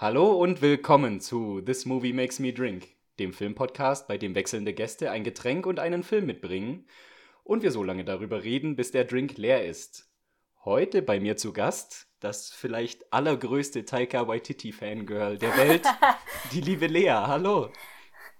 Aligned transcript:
Hallo 0.00 0.30
und 0.30 0.62
willkommen 0.62 1.20
zu 1.20 1.60
This 1.60 1.84
Movie 1.84 2.12
Makes 2.12 2.38
Me 2.38 2.52
Drink, 2.52 2.86
dem 3.18 3.32
Filmpodcast, 3.32 4.06
bei 4.06 4.16
dem 4.16 4.36
wechselnde 4.36 4.72
Gäste 4.72 5.10
ein 5.10 5.24
Getränk 5.24 5.66
und 5.66 5.80
einen 5.80 6.04
Film 6.04 6.26
mitbringen 6.26 6.86
und 7.42 7.64
wir 7.64 7.72
so 7.72 7.82
lange 7.82 8.04
darüber 8.04 8.44
reden, 8.44 8.76
bis 8.76 8.92
der 8.92 9.04
Drink 9.04 9.36
leer 9.38 9.66
ist. 9.66 10.08
Heute 10.64 11.02
bei 11.02 11.18
mir 11.18 11.36
zu 11.36 11.52
Gast 11.52 12.06
das 12.20 12.50
vielleicht 12.50 13.12
allergrößte 13.12 13.86
Taika 13.86 14.28
Waititi-Fangirl 14.28 15.36
der 15.36 15.56
Welt, 15.56 15.84
die 16.52 16.60
liebe 16.60 16.86
Lea. 16.86 17.10
Hallo. 17.10 17.72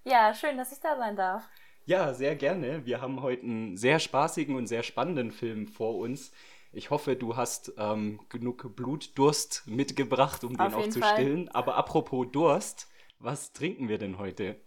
Ja, 0.05 0.33
schön, 0.33 0.55
dass 0.55 0.71
ich 0.71 0.79
da 0.79 0.95
sein 0.95 1.17
darf. 1.17 1.43
Ja, 1.83 2.13
sehr 2.13 2.37
gerne. 2.37 2.85
Wir 2.85 3.01
haben 3.01 3.21
heute 3.21 3.43
einen 3.43 3.75
sehr 3.75 3.99
spaßigen 3.99 4.55
und 4.55 4.67
sehr 4.67 4.83
spannenden 4.83 5.33
Film 5.33 5.67
vor 5.67 5.97
uns. 5.97 6.31
Ich 6.71 6.91
hoffe, 6.91 7.15
du 7.15 7.35
hast 7.35 7.73
ähm, 7.77 8.19
genug 8.29 8.75
Blutdurst 8.75 9.63
mitgebracht, 9.65 10.43
um 10.43 10.59
Auf 10.59 10.75
den 10.75 10.75
auch 10.75 10.89
zu 10.89 10.99
Fall. 10.99 11.13
stillen. 11.13 11.49
Aber 11.49 11.75
apropos 11.75 12.27
Durst, 12.31 12.87
was 13.17 13.53
trinken 13.53 13.89
wir 13.89 13.97
denn 13.97 14.17
heute? 14.19 14.61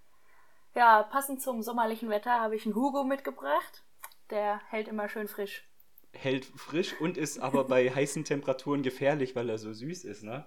Ja, 0.74 1.02
passend 1.04 1.42
zum 1.42 1.62
sommerlichen 1.62 2.08
Wetter 2.10 2.40
habe 2.40 2.56
ich 2.56 2.64
einen 2.66 2.74
Hugo 2.74 3.04
mitgebracht. 3.04 3.84
Der 4.30 4.60
hält 4.68 4.88
immer 4.88 5.08
schön 5.08 5.28
frisch. 5.28 5.68
Hält 6.12 6.44
frisch 6.44 7.00
und 7.00 7.16
ist 7.16 7.38
aber 7.38 7.64
bei 7.64 7.90
heißen 7.94 8.24
Temperaturen 8.24 8.82
gefährlich, 8.82 9.36
weil 9.36 9.48
er 9.48 9.58
so 9.58 9.72
süß 9.72 10.04
ist, 10.04 10.24
ne? 10.24 10.46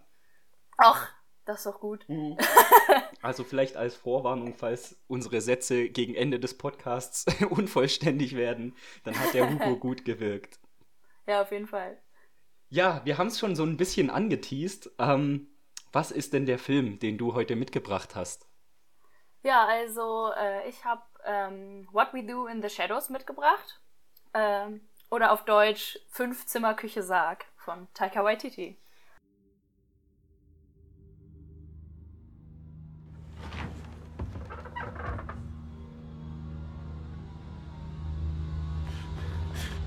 Ach, 0.78 1.10
das 1.46 1.60
ist 1.60 1.66
doch 1.68 1.80
gut. 1.80 2.06
Mhm. 2.08 2.38
Also 3.22 3.44
vielleicht 3.44 3.76
als 3.76 3.96
Vorwarnung, 3.96 4.54
falls 4.54 5.02
unsere 5.08 5.42
Sätze 5.42 5.90
gegen 5.90 6.14
Ende 6.14 6.40
des 6.40 6.60
Podcasts 6.60 7.26
unvollständig 7.50 8.36
werden, 8.36 8.76
dann 9.04 9.20
hat 9.20 9.34
der 9.34 9.50
Hugo 9.50 9.78
gut 9.78 10.06
gewirkt. 10.06 10.60
Ja, 11.28 11.42
auf 11.42 11.52
jeden 11.52 11.68
Fall. 11.68 11.98
Ja, 12.70 13.02
wir 13.04 13.18
haben 13.18 13.28
es 13.28 13.40
schon 13.40 13.56
so 13.56 13.64
ein 13.64 13.78
bisschen 13.78 14.10
angeteased. 14.10 14.92
Ähm, 15.00 15.48
was 15.92 16.12
ist 16.12 16.34
denn 16.34 16.46
der 16.46 16.60
Film, 16.60 17.00
den 17.00 17.18
du 17.18 17.34
heute 17.34 17.56
mitgebracht 17.56 18.16
hast? 18.16 18.48
Ja, 19.44 19.66
also 19.66 20.32
äh, 20.38 20.68
ich 20.68 20.84
habe 20.84 21.04
ähm, 21.24 21.88
What 21.92 22.14
We 22.14 22.24
Do 22.24 22.48
in 22.48 22.62
the 22.62 22.70
Shadows 22.70 23.10
mitgebracht. 23.10 23.80
Ähm, 24.34 24.82
oder 25.10 25.32
auf 25.32 25.46
Deutsch 25.46 26.00
Fünf 26.10 26.46
Zimmer 26.48 26.74
Küche 26.74 27.04
Sarg 27.04 27.46
von 27.56 27.88
Taika 27.94 28.24
Waititi. 28.24 28.78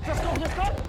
Let's 0.06 0.22
go, 0.22 0.40
let's 0.40 0.54
go! 0.54 0.87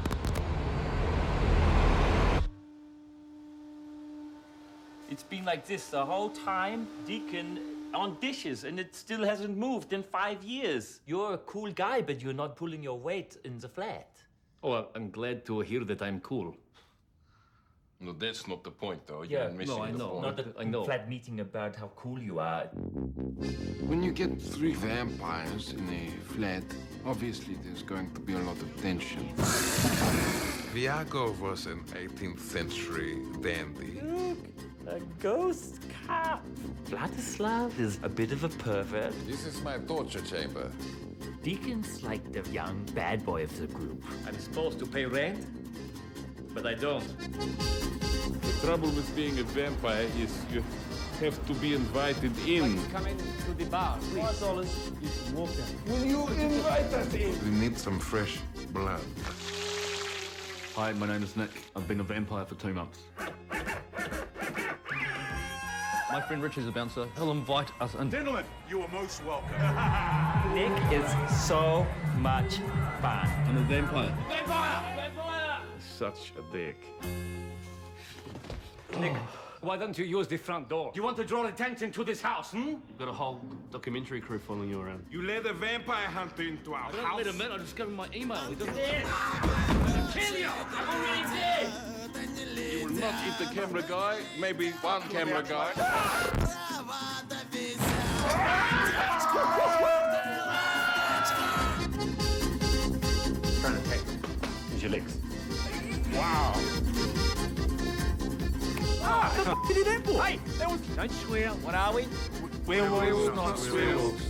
It's 5.20 5.28
been 5.28 5.44
like 5.44 5.66
this 5.66 5.90
the 5.90 6.06
whole 6.06 6.30
time, 6.30 6.88
Deacon 7.06 7.60
on 7.94 8.16
dishes, 8.22 8.64
and 8.64 8.80
it 8.80 8.96
still 8.96 9.26
hasn't 9.26 9.58
moved 9.58 9.92
in 9.92 10.02
five 10.02 10.42
years. 10.46 11.02
You're 11.06 11.34
a 11.34 11.38
cool 11.40 11.74
guy, 11.74 12.02
but 12.02 12.22
you're 12.22 12.40
not 12.44 12.56
pulling 12.56 12.82
your 12.82 12.98
weight 12.98 13.36
in 13.44 13.60
the 13.60 13.68
flat. 13.68 14.12
Oh, 14.64 14.88
I'm 14.96 15.10
glad 15.12 15.46
to 15.48 15.60
hear 15.60 15.84
that 15.84 16.02
I'm 16.02 16.22
cool. 16.22 16.56
No, 18.00 18.14
that's 18.14 18.48
not 18.48 18.64
the 18.64 18.72
point, 18.72 19.06
though. 19.08 19.24
You're 19.24 19.42
yeah, 19.42 19.50
missing 19.50 19.76
no, 19.76 19.84
I 19.84 19.92
know. 19.92 20.22
Not 20.22 20.40
a 20.40 20.46
I 20.58 20.64
know. 20.64 20.86
flat 20.86 21.10
meeting 21.10 21.42
about 21.42 21.76
how 21.76 21.92
cool 21.98 22.18
you 22.18 22.40
are. 22.40 22.68
When 23.90 24.02
you 24.02 24.14
get 24.14 24.42
three 24.42 24.74
vampires 24.74 25.74
in 25.74 25.86
a 25.90 26.34
flat, 26.34 26.64
obviously 27.06 27.58
there's 27.66 27.84
going 27.84 28.14
to 28.14 28.22
be 28.22 28.36
a 28.36 28.40
lot 28.40 28.56
of 28.56 28.82
tension. 28.82 29.28
Viago 30.74 31.38
was 31.42 31.66
an 31.66 31.84
18th 31.92 32.40
century 32.40 33.18
dandy. 33.42 34.00
Look, 34.90 35.02
a 35.02 35.06
ghost 35.22 35.82
cop. 36.08 36.46
Vladislav 36.86 37.80
is 37.80 38.00
a 38.04 38.10
bit 38.10 38.32
of 38.32 38.44
a 38.44 38.50
pervert. 38.50 39.14
This 39.28 39.46
is 39.46 39.62
my 39.62 39.78
torture 39.78 40.22
chamber. 40.22 40.72
Deacon's 41.44 42.04
like 42.04 42.32
the 42.32 42.48
young 42.52 42.84
bad 42.96 43.26
boy 43.26 43.44
of 43.44 43.60
the 43.60 43.68
group. 43.68 44.04
I'm 44.28 44.38
supposed 44.40 44.80
to 44.80 44.86
pay 44.86 45.06
rent, 45.06 45.46
but 46.54 46.66
I 46.66 46.74
don't. 46.74 47.06
The 48.42 48.66
trouble 48.66 48.90
with 48.90 49.16
being 49.16 49.40
a 49.40 49.44
vampire 49.44 50.08
is 50.18 50.38
you 50.52 50.64
have 51.20 51.46
to 51.48 51.54
be 51.56 51.74
invited 51.74 52.32
in. 52.48 52.84
Come 52.92 53.08
in 53.08 53.18
to 53.18 53.54
the 53.58 53.66
bar, 53.66 53.98
please. 54.00 54.24
Four 54.24 54.48
dollars. 54.48 54.92
You 55.02 55.10
can 55.26 55.92
Will 55.94 56.06
you 56.06 56.28
invite 56.28 56.94
us 56.94 57.14
in? 57.14 57.36
We 57.44 57.52
need 57.60 57.78
some 57.78 58.00
fresh 58.00 58.40
blood. 58.72 59.02
Hi, 60.76 60.94
my 60.94 61.08
name 61.08 61.24
is 61.24 61.36
Nick. 61.36 61.52
I've 61.76 61.88
been 61.88 62.00
a 62.00 62.04
vampire 62.04 62.46
for 62.46 62.56
two 62.56 62.74
months. 62.74 63.00
My 66.12 66.20
friend 66.20 66.42
Richie's 66.42 66.66
a 66.66 66.72
bouncer. 66.72 67.08
He'll 67.16 67.30
invite 67.32 67.72
us 67.80 67.94
in. 67.94 68.10
Gentlemen, 68.10 68.44
you 68.68 68.82
are 68.82 68.88
most 68.88 69.24
welcome. 69.26 69.52
Nick 70.56 70.92
is 70.92 71.46
so 71.46 71.86
much 72.18 72.56
fun. 73.00 73.30
I'm 73.48 73.58
a 73.58 73.62
vampire. 73.62 74.12
Vampire! 74.28 74.96
Vampire! 74.96 75.60
Such 75.80 76.34
a 76.40 76.52
dick. 76.52 76.84
Nick, 79.00 79.14
why 79.62 79.78
don't 79.78 79.96
you 80.00 80.06
use 80.06 80.28
the 80.28 80.38
front 80.38 80.68
door? 80.68 80.92
You 80.96 81.04
want 81.04 81.16
to 81.18 81.24
draw 81.24 81.46
attention 81.46 81.92
to 81.92 82.04
this 82.04 82.24
house, 82.24 82.52
hmm? 82.54 82.70
You've 82.70 82.98
got 82.98 83.08
a 83.08 83.14
whole 83.14 83.40
documentary 83.72 84.20
crew 84.20 84.40
following 84.40 84.70
you 84.70 84.82
around. 84.82 85.06
You 85.12 85.22
let 85.22 85.46
a 85.46 85.54
vampire 85.54 86.08
hunter 86.08 86.42
into 86.42 86.74
our 86.74 86.88
I 86.88 86.92
don't 86.92 87.06
house? 87.06 87.18
let 87.18 87.28
him 87.28 87.42
in, 87.42 87.52
I 87.52 87.58
just 87.60 87.76
got 87.76 87.92
my 87.92 88.08
email. 88.16 88.38
He 88.48 88.56
doesn't... 88.56 88.74
Kill 90.12 90.38
you! 90.40 90.50
I'm 90.76 90.90
already 90.90 91.24
dead! 91.36 91.99
You 92.20 92.86
will 92.86 92.94
not 92.96 93.14
eat 93.28 93.38
the 93.38 93.46
camera 93.54 93.82
guy, 93.82 94.20
maybe 94.40 94.72
one 94.82 95.02
camera 95.04 95.44
guy. 95.44 95.72
Trying 103.62 103.76
to 103.76 103.90
take. 103.90 104.06
Use 104.74 104.82
your 104.84 104.92
legs. 104.92 105.18
Wow! 106.14 106.54
Ah, 109.02 109.34
what 109.36 109.46
the 109.46 109.52
f 109.52 109.58
did 109.68 109.78
he 109.78 109.84
do 109.84 110.00
for? 110.02 110.24
Hey, 110.24 110.40
that 110.58 110.70
was... 110.70 110.82
Don't 110.82 111.12
swear. 111.12 111.50
What 111.50 111.76
are 111.76 111.94
we? 111.94 112.08
Werewolves, 112.66 113.36
not 113.36 113.60
werewolves. 113.72 114.24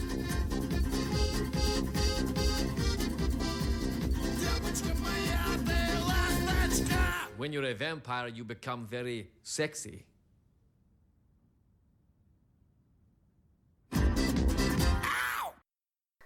When 7.40 7.54
you're 7.54 7.64
a 7.64 7.74
vampire, 7.74 8.28
you 8.28 8.44
become 8.44 8.86
very 8.86 9.30
sexy. 9.44 10.04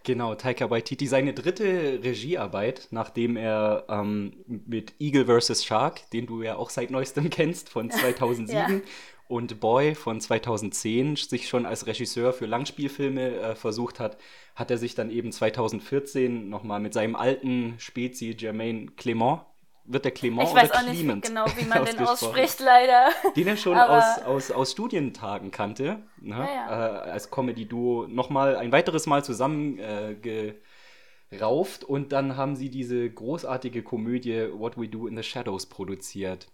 Genau, 0.03 0.33
Taika 0.33 0.71
Waititi, 0.71 1.05
seine 1.05 1.35
dritte 1.35 1.99
Regiearbeit, 2.03 2.87
nachdem 2.89 3.37
er 3.37 3.85
ähm, 3.89 4.33
mit 4.47 4.95
Eagle 4.99 5.27
vs. 5.27 5.63
Shark, 5.63 6.09
den 6.09 6.25
du 6.25 6.41
ja 6.41 6.55
auch 6.55 6.71
seit 6.71 6.89
neuestem 6.89 7.29
kennst, 7.29 7.69
von 7.69 7.91
2007, 7.91 8.55
ja. 8.55 8.81
und 9.27 9.59
Boy 9.59 9.93
von 9.93 10.19
2010 10.19 11.17
sich 11.17 11.47
schon 11.47 11.67
als 11.67 11.85
Regisseur 11.85 12.33
für 12.33 12.47
Langspielfilme 12.47 13.35
äh, 13.37 13.55
versucht 13.55 13.99
hat, 13.99 14.17
hat 14.55 14.71
er 14.71 14.79
sich 14.79 14.95
dann 14.95 15.11
eben 15.11 15.31
2014 15.31 16.49
nochmal 16.49 16.79
mit 16.79 16.95
seinem 16.95 17.15
alten 17.15 17.75
Spezi 17.77 18.35
Jermaine 18.37 18.87
Clement 18.97 19.41
wird 19.85 20.05
der 20.05 20.11
Clement 20.11 20.47
ich 20.47 20.55
weiß 20.55 20.71
auch 20.71 20.79
Clement 20.79 21.15
nicht 21.15 21.27
genau, 21.27 21.45
wie 21.57 21.65
man 21.65 21.85
den 21.85 21.99
ausspricht, 21.99 22.59
leider. 22.59 23.09
Den 23.35 23.47
er 23.47 23.57
schon 23.57 23.77
aus, 23.79 24.19
aus, 24.25 24.51
aus 24.51 24.71
Studientagen 24.71 25.51
kannte, 25.51 26.03
ne? 26.19 26.35
ja, 26.35 26.45
ja. 26.45 27.05
Äh, 27.05 27.11
als 27.11 27.29
Comedy-Duo 27.29 28.07
nochmal 28.07 28.55
ein 28.55 28.71
weiteres 28.71 29.07
Mal 29.07 29.23
zusammengerauft 29.23 30.57
äh, 31.31 31.85
und 31.85 32.11
dann 32.11 32.37
haben 32.37 32.55
sie 32.55 32.69
diese 32.69 33.09
großartige 33.09 33.83
Komödie 33.83 34.49
What 34.53 34.77
We 34.77 34.87
Do 34.87 35.07
in 35.07 35.17
the 35.17 35.23
Shadows 35.23 35.65
produziert. 35.65 36.47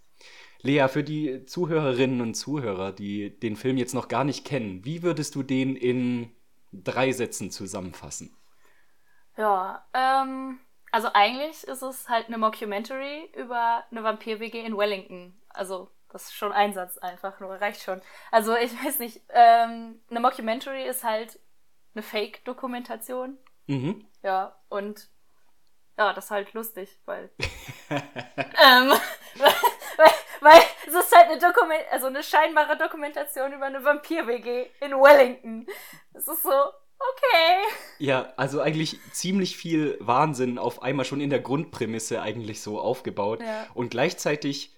Lea, 0.61 0.87
für 0.89 1.03
die 1.03 1.45
Zuhörerinnen 1.45 2.19
und 2.19 2.33
Zuhörer, 2.33 2.91
die 2.91 3.39
den 3.39 3.55
Film 3.55 3.77
jetzt 3.77 3.93
noch 3.93 4.09
gar 4.09 4.25
nicht 4.25 4.43
kennen, 4.43 4.83
wie 4.83 5.03
würdest 5.03 5.35
du 5.35 5.43
den 5.43 5.75
in 5.77 6.31
drei 6.73 7.13
Sätzen 7.13 7.49
zusammenfassen? 7.49 8.35
Ja, 9.37 9.85
ähm 9.93 10.59
also 10.91 11.09
eigentlich 11.13 11.63
ist 11.63 11.81
es 11.81 12.09
halt 12.09 12.27
eine 12.27 12.37
Mockumentary 12.37 13.31
über 13.35 13.83
eine 13.91 14.03
Vampir-WG 14.03 14.61
in 14.65 14.77
Wellington. 14.77 15.39
Also 15.49 15.89
das 16.11 16.25
ist 16.25 16.35
schon 16.35 16.51
ein 16.51 16.73
Satz 16.73 16.97
einfach, 16.97 17.39
nur 17.39 17.51
reicht 17.61 17.81
schon. 17.81 18.01
Also 18.31 18.55
ich 18.55 18.73
weiß 18.83 18.99
nicht, 18.99 19.21
ähm, 19.29 20.01
eine 20.09 20.19
Mockumentary 20.19 20.85
ist 20.87 21.03
halt 21.03 21.39
eine 21.93 22.03
Fake-Dokumentation. 22.03 23.37
Mhm. 23.67 24.07
Ja, 24.23 24.55
und 24.69 25.07
ja, 25.97 26.13
das 26.13 26.25
ist 26.25 26.31
halt 26.31 26.53
lustig, 26.53 26.97
weil. 27.05 27.29
ähm, 27.89 28.89
weil, 29.97 30.11
weil, 30.39 30.61
es 30.87 30.93
ist 30.93 31.15
halt 31.15 31.29
eine 31.29 31.39
Dokument, 31.39 31.83
also 31.91 32.07
eine 32.07 32.23
scheinbare 32.23 32.77
Dokumentation 32.77 33.53
über 33.53 33.65
eine 33.65 33.83
Vampir-WG 33.83 34.67
in 34.79 34.91
Wellington. 34.93 35.67
Es 36.13 36.27
ist 36.27 36.41
so, 36.41 36.49
Okay. 36.99 37.75
Ja, 37.99 38.33
also 38.35 38.61
eigentlich 38.61 38.99
ziemlich 39.11 39.55
viel 39.57 39.97
Wahnsinn 39.99 40.57
auf 40.57 40.83
einmal 40.83 41.05
schon 41.05 41.21
in 41.21 41.29
der 41.29 41.39
Grundprämisse 41.39 42.21
eigentlich 42.21 42.61
so 42.61 42.79
aufgebaut. 42.79 43.41
Ja. 43.41 43.67
Und 43.73 43.89
gleichzeitig 43.89 44.75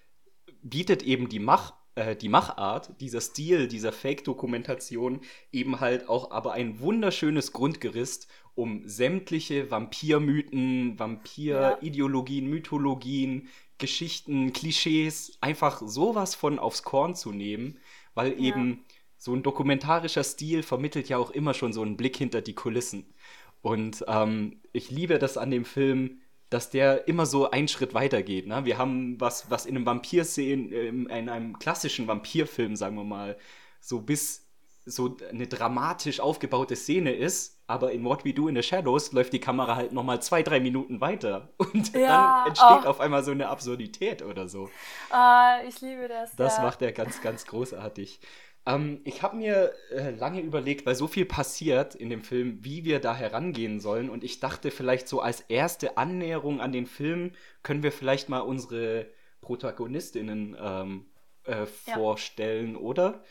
bietet 0.62 1.02
eben 1.04 1.30
die 1.30 1.40
Mach 1.40 1.74
äh, 1.96 2.16
die 2.16 2.30
Machart, 2.30 3.00
dieser 3.02 3.20
Stil, 3.20 3.68
dieser 3.68 3.92
Fake-Dokumentation 3.92 5.22
eben 5.52 5.80
halt 5.82 6.08
auch 6.08 6.32
aber 6.32 6.54
ein 6.54 6.80
wunderschönes 6.80 7.52
Grundgerüst, 7.52 8.28
um 8.56 8.88
sämtliche 8.88 9.72
Vampirmythen, 9.72 10.98
Vampirideologien, 10.98 12.46
ja. 12.46 12.50
Mythologien, 12.50 13.50
Geschichten, 13.78 14.54
Klischees 14.54 15.38
einfach 15.42 15.82
sowas 15.84 16.36
von 16.36 16.60
aufs 16.60 16.84
Korn 16.84 17.16
zu 17.16 17.32
nehmen, 17.32 17.80
weil 18.14 18.32
ja. 18.34 18.38
eben 18.38 18.86
so 19.22 19.36
ein 19.36 19.44
dokumentarischer 19.44 20.24
Stil 20.24 20.64
vermittelt 20.64 21.08
ja 21.08 21.20
auch 21.20 21.30
immer 21.30 21.54
schon 21.54 21.74
so 21.74 21.84
einen 21.84 21.96
Blick 21.96 22.18
hinter 22.18 22.42
die 22.42 22.56
Kulissen. 22.56 23.14
Und 23.62 24.04
ähm, 24.08 24.62
ich 24.74 24.90
liebe 24.90 25.20
das 25.20 25.38
an 25.38 25.52
dem 25.52 25.64
Film, 25.64 26.22
dass 26.50 26.72
der 26.72 27.08
immer 27.08 27.28
so 27.28 27.52
einen 27.52 27.68
Schritt 27.68 27.94
weiter 27.94 28.24
geht. 28.24 28.48
Ne? 28.48 28.66
Wir 28.66 28.80
haben 28.80 29.22
was, 29.22 29.52
was 29.52 29.68
in 29.68 29.76
einem 29.76 29.86
Vampir-Szenen, 29.86 31.08
in 31.08 31.30
einem 31.30 31.60
klassischen 31.60 32.08
Vampirfilm, 32.08 32.76
sagen 32.76 32.96
wir 32.96 33.04
mal, 33.04 33.38
so 33.80 34.02
bis 34.02 34.48
so 34.86 35.16
eine 35.30 35.46
dramatisch 35.46 36.20
aufgebaute 36.20 36.76
Szene 36.76 37.14
ist, 37.14 37.62
aber 37.68 37.92
in 37.92 38.04
What 38.04 38.26
We 38.26 38.34
Do 38.34 38.48
in 38.48 38.56
the 38.56 38.64
Shadows 38.64 39.12
läuft 39.12 39.34
die 39.34 39.40
Kamera 39.40 39.76
halt 39.76 39.94
nochmal 39.94 40.20
zwei, 40.24 40.42
drei 40.42 40.60
Minuten 40.60 41.00
weiter 41.00 41.50
und 41.58 41.94
ja, 41.94 42.08
dann 42.08 42.48
entsteht 42.48 42.86
oh. 42.86 42.90
auf 42.90 43.00
einmal 43.00 43.24
so 43.24 43.30
eine 43.30 43.50
Absurdität 43.50 44.24
oder 44.24 44.48
so. 44.48 44.72
Ah, 45.12 45.60
ich 45.68 45.80
liebe 45.82 46.08
das. 46.08 46.36
Das 46.36 46.58
ja. 46.58 46.64
macht 46.64 46.82
er 46.82 46.92
ganz, 46.92 47.22
ganz 47.22 47.46
großartig. 47.46 48.20
Ähm, 48.66 49.02
ich 49.04 49.22
habe 49.22 49.38
mir 49.38 49.74
äh, 49.92 50.12
lange 50.12 50.42
überlegt, 50.42 50.86
weil 50.86 50.96
so 50.96 51.08
viel 51.08 51.26
passiert 51.26 51.96
in 51.96 52.10
dem 52.10 52.22
Film, 52.22 52.64
wie 52.64 52.86
wir 52.86 53.00
da 53.00 53.16
herangehen 53.16 53.80
sollen. 53.80 54.10
Und 54.10 54.24
ich 54.24 54.40
dachte, 54.40 54.72
vielleicht 54.72 55.08
so 55.08 55.20
als 55.22 55.42
erste 55.42 55.98
Annäherung 55.98 56.62
an 56.62 56.72
den 56.72 56.86
Film 56.86 57.32
können 57.64 57.84
wir 57.84 57.92
vielleicht 57.92 58.30
mal 58.30 58.40
unsere 58.40 59.08
Protagonistinnen 59.42 60.56
ähm, 60.60 61.06
äh, 61.46 61.66
vorstellen, 61.66 62.74
ja. 62.74 62.80
oder? 62.80 63.24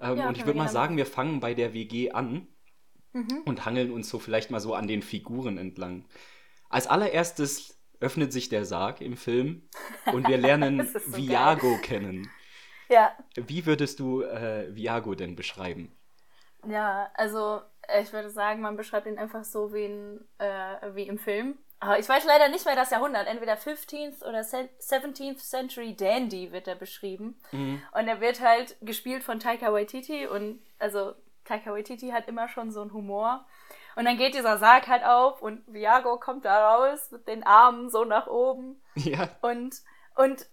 Ähm, 0.00 0.18
ja, 0.18 0.28
und 0.28 0.36
ich 0.36 0.46
würde 0.46 0.58
mal 0.58 0.68
sagen, 0.68 0.96
wir 0.96 1.06
fangen 1.06 1.40
bei 1.40 1.54
der 1.54 1.72
WG 1.74 2.10
an 2.10 2.48
mhm. 3.12 3.42
und 3.44 3.64
hangeln 3.64 3.92
uns 3.92 4.08
so 4.08 4.18
vielleicht 4.18 4.50
mal 4.50 4.60
so 4.60 4.74
an 4.74 4.88
den 4.88 5.02
Figuren 5.02 5.58
entlang. 5.58 6.04
Als 6.68 6.88
allererstes 6.88 7.78
öffnet 8.00 8.32
sich 8.32 8.48
der 8.48 8.64
Sarg 8.64 9.00
im 9.00 9.16
Film 9.16 9.62
und 10.12 10.26
wir 10.26 10.38
lernen 10.38 10.84
so 10.86 11.16
Viago 11.16 11.70
geil. 11.74 11.80
kennen. 11.82 12.30
Ja. 12.92 13.16
Wie 13.36 13.64
würdest 13.64 14.00
du 14.00 14.22
äh, 14.22 14.74
Viago 14.74 15.14
denn 15.14 15.34
beschreiben? 15.34 15.96
Ja, 16.66 17.10
also 17.14 17.62
ich 18.00 18.12
würde 18.12 18.30
sagen, 18.30 18.60
man 18.60 18.76
beschreibt 18.76 19.06
ihn 19.06 19.18
einfach 19.18 19.44
so 19.44 19.72
wie, 19.72 19.84
in, 19.84 20.28
äh, 20.38 20.94
wie 20.94 21.08
im 21.08 21.18
Film. 21.18 21.58
Aber 21.80 21.98
ich 21.98 22.08
weiß 22.08 22.24
leider 22.26 22.48
nicht 22.48 22.64
mehr 22.64 22.76
das 22.76 22.90
Jahrhundert. 22.90 23.26
Entweder 23.26 23.54
15th 23.54 24.22
oder 24.22 24.40
17th 24.40 25.38
Century 25.38 25.96
Dandy 25.96 26.52
wird 26.52 26.68
er 26.68 26.76
beschrieben. 26.76 27.40
Mhm. 27.50 27.82
Und 27.92 28.06
er 28.06 28.20
wird 28.20 28.40
halt 28.40 28.76
gespielt 28.82 29.24
von 29.24 29.40
Taika 29.40 29.72
Waititi. 29.72 30.26
Und 30.26 30.62
also 30.78 31.14
Taika 31.44 31.72
Waititi 31.72 32.10
hat 32.10 32.28
immer 32.28 32.46
schon 32.48 32.70
so 32.70 32.82
einen 32.82 32.92
Humor. 32.92 33.46
Und 33.96 34.04
dann 34.04 34.16
geht 34.16 34.34
dieser 34.34 34.58
Sarg 34.58 34.86
halt 34.86 35.04
auf 35.04 35.42
und 35.42 35.62
Viago 35.66 36.18
kommt 36.18 36.44
da 36.44 36.74
raus 36.74 37.10
mit 37.10 37.26
den 37.26 37.42
Armen 37.42 37.90
so 37.90 38.04
nach 38.04 38.26
oben. 38.26 38.80
Ja. 38.94 39.30
Und, 39.40 39.74
und 40.16 40.46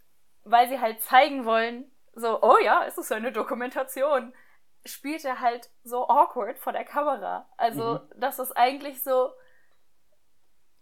weil 0.46 0.70
sie 0.70 0.80
halt 0.80 1.02
zeigen 1.02 1.44
wollen, 1.46 1.92
so, 2.20 2.42
oh 2.42 2.58
ja, 2.64 2.84
es 2.86 2.98
ist 2.98 3.12
eine 3.12 3.32
Dokumentation, 3.32 4.34
spielt 4.86 5.26
er 5.26 5.40
halt 5.40 5.70
so 5.84 6.08
awkward 6.08 6.58
vor 6.60 6.74
der 6.74 6.86
Kamera. 6.86 7.48
Also, 7.58 7.96
mhm. 7.96 8.20
dass 8.20 8.40
es 8.40 8.52
eigentlich 8.52 9.04
so, 9.04 9.32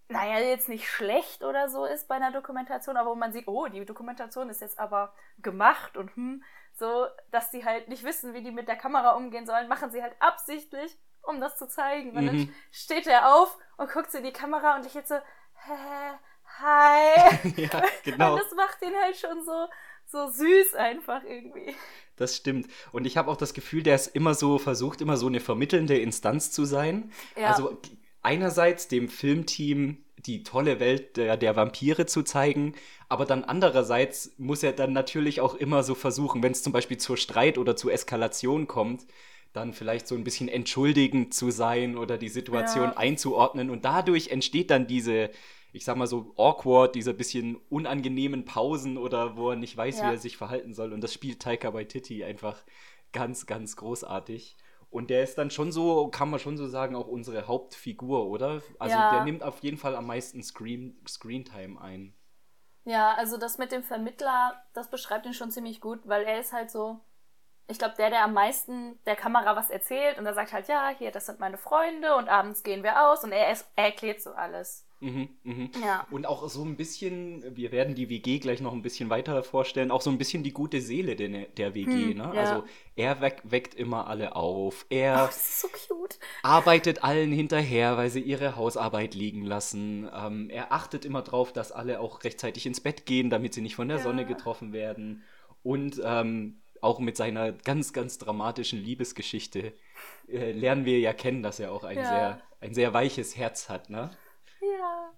naja, 0.09 0.39
jetzt 0.39 0.69
nicht 0.69 0.89
schlecht 0.89 1.43
oder 1.43 1.69
so 1.69 1.85
ist 1.85 2.07
bei 2.07 2.15
einer 2.15 2.31
Dokumentation, 2.31 2.97
aber 2.97 3.11
wo 3.11 3.15
man 3.15 3.33
sieht, 3.33 3.47
oh, 3.47 3.67
die 3.67 3.85
Dokumentation 3.85 4.49
ist 4.49 4.61
jetzt 4.61 4.79
aber 4.79 5.13
gemacht 5.39 5.97
und 5.97 6.15
hm, 6.15 6.43
so, 6.73 7.07
dass 7.31 7.49
die 7.49 7.65
halt 7.65 7.89
nicht 7.89 8.03
wissen, 8.03 8.33
wie 8.33 8.43
die 8.43 8.51
mit 8.51 8.67
der 8.67 8.77
Kamera 8.77 9.11
umgehen 9.11 9.45
sollen, 9.45 9.67
machen 9.67 9.91
sie 9.91 10.01
halt 10.01 10.15
absichtlich, 10.19 10.97
um 11.23 11.41
das 11.41 11.57
zu 11.57 11.67
zeigen. 11.67 12.11
Und 12.11 12.23
mhm. 12.23 12.27
dann 12.27 12.55
steht 12.71 13.07
er 13.07 13.35
auf 13.35 13.57
und 13.77 13.91
guckt 13.91 14.11
so 14.11 14.19
in 14.19 14.23
die 14.23 14.31
Kamera 14.31 14.75
und 14.75 14.85
ich 14.85 14.93
jetzt 14.93 15.09
so, 15.09 15.15
hä, 15.15 16.19
hi. 16.59 17.53
ja, 17.61 17.83
genau. 18.03 18.33
Und 18.33 18.41
das 18.41 18.51
macht 18.53 18.81
ihn 18.81 18.95
halt 18.95 19.17
schon 19.17 19.43
so, 19.43 19.67
so 20.07 20.27
süß 20.27 20.73
einfach 20.75 21.23
irgendwie. 21.23 21.75
Das 22.15 22.35
stimmt. 22.35 22.67
Und 22.91 23.05
ich 23.05 23.17
habe 23.17 23.29
auch 23.29 23.37
das 23.37 23.53
Gefühl, 23.53 23.83
der 23.83 23.95
ist 23.95 24.07
immer 24.07 24.33
so, 24.33 24.57
versucht 24.57 25.01
immer 25.01 25.17
so 25.17 25.27
eine 25.27 25.39
vermittelnde 25.39 25.97
Instanz 25.97 26.51
zu 26.51 26.65
sein. 26.65 27.11
Ja. 27.39 27.51
Also 27.51 27.77
einerseits 28.23 28.87
dem 28.87 29.09
Filmteam 29.09 30.03
die 30.17 30.43
tolle 30.43 30.79
Welt 30.79 31.15
der, 31.17 31.37
der 31.37 31.55
Vampire 31.55 32.07
zu 32.07 32.23
zeigen, 32.23 32.73
aber 33.07 33.25
dann 33.25 33.43
andererseits 33.43 34.33
muss 34.37 34.63
er 34.63 34.73
dann 34.73 34.91
natürlich 34.91 35.41
auch 35.41 35.55
immer 35.55 35.83
so 35.83 35.93
versuchen, 35.93 36.41
wenn 36.41 36.51
es 36.51 36.63
zum 36.63 36.73
Beispiel 36.73 36.97
zur 36.97 37.17
Streit 37.17 37.57
oder 37.57 37.75
zur 37.75 37.93
Eskalation 37.93 38.67
kommt, 38.67 39.05
dann 39.53 39.73
vielleicht 39.73 40.07
so 40.07 40.15
ein 40.15 40.23
bisschen 40.23 40.49
entschuldigend 40.49 41.33
zu 41.33 41.51
sein 41.51 41.97
oder 41.97 42.17
die 42.17 42.29
Situation 42.29 42.85
ja. 42.85 42.97
einzuordnen 42.97 43.69
und 43.69 43.85
dadurch 43.85 44.29
entsteht 44.29 44.71
dann 44.71 44.87
diese 44.87 45.29
ich 45.73 45.85
sag 45.85 45.97
mal 45.97 46.07
so 46.07 46.33
awkward, 46.37 46.95
diese 46.95 47.13
bisschen 47.13 47.57
unangenehmen 47.69 48.45
Pausen 48.45 48.97
oder 48.97 49.37
wo 49.37 49.51
er 49.51 49.55
nicht 49.55 49.75
weiß, 49.75 49.99
ja. 49.99 50.05
wie 50.05 50.15
er 50.15 50.17
sich 50.17 50.37
verhalten 50.37 50.73
soll. 50.73 50.93
Und 50.93 51.01
das 51.01 51.13
spielt 51.13 51.41
Taika 51.41 51.73
Waititi 51.73 52.23
einfach 52.23 52.63
ganz, 53.13 53.45
ganz 53.45 53.75
großartig. 53.75 54.57
Und 54.89 55.09
der 55.09 55.23
ist 55.23 55.37
dann 55.37 55.51
schon 55.51 55.71
so, 55.71 56.07
kann 56.07 56.29
man 56.29 56.39
schon 56.39 56.57
so 56.57 56.67
sagen, 56.67 56.95
auch 56.95 57.07
unsere 57.07 57.47
Hauptfigur, 57.47 58.27
oder? 58.27 58.61
Also 58.79 58.95
ja. 58.95 59.11
der 59.11 59.23
nimmt 59.25 59.43
auf 59.43 59.59
jeden 59.59 59.77
Fall 59.77 59.95
am 59.95 60.07
meisten 60.07 60.41
Screen, 60.41 60.97
Screentime 61.07 61.79
ein. 61.81 62.13
Ja, 62.85 63.13
also 63.15 63.37
das 63.37 63.57
mit 63.57 63.73
dem 63.73 63.83
Vermittler, 63.83 64.63
das 64.73 64.89
beschreibt 64.89 65.25
ihn 65.25 65.33
schon 65.33 65.51
ziemlich 65.51 65.81
gut, 65.81 65.99
weil 66.05 66.23
er 66.23 66.39
ist 66.39 66.53
halt 66.53 66.71
so, 66.71 67.01
ich 67.67 67.79
glaube, 67.79 67.95
der, 67.97 68.09
der 68.09 68.23
am 68.23 68.33
meisten 68.33 68.97
der 69.05 69.17
Kamera 69.17 69.57
was 69.57 69.69
erzählt 69.69 70.17
und 70.17 70.25
er 70.25 70.33
sagt 70.33 70.53
halt, 70.53 70.69
ja, 70.69 70.89
hier, 70.97 71.11
das 71.11 71.25
sind 71.25 71.41
meine 71.41 71.57
Freunde 71.57 72.15
und 72.15 72.29
abends 72.29 72.63
gehen 72.63 72.83
wir 72.83 73.09
aus 73.09 73.25
und 73.25 73.33
er, 73.33 73.45
er 73.49 73.57
erklärt 73.75 74.21
so 74.21 74.31
alles. 74.31 74.86
Mhm, 74.99 75.29
mhm. 75.43 75.69
Ja. 75.83 76.07
Und 76.09 76.25
auch 76.25 76.49
so 76.49 76.63
ein 76.63 76.75
bisschen, 76.75 77.43
wir 77.55 77.71
werden 77.71 77.93
die 77.93 78.09
WG 78.09 78.39
gleich 78.39 78.61
noch 78.61 78.73
ein 78.73 78.81
bisschen 78.81 79.09
weiter 79.09 79.43
vorstellen, 79.43 79.91
auch 79.91 80.01
so 80.01 80.09
ein 80.09 80.17
bisschen 80.17 80.41
die 80.41 80.53
gute 80.53 80.81
Seele 80.81 81.15
der, 81.15 81.29
der 81.45 81.75
WG. 81.75 81.91
Hm, 81.91 82.17
ne? 82.17 82.31
ja. 82.33 82.41
Also 82.41 82.63
er 82.95 83.21
weck, 83.21 83.41
weckt 83.43 83.75
immer 83.75 84.07
alle 84.07 84.35
auf. 84.35 84.87
Er 84.89 85.29
oh, 85.29 85.33
so 85.33 86.07
arbeitet 86.41 87.03
allen 87.03 87.31
hinterher, 87.31 87.95
weil 87.97 88.09
sie 88.09 88.21
ihre 88.21 88.55
Hausarbeit 88.55 89.13
liegen 89.13 89.45
lassen. 89.45 90.09
Ähm, 90.13 90.49
er 90.49 90.71
achtet 90.71 91.05
immer 91.05 91.21
darauf, 91.21 91.53
dass 91.53 91.71
alle 91.71 91.99
auch 91.99 92.23
rechtzeitig 92.23 92.65
ins 92.65 92.81
Bett 92.81 93.05
gehen, 93.05 93.29
damit 93.29 93.53
sie 93.53 93.61
nicht 93.61 93.75
von 93.75 93.87
der 93.87 93.97
ja. 93.97 94.03
Sonne 94.03 94.25
getroffen 94.25 94.73
werden. 94.73 95.23
Und 95.61 96.01
ähm, 96.03 96.61
auch 96.81 96.99
mit 96.99 97.17
seiner 97.17 97.51
ganz, 97.51 97.93
ganz 97.93 98.17
dramatischen 98.17 98.79
Liebesgeschichte 98.79 99.73
äh, 100.27 100.51
lernen 100.51 100.85
wir 100.85 100.99
ja 100.99 101.13
kennen, 101.13 101.43
dass 101.43 101.59
er 101.59 101.71
auch 101.71 101.83
ein, 101.83 101.97
sehr, 101.97 102.41
ein 102.61 102.73
sehr 102.73 102.93
weiches 102.93 103.37
Herz 103.37 103.69
hat. 103.69 103.89
Ne? 103.89 104.09
Ja. 104.61 105.13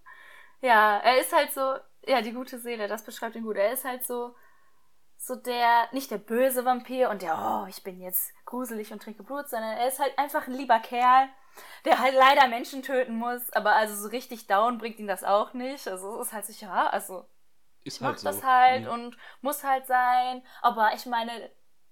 Ja, 0.62 0.98
er 0.98 1.20
ist 1.20 1.34
halt 1.34 1.54
so, 1.54 1.78
ja, 2.06 2.22
die 2.22 2.34
gute 2.34 2.60
Seele, 2.60 2.88
das 2.88 3.04
beschreibt 3.04 3.36
ihn 3.36 3.44
gut. 3.44 3.58
Er 3.58 3.72
ist 3.72 3.86
halt 3.86 4.06
so, 4.06 4.36
so 5.18 5.36
der, 5.36 5.88
nicht 5.92 6.12
der 6.12 6.18
böse 6.18 6.66
Vampir 6.66 7.10
und 7.10 7.22
der, 7.22 7.38
oh, 7.38 7.68
ich 7.68 7.84
bin 7.84 8.00
jetzt 8.02 8.34
gruselig 8.46 8.92
und 8.92 9.02
trinke 9.02 9.24
Blut, 9.24 9.48
sondern 9.48 9.78
er 9.78 9.88
ist 9.88 10.00
halt 10.00 10.18
einfach 10.18 10.48
ein 10.48 10.54
lieber 10.54 10.80
Kerl, 10.80 11.30
der 11.86 12.00
halt 12.00 12.16
leider 12.16 12.48
Menschen 12.48 12.84
töten 12.84 13.16
muss, 13.16 13.52
aber 13.54 13.76
also 13.76 13.96
so 13.96 14.10
richtig 14.10 14.48
down 14.48 14.78
bringt 14.78 15.00
ihn 15.00 15.08
das 15.08 15.24
auch 15.24 15.54
nicht. 15.54 15.88
Also 15.88 16.20
es 16.20 16.28
ist 16.28 16.34
halt 16.34 16.46
so, 16.46 16.66
ja, 16.66 16.88
also 16.88 17.26
ist 17.84 17.98
ich 17.98 18.02
halt 18.02 18.14
mach 18.14 18.18
so. 18.20 18.28
das 18.28 18.44
halt 18.44 18.84
ja. 18.86 18.92
und 18.92 19.18
muss 19.42 19.64
halt 19.64 19.88
sein, 19.88 20.44
aber 20.62 20.92
ich 20.94 21.06
meine, 21.06 21.52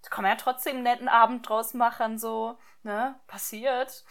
kann 0.09 0.23
man 0.23 0.31
ja 0.31 0.37
trotzdem 0.37 0.75
einen 0.75 0.83
netten 0.83 1.07
Abend 1.07 1.47
draus 1.47 1.73
machen, 1.73 2.17
so, 2.17 2.57
ne, 2.83 3.15
passiert. 3.27 4.03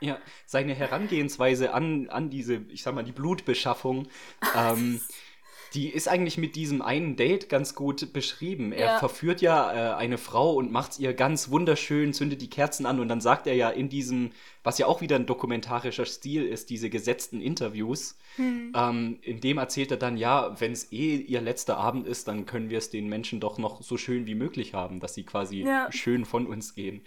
Ja, 0.00 0.18
seine 0.46 0.74
Herangehensweise 0.74 1.72
an, 1.72 2.08
an 2.10 2.30
diese, 2.30 2.56
ich 2.68 2.82
sag 2.82 2.94
mal, 2.94 3.04
die 3.04 3.12
Blutbeschaffung, 3.12 4.08
ähm, 4.56 5.00
die 5.74 5.88
ist 5.88 6.08
eigentlich 6.08 6.38
mit 6.38 6.56
diesem 6.56 6.82
einen 6.82 7.16
Date 7.16 7.48
ganz 7.48 7.74
gut 7.74 8.12
beschrieben. 8.12 8.72
Er 8.72 8.86
ja. 8.86 8.98
verführt 8.98 9.40
ja 9.40 9.92
äh, 9.92 9.96
eine 9.96 10.18
Frau 10.18 10.54
und 10.54 10.72
macht 10.72 10.98
ihr 10.98 11.12
ganz 11.12 11.50
wunderschön, 11.50 12.12
zündet 12.12 12.40
die 12.40 12.50
Kerzen 12.50 12.86
an 12.86 13.00
und 13.00 13.08
dann 13.08 13.20
sagt 13.20 13.46
er 13.46 13.54
ja 13.54 13.68
in 13.68 13.88
diesem, 13.88 14.30
was 14.62 14.78
ja 14.78 14.86
auch 14.86 15.00
wieder 15.00 15.16
ein 15.16 15.26
dokumentarischer 15.26 16.06
Stil 16.06 16.44
ist, 16.44 16.70
diese 16.70 16.90
gesetzten 16.90 17.40
Interviews, 17.40 18.16
hm. 18.36 18.72
ähm, 18.74 19.18
in 19.22 19.40
dem 19.40 19.58
erzählt 19.58 19.90
er 19.90 19.96
dann, 19.96 20.16
ja, 20.16 20.58
wenn 20.60 20.72
es 20.72 20.92
eh 20.92 21.16
ihr 21.16 21.40
letzter 21.40 21.76
Abend 21.76 22.06
ist, 22.06 22.28
dann 22.28 22.46
können 22.46 22.70
wir 22.70 22.78
es 22.78 22.90
den 22.90 23.08
Menschen 23.08 23.40
doch 23.40 23.58
noch 23.58 23.82
so 23.82 23.96
schön 23.96 24.26
wie 24.26 24.34
möglich 24.34 24.74
haben, 24.74 25.00
dass 25.00 25.14
sie 25.14 25.24
quasi 25.24 25.62
ja. 25.62 25.90
schön 25.92 26.24
von 26.24 26.46
uns 26.46 26.74
gehen. 26.74 27.02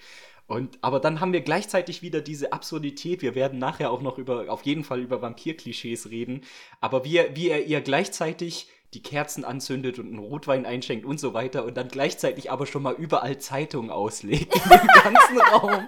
Und, 0.51 0.77
aber 0.81 0.99
dann 0.99 1.21
haben 1.21 1.31
wir 1.31 1.41
gleichzeitig 1.41 2.01
wieder 2.01 2.19
diese 2.19 2.51
Absurdität. 2.51 3.21
Wir 3.21 3.35
werden 3.35 3.57
nachher 3.57 3.89
auch 3.89 4.01
noch 4.01 4.17
über, 4.17 4.51
auf 4.51 4.63
jeden 4.63 4.83
Fall 4.83 4.99
über 4.99 5.21
Vampir-Klischees 5.21 6.09
reden. 6.09 6.41
Aber 6.81 7.05
wie, 7.05 7.23
wie 7.33 7.49
er 7.49 7.65
ihr 7.65 7.79
gleichzeitig 7.79 8.69
die 8.93 9.01
Kerzen 9.01 9.45
anzündet 9.45 9.97
und 9.97 10.07
einen 10.07 10.19
Rotwein 10.19 10.65
einschenkt 10.65 11.05
und 11.05 11.21
so 11.21 11.33
weiter 11.33 11.63
und 11.63 11.77
dann 11.77 11.87
gleichzeitig 11.87 12.51
aber 12.51 12.65
schon 12.65 12.83
mal 12.83 12.95
überall 12.95 13.37
Zeitungen 13.37 13.89
auslegt 13.89 14.53
in 14.53 14.69
dem 14.69 14.87
ganzen 15.03 15.39
Raum. 15.39 15.87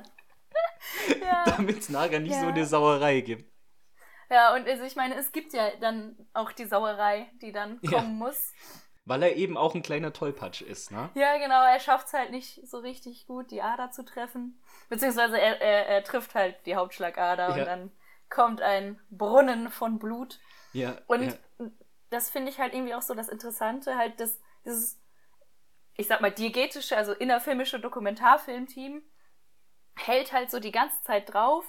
Ja. 1.21 1.43
Damit 1.45 1.79
es 1.79 1.89
nachher 1.89 2.21
nicht 2.21 2.31
ja. 2.31 2.39
so 2.39 2.47
eine 2.47 2.65
Sauerei 2.65 3.19
gibt. 3.19 3.51
Ja, 4.29 4.55
und 4.55 4.65
also 4.65 4.83
ich 4.83 4.95
meine, 4.95 5.15
es 5.15 5.33
gibt 5.33 5.51
ja 5.51 5.71
dann 5.81 6.15
auch 6.33 6.53
die 6.53 6.65
Sauerei, 6.65 7.29
die 7.41 7.51
dann 7.51 7.81
kommen 7.81 7.91
ja. 7.91 8.27
muss. 8.27 8.53
Weil 9.05 9.23
er 9.23 9.35
eben 9.35 9.57
auch 9.57 9.75
ein 9.75 9.81
kleiner 9.81 10.13
Tollpatsch 10.13 10.61
ist, 10.61 10.91
ne? 10.91 11.09
Ja, 11.13 11.37
genau, 11.37 11.61
er 11.63 11.79
schafft 11.79 12.07
es 12.07 12.13
halt 12.13 12.31
nicht 12.31 12.65
so 12.65 12.77
richtig 12.77 13.27
gut, 13.27 13.51
die 13.51 13.61
Ader 13.61 13.91
zu 13.91 14.05
treffen. 14.05 14.61
Beziehungsweise 14.87 15.39
er, 15.39 15.61
er, 15.61 15.87
er 15.87 16.03
trifft 16.03 16.35
halt 16.35 16.65
die 16.65 16.75
Hauptschlagader 16.75 17.49
ja. 17.49 17.55
und 17.55 17.65
dann 17.65 17.91
kommt 18.29 18.61
ein 18.61 18.99
Brunnen 19.09 19.69
von 19.69 19.99
Blut. 19.99 20.39
Ja. 20.71 20.97
Und 21.07 21.23
ja. 21.23 21.67
das 22.09 22.29
finde 22.29 22.49
ich 22.49 22.59
halt 22.59 22.73
irgendwie 22.73 22.95
auch 22.95 23.01
so 23.01 23.13
das 23.13 23.27
Interessante, 23.27 23.97
halt 23.97 24.19
das, 24.21 24.39
dieses, 24.65 25.01
ich 25.95 26.07
sag 26.07 26.21
mal, 26.21 26.31
diegetische, 26.31 26.95
also 26.95 27.11
innerfilmische 27.11 27.81
Dokumentarfilmteam 27.81 29.03
hält 29.95 30.31
halt 30.31 30.49
so 30.49 30.59
die 30.59 30.71
ganze 30.71 31.01
Zeit 31.03 31.33
drauf. 31.33 31.65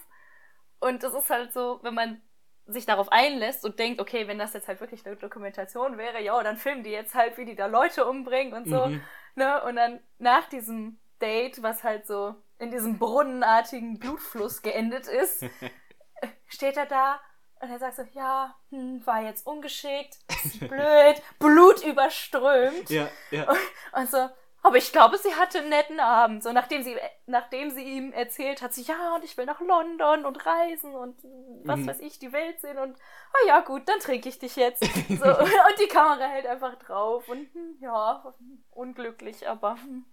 Und 0.78 1.02
das 1.02 1.14
ist 1.14 1.30
halt 1.30 1.52
so, 1.52 1.80
wenn 1.82 1.94
man 1.94 2.22
sich 2.66 2.86
darauf 2.86 3.12
einlässt 3.12 3.64
und 3.64 3.78
denkt, 3.78 4.00
okay, 4.00 4.26
wenn 4.26 4.38
das 4.38 4.54
jetzt 4.54 4.68
halt 4.68 4.80
wirklich 4.80 5.04
eine 5.04 5.16
Dokumentation 5.16 5.98
wäre, 5.98 6.22
ja, 6.22 6.42
dann 6.42 6.56
filmen 6.56 6.82
die 6.82 6.90
jetzt 6.90 7.14
halt, 7.14 7.36
wie 7.36 7.44
die 7.44 7.56
da 7.56 7.66
Leute 7.66 8.06
umbringen 8.06 8.54
und 8.54 8.68
so. 8.68 8.86
Mhm. 8.86 9.02
Ne? 9.34 9.62
Und 9.64 9.76
dann 9.76 10.00
nach 10.18 10.48
diesem 10.48 10.98
Date, 11.20 11.62
was 11.62 11.84
halt 11.84 12.06
so 12.06 12.34
in 12.58 12.70
diesem 12.70 12.98
brunnenartigen 12.98 13.98
Blutfluss 13.98 14.62
geendet 14.62 15.08
ist, 15.08 15.44
steht 16.46 16.76
er 16.76 16.86
da 16.86 17.20
und 17.60 17.70
er 17.70 17.78
sagt 17.78 17.96
so, 17.96 18.02
ja, 18.12 18.54
hm, 18.70 19.04
war 19.06 19.22
jetzt 19.22 19.46
ungeschickt, 19.46 20.18
blöd, 20.60 21.22
Blut 21.38 21.84
überströmt. 21.84 22.90
Ja, 22.90 23.08
ja. 23.30 23.48
Und, 23.48 23.58
und 23.92 24.10
so, 24.10 24.28
aber 24.64 24.78
ich 24.78 24.92
glaube, 24.92 25.18
sie 25.18 25.34
hatte 25.34 25.58
einen 25.58 25.68
netten 25.68 26.00
Abend. 26.00 26.42
So, 26.42 26.50
nachdem 26.50 26.82
sie, 26.82 26.96
nachdem 27.26 27.70
sie 27.70 27.82
ihm 27.82 28.12
erzählt 28.12 28.62
hat, 28.62 28.72
sie, 28.72 28.82
ja, 28.82 29.14
und 29.14 29.22
ich 29.22 29.36
will 29.36 29.44
nach 29.44 29.60
London 29.60 30.24
und 30.24 30.46
reisen 30.46 30.94
und 30.94 31.16
was 31.64 31.80
mhm. 31.80 31.86
weiß 31.86 32.00
ich, 32.00 32.18
die 32.18 32.32
Welt 32.32 32.62
sehen 32.62 32.78
und, 32.78 32.96
oh 32.96 33.46
ja, 33.46 33.60
gut, 33.60 33.86
dann 33.86 34.00
trinke 34.00 34.28
ich 34.28 34.38
dich 34.38 34.56
jetzt. 34.56 34.82
So, 35.08 35.28
und 35.28 35.80
die 35.80 35.88
Kamera 35.88 36.24
hält 36.24 36.46
einfach 36.46 36.76
drauf 36.76 37.28
und, 37.28 37.52
hm, 37.52 37.76
ja, 37.80 38.34
unglücklich, 38.70 39.46
aber. 39.46 39.76
Hm. 39.76 40.04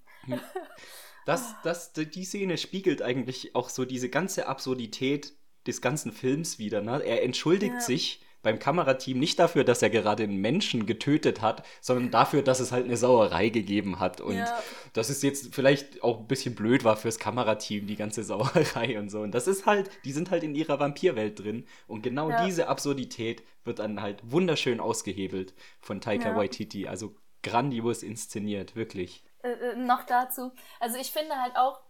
Das, 1.25 1.55
das, 1.63 1.93
die 1.93 2.25
Szene 2.25 2.57
spiegelt 2.57 3.01
eigentlich 3.01 3.55
auch 3.55 3.69
so 3.69 3.85
diese 3.85 4.09
ganze 4.09 4.47
Absurdität 4.47 5.33
des 5.67 5.81
ganzen 5.81 6.11
Films 6.11 6.57
wieder. 6.57 6.81
Ne? 6.81 7.03
Er 7.03 7.23
entschuldigt 7.23 7.75
ja. 7.75 7.79
sich 7.79 8.25
beim 8.41 8.59
Kamerateam 8.59 9.19
nicht 9.19 9.39
dafür, 9.39 9.63
dass 9.63 9.81
er 9.81 9.89
gerade 9.89 10.23
einen 10.23 10.37
Menschen 10.37 10.85
getötet 10.85 11.41
hat, 11.41 11.65
sondern 11.79 12.11
dafür, 12.11 12.41
dass 12.41 12.59
es 12.59 12.71
halt 12.71 12.85
eine 12.85 12.97
Sauerei 12.97 13.49
gegeben 13.49 13.99
hat. 13.99 14.21
Und 14.21 14.37
ja. 14.37 14.59
dass 14.93 15.09
es 15.09 15.21
jetzt 15.21 15.53
vielleicht 15.53 16.03
auch 16.03 16.19
ein 16.19 16.27
bisschen 16.27 16.55
blöd 16.55 16.83
war 16.83 16.97
fürs 16.97 17.19
Kamerateam, 17.19 17.87
die 17.87 17.95
ganze 17.95 18.23
Sauerei 18.25 18.99
und 18.99 19.09
so. 19.09 19.21
Und 19.21 19.31
das 19.31 19.47
ist 19.47 19.65
halt, 19.65 19.89
die 20.05 20.11
sind 20.11 20.31
halt 20.31 20.43
in 20.43 20.55
ihrer 20.55 20.79
Vampirwelt 20.79 21.39
drin. 21.39 21.65
Und 21.87 22.01
genau 22.01 22.29
ja. 22.29 22.45
diese 22.45 22.67
Absurdität 22.67 23.43
wird 23.63 23.79
dann 23.79 24.01
halt 24.01 24.19
wunderschön 24.23 24.79
ausgehebelt 24.79 25.53
von 25.79 26.01
Taika 26.01 26.29
ja. 26.29 26.35
Waititi. 26.35 26.87
Also 26.87 27.15
grandios 27.43 28.03
inszeniert, 28.03 28.75
wirklich. 28.75 29.23
Äh, 29.43 29.51
äh, 29.51 29.75
noch 29.75 30.03
dazu. 30.03 30.51
Also 30.79 30.97
ich 30.97 31.11
finde 31.11 31.35
halt 31.35 31.55
auch, 31.55 31.81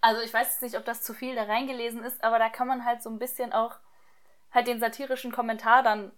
also 0.00 0.20
ich 0.20 0.32
weiß 0.32 0.46
jetzt 0.48 0.62
nicht, 0.62 0.76
ob 0.76 0.84
das 0.84 1.02
zu 1.02 1.14
viel 1.14 1.34
da 1.34 1.44
reingelesen 1.44 2.02
ist, 2.02 2.22
aber 2.22 2.38
da 2.38 2.48
kann 2.50 2.68
man 2.68 2.84
halt 2.84 3.02
so 3.02 3.10
ein 3.10 3.18
bisschen 3.18 3.52
auch 3.52 3.78
halt 4.54 4.68
den 4.68 4.80
satirischen 4.80 5.32
Kommentar 5.32 5.82
dann 5.82 6.12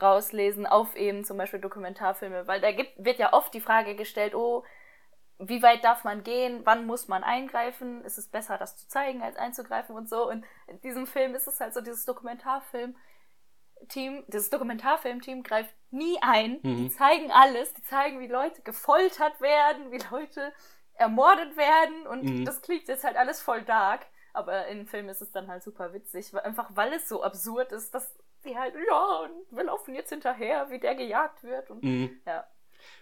rauslesen 0.00 0.66
auf 0.66 0.94
eben 0.96 1.24
zum 1.24 1.38
Beispiel 1.38 1.60
Dokumentarfilme, 1.60 2.46
weil 2.46 2.60
da 2.60 2.70
gibt, 2.72 3.04
wird 3.04 3.18
ja 3.18 3.32
oft 3.32 3.52
die 3.54 3.60
Frage 3.60 3.96
gestellt, 3.96 4.34
oh, 4.34 4.64
wie 5.38 5.62
weit 5.62 5.84
darf 5.84 6.04
man 6.04 6.24
gehen, 6.24 6.62
wann 6.64 6.86
muss 6.86 7.06
man 7.06 7.22
eingreifen, 7.22 8.02
ist 8.04 8.16
es 8.18 8.26
besser, 8.28 8.58
das 8.58 8.76
zu 8.76 8.88
zeigen, 8.88 9.22
als 9.22 9.36
einzugreifen 9.36 9.94
und 9.94 10.08
so. 10.08 10.28
Und 10.28 10.44
in 10.66 10.80
diesem 10.80 11.06
Film 11.06 11.36
ist 11.36 11.46
es 11.46 11.60
halt 11.60 11.74
so, 11.74 11.80
dieses 11.80 12.04
Dokumentarfilm-Team, 12.06 14.24
dieses 14.26 14.50
Dokumentarfilm-Team 14.50 15.44
greift 15.44 15.72
nie 15.90 16.18
ein. 16.22 16.58
Mhm. 16.62 16.76
Die 16.76 16.90
zeigen 16.90 17.30
alles, 17.30 17.72
die 17.74 17.82
zeigen, 17.82 18.18
wie 18.18 18.26
Leute 18.26 18.62
gefoltert 18.62 19.40
werden, 19.40 19.92
wie 19.92 20.02
Leute 20.10 20.52
ermordet 20.94 21.56
werden 21.56 22.08
und 22.08 22.24
mhm. 22.24 22.44
das 22.44 22.60
klingt 22.60 22.88
jetzt 22.88 23.04
halt 23.04 23.16
alles 23.16 23.40
voll 23.40 23.62
dark. 23.62 24.06
Aber 24.38 24.68
im 24.68 24.86
Film 24.86 25.08
ist 25.08 25.20
es 25.20 25.32
dann 25.32 25.48
halt 25.48 25.64
super 25.64 25.92
witzig, 25.92 26.32
einfach 26.32 26.70
weil 26.76 26.92
es 26.92 27.08
so 27.08 27.24
absurd 27.24 27.72
ist, 27.72 27.92
dass 27.92 28.16
sie 28.44 28.56
halt, 28.56 28.72
ja, 28.88 29.28
wir 29.50 29.64
laufen 29.64 29.96
jetzt 29.96 30.10
hinterher, 30.10 30.70
wie 30.70 30.78
der 30.78 30.94
gejagt 30.94 31.42
wird. 31.42 31.72
Und, 31.72 31.82
mhm. 31.82 32.20
ja. 32.24 32.46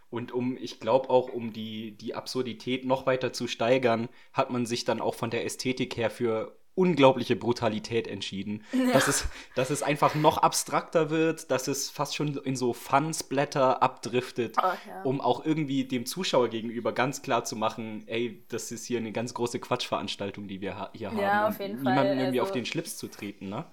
Und 0.08 0.32
um, 0.32 0.56
ich 0.56 0.80
glaube 0.80 1.10
auch, 1.10 1.28
um 1.28 1.52
die, 1.52 1.94
die 1.94 2.14
Absurdität 2.14 2.86
noch 2.86 3.04
weiter 3.04 3.34
zu 3.34 3.48
steigern, 3.48 4.08
hat 4.32 4.48
man 4.48 4.64
sich 4.64 4.86
dann 4.86 5.02
auch 5.02 5.14
von 5.14 5.28
der 5.28 5.44
Ästhetik 5.44 5.98
her 5.98 6.08
für 6.08 6.56
unglaubliche 6.76 7.34
Brutalität 7.36 8.06
entschieden. 8.06 8.64
Ja. 8.72 8.92
Dass, 8.92 9.08
es, 9.08 9.26
dass 9.56 9.70
es 9.70 9.82
einfach 9.82 10.14
noch 10.14 10.38
abstrakter 10.38 11.10
wird, 11.10 11.50
dass 11.50 11.66
es 11.66 11.90
fast 11.90 12.14
schon 12.14 12.36
in 12.36 12.54
so 12.54 12.72
Fun-Splatter 12.72 13.82
abdriftet, 13.82 14.56
oh, 14.58 14.62
ja. 14.62 15.02
um 15.02 15.20
auch 15.20 15.44
irgendwie 15.44 15.84
dem 15.84 16.06
Zuschauer 16.06 16.48
gegenüber 16.48 16.92
ganz 16.92 17.22
klar 17.22 17.44
zu 17.44 17.56
machen, 17.56 18.06
ey, 18.06 18.44
das 18.48 18.70
ist 18.70 18.84
hier 18.86 18.98
eine 18.98 19.10
ganz 19.10 19.34
große 19.34 19.58
Quatschveranstaltung, 19.58 20.46
die 20.46 20.60
wir 20.60 20.90
hier 20.92 21.10
haben. 21.10 21.18
Ja, 21.18 21.48
auf 21.48 21.58
jeden 21.58 21.82
Fall. 21.82 21.94
Niemanden 21.94 22.18
irgendwie 22.18 22.40
also, 22.40 22.50
auf 22.50 22.52
den 22.52 22.66
Schlips 22.66 22.96
zu 22.98 23.08
treten, 23.08 23.48
ne? 23.48 23.64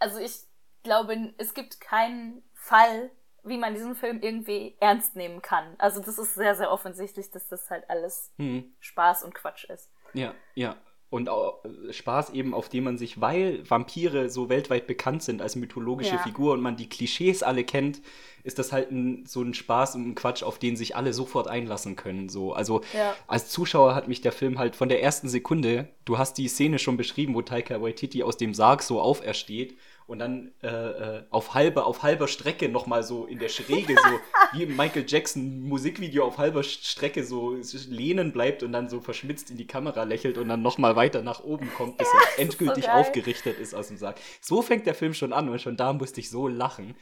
Also 0.00 0.18
ich 0.18 0.40
glaube, 0.82 1.32
es 1.38 1.54
gibt 1.54 1.80
keinen 1.80 2.42
Fall, 2.52 3.10
wie 3.44 3.56
man 3.56 3.74
diesen 3.74 3.94
Film 3.94 4.20
irgendwie 4.20 4.76
ernst 4.80 5.14
nehmen 5.14 5.40
kann. 5.42 5.76
Also 5.78 6.00
das 6.00 6.18
ist 6.18 6.34
sehr, 6.34 6.56
sehr 6.56 6.72
offensichtlich, 6.72 7.30
dass 7.30 7.48
das 7.48 7.70
halt 7.70 7.88
alles 7.88 8.32
hm. 8.36 8.74
Spaß 8.80 9.22
und 9.22 9.32
Quatsch 9.34 9.64
ist. 9.64 9.90
Ja, 10.12 10.34
ja 10.54 10.76
und 11.08 11.28
auch 11.28 11.62
Spaß 11.90 12.30
eben, 12.30 12.52
auf 12.52 12.68
den 12.68 12.84
man 12.84 12.98
sich, 12.98 13.20
weil 13.20 13.62
Vampire 13.68 14.28
so 14.28 14.48
weltweit 14.48 14.86
bekannt 14.86 15.22
sind 15.22 15.40
als 15.40 15.54
mythologische 15.54 16.16
ja. 16.16 16.18
Figur 16.18 16.54
und 16.54 16.60
man 16.60 16.76
die 16.76 16.88
Klischees 16.88 17.42
alle 17.42 17.62
kennt, 17.62 18.00
ist 18.42 18.58
das 18.58 18.72
halt 18.72 18.90
ein, 18.90 19.24
so 19.26 19.42
ein 19.42 19.54
Spaß 19.54 19.96
und 19.96 20.08
ein 20.08 20.14
Quatsch, 20.14 20.42
auf 20.42 20.58
den 20.58 20.76
sich 20.76 20.96
alle 20.96 21.12
sofort 21.12 21.48
einlassen 21.48 21.96
können. 21.96 22.28
So. 22.28 22.52
Also 22.52 22.80
ja. 22.92 23.14
als 23.28 23.50
Zuschauer 23.50 23.94
hat 23.94 24.08
mich 24.08 24.20
der 24.20 24.32
Film 24.32 24.58
halt 24.58 24.74
von 24.74 24.88
der 24.88 25.02
ersten 25.02 25.28
Sekunde, 25.28 25.88
du 26.04 26.18
hast 26.18 26.38
die 26.38 26.48
Szene 26.48 26.78
schon 26.78 26.96
beschrieben, 26.96 27.34
wo 27.34 27.42
Taika 27.42 27.80
Waititi 27.80 28.22
aus 28.22 28.36
dem 28.36 28.54
Sarg 28.54 28.82
so 28.82 29.00
aufersteht 29.00 29.76
und 30.06 30.20
dann 30.20 30.52
äh, 30.62 30.68
äh, 30.68 31.22
auf 31.30 31.54
halber 31.54 31.86
auf 31.86 32.02
halber 32.02 32.28
Strecke 32.28 32.68
nochmal 32.68 33.02
so 33.02 33.26
in 33.26 33.38
der 33.38 33.48
Schräge 33.48 33.94
so 33.94 34.20
wie 34.52 34.62
im 34.62 34.76
Michael 34.76 35.04
Jackson 35.06 35.62
Musikvideo 35.62 36.24
auf 36.24 36.38
halber 36.38 36.62
Strecke 36.62 37.24
so 37.24 37.56
lehnen 37.88 38.32
bleibt 38.32 38.62
und 38.62 38.72
dann 38.72 38.88
so 38.88 39.00
verschmitzt 39.00 39.50
in 39.50 39.56
die 39.56 39.66
Kamera 39.66 40.04
lächelt 40.04 40.38
und 40.38 40.48
dann 40.48 40.62
nochmal 40.62 40.94
weiter 40.94 41.22
nach 41.22 41.42
oben 41.42 41.72
kommt, 41.74 41.98
bis 41.98 42.08
er 42.08 42.42
endgültig 42.42 42.84
so 42.84 42.90
aufgerichtet 42.90 43.58
ist 43.58 43.74
aus 43.74 43.88
dem 43.88 43.96
Sarg. 43.96 44.18
So 44.40 44.62
fängt 44.62 44.86
der 44.86 44.94
Film 44.94 45.12
schon 45.12 45.32
an 45.32 45.48
und 45.48 45.60
schon 45.60 45.76
da 45.76 45.92
musste 45.92 46.20
ich 46.20 46.30
so 46.30 46.46
lachen. 46.46 46.94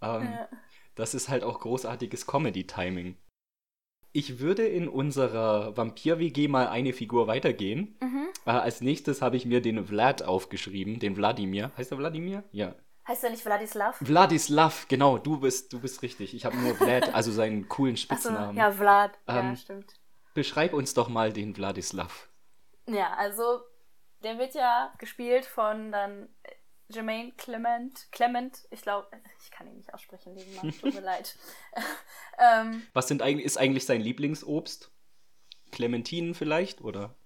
Ähm, 0.00 0.22
ja. 0.22 0.48
Das 0.94 1.14
ist 1.14 1.28
halt 1.28 1.42
auch 1.42 1.58
großartiges 1.58 2.26
Comedy-Timing. 2.26 3.16
Ich 4.16 4.38
würde 4.38 4.64
in 4.64 4.88
unserer 4.88 5.76
Vampir-WG 5.76 6.46
mal 6.46 6.68
eine 6.68 6.92
Figur 6.92 7.26
weitergehen. 7.26 7.96
Mhm. 8.00 8.28
Äh, 8.46 8.50
als 8.50 8.80
nächstes 8.80 9.20
habe 9.20 9.36
ich 9.36 9.44
mir 9.44 9.60
den 9.60 9.84
Vlad 9.86 10.22
aufgeschrieben, 10.22 11.00
den 11.00 11.16
Wladimir. 11.16 11.72
Heißt 11.76 11.90
er 11.90 11.98
Wladimir? 11.98 12.44
Ja. 12.52 12.76
Heißt 13.08 13.24
er 13.24 13.30
nicht 13.30 13.42
Vladislav? 13.42 13.96
Vladislav, 13.96 14.86
genau, 14.86 15.18
du 15.18 15.40
bist, 15.40 15.72
du 15.72 15.80
bist 15.80 16.00
richtig. 16.02 16.32
Ich 16.32 16.44
habe 16.44 16.56
nur 16.58 16.76
Vlad, 16.76 17.12
also 17.12 17.32
seinen 17.32 17.68
coolen 17.68 17.96
Spitznamen. 17.96 18.54
So, 18.54 18.60
ja, 18.60 18.70
Vlad, 18.70 19.18
ähm, 19.26 19.48
ja, 19.48 19.56
stimmt. 19.56 19.94
Beschreib 20.32 20.74
uns 20.74 20.94
doch 20.94 21.08
mal 21.08 21.32
den 21.32 21.52
Vladislav. 21.52 22.28
Ja, 22.86 23.14
also 23.14 23.62
der 24.22 24.38
wird 24.38 24.54
ja 24.54 24.92
gespielt 24.98 25.44
von 25.44 25.90
dann 25.90 26.28
Jermaine 26.88 27.32
Clement, 27.32 28.08
Clement, 28.12 28.66
ich 28.70 28.82
glaube, 28.82 29.08
ich 29.42 29.50
kann 29.50 29.66
ihn 29.66 29.76
nicht 29.76 29.92
aussprechen, 29.94 30.36
den 30.36 30.54
Mann, 30.54 30.70
tut 30.70 30.94
mir 30.94 31.00
leid. 31.00 31.36
ähm, 32.38 32.86
Was 32.92 33.08
sind 33.08 33.22
eigentlich, 33.22 33.46
ist 33.46 33.56
eigentlich 33.56 33.86
sein 33.86 34.00
Lieblingsobst? 34.00 34.90
Clementinen 35.72 36.34
vielleicht, 36.34 36.82
oder? 36.82 37.16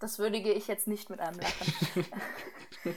Das 0.00 0.18
würdige 0.18 0.52
ich 0.52 0.66
jetzt 0.66 0.88
nicht 0.88 1.08
mit 1.10 1.20
einem 1.20 1.38
Lachen. 1.38 2.06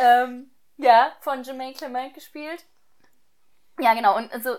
ähm, 0.00 0.50
ja, 0.76 1.16
von 1.20 1.44
Jermaine 1.44 1.74
Clement 1.74 2.14
gespielt. 2.14 2.66
Ja, 3.78 3.94
genau, 3.94 4.16
und 4.16 4.32
also 4.32 4.56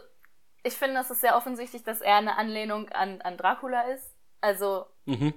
ich 0.63 0.73
finde, 0.73 0.99
es 0.99 1.09
ist 1.09 1.21
sehr 1.21 1.35
offensichtlich, 1.35 1.83
dass 1.83 2.01
er 2.01 2.15
eine 2.17 2.37
Anlehnung 2.37 2.89
an, 2.89 3.21
an 3.21 3.37
Dracula 3.37 3.81
ist. 3.83 4.15
Also, 4.41 4.85
mhm. 5.05 5.33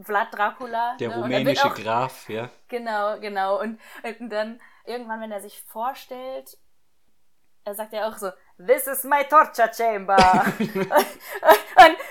Vlad 0.00 0.28
Dracula. 0.32 0.96
Der 0.98 1.08
ne? 1.08 1.16
rumänische 1.16 1.66
auch, 1.66 1.74
Graf, 1.74 2.28
ja. 2.28 2.48
Genau, 2.68 3.18
genau. 3.20 3.60
Und, 3.60 3.80
und 4.18 4.30
dann 4.30 4.60
irgendwann, 4.84 5.20
wenn 5.20 5.32
er 5.32 5.40
sich 5.40 5.62
vorstellt, 5.62 6.56
er 7.64 7.74
sagt 7.74 7.92
ja 7.92 8.08
auch 8.08 8.16
so, 8.16 8.30
This 8.58 8.86
is 8.86 9.04
my 9.04 9.24
torture 9.24 9.70
chamber. 9.72 10.16
und, 10.58 10.76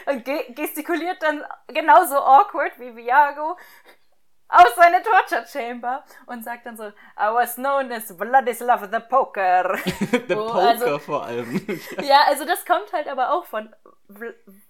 und, 0.06 0.56
gestikuliert 0.56 1.22
dann 1.22 1.44
genauso 1.68 2.18
awkward 2.18 2.80
wie 2.80 2.96
Viago 2.96 3.58
aus 4.52 4.76
seiner 4.76 5.02
Torture 5.02 5.46
Chamber 5.48 6.04
und 6.26 6.44
sagt 6.44 6.66
dann 6.66 6.76
so, 6.76 6.88
I 6.88 7.32
was 7.32 7.56
known 7.56 7.92
as 7.92 8.12
Vladislav 8.12 8.90
the 8.92 9.00
Poker. 9.00 9.78
the 10.28 10.36
oh, 10.36 10.48
Poker 10.48 10.68
also, 10.68 11.00
vor 11.00 11.24
allem. 11.24 11.80
ja, 12.04 12.24
also 12.28 12.46
das 12.46 12.66
kommt 12.66 12.92
halt 12.92 13.08
aber 13.08 13.32
auch 13.32 13.46
von 13.46 13.74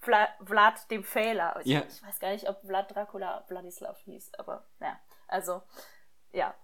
Vla 0.00 0.28
Vlad 0.44 0.88
dem 0.90 1.02
Fehler. 1.02 1.60
Ich, 1.64 1.66
ja. 1.66 1.82
ich 1.88 2.02
weiß 2.06 2.20
gar 2.20 2.30
nicht, 2.30 2.48
ob 2.48 2.60
Vlad 2.64 2.94
Dracula 2.94 3.42
Vladislav 3.48 3.98
hieß, 4.04 4.32
aber 4.38 4.64
ja, 4.80 4.98
also 5.26 5.62
ja. 6.32 6.54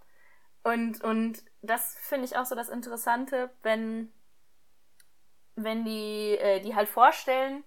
Und, 0.62 1.02
und 1.02 1.42
das 1.62 1.96
finde 2.02 2.26
ich 2.26 2.36
auch 2.36 2.44
so 2.44 2.54
das 2.54 2.68
Interessante, 2.68 3.50
wenn 3.62 4.12
wenn 5.56 5.84
die 5.84 6.38
äh, 6.38 6.60
die 6.60 6.76
halt 6.76 6.88
vorstellen, 6.88 7.64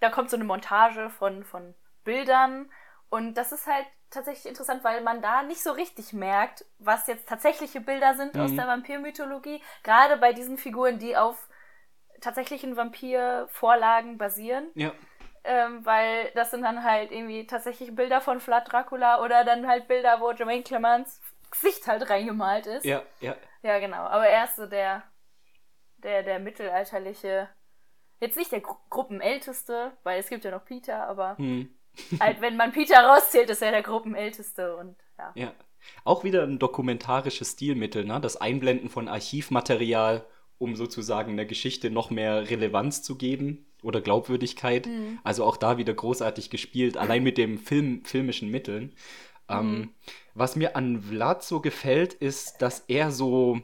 da 0.00 0.08
kommt 0.08 0.30
so 0.30 0.36
eine 0.36 0.44
Montage 0.44 1.10
von, 1.10 1.44
von 1.44 1.74
Bildern 2.04 2.70
und 3.10 3.34
das 3.34 3.52
ist 3.52 3.66
halt 3.66 3.86
tatsächlich 4.10 4.46
interessant, 4.46 4.84
weil 4.84 5.02
man 5.02 5.22
da 5.22 5.42
nicht 5.42 5.62
so 5.62 5.72
richtig 5.72 6.12
merkt, 6.12 6.64
was 6.78 7.06
jetzt 7.06 7.28
tatsächliche 7.28 7.80
Bilder 7.80 8.14
sind 8.14 8.34
mhm. 8.34 8.40
aus 8.40 8.54
der 8.54 8.66
Vampirmythologie. 8.66 9.62
Gerade 9.82 10.16
bei 10.16 10.32
diesen 10.32 10.58
Figuren, 10.58 10.98
die 10.98 11.16
auf 11.16 11.48
tatsächlichen 12.20 12.76
Vampir-Vorlagen 12.76 14.18
basieren. 14.18 14.68
Ja. 14.74 14.92
Ähm, 15.44 15.84
weil 15.86 16.30
das 16.34 16.50
sind 16.50 16.62
dann 16.62 16.84
halt 16.84 17.10
irgendwie 17.10 17.46
tatsächlich 17.46 17.94
Bilder 17.94 18.20
von 18.20 18.40
Vlad 18.40 18.70
Dracula 18.70 19.22
oder 19.22 19.44
dann 19.44 19.66
halt 19.66 19.88
Bilder, 19.88 20.20
wo 20.20 20.32
Jermaine 20.32 20.62
Clements 20.62 21.20
Gesicht 21.50 21.86
halt 21.86 22.08
reingemalt 22.10 22.66
ist. 22.66 22.84
Ja, 22.84 23.02
ja. 23.20 23.36
Ja, 23.62 23.78
genau. 23.78 24.02
Aber 24.02 24.26
er 24.26 24.44
ist 24.44 24.56
so 24.56 24.66
der, 24.66 25.02
der, 25.98 26.22
der 26.22 26.38
mittelalterliche, 26.38 27.48
jetzt 28.20 28.36
nicht 28.36 28.52
der 28.52 28.60
Gru 28.60 28.76
Gruppenälteste, 28.90 29.96
weil 30.02 30.20
es 30.20 30.28
gibt 30.28 30.44
ja 30.44 30.50
noch 30.50 30.64
Peter, 30.64 31.06
aber 31.08 31.38
hm. 31.38 31.74
Halt, 32.20 32.40
wenn 32.40 32.56
man 32.56 32.72
Peter 32.72 32.96
rauszählt, 32.96 33.50
ist 33.50 33.62
er 33.62 33.70
der 33.70 33.82
Gruppenälteste 33.82 34.76
und 34.76 34.96
ja. 35.18 35.32
Ja. 35.34 35.52
Auch 36.04 36.24
wieder 36.24 36.42
ein 36.42 36.58
dokumentarisches 36.58 37.52
Stilmittel, 37.52 38.04
ne? 38.04 38.20
Das 38.20 38.36
Einblenden 38.36 38.88
von 38.90 39.08
Archivmaterial, 39.08 40.26
um 40.58 40.76
sozusagen 40.76 41.36
der 41.36 41.46
Geschichte 41.46 41.90
noch 41.90 42.10
mehr 42.10 42.50
Relevanz 42.50 43.02
zu 43.02 43.16
geben 43.16 43.66
oder 43.82 44.00
Glaubwürdigkeit. 44.00 44.86
Mhm. 44.86 45.18
Also 45.24 45.44
auch 45.44 45.56
da 45.56 45.78
wieder 45.78 45.94
großartig 45.94 46.50
gespielt, 46.50 46.96
allein 46.96 47.22
mit 47.22 47.38
dem 47.38 47.58
Film, 47.58 48.04
filmischen 48.04 48.50
Mitteln. 48.50 48.94
Ähm, 49.50 49.70
mhm. 49.70 49.90
was 50.34 50.56
mir 50.56 50.76
an 50.76 51.00
Vlad 51.00 51.42
so 51.42 51.60
gefällt, 51.60 52.12
ist, 52.12 52.60
dass 52.60 52.80
er 52.80 53.10
so 53.10 53.62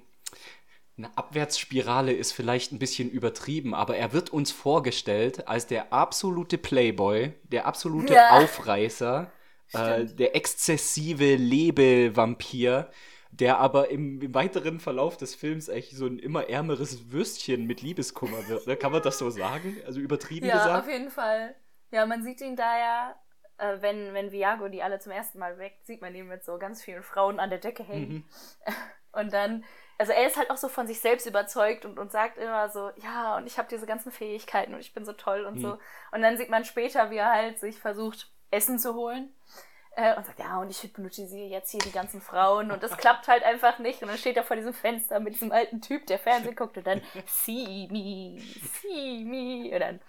eine 0.97 1.17
Abwärtsspirale 1.17 2.13
ist 2.13 2.33
vielleicht 2.33 2.73
ein 2.73 2.79
bisschen 2.79 3.11
übertrieben, 3.11 3.75
aber 3.75 3.97
er 3.97 4.13
wird 4.13 4.31
uns 4.31 4.53
vorgestellt 4.53 5.49
als 5.49 5.67
der 5.67 5.93
absolute 5.93 6.57
Playboy, 6.57 7.33
der 7.45 7.67
absolute 7.67 8.15
ja. 8.15 8.31
Aufreißer, 8.31 9.31
äh, 9.73 10.05
der 10.05 10.37
exzessive 10.37 11.35
Lebevampir, 11.35 12.91
der 13.33 13.59
aber 13.59 13.91
im, 13.91 14.23
im, 14.23 14.35
weiteren 14.35 14.79
Verlauf 14.79 15.17
des 15.17 15.35
Films 15.35 15.69
echt 15.69 15.97
so 15.97 16.07
ein 16.07 16.21
immer 16.21 16.49
ärmeres 16.49 17.11
Würstchen 17.11 17.67
mit 17.67 17.83
Liebeskummer 17.83 18.47
wird. 18.49 18.69
Ne? 18.69 18.77
Kann 18.77 18.93
man 18.93 19.03
das 19.03 19.19
so 19.19 19.31
sagen? 19.31 19.77
Also 19.87 19.99
übertrieben 19.99 20.47
ja, 20.47 20.55
gesagt? 20.55 20.71
Ja, 20.71 20.81
auf 20.81 20.89
jeden 20.89 21.11
Fall. 21.11 21.57
Ja, 21.91 22.07
man 22.07 22.23
sieht 22.23 22.41
ihn 22.41 22.55
da 22.55 22.79
ja, 22.79 23.17
äh, 23.59 23.81
wenn, 23.81 24.15
wenn 24.15 24.31
Viago 24.31 24.69
die 24.69 24.83
alle 24.83 25.01
zum 25.01 25.11
ersten 25.11 25.41
Mal 25.41 25.59
weckt, 25.59 25.85
sieht 25.87 26.01
man 26.01 26.15
ihn 26.15 26.29
mit 26.29 26.45
so 26.45 26.59
ganz 26.59 26.83
vielen 26.83 27.03
Frauen 27.03 27.41
an 27.41 27.51
der 27.51 27.59
Decke 27.59 27.83
hängen. 27.83 28.13
Mhm. 28.13 28.25
Und 29.13 29.33
dann, 29.33 29.65
also 29.99 30.13
er 30.13 30.27
ist 30.27 30.37
halt 30.37 30.51
auch 30.51 30.57
so 30.57 30.69
von 30.69 30.87
sich 30.87 31.01
selbst 31.01 31.27
überzeugt 31.27 31.85
und, 31.85 31.99
und 31.99 32.11
sagt 32.11 32.39
immer 32.39 32.69
so, 32.69 32.91
ja, 32.97 33.37
und 33.37 33.47
ich 33.47 33.59
habe 33.59 33.69
diese 33.69 33.87
ganzen 33.87 34.11
Fähigkeiten 34.11 34.75
und 34.75 34.81
ich 34.81 34.95
bin 34.95 35.05
so 35.05 35.13
toll 35.13 35.45
und 35.45 35.57
mhm. 35.57 35.61
so. 35.61 35.79
Und 36.13 36.23
dann 36.23 36.37
sieht 36.37 36.51
man 36.51 36.65
später, 36.65 37.11
wie 37.11 37.17
er 37.17 37.33
halt 37.33 37.59
sich 37.59 37.79
versucht, 37.79 38.31
Essen 38.51 38.79
zu 38.79 38.95
holen 38.95 39.35
äh, 39.97 40.17
und 40.17 40.27
sagt, 40.27 40.39
ja, 40.39 40.59
und 40.59 40.71
ich 40.71 40.83
hypnotisiere 40.83 41.49
jetzt 41.49 41.71
hier 41.71 41.81
die 41.81 41.93
ganzen 41.93 42.21
Frauen 42.21 42.71
und 42.71 42.83
das 42.83 42.97
klappt 42.97 43.29
halt 43.29 43.43
einfach 43.45 43.79
nicht. 43.79 44.03
Und 44.03 44.09
dann 44.09 44.19
steht 44.19 44.37
er 44.37 44.45
vor 44.45 44.57
diesem 44.57 44.75
Fenster 44.75 45.21
mit 45.21 45.35
diesem 45.35 45.53
alten 45.53 45.81
Typ, 45.81 46.07
der 46.07 46.19
Fernsehen 46.19 46.57
guckt 46.57 46.77
und 46.77 46.87
dann, 46.87 47.03
see 47.27 47.89
me, 47.91 48.41
see 48.83 49.25
me. 49.25 49.73
Und 49.75 49.81
dann 49.81 50.01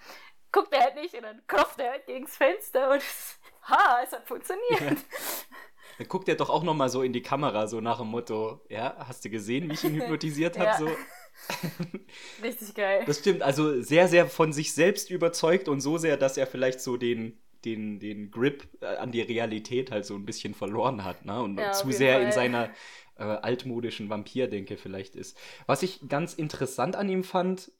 guckt 0.52 0.74
er 0.74 0.84
halt 0.84 0.96
nicht 0.96 1.14
und 1.14 1.24
dann 1.24 1.46
klopft 1.48 1.80
er 1.80 1.92
halt 1.92 2.06
gegens 2.06 2.38
Fenster 2.38 2.92
und 2.92 3.04
ha, 3.64 4.02
es 4.04 4.12
hat 4.12 4.28
funktioniert. 4.28 4.82
Ja. 4.82 4.92
Dann 5.98 6.08
guckt 6.08 6.28
er 6.28 6.36
doch 6.36 6.50
auch 6.50 6.64
nochmal 6.64 6.90
so 6.90 7.02
in 7.02 7.14
die 7.14 7.22
Kamera, 7.22 7.68
so 7.68 7.82
nach 7.82 8.00
dem 8.00 8.08
Motto, 8.08 8.62
ja, 8.70 8.96
hast 9.00 9.24
du 9.26 9.30
gesehen, 9.30 9.70
wie 9.70 9.74
ich 9.74 9.84
ihn 9.84 9.96
hypnotisiert 10.02 10.58
habe? 10.58 10.70
Ja. 10.70 10.78
So. 10.78 10.88
Richtig 12.44 12.74
geil. 12.76 13.04
Das 13.06 13.20
stimmt, 13.20 13.42
also 13.42 13.82
sehr, 13.82 14.08
sehr 14.08 14.28
von 14.28 14.54
sich 14.54 14.74
selbst 14.74 15.10
überzeugt 15.10 15.68
und 15.68 15.82
so 15.82 15.98
sehr, 15.98 16.18
dass 16.18 16.38
er 16.38 16.48
vielleicht 16.48 16.82
so 16.82 16.98
den 16.98 17.40
den, 17.66 18.00
den 18.00 18.32
Grip 18.32 18.68
äh, 18.82 18.86
an 18.86 19.12
die 19.12 19.22
Realität 19.22 19.92
halt 19.92 20.06
so 20.06 20.16
ein 20.16 20.26
bisschen 20.26 20.54
verloren 20.54 21.04
hat, 21.04 21.26
ne? 21.26 21.42
Und 21.42 21.58
ja, 21.58 21.72
zu 21.72 21.92
sehr 21.92 22.18
Fall. 22.18 22.26
in 22.26 22.32
seiner 22.32 22.70
äh, 23.18 23.24
altmodischen 23.24 24.10
Vampir-Denke 24.10 24.78
vielleicht 24.78 25.16
ist. 25.16 25.38
Was 25.66 25.84
ich 25.84 26.08
ganz 26.08 26.34
interessant 26.34 26.96
an 26.96 27.10
ihm 27.10 27.24
fand, 27.24 27.72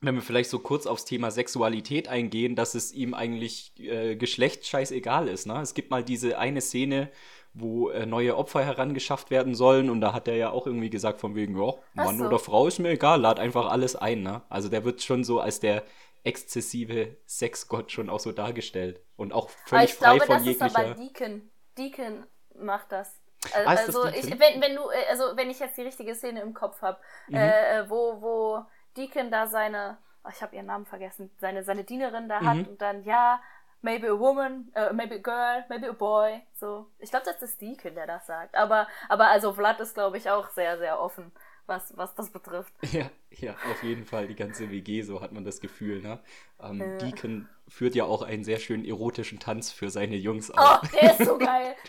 wenn 0.00 0.14
wir 0.14 0.22
vielleicht 0.22 0.50
so 0.50 0.58
kurz 0.58 0.86
aufs 0.86 1.04
Thema 1.04 1.30
Sexualität 1.30 2.08
eingehen, 2.08 2.54
dass 2.54 2.74
es 2.74 2.92
ihm 2.92 3.14
eigentlich 3.14 3.72
äh, 3.78 4.16
Geschlecht 4.16 4.66
scheißegal 4.66 5.28
ist. 5.28 5.46
Ne? 5.46 5.60
Es 5.60 5.74
gibt 5.74 5.90
mal 5.90 6.04
diese 6.04 6.38
eine 6.38 6.60
Szene, 6.60 7.10
wo 7.54 7.88
äh, 7.88 8.04
neue 8.04 8.36
Opfer 8.36 8.64
herangeschafft 8.64 9.30
werden 9.30 9.54
sollen 9.54 9.88
und 9.88 10.00
da 10.02 10.12
hat 10.12 10.28
er 10.28 10.36
ja 10.36 10.50
auch 10.50 10.66
irgendwie 10.66 10.90
gesagt 10.90 11.20
von 11.20 11.34
wegen, 11.34 11.58
ja, 11.58 11.72
Mann 11.94 12.18
so. 12.18 12.26
oder 12.26 12.38
Frau 12.38 12.66
ist 12.66 12.78
mir 12.78 12.90
egal, 12.90 13.20
lad 13.20 13.40
einfach 13.40 13.70
alles 13.70 13.96
ein. 13.96 14.22
Ne? 14.22 14.42
Also 14.50 14.68
der 14.68 14.84
wird 14.84 15.02
schon 15.02 15.24
so 15.24 15.40
als 15.40 15.60
der 15.60 15.82
exzessive 16.24 17.16
Sexgott 17.26 17.90
schon 17.92 18.10
auch 18.10 18.20
so 18.20 18.32
dargestellt. 18.32 19.00
Und 19.16 19.32
auch 19.32 19.48
völlig 19.48 19.94
frei 19.94 20.18
glaube, 20.18 20.26
von 20.26 20.44
jeglicher... 20.44 20.66
Ich 20.66 20.72
glaube, 20.74 20.88
das 20.88 20.98
ist 20.98 21.20
aber 21.20 21.28
Deacon. 21.28 21.50
Deacon 21.78 22.26
macht 22.58 22.92
das. 22.92 23.14
Also, 23.54 23.68
ah, 23.68 24.06
also 24.06 24.06
ich, 24.06 24.30
wenn, 24.38 24.60
wenn 24.60 24.74
du, 24.74 24.90
äh, 24.90 25.08
also 25.08 25.36
wenn 25.36 25.50
ich 25.50 25.60
jetzt 25.60 25.76
die 25.76 25.82
richtige 25.82 26.14
Szene 26.14 26.40
im 26.40 26.52
Kopf 26.52 26.82
habe, 26.82 26.98
mhm. 27.28 27.36
äh, 27.36 27.78
äh, 27.78 27.90
wo, 27.90 28.20
wo 28.20 28.66
Deacon 28.96 29.30
da 29.30 29.46
seine, 29.46 29.98
oh, 30.24 30.28
ich 30.32 30.42
habe 30.42 30.56
ihren 30.56 30.66
Namen 30.66 30.86
vergessen, 30.86 31.30
seine, 31.38 31.64
seine 31.64 31.84
Dienerin 31.84 32.28
da 32.28 32.40
mhm. 32.40 32.46
hat 32.46 32.68
und 32.68 32.82
dann, 32.82 33.04
ja, 33.04 33.40
maybe 33.82 34.08
a 34.08 34.18
woman, 34.18 34.72
uh, 34.76 34.92
maybe 34.92 35.16
a 35.16 35.18
girl, 35.18 35.64
maybe 35.68 35.88
a 35.88 35.92
boy, 35.92 36.42
so. 36.54 36.86
Ich 36.98 37.10
glaube, 37.10 37.26
das 37.26 37.42
ist 37.42 37.60
Deacon, 37.60 37.94
der 37.94 38.06
das 38.06 38.26
sagt. 38.26 38.54
Aber, 38.54 38.88
aber 39.08 39.28
also 39.28 39.52
Vlad 39.52 39.80
ist, 39.80 39.94
glaube 39.94 40.16
ich, 40.16 40.30
auch 40.30 40.48
sehr, 40.50 40.78
sehr 40.78 41.00
offen 41.00 41.32
was, 41.66 41.96
was 41.96 42.14
das 42.14 42.30
betrifft. 42.30 42.72
Ja, 42.92 43.10
ja, 43.30 43.52
auf 43.70 43.82
jeden 43.82 44.04
Fall. 44.04 44.28
Die 44.28 44.36
ganze 44.36 44.70
WG, 44.70 45.02
so 45.02 45.20
hat 45.20 45.32
man 45.32 45.44
das 45.44 45.60
Gefühl. 45.60 46.00
Ne? 46.00 46.20
Ähm, 46.62 46.80
äh. 46.80 46.98
Deacon 46.98 47.48
führt 47.68 47.94
ja 47.94 48.04
auch 48.04 48.22
einen 48.22 48.44
sehr 48.44 48.58
schönen 48.58 48.84
erotischen 48.84 49.38
Tanz 49.38 49.72
für 49.72 49.90
seine 49.90 50.16
Jungs 50.16 50.50
auf. 50.50 50.80
Oh, 50.82 50.86
der 50.94 51.10
ist 51.10 51.24
so 51.26 51.38
geil. 51.38 51.74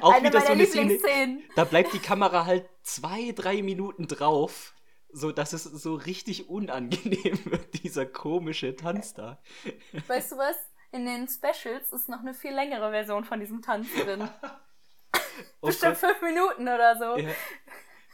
Oh, 0.00 0.06
auch 0.06 0.14
eine 0.14 0.28
wieder 0.28 0.40
so 0.40 0.52
eine 0.52 0.66
Szene. 0.66 1.40
Da 1.54 1.64
bleibt 1.64 1.92
die 1.92 1.98
Kamera 1.98 2.46
halt 2.46 2.68
zwei, 2.82 3.32
drei 3.34 3.62
Minuten 3.62 4.08
drauf, 4.08 4.74
so 5.10 5.32
dass 5.32 5.52
es 5.52 5.64
so 5.64 5.94
richtig 5.94 6.48
unangenehm 6.48 7.38
wird, 7.44 7.82
dieser 7.82 8.06
komische 8.06 8.76
Tanz 8.76 9.14
da. 9.14 9.42
Weißt 10.06 10.32
du 10.32 10.38
was? 10.38 10.56
In 10.90 11.04
den 11.04 11.28
Specials 11.28 11.92
ist 11.92 12.08
noch 12.08 12.20
eine 12.20 12.34
viel 12.34 12.52
längere 12.52 12.90
Version 12.90 13.24
von 13.24 13.40
diesem 13.40 13.60
Tanz 13.60 13.88
drin. 13.94 14.28
Bestimmt 15.60 15.96
okay. 15.96 16.06
fünf 16.06 16.22
Minuten 16.22 16.62
oder 16.62 16.96
so. 16.96 17.16
Ja. 17.16 17.34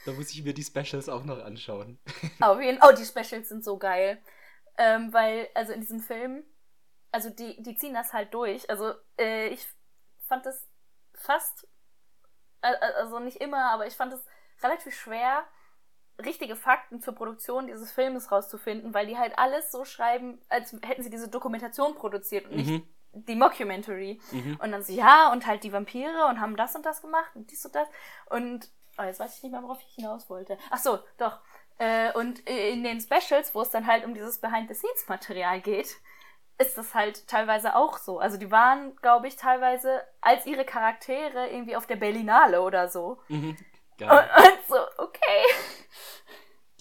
Da 0.05 0.13
muss 0.13 0.31
ich 0.31 0.43
mir 0.45 0.55
die 0.55 0.65
Specials 0.65 1.09
auch 1.09 1.25
noch 1.25 1.43
anschauen. 1.43 1.99
Auf 2.41 2.61
jeden 2.61 2.79
Fall. 2.79 2.93
Oh, 2.93 2.97
die 2.97 3.05
Specials 3.05 3.49
sind 3.49 3.65
so 3.65 3.79
geil. 3.79 4.23
Ähm, 4.77 5.13
weil, 5.13 5.49
also 5.55 5.73
in 5.73 5.81
diesem 5.81 6.01
Film, 6.01 6.45
also 7.13 7.31
die, 7.31 7.63
die 7.63 7.77
ziehen 7.77 7.95
das 7.95 8.13
halt 8.13 8.35
durch. 8.35 8.69
Also 8.69 8.93
äh, 9.19 9.49
ich 9.49 9.67
fand 10.27 10.45
das 10.47 10.69
fast, 11.15 11.69
äh, 12.61 12.75
also 12.99 13.21
nicht 13.21 13.41
immer, 13.41 13.71
aber 13.71 13.87
ich 13.87 13.95
fand 13.95 14.13
es 14.13 14.25
relativ 14.63 14.95
schwer, 14.95 15.47
richtige 16.19 16.57
Fakten 16.57 17.01
zur 17.01 17.15
Produktion 17.15 17.67
dieses 17.67 17.93
Filmes 17.93 18.31
rauszufinden, 18.31 18.95
weil 18.95 19.07
die 19.07 19.17
halt 19.17 19.39
alles 19.39 19.73
so 19.73 19.85
schreiben, 19.85 20.41
als 20.49 20.73
hätten 20.83 21.03
sie 21.03 21.11
diese 21.11 21.29
Dokumentation 21.29 21.95
produziert 21.95 22.47
und 22.47 22.53
mhm. 22.53 22.57
nicht 22.57 22.85
die 23.13 23.37
Mockumentary. 23.37 24.21
Mhm. 24.33 24.59
Und 24.63 24.73
dann 24.73 24.83
so, 24.83 24.93
ja, 24.93 25.31
und 25.33 25.47
halt 25.47 25.65
die 25.65 25.73
Vampire 25.73 26.27
und 26.29 26.41
haben 26.41 26.57
das 26.57 26.75
und 26.75 26.85
das 26.85 27.01
gemacht 27.03 27.31
und 27.35 27.51
dies 27.51 27.65
und 27.65 27.75
das. 27.75 27.89
Und 28.27 28.69
Oh, 28.99 29.03
jetzt 29.03 29.21
weiß 29.21 29.37
ich 29.37 29.43
nicht 29.43 29.53
mehr, 29.53 29.63
worauf 29.63 29.83
ich 29.83 29.95
hinaus 29.95 30.31
wollte. 30.31 30.57
Ach 30.71 30.79
so, 30.79 30.99
doch. 31.19 31.41
Äh, 31.79 32.13
und 32.13 32.41
in 32.41 32.85
den 32.85 33.01
Specials, 33.01 33.55
wo 33.55 33.63
es 33.63 33.71
dann 33.71 33.87
halt 33.87 34.05
um 34.05 34.15
dieses 34.15 34.39
Behind-the-Scenes-Material 34.39 35.61
geht, 35.61 35.97
ist 36.59 36.79
das 36.79 36.95
halt 36.95 37.27
teilweise 37.27 37.75
auch 37.75 37.99
so. 37.99 38.21
Also 38.21 38.37
die 38.37 38.53
waren, 38.53 38.95
glaube 38.97 39.27
ich, 39.27 39.35
teilweise 39.35 40.03
als 40.21 40.47
ihre 40.47 40.65
Charaktere 40.65 41.49
irgendwie 41.49 41.75
auf 41.75 41.87
der 41.87 41.97
Berlinale 41.97 42.63
oder 42.63 42.89
so. 42.89 43.21
Mhm. 43.29 43.57
Und, 44.01 44.11
und, 44.11 44.59
so. 44.69 44.77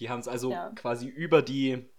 Die 0.04 0.10
haben 0.10 0.20
es 0.20 0.28
also 0.28 0.52
ja. 0.52 0.70
quasi 0.76 1.08
über 1.08 1.42
die 1.42 1.90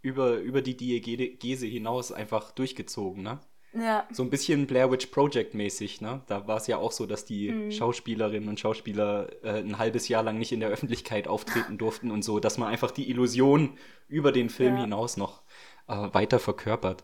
über, 0.00 0.36
über 0.36 0.62
die 0.62 0.76
Diegese 0.76 1.66
hinaus 1.66 2.12
einfach 2.12 2.52
durchgezogen, 2.52 3.24
ne? 3.24 3.40
Ja. 3.74 4.06
So 4.12 4.22
ein 4.22 4.30
bisschen 4.30 4.68
Blair 4.68 4.92
Witch 4.92 5.06
Project 5.06 5.54
mäßig, 5.54 6.00
ne? 6.00 6.22
Da 6.28 6.46
war 6.46 6.58
es 6.58 6.68
ja 6.68 6.76
auch 6.76 6.92
so, 6.92 7.04
dass 7.04 7.24
die 7.24 7.50
mhm. 7.50 7.72
Schauspielerinnen 7.72 8.48
und 8.48 8.60
Schauspieler 8.60 9.28
äh, 9.42 9.58
ein 9.58 9.78
halbes 9.78 10.06
Jahr 10.06 10.22
lang 10.22 10.38
nicht 10.38 10.52
in 10.52 10.60
der 10.60 10.68
Öffentlichkeit 10.68 11.26
auftreten 11.26 11.78
durften 11.78 12.12
und 12.12 12.22
so, 12.22 12.38
dass 12.38 12.58
man 12.58 12.68
einfach 12.68 12.92
die 12.92 13.10
Illusion 13.10 13.76
über 14.06 14.30
den 14.30 14.50
Film 14.50 14.76
ja. 14.76 14.82
hinaus 14.82 15.16
noch 15.16 15.42
äh, 15.88 15.94
weiter 16.12 16.38
verkörpert. 16.38 17.02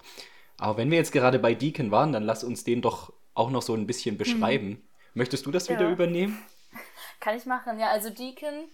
Aber 0.56 0.76
wenn 0.76 0.90
wir 0.92 0.98
jetzt 0.98 1.12
gerade 1.12 1.40
bei 1.40 1.54
Deacon 1.54 1.90
waren, 1.90 2.12
dann 2.12 2.22
lass 2.22 2.44
uns 2.44 2.62
den 2.62 2.80
doch 2.80 3.12
auch 3.34 3.50
noch 3.50 3.62
so 3.62 3.74
ein 3.74 3.88
bisschen 3.88 4.14
mhm. 4.14 4.18
beschreiben. 4.18 4.68
Mhm. 4.68 4.82
Möchtest 5.14 5.46
du 5.46 5.50
das 5.50 5.66
ja. 5.66 5.74
wieder 5.74 5.90
übernehmen? 5.90 6.38
Kann 7.20 7.36
ich 7.36 7.44
machen, 7.44 7.80
ja. 7.80 7.88
Also 7.88 8.10
Deacon 8.10 8.68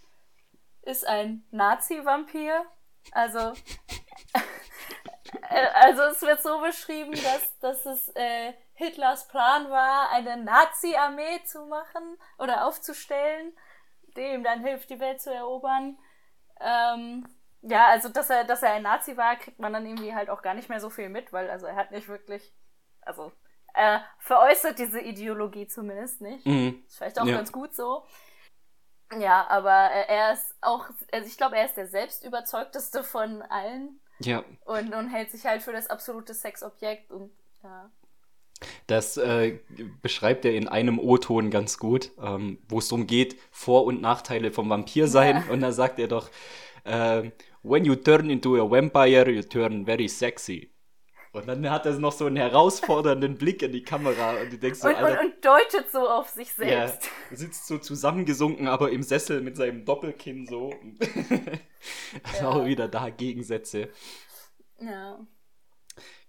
ist 0.85 1.07
ein 1.07 1.47
Nazi-Vampir. 1.51 2.65
Also 3.13 3.53
Äh, 5.51 5.67
also 5.75 6.03
es 6.03 6.23
wird 6.23 6.43
so 6.43 6.61
beschrieben, 6.61 7.13
dass, 7.13 7.59
dass 7.61 7.87
es 7.87 8.09
äh, 8.15 8.53
Hitlers 8.75 9.29
Plan 9.29 9.71
war, 9.71 10.11
eine 10.11 10.37
Nazi-Armee 10.37 11.43
zu 11.45 11.67
machen 11.67 12.19
oder 12.39 12.67
aufzustellen, 12.67 13.53
die 14.17 14.23
ihm 14.23 14.45
dann 14.45 14.65
hilft, 14.65 14.91
die 14.91 15.01
Welt 15.01 15.21
zu 15.21 15.33
erobern. 15.33 15.99
Ähm, 16.61 17.27
Ja, 17.63 17.87
also 17.89 18.09
dass 18.11 18.31
er, 18.31 18.45
dass 18.45 18.63
er 18.63 18.75
ein 18.75 18.83
Nazi 18.83 19.17
war, 19.17 19.37
kriegt 19.37 19.59
man 19.59 19.73
dann 19.73 19.87
irgendwie 19.87 20.15
halt 20.15 20.29
auch 20.31 20.43
gar 20.43 20.55
nicht 20.55 20.69
mehr 20.69 20.81
so 20.81 20.91
viel 20.91 21.09
mit, 21.09 21.33
weil 21.33 21.51
also 21.51 21.67
er 21.67 21.77
hat 21.77 21.91
nicht 21.93 22.09
wirklich, 22.09 22.53
also 23.03 23.33
er 23.73 24.05
veräußert 24.19 24.79
diese 24.79 25.01
Ideologie 25.01 25.67
zumindest 25.67 26.21
nicht. 26.21 26.47
Mhm. 26.47 26.85
Ist 26.87 26.99
vielleicht 26.99 27.19
auch 27.19 27.27
ja. 27.27 27.37
ganz 27.37 27.53
gut 27.53 27.75
so. 27.75 28.05
Ja, 29.21 29.47
aber 29.49 29.71
er 29.71 30.33
ist 30.35 30.55
auch, 30.61 30.87
also 31.13 31.27
ich 31.27 31.37
glaube, 31.37 31.57
er 31.57 31.67
ist 31.67 31.77
der 31.77 31.87
selbstüberzeugteste 31.87 33.05
von 33.05 33.43
allen. 33.43 34.01
Ja. 34.21 34.45
Und, 34.65 34.95
und 34.95 35.09
hält 35.09 35.31
sich 35.31 35.45
halt 35.45 35.63
für 35.63 35.73
das 35.73 35.89
absolute 35.89 36.35
Sexobjekt 36.35 37.11
und 37.11 37.31
ja. 37.63 37.91
Das 38.87 39.17
äh, 39.17 39.59
beschreibt 40.01 40.45
er 40.45 40.55
in 40.55 40.69
einem 40.69 40.99
O-Ton 40.99 41.51
ganz 41.51 41.79
gut, 41.79 42.13
ähm, 42.23 42.59
wo 42.69 42.79
es 42.79 42.89
darum 42.89 43.07
geht, 43.07 43.37
Vor- 43.51 43.85
und 43.85 44.01
Nachteile 44.01 44.53
vom 44.53 44.71
Vampir 44.71 45.09
sein. 45.09 45.45
Ja. 45.47 45.53
Und 45.53 45.61
da 45.61 45.73
sagt 45.73 45.99
er 45.99 46.09
doch, 46.09 46.31
äh, 46.85 47.31
when 47.63 47.85
you 47.85 47.95
turn 47.95 48.31
into 48.31 48.57
a 48.57 48.71
vampire, 48.71 49.31
you 49.31 49.43
turn 49.43 49.85
very 49.85 50.09
sexy. 50.09 50.71
Und 51.35 51.49
dann 51.49 51.69
hat 51.69 51.85
er 51.85 51.99
noch 51.99 52.13
so 52.13 52.27
einen 52.27 52.37
herausfordernden 52.37 53.35
Blick 53.35 53.61
in 53.63 53.73
die 53.73 53.83
Kamera 53.83 54.41
und 54.41 54.53
du 54.53 54.57
denkst 54.57 54.79
so, 54.79 54.89
und, 54.89 54.95
Alter, 54.95 55.21
und, 55.21 55.35
und 55.35 55.45
deutet 55.45 55.91
so 55.91 56.09
auf 56.09 56.29
sich 56.29 56.53
selbst. 56.53 57.11
Ja, 57.31 57.37
sitzt 57.37 57.67
so 57.67 57.79
zusammengesunken, 57.79 58.69
aber 58.69 58.93
im 58.93 59.03
Sessel 59.03 59.41
mit 59.41 59.57
seinem 59.57 59.85
Doppelkinn 59.85 60.47
so. 60.47 60.73
ja. 62.41 62.49
Auch 62.49 62.65
wieder 62.65 62.87
da 62.87 63.11
Gegensätze. 63.11 63.89
Ja. 64.81 65.27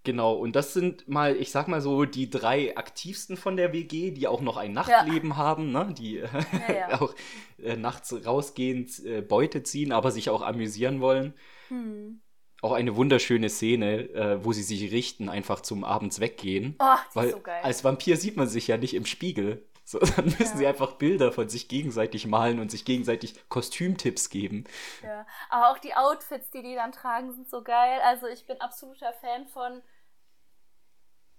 Genau, 0.04 0.34
und 0.34 0.56
das 0.56 0.74
sind 0.74 1.08
mal, 1.08 1.36
ich 1.36 1.52
sag 1.52 1.68
mal 1.68 1.82
so, 1.82 2.06
die 2.06 2.30
drei 2.30 2.76
aktivsten 2.76 3.38
von 3.38 3.58
der 3.58 3.74
WG, 3.74 4.10
die 4.12 4.28
auch 4.28 4.41
noch 4.41 4.58
ein 4.58 4.72
Nachtleben 4.72 5.32
ja. 5.32 5.38
haben, 5.38 5.72
ne? 5.72 5.94
die 5.98 6.15
ja, 6.15 6.30
ja. 6.89 7.02
auch 7.02 7.13
äh, 7.58 7.76
nachts 7.76 8.13
rausgehend 8.26 9.04
äh, 9.04 9.22
Beute 9.22 9.63
ziehen, 9.63 9.91
aber 9.91 10.12
sich 10.12 10.30
auch 10.30 10.41
amüsieren 10.41 11.00
wollen. 11.00 11.34
Hm. 11.70 12.22
Auch 12.65 12.71
eine 12.71 12.95
wunderschöne 12.95 13.49
Szene, 13.49 14.10
äh, 14.10 14.43
wo 14.43 14.51
sie 14.51 14.63
sich 14.63 14.91
richten, 14.91 15.30
einfach 15.30 15.62
zum 15.62 15.84
Abends 15.84 16.19
weggehen. 16.19 16.75
Oh, 16.80 16.95
die 17.12 17.15
weil 17.15 17.28
ist 17.28 17.34
so 17.34 17.41
geil. 17.41 17.62
als 17.62 17.84
Vampir 17.84 18.17
sieht 18.17 18.38
man 18.38 18.47
sich 18.47 18.67
ja 18.67 18.78
nicht 18.78 18.95
im 18.95 19.06
Spiegel. 19.06 19.63
So, 19.84 19.99
dann 20.15 20.25
müssen 20.25 20.58
sie 20.58 20.65
einfach 20.65 20.93
Bilder 20.93 21.32
von 21.32 21.47
sich 21.47 21.67
gegenseitig 21.67 22.25
malen 22.25 22.60
und 22.60 22.71
sich 22.71 22.84
gegenseitig 22.86 23.36
Kostümtipps 23.49 24.32
geben. 24.32 24.63
Ja, 25.04 25.28
aber 25.49 25.69
auch 25.69 25.78
die 25.78 25.93
Outfits, 25.93 26.49
die 26.49 26.63
die 26.63 26.73
dann 26.73 26.91
tragen, 26.91 27.32
sind 27.34 27.47
so 27.47 27.62
geil. 27.62 27.99
Also 28.04 28.25
ich 28.25 28.47
bin 28.47 28.60
absoluter 28.60 29.13
Fan 29.13 29.45
von 29.47 29.84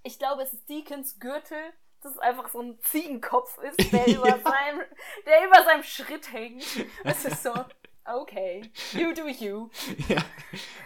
ich 0.05 0.21
glaube, 0.21 0.43
es 0.43 0.53
ist 0.53 0.69
Deacons 0.69 1.19
Gürtel, 1.19 1.59
das 2.03 2.17
einfach 2.19 2.49
so 2.49 2.61
ein 2.61 2.79
Ziegenkopf 2.83 3.59
ist, 3.59 3.93
der, 3.93 4.07
über, 4.17 4.29
ja. 4.29 4.39
seinem, 4.39 4.81
der 5.27 5.47
über 5.47 5.65
seinem 5.65 5.83
Schritt 5.83 6.33
hängt. 6.33 6.65
Es 7.03 7.25
ist 7.25 7.43
so, 7.43 7.53
okay, 8.15 8.71
you 8.93 9.13
do 9.13 9.29
you. 9.29 9.71
Ja, 10.09 10.25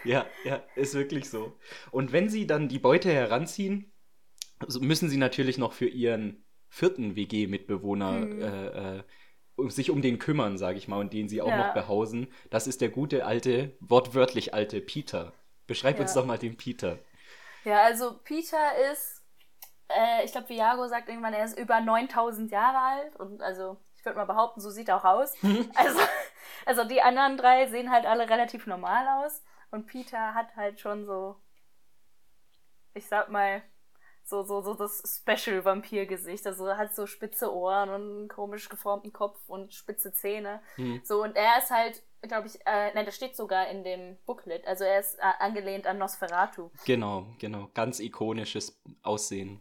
ja, 0.05 0.27
ja, 0.45 0.63
ist 0.77 0.95
wirklich 0.95 1.29
so. 1.29 1.59
Und 1.91 2.13
wenn 2.13 2.29
sie 2.29 2.47
dann 2.47 2.69
die 2.69 2.79
Beute 2.79 3.13
heranziehen, 3.13 3.93
müssen 4.81 5.09
sie 5.09 5.17
natürlich 5.17 5.59
noch 5.59 5.73
für 5.73 5.89
ihren 5.89 6.45
vierten 6.69 7.17
WG-Mitbewohner 7.17 8.21
hm. 8.21 8.43
äh, 8.43 8.99
äh, 8.99 9.03
sich 9.69 9.91
um 9.91 10.01
den 10.01 10.19
kümmern, 10.19 10.57
sage 10.57 10.79
ich 10.79 10.89
mal, 10.89 11.01
und 11.01 11.13
den 11.13 11.29
sie 11.29 11.43
auch 11.43 11.49
ja. 11.49 11.67
noch 11.67 11.75
behausen. 11.75 12.33
Das 12.51 12.67
ist 12.67 12.81
der 12.81 12.89
gute 12.89 13.27
alte, 13.27 13.77
wortwörtlich 13.81 14.55
alte 14.55 14.81
Peter. 14.81 15.33
Beschreib 15.67 15.97
ja. 15.97 16.03
uns 16.03 16.15
doch 16.15 16.25
mal 16.25 16.39
den 16.39 16.57
Peter. 16.57 16.99
Ja, 17.65 17.83
also 17.83 18.19
Peter 18.25 18.91
ist, 18.91 19.23
äh, 19.89 20.25
ich 20.25 20.33
glaube, 20.33 20.49
Viago 20.49 20.89
sagt 20.89 21.09
irgendwann, 21.09 21.35
er 21.35 21.45
ist 21.45 21.59
über 21.59 21.81
9000 21.81 22.51
Jahre 22.51 22.79
alt. 22.79 23.17
Und 23.17 23.43
also, 23.43 23.77
ich 24.01 24.07
würde 24.07 24.17
mal 24.17 24.25
behaupten, 24.25 24.61
so 24.61 24.71
sieht 24.71 24.89
er 24.89 24.97
auch 24.97 25.05
aus. 25.05 25.35
also, 25.75 26.01
also 26.65 26.85
die 26.85 27.03
anderen 27.03 27.37
drei 27.37 27.67
sehen 27.67 27.91
halt 27.91 28.07
alle 28.07 28.31
relativ 28.31 28.67
normal 28.67 29.07
aus. 29.25 29.43
Und 29.71 29.87
Peter 29.87 30.35
hat 30.35 30.57
halt 30.57 30.81
schon 30.81 31.05
so, 31.05 31.37
ich 32.95 33.07
sag 33.07 33.29
mal, 33.29 33.63
so, 34.25 34.43
so, 34.43 34.63
so 34.63 34.75
das 34.75 35.23
Special-Vampir-Gesicht. 35.23 36.47
Also 36.47 36.67
er 36.67 36.79
hat 36.79 36.95
so 36.95 37.07
spitze 37.07 37.55
Ohren 37.55 37.91
und 37.91 38.01
einen 38.01 38.29
komisch 38.29 38.71
geformten 38.71 39.13
Kopf 39.13 39.39
und 39.47 39.75
spitze 39.75 40.13
Zähne. 40.15 40.63
Mhm. 40.79 41.03
So, 41.05 41.23
und 41.23 41.37
er 41.37 41.59
ist 41.59 41.71
halt 41.71 42.03
glaube 42.29 42.49
ich, 42.49 42.55
äh, 42.67 42.93
nein, 42.95 43.07
das 43.07 43.17
steht 43.17 43.37
sogar 43.37 43.69
in 43.69 43.85
dem 43.85 44.19
Booklet. 44.27 44.67
Also 44.67 44.85
er 44.85 45.01
ist 45.01 45.19
äh, 45.19 45.23
angelehnt 45.39 45.87
an 45.87 45.99
Nosferatu. 45.99 46.71
Genau, 46.85 47.27
genau. 47.39 47.71
Ganz 47.75 48.01
ikonisches 48.01 48.81
Aussehen. 49.03 49.61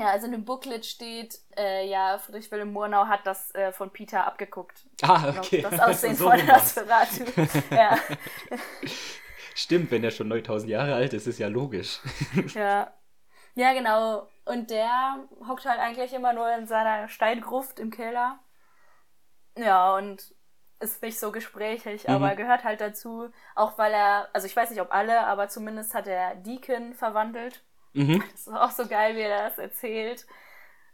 Ja, 0.00 0.08
also 0.08 0.26
in 0.26 0.32
dem 0.32 0.44
Booklet 0.44 0.84
steht, 0.84 1.38
äh, 1.56 1.88
ja, 1.88 2.18
Friedrich 2.18 2.50
Wilhelm 2.50 2.72
Murnau 2.72 3.06
hat 3.06 3.26
das 3.26 3.54
äh, 3.54 3.72
von 3.72 3.90
Peter 3.90 4.26
abgeguckt. 4.26 4.86
Ah, 5.02 5.34
okay. 5.36 5.62
Das 5.62 5.80
Aussehen 5.80 6.14
so 6.14 6.30
von 6.30 6.44
Nosferatu. 6.44 7.24
ja. 7.70 7.98
Stimmt, 9.54 9.90
wenn 9.90 10.04
er 10.04 10.10
schon 10.10 10.28
9000 10.28 10.70
Jahre 10.70 10.94
alt 10.94 11.14
ist, 11.14 11.26
ist 11.26 11.38
ja 11.38 11.48
logisch. 11.48 12.00
ja. 12.54 12.92
Ja, 13.54 13.72
genau. 13.72 14.28
Und 14.44 14.70
der 14.70 15.26
hockt 15.48 15.64
halt 15.64 15.80
eigentlich 15.80 16.12
immer 16.12 16.34
nur 16.34 16.54
in 16.54 16.66
seiner 16.66 17.08
Steingruft 17.08 17.80
im 17.80 17.90
Keller. 17.90 18.38
Ja, 19.56 19.96
und 19.96 20.34
ist 20.78 21.02
nicht 21.02 21.18
so 21.18 21.32
gesprächig, 21.32 22.06
mhm. 22.06 22.14
aber 22.14 22.34
gehört 22.34 22.64
halt 22.64 22.82
dazu, 22.82 23.30
auch 23.54 23.78
weil 23.78 23.94
er, 23.94 24.28
also 24.34 24.46
ich 24.46 24.54
weiß 24.54 24.70
nicht, 24.70 24.82
ob 24.82 24.92
alle, 24.92 25.26
aber 25.26 25.48
zumindest 25.48 25.94
hat 25.94 26.06
er 26.06 26.34
Deacon 26.34 26.92
verwandelt. 26.92 27.62
Mhm. 27.96 28.22
Das 28.32 28.40
ist 28.46 28.52
auch 28.52 28.70
so 28.70 28.86
geil, 28.86 29.16
wie 29.16 29.20
er 29.20 29.48
das 29.48 29.58
erzählt. 29.58 30.26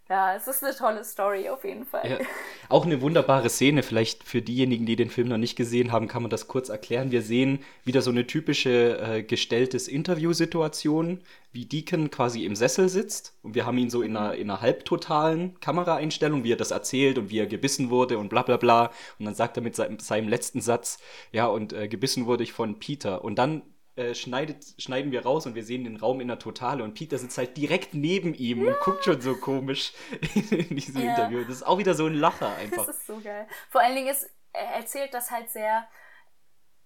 Ja, 0.09 0.35
es 0.35 0.47
ist 0.47 0.62
eine 0.62 0.75
tolle 0.75 1.05
Story 1.05 1.49
auf 1.49 1.65
jeden 1.65 1.87
Fall. 1.87 2.11
Ja. 2.11 2.19
Auch 2.69 2.85
eine 2.85 3.01
wunderbare 3.01 3.49
Szene, 3.49 3.83
vielleicht 3.83 4.25
für 4.25 4.43
diejenigen, 4.43 4.85
die 4.85 4.97
den 4.97 5.09
Film 5.09 5.29
noch 5.29 5.38
nicht 5.38 5.57
gesehen 5.57 5.93
haben, 5.93 6.09
kann 6.09 6.23
man 6.23 6.29
das 6.29 6.49
kurz 6.49 6.69
erklären. 6.69 7.12
Wir 7.12 7.23
sehen 7.23 7.61
wieder 7.85 8.03
so 8.03 8.11
eine 8.11 8.27
typische 8.27 8.99
äh, 8.99 9.23
gestelltes 9.23 9.88
Interviewsituation, 9.88 11.23
wie 11.53 11.67
Deacon 11.67 12.11
quasi 12.11 12.45
im 12.45 12.57
Sessel 12.57 12.88
sitzt 12.88 13.38
und 13.43 13.55
wir 13.55 13.65
haben 13.65 13.79
ihn 13.79 13.91
so 13.91 14.03
in 14.03 14.17
einer, 14.17 14.35
in 14.35 14.51
einer 14.51 14.61
halbtotalen 14.61 15.59
Kameraeinstellung, 15.61 16.45
wie 16.45 16.53
er 16.53 16.57
das 16.57 16.73
erzählt 16.73 17.17
und 17.17 17.31
wie 17.31 17.38
er 17.38 17.47
gebissen 17.47 17.88
wurde 17.88 18.19
und 18.19 18.29
bla 18.29 18.43
bla 18.43 18.59
bla. 18.59 18.91
Und 19.19 19.25
dann 19.25 19.35
sagt 19.35 19.57
er 19.57 19.62
mit 19.62 19.77
seinem, 19.77 19.99
seinem 19.99 20.29
letzten 20.29 20.61
Satz, 20.61 20.99
ja, 21.31 21.47
und 21.47 21.73
äh, 21.73 21.88
gebissen 21.88 22.27
wurde 22.27 22.43
ich 22.43 22.53
von 22.53 22.79
Peter. 22.79 23.25
Und 23.25 23.37
dann 23.37 23.62
äh, 23.94 24.14
schneidet, 24.14 24.64
schneiden 24.78 25.12
wir 25.12 25.22
raus 25.22 25.44
und 25.44 25.55
wir 25.55 25.64
sehen 25.64 25.85
den 25.85 25.96
Raum 25.96 26.22
in 26.22 26.28
der 26.28 26.38
Totale 26.38 26.83
und 26.83 26.94
Peter 26.94 27.18
sitzt 27.18 27.37
halt 27.37 27.59
direkt 27.59 27.92
neben 27.92 28.33
ihm 28.33 28.64
ja. 28.64 28.72
und 28.72 28.81
guckt 28.81 29.05
schon 29.05 29.20
so 29.20 29.37
komisch 29.37 29.92
in 30.50 30.76
diesem 30.76 31.02
ja. 31.02 31.11
Interview. 31.11 31.40
Das 31.44 31.57
ist 31.57 31.62
auch 31.62 31.76
wieder 31.76 31.92
so 31.92 32.07
ein 32.07 32.14
Lacher 32.14 32.57
einfach. 32.57 32.87
Das 32.87 32.96
ist 32.96 33.07
so 33.07 33.20
geil. 33.20 33.46
Vor 33.68 33.83
allen 33.83 33.94
Dingen 33.94 34.09
ist, 34.09 34.31
er 34.55 34.76
erzählt 34.76 35.12
das 35.12 35.31
halt 35.31 35.50
sehr, 35.50 35.87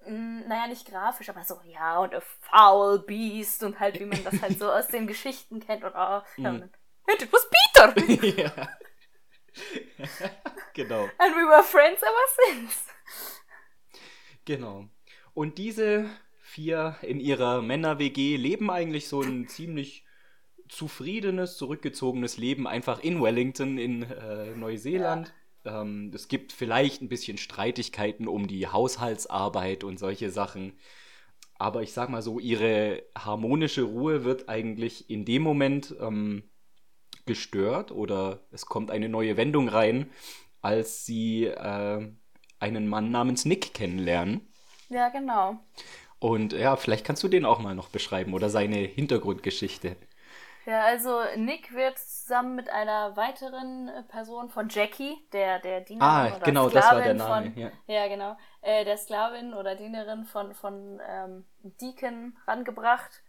mh, 0.00 0.08
hm, 0.08 0.48
naja, 0.48 0.66
nicht 0.66 0.84
grafisch, 0.84 1.28
aber 1.28 1.44
so, 1.44 1.60
ja, 1.64 2.00
und 2.00 2.12
a 2.12 2.20
foul 2.40 2.98
beast 2.98 3.62
und 3.62 3.78
halt, 3.78 4.00
wie 4.00 4.06
man 4.06 4.24
das 4.24 4.42
halt 4.42 4.58
so 4.58 4.72
aus 4.72 4.88
den 4.88 5.06
Geschichten 5.06 5.60
kennt 5.60 5.84
und 5.84 5.92
oh, 5.94 6.22
and 6.42 6.70
it 7.22 7.32
was 7.32 7.48
Peter! 7.48 8.36
ja. 8.42 8.68
genau. 10.74 11.02
And 11.18 11.36
we 11.36 11.46
were 11.46 11.62
friends 11.62 12.02
ever 12.02 12.52
since. 12.52 12.80
Genau. 14.44 14.88
Und 15.34 15.58
diese 15.58 16.10
vier 16.56 16.96
in 17.02 17.20
ihrer 17.20 17.60
Männer-WG 17.60 18.36
leben 18.36 18.70
eigentlich 18.70 19.08
so 19.08 19.20
ein 19.20 19.46
ziemlich 19.46 20.04
zufriedenes, 20.68 21.58
zurückgezogenes 21.58 22.38
Leben 22.38 22.66
einfach 22.66 22.98
in 23.00 23.22
Wellington 23.22 23.76
in 23.76 24.04
äh, 24.04 24.56
Neuseeland. 24.56 25.34
Ja. 25.64 25.82
Ähm, 25.82 26.10
es 26.14 26.28
gibt 26.28 26.54
vielleicht 26.54 27.02
ein 27.02 27.10
bisschen 27.10 27.36
Streitigkeiten 27.36 28.26
um 28.26 28.48
die 28.48 28.68
Haushaltsarbeit 28.68 29.84
und 29.84 29.98
solche 29.98 30.30
Sachen. 30.30 30.72
Aber 31.58 31.82
ich 31.82 31.92
sag 31.92 32.08
mal 32.08 32.22
so, 32.22 32.38
ihre 32.38 33.02
harmonische 33.14 33.82
Ruhe 33.82 34.24
wird 34.24 34.48
eigentlich 34.48 35.10
in 35.10 35.26
dem 35.26 35.42
Moment 35.42 35.94
ähm, 36.00 36.42
gestört 37.26 37.92
oder 37.92 38.40
es 38.50 38.64
kommt 38.64 38.90
eine 38.90 39.10
neue 39.10 39.36
Wendung 39.36 39.68
rein, 39.68 40.10
als 40.62 41.04
sie 41.04 41.44
äh, 41.44 42.10
einen 42.60 42.88
Mann 42.88 43.10
namens 43.10 43.44
Nick 43.44 43.74
kennenlernen. 43.74 44.40
Ja, 44.88 45.10
genau. 45.10 45.58
Und 46.18 46.52
ja, 46.52 46.76
vielleicht 46.76 47.04
kannst 47.04 47.22
du 47.22 47.28
den 47.28 47.44
auch 47.44 47.58
mal 47.58 47.74
noch 47.74 47.88
beschreiben 47.88 48.34
oder 48.34 48.48
seine 48.48 48.76
Hintergrundgeschichte. 48.76 49.96
Ja, 50.66 50.82
also 50.82 51.20
Nick 51.36 51.72
wird 51.74 51.96
zusammen 51.96 52.56
mit 52.56 52.68
einer 52.68 53.16
weiteren 53.16 53.86
äh, 53.86 54.02
Person 54.02 54.48
von 54.48 54.68
Jackie, 54.68 55.16
der, 55.32 55.60
der 55.60 55.80
Dienerin 55.80 56.08
ah, 56.08 56.26
oder 56.34 56.44
genau, 56.44 56.68
Sklavin 56.68 56.74
das 56.74 56.90
war 56.90 57.02
der 57.02 57.14
Name. 57.14 57.52
Von, 57.52 57.62
ja. 57.62 57.70
ja, 57.86 58.08
genau. 58.08 58.36
Äh, 58.62 58.84
der 58.84 58.96
Sklavin 58.96 59.54
oder 59.54 59.76
Dienerin 59.76 60.24
von, 60.24 60.54
von 60.54 61.00
ähm, 61.08 61.44
Deacon 61.62 62.36
rangebracht, 62.48 63.22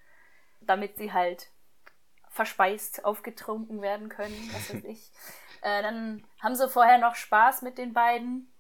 damit 0.62 0.98
sie 0.98 1.14
halt 1.14 1.52
verspeist, 2.30 3.06
aufgetrunken 3.06 3.84
werden 3.84 4.10
können, 4.10 4.50
was 4.54 4.74
weiß 4.74 4.84
ich. 4.86 5.12
äh, 5.62 5.84
dann 5.84 6.26
haben 6.42 6.56
sie 6.56 6.68
vorher 6.68 6.98
noch 6.98 7.14
Spaß 7.14 7.62
mit 7.62 7.78
den 7.78 7.94
beiden 7.94 8.52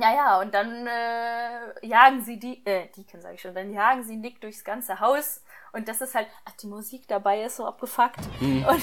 ja, 0.00 0.14
ja, 0.14 0.40
und 0.40 0.52
dann 0.54 0.86
äh, 0.86 1.86
jagen 1.86 2.22
sie 2.22 2.38
die, 2.38 2.64
äh, 2.66 2.88
Deacon 2.96 3.20
sag 3.20 3.34
ich 3.34 3.40
schon, 3.40 3.54
dann 3.54 3.72
jagen 3.72 4.02
sie 4.02 4.16
Nick 4.16 4.40
durchs 4.40 4.64
ganze 4.64 5.00
Haus 5.00 5.42
und 5.72 5.88
das 5.88 6.00
ist 6.00 6.14
halt, 6.14 6.26
ach, 6.44 6.52
die 6.62 6.66
Musik 6.66 7.06
dabei 7.08 7.42
ist 7.42 7.56
so 7.56 7.66
abgefuckt. 7.66 8.20
Mhm. 8.40 8.64
Und, 8.64 8.82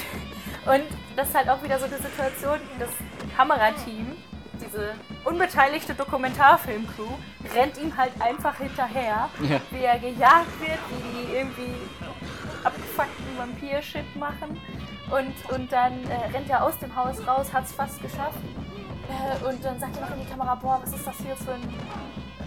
und 0.72 0.84
das 1.16 1.28
ist 1.28 1.34
halt 1.34 1.48
auch 1.48 1.62
wieder 1.62 1.78
so 1.78 1.86
eine 1.86 1.98
Situation, 1.98 2.60
das 2.78 2.90
Kamerateam, 3.36 4.16
diese 4.60 4.94
unbeteiligte 5.24 5.94
Dokumentarfilmcrew 5.94 7.08
rennt 7.54 7.78
ihm 7.78 7.96
halt 7.96 8.12
einfach 8.20 8.56
hinterher, 8.56 9.28
ja. 9.40 9.60
wie 9.70 9.84
er 9.84 9.98
gejagt 9.98 10.60
wird, 10.60 10.78
wie 10.88 11.26
die 11.26 11.34
irgendwie 11.34 11.74
abgefuckten 12.64 13.38
Vampir-Shit 13.38 14.16
machen. 14.16 14.60
Und, 15.10 15.54
und 15.54 15.70
dann 15.70 15.92
äh, 16.10 16.32
rennt 16.32 16.50
er 16.50 16.64
aus 16.64 16.78
dem 16.78 16.94
Haus 16.96 17.24
raus, 17.26 17.52
hat 17.52 17.64
es 17.64 17.72
fast 17.72 18.02
geschafft. 18.02 18.38
Äh, 19.08 19.44
und 19.44 19.64
dann 19.64 19.78
sagt 19.78 19.96
er 19.96 20.02
noch 20.02 20.16
in 20.16 20.22
die 20.22 20.30
Kamera, 20.30 20.54
boah, 20.54 20.80
was 20.82 20.92
ist 20.92 21.06
das 21.06 21.16
hier 21.18 21.36
für 21.36 21.52
ein... 21.52 21.74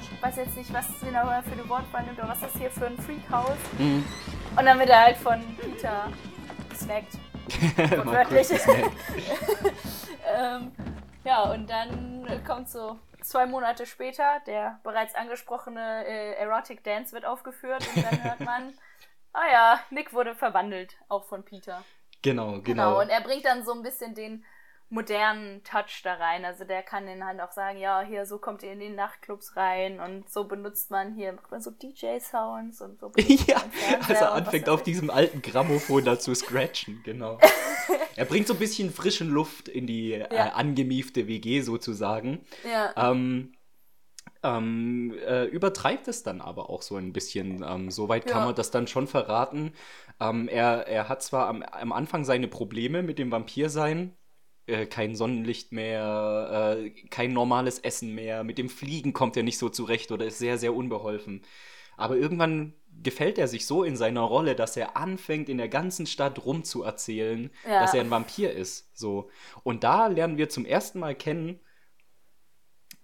Ich 0.01 0.21
weiß 0.21 0.35
jetzt 0.35 0.57
nicht, 0.57 0.73
was 0.73 0.87
genau 0.99 1.27
für 1.27 1.97
eine 1.97 2.05
nimmt, 2.05 2.19
aber 2.19 2.29
was 2.29 2.37
ist 2.37 2.53
das 2.53 2.61
hier 2.61 2.71
für 2.71 2.87
ein 2.87 2.97
Freakhaus? 2.97 3.57
Mhm. 3.77 4.05
Und 4.57 4.65
dann 4.65 4.77
wird 4.77 4.89
er 4.89 5.03
halt 5.05 5.17
von 5.17 5.41
Peter 5.57 6.11
gesnackt. 6.69 7.13
Wortwörtlich. 7.77 8.49
ähm, 10.35 10.71
ja, 11.23 11.43
und 11.51 11.69
dann 11.69 12.43
kommt 12.45 12.69
so 12.69 12.99
zwei 13.21 13.45
Monate 13.45 13.85
später, 13.85 14.41
der 14.45 14.79
bereits 14.83 15.15
angesprochene 15.15 16.05
äh, 16.05 16.33
Erotic 16.33 16.83
Dance 16.83 17.13
wird 17.13 17.25
aufgeführt 17.25 17.87
und 17.95 18.03
dann 18.03 18.23
hört 18.23 18.39
man, 18.41 18.73
ah 19.33 19.51
ja, 19.51 19.79
Nick 19.89 20.13
wurde 20.13 20.35
verwandelt, 20.35 20.97
auch 21.07 21.25
von 21.25 21.43
Peter. 21.43 21.83
Genau, 22.21 22.53
genau. 22.53 22.61
Genau, 22.63 23.01
und 23.01 23.09
er 23.09 23.21
bringt 23.21 23.45
dann 23.45 23.63
so 23.63 23.73
ein 23.73 23.81
bisschen 23.81 24.13
den 24.13 24.43
modernen 24.89 25.63
Touch 25.63 26.01
da 26.03 26.15
rein. 26.15 26.45
Also 26.45 26.63
der 26.63 26.81
kann 26.81 27.05
den 27.05 27.23
halt 27.23 27.39
auch 27.39 27.51
sagen, 27.51 27.79
ja, 27.79 28.01
hier 28.01 28.25
so 28.25 28.39
kommt 28.39 28.63
ihr 28.63 28.71
in 28.73 28.79
die 28.79 28.89
Nachtclubs 28.89 29.55
rein 29.55 29.99
und 29.99 30.29
so 30.29 30.45
benutzt 30.45 30.89
man 30.89 31.13
hier, 31.13 31.33
macht 31.33 31.51
man 31.51 31.61
so 31.61 31.71
DJ-Sounds 31.71 32.81
und 32.81 32.99
so. 32.99 33.11
ja, 33.47 33.61
also 33.99 34.13
er 34.13 34.33
anfängt 34.33 34.67
auf 34.67 34.81
diesem 34.83 35.09
alten 35.09 35.41
Grammophon 35.41 36.03
da 36.05 36.19
zu 36.19 36.33
scratchen, 36.33 37.01
genau. 37.03 37.37
er 38.15 38.25
bringt 38.25 38.47
so 38.47 38.53
ein 38.53 38.59
bisschen 38.59 38.91
frischen 38.91 39.29
Luft 39.29 39.67
in 39.67 39.85
die 39.85 40.13
äh, 40.13 40.33
ja. 40.33 40.47
äh, 40.47 40.51
angemiefte 40.51 41.27
WG 41.27 41.61
sozusagen. 41.61 42.45
Ja. 42.63 43.11
Ähm, 43.11 43.53
ähm, 44.41 45.13
äh, 45.27 45.45
übertreibt 45.45 46.07
es 46.07 46.23
dann 46.23 46.41
aber 46.41 46.69
auch 46.69 46.81
so 46.81 46.95
ein 46.95 47.13
bisschen. 47.13 47.63
Ähm, 47.67 47.91
Soweit 47.91 48.25
kann 48.25 48.39
ja. 48.39 48.45
man 48.45 48.55
das 48.55 48.71
dann 48.71 48.87
schon 48.87 49.07
verraten. 49.07 49.73
Ähm, 50.19 50.47
er, 50.47 50.87
er 50.87 51.09
hat 51.09 51.21
zwar 51.21 51.47
am, 51.47 51.61
am 51.61 51.91
Anfang 51.91 52.23
seine 52.23 52.47
Probleme 52.47 53.03
mit 53.03 53.19
dem 53.19 53.31
Vampirsein, 53.31 54.15
äh, 54.69 54.85
kein 54.85 55.15
Sonnenlicht 55.15 55.71
mehr, 55.71 56.77
äh, 56.77 56.89
kein 57.09 57.33
normales 57.33 57.79
Essen 57.79 58.15
mehr, 58.15 58.43
mit 58.43 58.57
dem 58.57 58.69
Fliegen 58.69 59.13
kommt 59.13 59.35
er 59.37 59.43
nicht 59.43 59.57
so 59.57 59.69
zurecht 59.69 60.11
oder 60.11 60.25
ist 60.25 60.39
sehr, 60.39 60.57
sehr 60.57 60.73
unbeholfen. 60.73 61.41
Aber 61.97 62.15
irgendwann 62.15 62.73
gefällt 63.03 63.37
er 63.37 63.47
sich 63.47 63.65
so 63.65 63.83
in 63.83 63.97
seiner 63.97 64.21
Rolle, 64.21 64.55
dass 64.55 64.77
er 64.77 64.95
anfängt, 64.97 65.49
in 65.49 65.57
der 65.57 65.69
ganzen 65.69 66.05
Stadt 66.05 66.45
rumzuerzählen, 66.45 67.49
ja. 67.65 67.81
dass 67.81 67.93
er 67.93 68.01
ein 68.01 68.09
Vampir 68.09 68.53
ist. 68.53 68.89
So. 68.97 69.29
Und 69.63 69.83
da 69.83 70.07
lernen 70.07 70.37
wir 70.37 70.49
zum 70.49 70.65
ersten 70.65 70.99
Mal 70.99 71.15
kennen, 71.15 71.59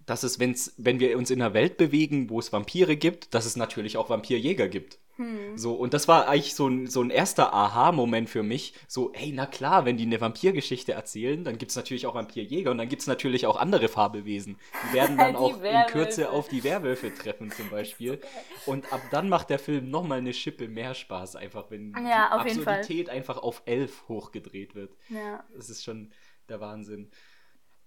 dass 0.05 0.23
es, 0.23 0.39
wenn's, 0.39 0.73
wenn 0.77 0.99
wir 0.99 1.17
uns 1.17 1.31
in 1.31 1.41
einer 1.41 1.53
Welt 1.53 1.77
bewegen, 1.77 2.29
wo 2.29 2.39
es 2.39 2.53
Vampire 2.53 2.95
gibt, 2.95 3.33
dass 3.33 3.45
es 3.45 3.55
natürlich 3.55 3.97
auch 3.97 4.09
Vampirjäger 4.09 4.67
gibt. 4.67 4.99
Hm. 5.17 5.57
So, 5.57 5.73
und 5.73 5.93
das 5.93 6.07
war 6.07 6.27
eigentlich 6.27 6.55
so 6.55 6.67
ein, 6.67 6.87
so 6.87 7.01
ein 7.01 7.09
erster 7.09 7.53
Aha-Moment 7.53 8.29
für 8.29 8.43
mich. 8.43 8.73
So, 8.87 9.11
hey, 9.13 9.31
na 9.33 9.45
klar, 9.45 9.85
wenn 9.85 9.97
die 9.97 10.05
eine 10.05 10.19
Vampirgeschichte 10.19 10.91
erzählen, 10.91 11.43
dann 11.43 11.57
gibt 11.57 11.71
es 11.71 11.77
natürlich 11.77 12.05
auch 12.05 12.15
Vampirjäger 12.15 12.71
und 12.71 12.77
dann 12.77 12.89
gibt 12.89 13.01
es 13.01 13.07
natürlich 13.07 13.47
auch 13.47 13.55
andere 13.55 13.87
Fabelwesen. 13.87 14.57
Die 14.89 14.93
werden 14.93 15.17
dann 15.17 15.31
die 15.31 15.37
auch 15.37 15.61
Werwölfe. 15.61 15.87
in 15.87 15.87
Kürze 15.87 16.29
auf 16.31 16.49
die 16.49 16.63
Werwölfe 16.63 17.13
treffen, 17.13 17.51
zum 17.51 17.69
Beispiel. 17.69 18.19
Und 18.65 18.91
ab 18.91 19.01
dann 19.11 19.29
macht 19.29 19.49
der 19.49 19.59
Film 19.59 19.89
nochmal 19.89 20.17
eine 20.17 20.33
Schippe 20.33 20.67
mehr 20.67 20.95
Spaß, 20.95 21.35
einfach 21.35 21.69
wenn 21.69 21.93
ja, 21.93 22.43
die 22.43 22.49
Absurdität 22.49 23.09
einfach 23.09 23.37
auf 23.37 23.61
elf 23.65 24.07
hochgedreht 24.07 24.75
wird. 24.75 24.95
Ja. 25.09 25.43
Das 25.55 25.69
ist 25.69 25.83
schon 25.83 26.11
der 26.49 26.59
Wahnsinn. 26.59 27.11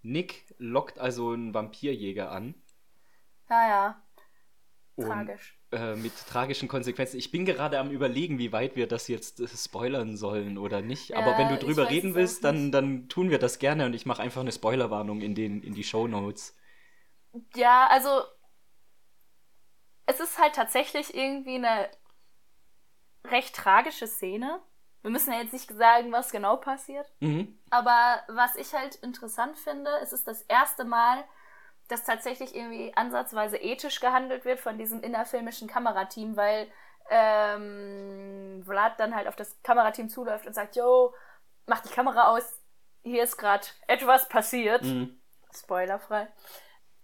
Nick 0.03 0.55
lockt 0.59 0.99
also 0.99 1.33
einen 1.33 1.53
Vampirjäger 1.53 2.31
an. 2.31 2.55
Ja, 3.51 3.69
ja. 3.69 4.03
Tragisch. 5.07 5.57
Und, 5.71 5.79
äh, 5.79 5.97
mit 5.97 6.13
tragischen 6.27 6.69
Konsequenzen. 6.69 7.19
Ich 7.19 7.31
bin 7.31 7.45
gerade 7.45 7.79
am 7.79 7.91
überlegen, 7.91 8.39
wie 8.39 8.53
weit 8.53 8.77
wir 8.77 8.87
das 8.87 9.09
jetzt 9.09 9.41
äh, 9.41 9.49
spoilern 9.49 10.17
sollen 10.17 10.59
oder 10.59 10.81
nicht. 10.81 11.15
Aber 11.15 11.37
wenn 11.39 11.49
du 11.49 11.57
drüber 11.59 11.91
reden 11.91 12.15
willst, 12.15 12.45
dann, 12.45 12.73
dann 12.73 13.09
tun 13.09 13.31
wir 13.31 13.39
das 13.39 13.59
gerne 13.59 13.87
und 13.87 13.95
ich 13.95 14.07
mache 14.07 14.23
einfach 14.23 14.41
eine 14.41 14.53
Spoilerwarnung 14.53 15.21
in, 15.21 15.35
den, 15.35 15.63
in 15.63 15.75
die 15.75 15.85
Show 15.85 16.09
Notes. 16.09 16.57
Ja, 17.55 17.87
also 17.89 18.23
es 20.07 20.21
ist 20.21 20.39
halt 20.39 20.55
tatsächlich 20.55 21.15
irgendwie 21.15 21.57
eine 21.57 21.89
recht 23.27 23.55
tragische 23.55 24.07
Szene. 24.07 24.61
Wir 25.03 25.11
müssen 25.11 25.33
ja 25.33 25.41
jetzt 25.41 25.53
nicht 25.53 25.71
sagen, 25.71 26.13
was 26.13 26.33
genau 26.33 26.57
passiert. 26.57 27.07
Mhm. 27.21 27.59
Aber 27.71 28.23
was 28.29 28.57
ich 28.57 28.73
halt 28.75 28.97
interessant 28.97 29.57
finde, 29.59 29.91
es 30.03 30.13
ist 30.13 30.27
das 30.27 30.43
erste 30.43 30.85
Mal, 30.85 31.25
dass 31.89 32.05
tatsächlich 32.05 32.55
irgendwie 32.55 32.93
ansatzweise 32.95 33.57
ethisch 33.57 34.01
gehandelt 34.01 34.45
wird 34.45 34.61
von 34.61 34.79
diesem 34.79 35.03
innerfilmischen 35.03 35.69
Kamerateam, 35.69 36.37
weil 36.37 36.69
ähm, 37.11 38.63
Vlad 38.65 39.01
dann 39.01 39.15
halt 39.15 39.27
auf 39.27 39.37
das 39.37 39.57
Kamerateam 39.63 40.09
zuläuft 40.09 40.47
und 40.47 40.55
sagt, 40.55 40.77
yo, 40.77 41.15
mach 41.67 41.81
die 41.81 41.93
Kamera 41.93 42.29
aus, 42.29 42.61
hier 43.03 43.23
ist 43.23 43.37
gerade 43.37 43.67
etwas 43.87 44.29
passiert. 44.29 44.83
Mhm. 44.83 45.21
Spoilerfrei. 45.55 46.29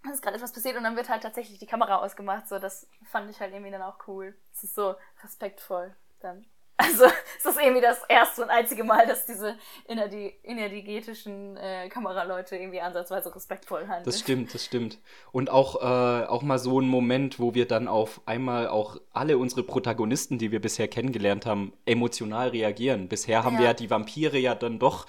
Es 0.05 0.17
ist 0.17 0.23
gerade 0.23 0.37
etwas 0.37 0.53
passiert 0.53 0.77
und 0.77 0.85
dann 0.85 0.97
wird 0.97 1.09
halt 1.09 1.23
tatsächlich 1.23 1.59
die 1.59 1.67
Kamera 1.67 1.97
ausgemacht. 1.97 2.47
So, 2.47 2.59
das 2.59 2.87
fand 3.05 3.31
ich 3.31 3.41
halt 3.41 3.53
irgendwie 3.53 3.71
dann 3.71 3.81
auch 3.81 4.07
cool. 4.07 4.37
Es 4.53 4.65
ist 4.65 4.75
so 4.75 4.97
respektvoll 5.23 5.97
dann. 6.21 6.45
Also 6.77 7.05
es 7.39 7.45
ist 7.45 7.59
irgendwie 7.61 7.81
das 7.81 7.99
erste 8.09 8.43
und 8.43 8.51
einzige 8.51 8.85
Mal, 8.85 9.07
dass 9.07 9.27
diese 9.27 9.57
innerdigetischen 9.87 11.57
äh, 11.57 11.89
Kameraleute 11.89 12.57
irgendwie 12.57 12.81
ansatzweise 12.81 13.35
respektvoll 13.35 13.83
handeln. 13.83 14.05
Das 14.05 14.21
stimmt, 14.21 14.55
das 14.55 14.65
stimmt. 14.65 14.99
Und 15.31 15.51
auch, 15.51 15.81
äh, 15.83 16.27
auch 16.27 16.43
mal 16.43 16.59
so 16.59 16.81
ein 16.81 16.89
Moment, 16.89 17.39
wo 17.39 17.55
wir 17.55 17.67
dann 17.67 17.87
auf 17.87 18.21
einmal 18.27 18.69
auch 18.69 19.01
alle 19.13 19.39
unsere 19.39 19.63
Protagonisten, 19.63 20.39
die 20.39 20.51
wir 20.51 20.61
bisher 20.61 20.89
kennengelernt 20.89 21.47
haben, 21.47 21.73
emotional 21.87 22.49
reagieren. 22.49 23.09
Bisher 23.09 23.45
haben 23.45 23.55
ja. 23.55 23.61
wir 23.61 23.67
ja 23.67 23.75
die 23.75 23.91
Vampire 23.91 24.39
ja 24.39 24.55
dann 24.55 24.79
doch 24.79 25.07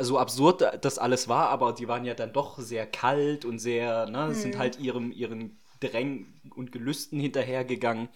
so 0.00 0.18
absurd 0.18 0.62
das 0.80 0.98
alles 0.98 1.28
war, 1.28 1.48
aber 1.48 1.72
die 1.72 1.88
waren 1.88 2.04
ja 2.04 2.14
dann 2.14 2.32
doch 2.32 2.58
sehr 2.58 2.86
kalt 2.86 3.44
und 3.44 3.58
sehr, 3.58 4.08
ne, 4.08 4.28
hm. 4.28 4.34
sind 4.34 4.58
halt 4.58 4.78
ihrem, 4.78 5.10
ihren 5.10 5.58
Drängen 5.80 6.40
und 6.54 6.72
Gelüsten 6.72 7.20
hinterhergegangen. 7.20 8.08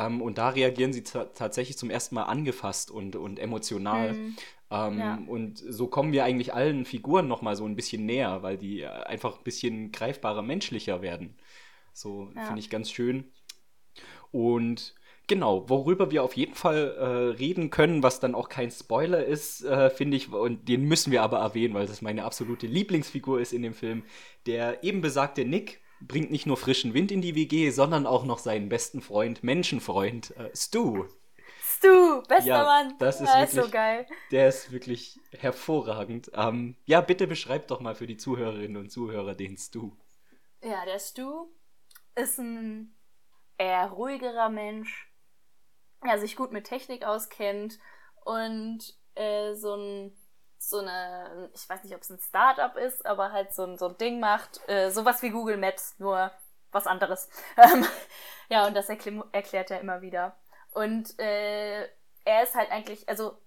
Ähm, 0.00 0.22
und 0.22 0.38
da 0.38 0.50
reagieren 0.50 0.92
sie 0.92 1.02
tatsächlich 1.02 1.76
zum 1.76 1.90
ersten 1.90 2.14
Mal 2.14 2.24
angefasst 2.24 2.90
und, 2.90 3.16
und 3.16 3.38
emotional. 3.38 4.14
Mhm. 4.14 4.36
Ähm, 4.70 4.98
ja. 4.98 5.18
Und 5.26 5.58
so 5.58 5.88
kommen 5.88 6.12
wir 6.12 6.24
eigentlich 6.24 6.54
allen 6.54 6.84
Figuren 6.84 7.28
nochmal 7.28 7.56
so 7.56 7.66
ein 7.66 7.76
bisschen 7.76 8.06
näher, 8.06 8.42
weil 8.42 8.56
die 8.56 8.86
einfach 8.86 9.38
ein 9.38 9.44
bisschen 9.44 9.92
greifbarer, 9.92 10.42
menschlicher 10.42 11.02
werden. 11.02 11.36
So 11.92 12.30
ja. 12.34 12.44
finde 12.44 12.60
ich 12.60 12.70
ganz 12.70 12.90
schön. 12.90 13.24
Und 14.30 14.94
genau, 15.26 15.68
worüber 15.68 16.10
wir 16.10 16.22
auf 16.22 16.36
jeden 16.36 16.54
Fall 16.54 16.94
äh, 16.96 17.36
reden 17.36 17.70
können, 17.70 18.02
was 18.02 18.20
dann 18.20 18.34
auch 18.34 18.48
kein 18.48 18.70
Spoiler 18.70 19.24
ist, 19.24 19.64
äh, 19.64 19.90
finde 19.90 20.16
ich, 20.16 20.32
und 20.32 20.68
den 20.68 20.84
müssen 20.84 21.10
wir 21.10 21.22
aber 21.22 21.40
erwähnen, 21.40 21.74
weil 21.74 21.86
das 21.86 22.00
meine 22.00 22.24
absolute 22.24 22.68
Lieblingsfigur 22.68 23.40
ist 23.40 23.52
in 23.52 23.62
dem 23.62 23.74
Film, 23.74 24.04
der 24.46 24.82
eben 24.82 25.00
besagte 25.00 25.44
Nick 25.44 25.80
bringt 26.00 26.30
nicht 26.30 26.46
nur 26.46 26.56
frischen 26.56 26.94
Wind 26.94 27.10
in 27.10 27.20
die 27.20 27.34
WG, 27.34 27.70
sondern 27.70 28.06
auch 28.06 28.24
noch 28.24 28.38
seinen 28.38 28.68
besten 28.68 29.00
Freund, 29.00 29.42
Menschenfreund, 29.42 30.36
äh, 30.36 30.50
Stu. 30.54 31.06
Stu, 31.62 32.22
bester 32.28 32.44
ja, 32.44 32.62
Mann. 32.64 32.94
Das 32.98 33.20
ist, 33.20 33.28
ja, 33.28 33.40
wirklich, 33.40 33.58
ist 33.58 33.64
so 33.64 33.70
geil. 33.70 34.06
Der 34.30 34.48
ist 34.48 34.70
wirklich 34.70 35.18
hervorragend. 35.32 36.30
Ähm, 36.34 36.76
ja, 36.84 37.00
bitte 37.00 37.26
beschreib 37.26 37.68
doch 37.68 37.80
mal 37.80 37.94
für 37.94 38.06
die 38.06 38.16
Zuhörerinnen 38.16 38.76
und 38.76 38.90
Zuhörer 38.90 39.34
den 39.34 39.56
Stu. 39.56 39.92
Ja, 40.62 40.84
der 40.84 40.98
Stu 40.98 41.46
ist 42.16 42.38
ein 42.38 42.94
eher 43.56 43.88
ruhigerer 43.88 44.50
Mensch, 44.50 45.10
der 46.04 46.18
sich 46.18 46.36
gut 46.36 46.52
mit 46.52 46.64
Technik 46.64 47.04
auskennt 47.04 47.78
und 48.24 48.94
äh, 49.14 49.54
so 49.54 49.74
ein 49.74 50.16
so 50.62 50.78
eine, 50.78 51.50
ich 51.54 51.68
weiß 51.68 51.82
nicht, 51.82 51.94
ob 51.94 52.02
es 52.02 52.10
ein 52.10 52.18
Startup 52.18 52.76
ist, 52.76 53.06
aber 53.06 53.32
halt 53.32 53.52
so 53.54 53.64
ein, 53.64 53.78
so 53.78 53.88
ein 53.88 53.96
Ding 53.96 54.20
macht, 54.20 54.60
äh, 54.68 54.90
sowas 54.90 55.22
wie 55.22 55.30
Google 55.30 55.56
Maps, 55.56 55.94
nur 55.98 56.30
was 56.70 56.86
anderes. 56.86 57.28
Ähm, 57.56 57.84
ja, 58.48 58.66
und 58.66 58.74
das 58.74 58.88
erkl 58.88 59.24
erklärt 59.32 59.70
er 59.70 59.80
immer 59.80 60.02
wieder. 60.02 60.36
Und 60.72 61.18
äh, 61.18 61.82
er 62.24 62.42
ist 62.42 62.54
halt 62.54 62.70
eigentlich, 62.70 63.08
also 63.08 63.38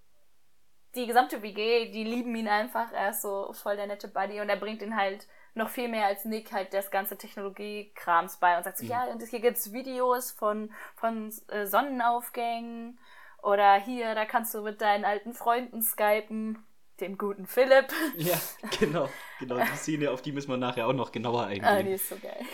die 0.94 1.06
gesamte 1.06 1.42
WG, 1.42 1.90
die 1.90 2.04
lieben 2.04 2.34
ihn 2.34 2.48
einfach. 2.48 2.92
Er 2.92 3.10
ist 3.10 3.22
so 3.22 3.52
voll 3.52 3.76
der 3.76 3.86
nette 3.86 4.08
Buddy 4.08 4.40
und 4.40 4.48
er 4.48 4.56
bringt 4.56 4.82
ihn 4.82 4.96
halt 4.96 5.26
noch 5.54 5.68
viel 5.68 5.88
mehr 5.88 6.06
als 6.06 6.24
Nick 6.24 6.52
halt 6.52 6.74
das 6.74 6.90
ganze 6.90 7.16
Technologiekrams 7.16 8.38
bei 8.38 8.56
und 8.56 8.64
sagt 8.64 8.78
so, 8.78 8.84
mhm. 8.84 8.90
ja, 8.90 9.04
und 9.04 9.22
hier 9.22 9.40
gibt's 9.40 9.72
Videos 9.72 10.32
von, 10.32 10.72
von 10.96 11.32
äh, 11.48 11.66
Sonnenaufgängen 11.66 12.98
oder 13.42 13.74
hier, 13.74 14.14
da 14.16 14.24
kannst 14.24 14.52
du 14.54 14.62
mit 14.62 14.80
deinen 14.80 15.04
alten 15.04 15.32
Freunden 15.32 15.80
skypen 15.80 16.64
dem 17.00 17.18
guten 17.18 17.46
Philipp. 17.46 17.92
Ja, 18.16 18.38
genau, 18.78 19.08
genau. 19.38 19.56
Die 19.56 19.76
Szene, 19.76 20.10
auf 20.10 20.22
die 20.22 20.32
müssen 20.32 20.50
wir 20.50 20.56
nachher 20.56 20.86
auch 20.86 20.92
noch 20.92 21.12
genauer 21.12 21.44
eingehen. 21.46 21.64
Ah, 21.64 21.82
die 21.82 21.92
ist 21.92 22.08
so 22.08 22.16
geil. 22.16 22.44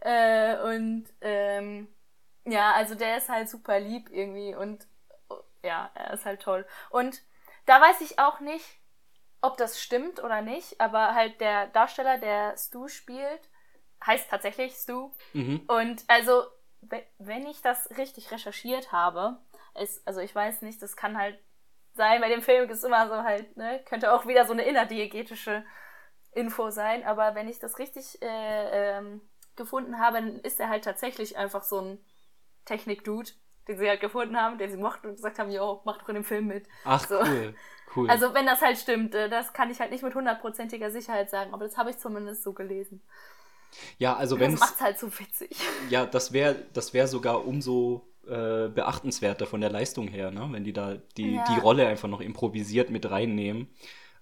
Äh, 0.00 0.58
und 0.74 1.06
ähm, 1.20 1.88
ja, 2.44 2.72
also 2.72 2.94
der 2.94 3.16
ist 3.16 3.28
halt 3.28 3.48
super 3.48 3.80
lieb 3.80 4.10
irgendwie 4.10 4.54
und 4.54 4.86
oh, 5.28 5.40
ja, 5.62 5.90
er 5.94 6.12
ist 6.12 6.26
halt 6.26 6.42
toll. 6.42 6.66
Und 6.90 7.22
da 7.66 7.80
weiß 7.80 8.00
ich 8.02 8.18
auch 8.18 8.40
nicht, 8.40 8.80
ob 9.40 9.56
das 9.56 9.80
stimmt 9.80 10.22
oder 10.22 10.42
nicht, 10.42 10.80
aber 10.80 11.14
halt 11.14 11.40
der 11.40 11.68
Darsteller, 11.68 12.18
der 12.18 12.56
Stu 12.56 12.88
spielt, 12.88 13.48
heißt 14.04 14.30
tatsächlich 14.30 14.74
Stu. 14.74 15.10
Mhm. 15.32 15.62
Und 15.66 16.04
also, 16.08 16.44
wenn 17.18 17.46
ich 17.46 17.62
das 17.62 17.90
richtig 17.96 18.30
recherchiert 18.30 18.92
habe, 18.92 19.38
ist, 19.74 20.06
also 20.06 20.20
ich 20.20 20.34
weiß 20.34 20.62
nicht, 20.62 20.80
das 20.82 20.96
kann 20.96 21.18
halt 21.18 21.38
sein, 21.94 22.20
bei 22.20 22.28
dem 22.28 22.42
Film 22.42 22.68
ist 22.70 22.84
immer 22.84 23.08
so 23.08 23.22
halt, 23.22 23.56
ne, 23.56 23.80
könnte 23.84 24.12
auch 24.12 24.26
wieder 24.26 24.46
so 24.46 24.52
eine 24.52 24.64
innerdiegetische 24.64 25.64
Info 26.32 26.70
sein, 26.70 27.04
aber 27.04 27.34
wenn 27.34 27.48
ich 27.48 27.58
das 27.58 27.78
richtig 27.78 28.20
äh, 28.22 28.98
ähm, 28.98 29.20
gefunden 29.56 29.98
habe, 29.98 30.16
dann 30.16 30.40
ist 30.40 30.58
er 30.58 30.68
halt 30.68 30.84
tatsächlich 30.84 31.36
einfach 31.36 31.62
so 31.62 31.80
ein 31.80 31.98
Technik-Dude, 32.64 33.30
den 33.68 33.78
sie 33.78 33.88
halt 33.88 34.00
gefunden 34.00 34.36
haben, 34.36 34.58
den 34.58 34.70
sie 34.70 34.76
mochten 34.76 35.08
und 35.08 35.16
gesagt 35.16 35.38
haben, 35.38 35.50
jo, 35.50 35.80
mach 35.84 35.98
doch 35.98 36.08
in 36.08 36.16
dem 36.16 36.24
Film 36.24 36.46
mit. 36.46 36.66
Ach, 36.84 37.06
so. 37.06 37.20
cool. 37.20 37.54
Cool. 37.94 38.10
Also 38.10 38.34
wenn 38.34 38.46
das 38.46 38.60
halt 38.60 38.78
stimmt, 38.78 39.14
äh, 39.14 39.28
das 39.28 39.52
kann 39.52 39.70
ich 39.70 39.80
halt 39.80 39.92
nicht 39.92 40.02
mit 40.02 40.14
hundertprozentiger 40.14 40.90
Sicherheit 40.90 41.30
sagen, 41.30 41.54
aber 41.54 41.64
das 41.64 41.76
habe 41.76 41.90
ich 41.90 41.98
zumindest 41.98 42.42
so 42.42 42.52
gelesen. 42.52 43.02
Ja, 43.98 44.16
also 44.16 44.40
wenn 44.40 44.52
Das 44.52 44.60
macht's 44.60 44.80
halt 44.80 44.98
so 44.98 45.16
witzig. 45.18 45.56
Ja, 45.90 46.06
das 46.06 46.32
wäre 46.32 46.56
das 46.72 46.94
wär 46.94 47.06
sogar 47.06 47.46
umso 47.46 48.06
äh, 48.28 48.68
beachtenswerter 48.68 49.46
von 49.46 49.60
der 49.60 49.70
Leistung 49.70 50.08
her, 50.08 50.30
ne? 50.30 50.48
wenn 50.50 50.64
die 50.64 50.72
da 50.72 50.96
die, 51.16 51.34
ja. 51.34 51.44
die 51.44 51.60
Rolle 51.60 51.86
einfach 51.86 52.08
noch 52.08 52.20
improvisiert 52.20 52.90
mit 52.90 53.10
reinnehmen. 53.10 53.68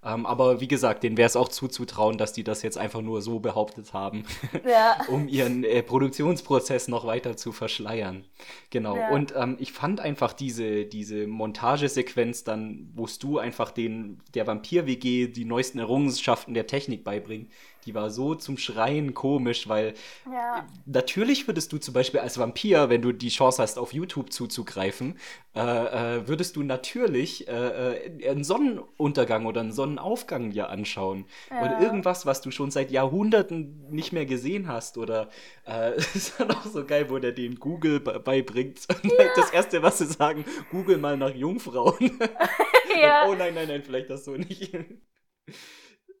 Ähm, 0.05 0.25
aber 0.25 0.59
wie 0.59 0.67
gesagt, 0.67 1.03
denen 1.03 1.17
wäre 1.17 1.27
es 1.27 1.35
auch 1.35 1.47
zuzutrauen, 1.47 2.17
dass 2.17 2.33
die 2.33 2.43
das 2.43 2.61
jetzt 2.61 2.77
einfach 2.77 3.01
nur 3.01 3.21
so 3.21 3.39
behauptet 3.39 3.93
haben, 3.93 4.25
ja. 4.67 4.97
um 5.07 5.27
ihren 5.27 5.63
äh, 5.63 5.81
Produktionsprozess 5.81 6.87
noch 6.87 7.05
weiter 7.05 7.37
zu 7.37 7.51
verschleiern. 7.51 8.25
Genau. 8.69 8.97
Ja. 8.97 9.11
Und 9.11 9.33
ähm, 9.35 9.55
ich 9.59 9.71
fand 9.71 10.01
einfach 10.01 10.33
diese, 10.33 10.85
diese 10.85 11.27
Montagesequenz 11.27 12.43
dann, 12.43 12.91
wo 12.95 13.07
du 13.19 13.37
einfach 13.37 13.71
den, 13.71 14.21
der 14.33 14.45
Vampir-WG 14.47 15.27
die 15.27 15.45
neuesten 15.45 15.79
Errungenschaften 15.79 16.53
der 16.53 16.67
Technik 16.67 17.03
beibringen, 17.03 17.49
die 17.85 17.95
war 17.95 18.09
so 18.09 18.35
zum 18.35 18.57
Schreien 18.57 19.13
komisch, 19.13 19.67
weil 19.67 19.93
ja. 20.31 20.65
natürlich 20.85 21.47
würdest 21.47 21.71
du 21.73 21.77
zum 21.77 21.93
Beispiel 21.93 22.19
als 22.19 22.37
Vampir, 22.37 22.89
wenn 22.89 23.01
du 23.01 23.11
die 23.11 23.29
Chance 23.29 23.61
hast, 23.61 23.77
auf 23.77 23.93
YouTube 23.93 24.31
zuzugreifen, 24.31 25.17
äh, 25.55 25.59
äh, 25.59 26.27
würdest 26.27 26.55
du 26.55 26.63
natürlich 26.63 27.47
äh, 27.47 27.51
äh 27.51 28.29
einen 28.29 28.43
Sonnenuntergang 28.43 29.45
oder 29.45 29.61
einen 29.61 29.71
Sonnenaufgang 29.71 30.51
dir 30.51 30.69
anschauen. 30.69 31.25
Ja. 31.49 31.61
Oder 31.61 31.81
irgendwas, 31.81 32.25
was 32.25 32.41
du 32.41 32.51
schon 32.51 32.71
seit 32.71 32.91
Jahrhunderten 32.91 33.85
nicht 33.91 34.13
mehr 34.13 34.25
gesehen 34.25 34.67
hast. 34.67 34.97
Oder 34.97 35.29
äh, 35.67 35.95
ist 36.15 36.39
dann 36.39 36.51
auch 36.51 36.65
so 36.65 36.85
geil, 36.85 37.09
wo 37.09 37.19
der 37.19 37.33
den 37.33 37.59
Google 37.59 37.99
beibringt. 37.99 38.87
Ja. 39.03 39.25
Das 39.35 39.51
erste, 39.51 39.83
was 39.83 39.97
sie 39.99 40.05
sagen, 40.05 40.45
Google 40.71 40.97
mal 40.97 41.17
nach 41.17 41.33
Jungfrauen. 41.33 42.19
ja. 43.01 43.27
oh 43.27 43.35
nein, 43.35 43.53
nein, 43.53 43.67
nein, 43.67 43.83
vielleicht 43.83 44.09
das 44.09 44.25
so 44.25 44.31
nicht. 44.31 44.73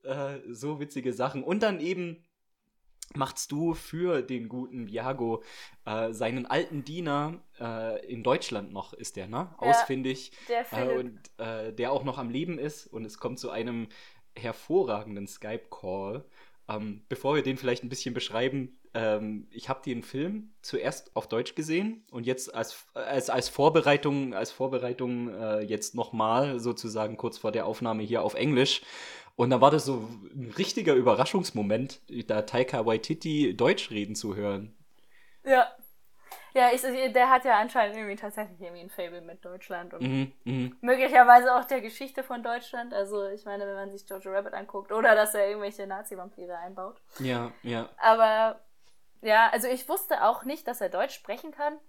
Äh, 0.03 0.39
so 0.49 0.79
witzige 0.79 1.13
Sachen. 1.13 1.43
Und 1.43 1.63
dann 1.63 1.79
eben 1.79 2.23
machst 3.15 3.51
du 3.51 3.73
für 3.73 4.21
den 4.21 4.49
guten 4.49 4.87
Viago 4.87 5.43
äh, 5.85 6.11
seinen 6.13 6.45
alten 6.45 6.83
Diener 6.83 7.41
äh, 7.59 8.05
in 8.05 8.23
Deutschland 8.23 8.73
noch, 8.73 8.93
ist 8.93 9.15
der, 9.15 9.27
ne? 9.27 9.53
Ausfindig. 9.57 10.31
Ja, 10.49 10.63
der 10.63 10.91
äh, 10.91 10.97
und 10.97 11.19
äh, 11.37 11.73
der 11.73 11.91
auch 11.91 12.03
noch 12.03 12.17
am 12.17 12.29
Leben 12.29 12.57
ist 12.57 12.87
und 12.87 13.05
es 13.05 13.17
kommt 13.17 13.39
zu 13.39 13.51
einem 13.51 13.87
hervorragenden 14.35 15.27
Skype-Call. 15.27 16.25
Ähm, 16.69 17.03
bevor 17.09 17.35
wir 17.35 17.43
den 17.43 17.57
vielleicht 17.57 17.83
ein 17.83 17.89
bisschen 17.89 18.13
beschreiben, 18.13 18.79
ähm, 18.93 19.47
ich 19.51 19.69
habe 19.69 19.81
den 19.83 20.03
Film 20.03 20.53
zuerst 20.61 21.15
auf 21.15 21.27
Deutsch 21.27 21.55
gesehen 21.55 22.05
und 22.11 22.25
jetzt 22.25 22.53
als, 22.53 22.85
als, 22.93 23.29
als 23.29 23.49
Vorbereitung, 23.49 24.33
als 24.33 24.51
Vorbereitung 24.51 25.29
äh, 25.29 25.61
jetzt 25.61 25.95
nochmal 25.95 26.59
sozusagen 26.59 27.17
kurz 27.17 27.37
vor 27.37 27.51
der 27.51 27.65
Aufnahme 27.65 28.03
hier 28.03 28.23
auf 28.23 28.35
Englisch. 28.35 28.81
Und 29.35 29.49
dann 29.49 29.61
war 29.61 29.71
das 29.71 29.85
so 29.85 29.95
ein 30.33 30.53
richtiger 30.57 30.93
Überraschungsmoment, 30.93 32.01
da 32.27 32.43
Taika 32.43 32.85
Waititi 32.85 33.55
Deutsch 33.55 33.89
reden 33.89 34.15
zu 34.15 34.35
hören. 34.35 34.75
Ja. 35.43 35.71
Ja, 36.55 36.69
ich, 36.71 36.81
der 36.81 37.31
hat 37.31 37.45
ja 37.45 37.57
anscheinend 37.57 37.97
irgendwie 37.97 38.15
tatsächlich 38.15 38.61
irgendwie 38.61 38.81
ein 38.81 38.91
Fable 38.91 39.21
mit 39.21 39.43
Deutschland 39.43 39.95
und 39.95 40.03
mhm, 40.03 40.31
mhm. 40.43 40.77
möglicherweise 40.81 41.55
auch 41.55 41.65
der 41.65 41.81
Geschichte 41.81 42.21
von 42.21 42.43
Deutschland. 42.43 42.93
Also 42.93 43.27
ich 43.29 43.43
meine, 43.45 43.65
wenn 43.65 43.73
man 43.73 43.91
sich 43.91 44.07
Jojo 44.07 44.31
Rabbit 44.31 44.53
anguckt 44.53 44.91
oder 44.91 45.15
dass 45.15 45.33
er 45.33 45.47
irgendwelche 45.47 45.87
Nazi-Vampire 45.87 46.55
einbaut. 46.59 47.01
Ja, 47.17 47.51
ja. 47.63 47.89
Aber 47.97 48.61
ja, 49.21 49.49
also 49.49 49.67
ich 49.67 49.89
wusste 49.89 50.23
auch 50.23 50.43
nicht, 50.43 50.67
dass 50.67 50.79
er 50.79 50.89
Deutsch 50.89 51.15
sprechen 51.15 51.51
kann. 51.51 51.79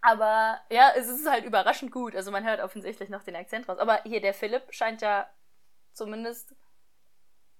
Aber 0.00 0.58
ja, 0.70 0.90
es 0.96 1.08
ist 1.08 1.30
halt 1.30 1.44
überraschend 1.44 1.92
gut. 1.92 2.16
Also 2.16 2.32
man 2.32 2.44
hört 2.44 2.60
offensichtlich 2.60 3.08
noch 3.08 3.22
den 3.22 3.36
Akzent 3.36 3.68
raus. 3.68 3.78
Aber 3.78 4.02
hier 4.02 4.20
der 4.20 4.34
Philipp 4.34 4.62
scheint 4.70 5.00
ja 5.00 5.28
zumindest, 5.92 6.54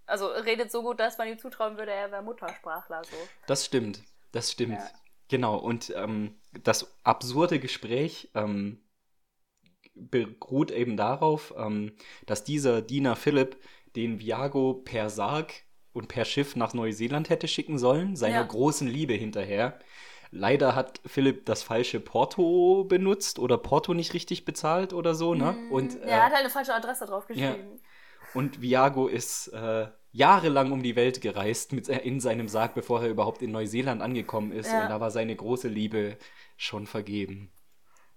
also 0.06 0.26
redet 0.26 0.72
so 0.72 0.82
gut, 0.82 1.00
dass 1.00 1.18
man 1.18 1.28
ihm 1.28 1.38
zutrauen 1.38 1.76
würde, 1.76 1.92
er 1.92 2.10
wäre 2.10 2.22
Muttersprachler. 2.22 3.02
So. 3.04 3.16
Das 3.46 3.64
stimmt, 3.64 4.02
das 4.32 4.52
stimmt. 4.52 4.78
Ja. 4.78 4.90
Genau, 5.28 5.56
und 5.56 5.92
ähm, 5.96 6.40
das 6.64 6.92
absurde 7.04 7.60
Gespräch 7.60 8.30
ähm, 8.34 8.82
beruht 9.94 10.70
eben 10.70 10.96
darauf, 10.96 11.54
ähm, 11.56 11.94
dass 12.26 12.42
dieser 12.42 12.82
Diener 12.82 13.14
Philipp 13.16 13.56
den 13.96 14.18
Viago 14.20 14.74
per 14.74 15.10
Sarg 15.10 15.52
und 15.92 16.08
per 16.08 16.24
Schiff 16.24 16.56
nach 16.56 16.74
Neuseeland 16.74 17.30
hätte 17.30 17.48
schicken 17.48 17.78
sollen, 17.78 18.16
seiner 18.16 18.36
ja. 18.36 18.42
großen 18.42 18.88
Liebe 18.88 19.14
hinterher. 19.14 19.78
Leider 20.32 20.76
hat 20.76 21.00
Philipp 21.06 21.44
das 21.46 21.64
falsche 21.64 21.98
Porto 21.98 22.84
benutzt 22.84 23.40
oder 23.40 23.58
Porto 23.58 23.94
nicht 23.94 24.14
richtig 24.14 24.44
bezahlt 24.44 24.92
oder 24.92 25.14
so, 25.14 25.34
ne? 25.34 25.52
Mm, 25.52 25.72
und, 25.72 25.94
ja, 25.94 26.06
er 26.06 26.24
hat 26.26 26.32
halt 26.32 26.40
eine 26.40 26.50
falsche 26.50 26.72
Adresse 26.72 27.06
drauf 27.06 27.26
geschrieben. 27.26 27.72
Ja. 27.74 27.80
Und 28.34 28.60
Viago 28.60 29.08
ist 29.08 29.48
äh, 29.48 29.88
jahrelang 30.12 30.72
um 30.72 30.82
die 30.82 30.96
Welt 30.96 31.20
gereist 31.20 31.72
mit, 31.72 31.88
äh, 31.88 31.98
in 31.98 32.20
seinem 32.20 32.48
Sarg, 32.48 32.74
bevor 32.74 33.02
er 33.02 33.08
überhaupt 33.08 33.42
in 33.42 33.50
Neuseeland 33.52 34.02
angekommen 34.02 34.52
ist. 34.52 34.70
Ja. 34.70 34.82
Und 34.82 34.90
da 34.90 35.00
war 35.00 35.10
seine 35.10 35.34
große 35.34 35.68
Liebe 35.68 36.16
schon 36.56 36.86
vergeben. 36.86 37.50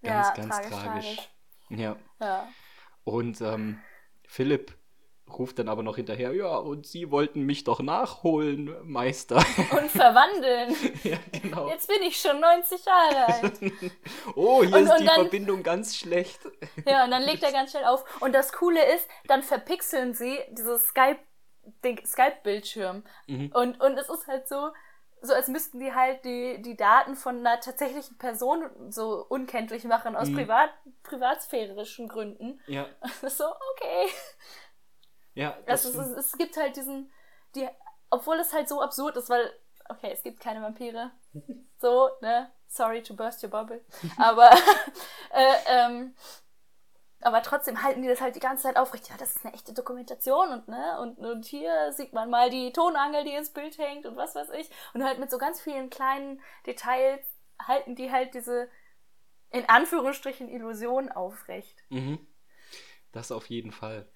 Ganz, 0.01 0.27
ja, 0.27 0.33
ganz 0.35 0.55
tragisch. 0.55 0.69
tragisch. 0.69 1.29
Ja. 1.69 1.95
ja. 2.19 2.47
Und 3.03 3.41
ähm, 3.41 3.79
Philipp 4.27 4.75
ruft 5.37 5.59
dann 5.59 5.69
aber 5.69 5.83
noch 5.83 5.95
hinterher, 5.95 6.33
ja, 6.33 6.55
und 6.55 6.85
Sie 6.85 7.11
wollten 7.11 7.41
mich 7.41 7.63
doch 7.63 7.81
nachholen, 7.81 8.75
Meister. 8.83 9.37
Und 9.71 9.89
verwandeln. 9.89 10.75
ja, 11.03 11.17
genau. 11.31 11.67
Jetzt 11.69 11.87
bin 11.87 12.01
ich 12.01 12.19
schon 12.19 12.39
90 12.39 12.85
Jahre 12.85 13.27
alt. 13.27 13.53
oh, 14.35 14.63
hier 14.63 14.75
und, 14.75 14.83
ist 14.83 14.91
und 14.91 14.99
die 15.01 15.05
dann, 15.05 15.15
Verbindung 15.15 15.63
ganz 15.63 15.95
schlecht. 15.95 16.39
ja, 16.85 17.03
und 17.05 17.11
dann 17.11 17.23
legt 17.23 17.43
er 17.43 17.51
ganz 17.51 17.71
schnell 17.71 17.85
auf. 17.85 18.03
Und 18.21 18.33
das 18.33 18.53
Coole 18.53 18.83
ist, 18.95 19.07
dann 19.27 19.43
verpixeln 19.43 20.13
sie 20.13 20.39
dieses 20.51 20.87
Skype, 20.87 21.19
den 21.83 22.03
Skype-Bildschirm. 22.05 23.03
Mhm. 23.27 23.51
Und, 23.53 23.81
und 23.81 23.97
es 23.97 24.09
ist 24.09 24.27
halt 24.27 24.47
so, 24.47 24.69
so 25.23 25.33
als 25.33 25.47
müssten 25.47 25.79
die 25.79 25.93
halt 25.93 26.25
die, 26.25 26.61
die 26.61 26.75
Daten 26.75 27.15
von 27.15 27.39
einer 27.39 27.59
tatsächlichen 27.59 28.17
Person 28.17 28.69
so 28.89 29.25
unkenntlich 29.27 29.85
machen 29.85 30.15
aus 30.15 30.27
mhm. 30.27 30.35
privat, 30.35 30.69
privatsphärischen 31.03 32.09
Gründen. 32.09 32.59
Ja. 32.67 32.87
so, 33.21 33.45
okay. 33.45 34.11
Ja, 35.35 35.57
das 35.65 35.85
also, 35.85 36.01
es, 36.01 36.25
es, 36.25 36.37
gibt 36.37 36.57
halt 36.57 36.75
diesen, 36.75 37.11
die, 37.55 37.67
obwohl 38.09 38.39
es 38.39 38.53
halt 38.53 38.69
so 38.69 38.81
absurd 38.81 39.17
ist, 39.17 39.29
weil, 39.29 39.51
okay, 39.89 40.11
es 40.11 40.23
gibt 40.23 40.39
keine 40.39 40.61
Vampire. 40.61 41.11
So, 41.79 42.09
ne? 42.21 42.49
Sorry 42.69 43.03
to 43.03 43.13
burst 43.13 43.43
your 43.43 43.49
bubble. 43.49 43.83
Aber, 44.17 44.49
äh, 45.33 45.55
ähm, 45.67 46.15
aber 47.19 47.41
trotzdem 47.41 47.83
halten 47.83 48.01
die 48.01 48.07
das 48.07 48.21
halt 48.21 48.37
die 48.37 48.39
ganze 48.39 48.63
Zeit 48.63 48.77
aufrecht. 48.77 49.09
Ja, 49.09 49.17
das 49.17 49.35
ist 49.35 49.45
eine 49.45 49.53
echte 49.53 49.73
Dokumentation 49.73 50.49
und 50.49 50.69
ne, 50.69 50.97
und, 51.01 51.19
und 51.19 51.43
hier 51.43 51.91
sieht 51.91 52.13
man 52.13 52.29
mal 52.29 52.49
die 52.49 52.71
Tonangel, 52.71 53.25
die 53.25 53.33
ins 53.33 53.51
Bild 53.51 53.77
hängt 53.77 54.05
und 54.05 54.15
was 54.15 54.33
weiß 54.33 54.51
ich. 54.51 54.69
Und 54.93 55.03
halt 55.03 55.19
mit 55.19 55.29
so 55.29 55.37
ganz 55.37 55.59
vielen 55.59 55.89
kleinen 55.89 56.41
Details 56.65 57.19
halten 57.59 57.95
die 57.95 58.11
halt 58.11 58.33
diese 58.33 58.69
in 59.49 59.67
Anführungsstrichen 59.69 60.49
Illusion 60.49 61.11
aufrecht. 61.11 61.83
Mhm. 61.89 62.25
Das 63.11 63.31
auf 63.31 63.47
jeden 63.49 63.71
Fall. 63.71 64.09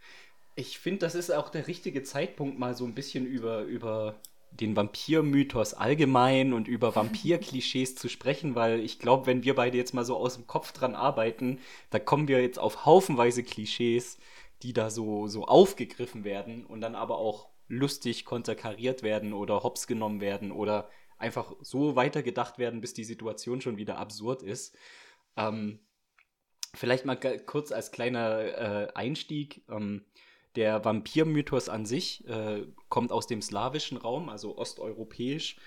Ich 0.59 0.79
finde, 0.79 1.01
das 1.01 1.13
ist 1.13 1.29
auch 1.29 1.49
der 1.49 1.67
richtige 1.67 2.01
Zeitpunkt, 2.01 2.57
mal 2.57 2.75
so 2.75 2.83
ein 2.83 2.95
bisschen 2.95 3.27
über, 3.27 3.61
über 3.61 4.19
den 4.49 4.75
Vampirmythos 4.75 5.75
allgemein 5.75 6.51
und 6.51 6.67
über 6.67 6.95
Vampirklischees 6.95 7.93
zu 7.93 8.09
sprechen, 8.09 8.55
weil 8.55 8.79
ich 8.79 8.97
glaube, 8.97 9.27
wenn 9.27 9.43
wir 9.43 9.53
beide 9.53 9.77
jetzt 9.77 9.93
mal 9.93 10.03
so 10.03 10.17
aus 10.17 10.33
dem 10.33 10.47
Kopf 10.47 10.71
dran 10.71 10.95
arbeiten, 10.95 11.59
da 11.91 11.99
kommen 11.99 12.27
wir 12.27 12.41
jetzt 12.41 12.57
auf 12.57 12.87
haufenweise 12.87 13.43
Klischees, 13.43 14.17
die 14.63 14.73
da 14.73 14.89
so, 14.89 15.27
so 15.27 15.45
aufgegriffen 15.45 16.23
werden 16.23 16.65
und 16.65 16.81
dann 16.81 16.95
aber 16.95 17.19
auch 17.19 17.49
lustig 17.67 18.25
konterkariert 18.25 19.03
werden 19.03 19.33
oder 19.33 19.61
hops 19.61 19.85
genommen 19.85 20.21
werden 20.21 20.51
oder 20.51 20.89
einfach 21.19 21.53
so 21.61 21.95
weitergedacht 21.95 22.57
werden, 22.57 22.81
bis 22.81 22.95
die 22.95 23.03
Situation 23.03 23.61
schon 23.61 23.77
wieder 23.77 23.99
absurd 23.99 24.41
ist. 24.41 24.75
Ähm, 25.35 25.81
vielleicht 26.73 27.05
mal 27.05 27.15
kurz 27.45 27.71
als 27.71 27.91
kleiner 27.91 28.39
äh, 28.39 28.87
Einstieg. 28.95 29.63
Ähm, 29.69 30.03
der 30.57 30.83
Vampirmythos 30.83 31.69
an 31.69 31.85
sich 31.85 32.27
äh, 32.27 32.65
kommt 32.89 33.11
aus 33.11 33.27
dem 33.27 33.41
slawischen 33.41 33.97
Raum, 33.97 34.27
also 34.27 34.57
osteuropäisch, 34.57 35.57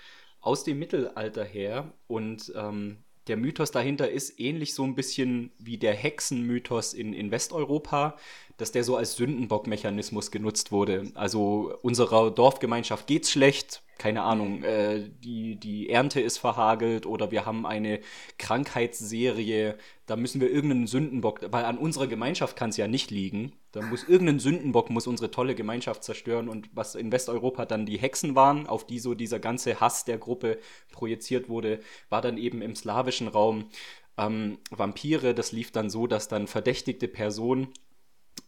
aus 0.41 0.63
dem 0.63 0.79
Mittelalter 0.79 1.45
her. 1.45 1.93
Und 2.07 2.51
ähm, 2.55 2.97
der 3.27 3.37
Mythos 3.37 3.71
dahinter 3.71 4.09
ist 4.09 4.39
ähnlich 4.39 4.73
so 4.73 4.83
ein 4.83 4.95
bisschen 4.95 5.51
wie 5.57 5.77
der 5.77 5.93
Hexenmythos 5.93 6.93
in, 6.93 7.13
in 7.13 7.31
Westeuropa, 7.31 8.17
dass 8.57 8.71
der 8.71 8.83
so 8.83 8.97
als 8.97 9.15
Sündenbockmechanismus 9.15 10.29
genutzt 10.29 10.71
wurde. 10.71 11.11
Also 11.15 11.73
unserer 11.81 12.29
Dorfgemeinschaft 12.29 13.07
geht's 13.07 13.31
schlecht, 13.31 13.83
keine 14.01 14.23
Ahnung, 14.23 14.63
äh, 14.63 15.11
die, 15.23 15.57
die 15.57 15.87
Ernte 15.87 16.21
ist 16.21 16.39
verhagelt 16.39 17.05
oder 17.05 17.29
wir 17.29 17.45
haben 17.45 17.67
eine 17.67 17.99
Krankheitsserie, 18.39 19.77
da 20.07 20.15
müssen 20.15 20.41
wir 20.41 20.49
irgendeinen 20.49 20.87
Sündenbock, 20.87 21.41
weil 21.51 21.65
an 21.65 21.77
unserer 21.77 22.07
Gemeinschaft 22.07 22.55
kann 22.57 22.71
es 22.71 22.77
ja 22.77 22.87
nicht 22.87 23.11
liegen. 23.11 23.51
Da 23.71 23.81
muss 23.83 24.03
irgendein 24.03 24.39
Sündenbock 24.39 24.89
muss 24.89 25.05
unsere 25.05 25.29
tolle 25.29 25.53
Gemeinschaft 25.53 26.03
zerstören 26.03 26.49
und 26.49 26.67
was 26.73 26.95
in 26.95 27.11
Westeuropa 27.11 27.65
dann 27.65 27.85
die 27.85 27.99
Hexen 27.99 28.33
waren, 28.33 28.65
auf 28.65 28.87
die 28.87 28.97
so 28.97 29.13
dieser 29.13 29.37
ganze 29.37 29.79
Hass 29.79 30.03
der 30.03 30.17
Gruppe 30.17 30.57
projiziert 30.91 31.47
wurde, 31.47 31.79
war 32.09 32.23
dann 32.23 32.39
eben 32.39 32.63
im 32.63 32.75
slawischen 32.75 33.27
Raum 33.27 33.69
ähm, 34.17 34.57
Vampire. 34.71 35.35
Das 35.35 35.51
lief 35.51 35.71
dann 35.71 35.91
so, 35.91 36.07
dass 36.07 36.27
dann 36.27 36.47
verdächtigte 36.47 37.07
Personen 37.07 37.67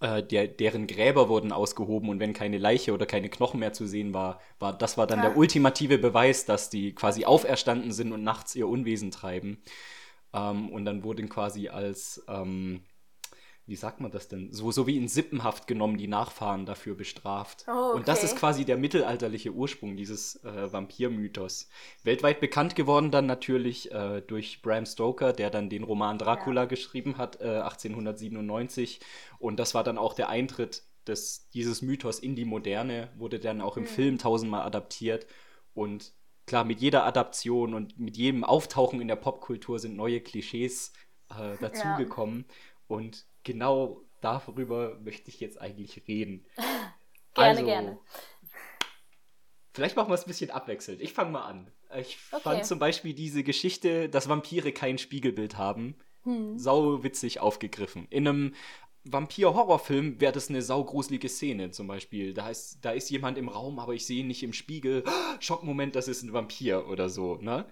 äh, 0.04 0.22
der, 0.22 0.48
deren 0.48 0.86
Gräber 0.86 1.30
wurden 1.30 1.54
ausgehoben 1.54 2.10
und 2.10 2.20
wenn 2.20 2.34
keine 2.34 2.58
Leiche 2.58 2.94
oder 2.94 3.06
keine 3.06 3.30
Knochen 3.30 3.62
mehr 3.62 3.72
zu 3.72 3.88
sehen 3.88 4.14
war, 4.14 4.42
war 4.60 4.78
das 4.78 4.98
war 4.98 5.08
dann 5.08 5.20
ja. 5.20 5.30
der 5.30 5.38
ultimative 5.38 5.98
Beweis, 5.98 6.46
dass 6.46 6.70
die 6.70 6.94
quasi 6.94 7.24
auferstanden 7.24 7.94
sind 7.94 8.12
und 8.12 8.22
nachts 8.22 8.54
ihr 8.54 8.68
Unwesen 8.68 9.12
treiben. 9.12 9.64
Ähm, 10.34 10.70
und 10.70 10.84
dann 10.84 11.04
wurden 11.04 11.30
quasi 11.30 11.70
als 11.70 12.24
ähm, 12.28 12.84
wie 13.66 13.76
sagt 13.78 14.02
man 14.02 14.12
das 14.12 14.28
denn? 14.28 14.52
So, 14.52 14.72
so 14.72 14.88
wie 14.88 14.98
in 14.98 15.08
Sippenhaft 15.08 15.68
genommen, 15.68 15.98
die 15.98 16.08
Nachfahren 16.08 16.66
dafür 16.66 16.96
bestraft. 16.96 17.66
Oh, 17.68 17.72
okay. 17.72 17.98
Und 17.98 18.08
das 18.10 18.24
ist 18.24 18.36
quasi 18.36 18.66
der 18.66 18.78
mittelalterliche 18.78 19.54
Ursprung 19.54 19.96
dieses 19.96 20.44
äh, 20.44 20.72
Vampirmythos. 20.72 21.70
Weltweit 22.04 22.42
bekannt 22.42 22.76
geworden 22.76 23.10
dann 23.10 23.26
natürlich 23.26 23.92
äh, 23.92 24.22
durch 24.22 24.62
Bram 24.62 24.86
Stoker, 24.86 25.32
der 25.32 25.50
dann 25.50 25.70
den 25.70 25.84
Roman 25.84 26.18
Dracula 26.18 26.64
ja. 26.64 26.68
geschrieben 26.68 27.18
hat, 27.18 27.40
äh, 27.40 27.60
1897. 27.62 29.00
Und 29.40 29.58
das 29.60 29.74
war 29.74 29.86
dann 29.86 29.98
auch 29.98 30.14
der 30.14 30.28
Eintritt 30.28 30.84
des, 31.08 31.50
dieses 31.54 31.82
Mythos 31.82 32.20
in 32.20 32.36
die 32.36 32.46
Moderne, 32.46 33.12
wurde 33.16 33.40
dann 33.40 33.62
auch 33.62 33.78
im 33.78 33.84
mhm. 33.84 33.88
Film 33.88 34.18
tausendmal 34.18 34.64
adaptiert. 34.64 35.26
Und 35.74 36.12
klar, 36.46 36.66
mit 36.66 36.82
jeder 36.82 37.06
Adaption 37.06 37.74
und 37.74 37.98
mit 37.98 38.18
jedem 38.18 38.44
Auftauchen 38.44 39.00
in 39.00 39.08
der 39.08 39.16
Popkultur 39.16 39.80
sind 39.80 39.96
neue 39.96 40.20
Klischees 40.20 40.92
äh, 41.30 41.58
dazugekommen. 41.62 42.46
Ja. 42.48 42.56
Und 42.88 43.26
genau 43.44 44.02
darüber 44.22 44.98
möchte 45.04 45.30
ich 45.30 45.40
jetzt 45.40 45.60
eigentlich 45.60 46.08
reden. 46.08 46.46
gerne, 47.36 47.50
also, 47.50 47.66
gerne. 47.66 48.00
Vielleicht 49.74 49.96
machen 49.96 50.10
wir 50.10 50.16
es 50.16 50.24
ein 50.24 50.28
bisschen 50.28 50.52
abwechselnd. 50.52 51.02
Ich 51.02 51.14
fange 51.14 51.32
mal 51.32 51.46
an. 51.46 51.72
Ich 51.98 52.18
okay. 52.32 52.42
fand 52.42 52.66
zum 52.66 52.80
Beispiel 52.80 53.14
diese 53.14 53.44
Geschichte, 53.44 54.10
dass 54.10 54.30
Vampire 54.30 54.72
kein 54.72 54.98
Spiegelbild 54.98 55.58
haben, 55.58 55.96
hm. 56.24 56.58
sau 56.58 57.04
witzig 57.04 57.40
aufgegriffen. 57.40 58.08
In 58.10 58.28
einem 58.28 58.54
Vampir-Horrorfilm 59.06 60.22
wäre 60.22 60.32
das 60.32 60.50
eine 60.50 60.62
saugruselige 60.62 61.28
Szene 61.28 61.72
zum 61.72 61.88
Beispiel. 61.88 62.34
Da 62.34 62.50
ist, 62.50 62.80
da 62.84 62.92
ist 62.92 63.10
jemand 63.10 63.38
im 63.38 63.50
Raum, 63.50 63.80
aber 63.80 63.94
ich 63.94 64.06
sehe 64.06 64.22
ihn 64.22 64.28
nicht 64.28 64.44
im 64.44 64.54
Spiegel. 64.54 65.04
Schockmoment, 65.40 65.96
das 65.96 66.08
ist 66.08 66.24
ein 66.24 66.34
Vampir 66.34 66.88
oder 66.88 67.10
so, 67.10 67.36
ne? 67.38 67.66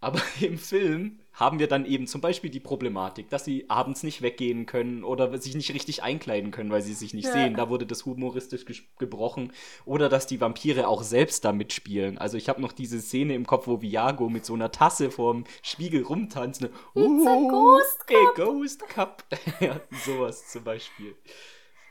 Aber 0.00 0.20
im 0.40 0.58
Film 0.58 1.20
haben 1.32 1.58
wir 1.58 1.68
dann 1.68 1.84
eben 1.84 2.06
zum 2.06 2.22
Beispiel 2.22 2.48
die 2.48 2.60
Problematik, 2.60 3.28
dass 3.28 3.44
sie 3.44 3.68
abends 3.68 4.02
nicht 4.02 4.22
weggehen 4.22 4.64
können 4.64 5.04
oder 5.04 5.36
sich 5.38 5.54
nicht 5.54 5.74
richtig 5.74 6.02
einkleiden 6.02 6.50
können, 6.50 6.70
weil 6.70 6.80
sie 6.80 6.94
sich 6.94 7.12
nicht 7.12 7.26
ja. 7.26 7.32
sehen. 7.32 7.54
Da 7.54 7.68
wurde 7.68 7.86
das 7.86 8.06
humoristisch 8.06 8.64
gebrochen. 8.98 9.52
Oder 9.84 10.08
dass 10.08 10.26
die 10.26 10.40
Vampire 10.40 10.88
auch 10.88 11.02
selbst 11.02 11.44
da 11.44 11.52
mitspielen. 11.52 12.16
Also 12.16 12.38
ich 12.38 12.48
habe 12.48 12.62
noch 12.62 12.72
diese 12.72 13.00
Szene 13.00 13.34
im 13.34 13.46
Kopf, 13.46 13.66
wo 13.66 13.82
Viago 13.82 14.30
mit 14.30 14.46
so 14.46 14.54
einer 14.54 14.72
Tasse 14.72 15.10
vorm 15.10 15.44
Spiegel 15.62 16.04
rumtanzt. 16.04 16.62
Ne? 16.62 16.70
It's 16.94 17.26
a 17.26 17.34
Ghost 17.50 18.06
Cup. 18.06 18.34
Ghost 18.34 18.88
Cup. 18.88 19.24
ja, 19.60 19.80
sowas 20.06 20.48
zum 20.48 20.64
Beispiel. 20.64 21.14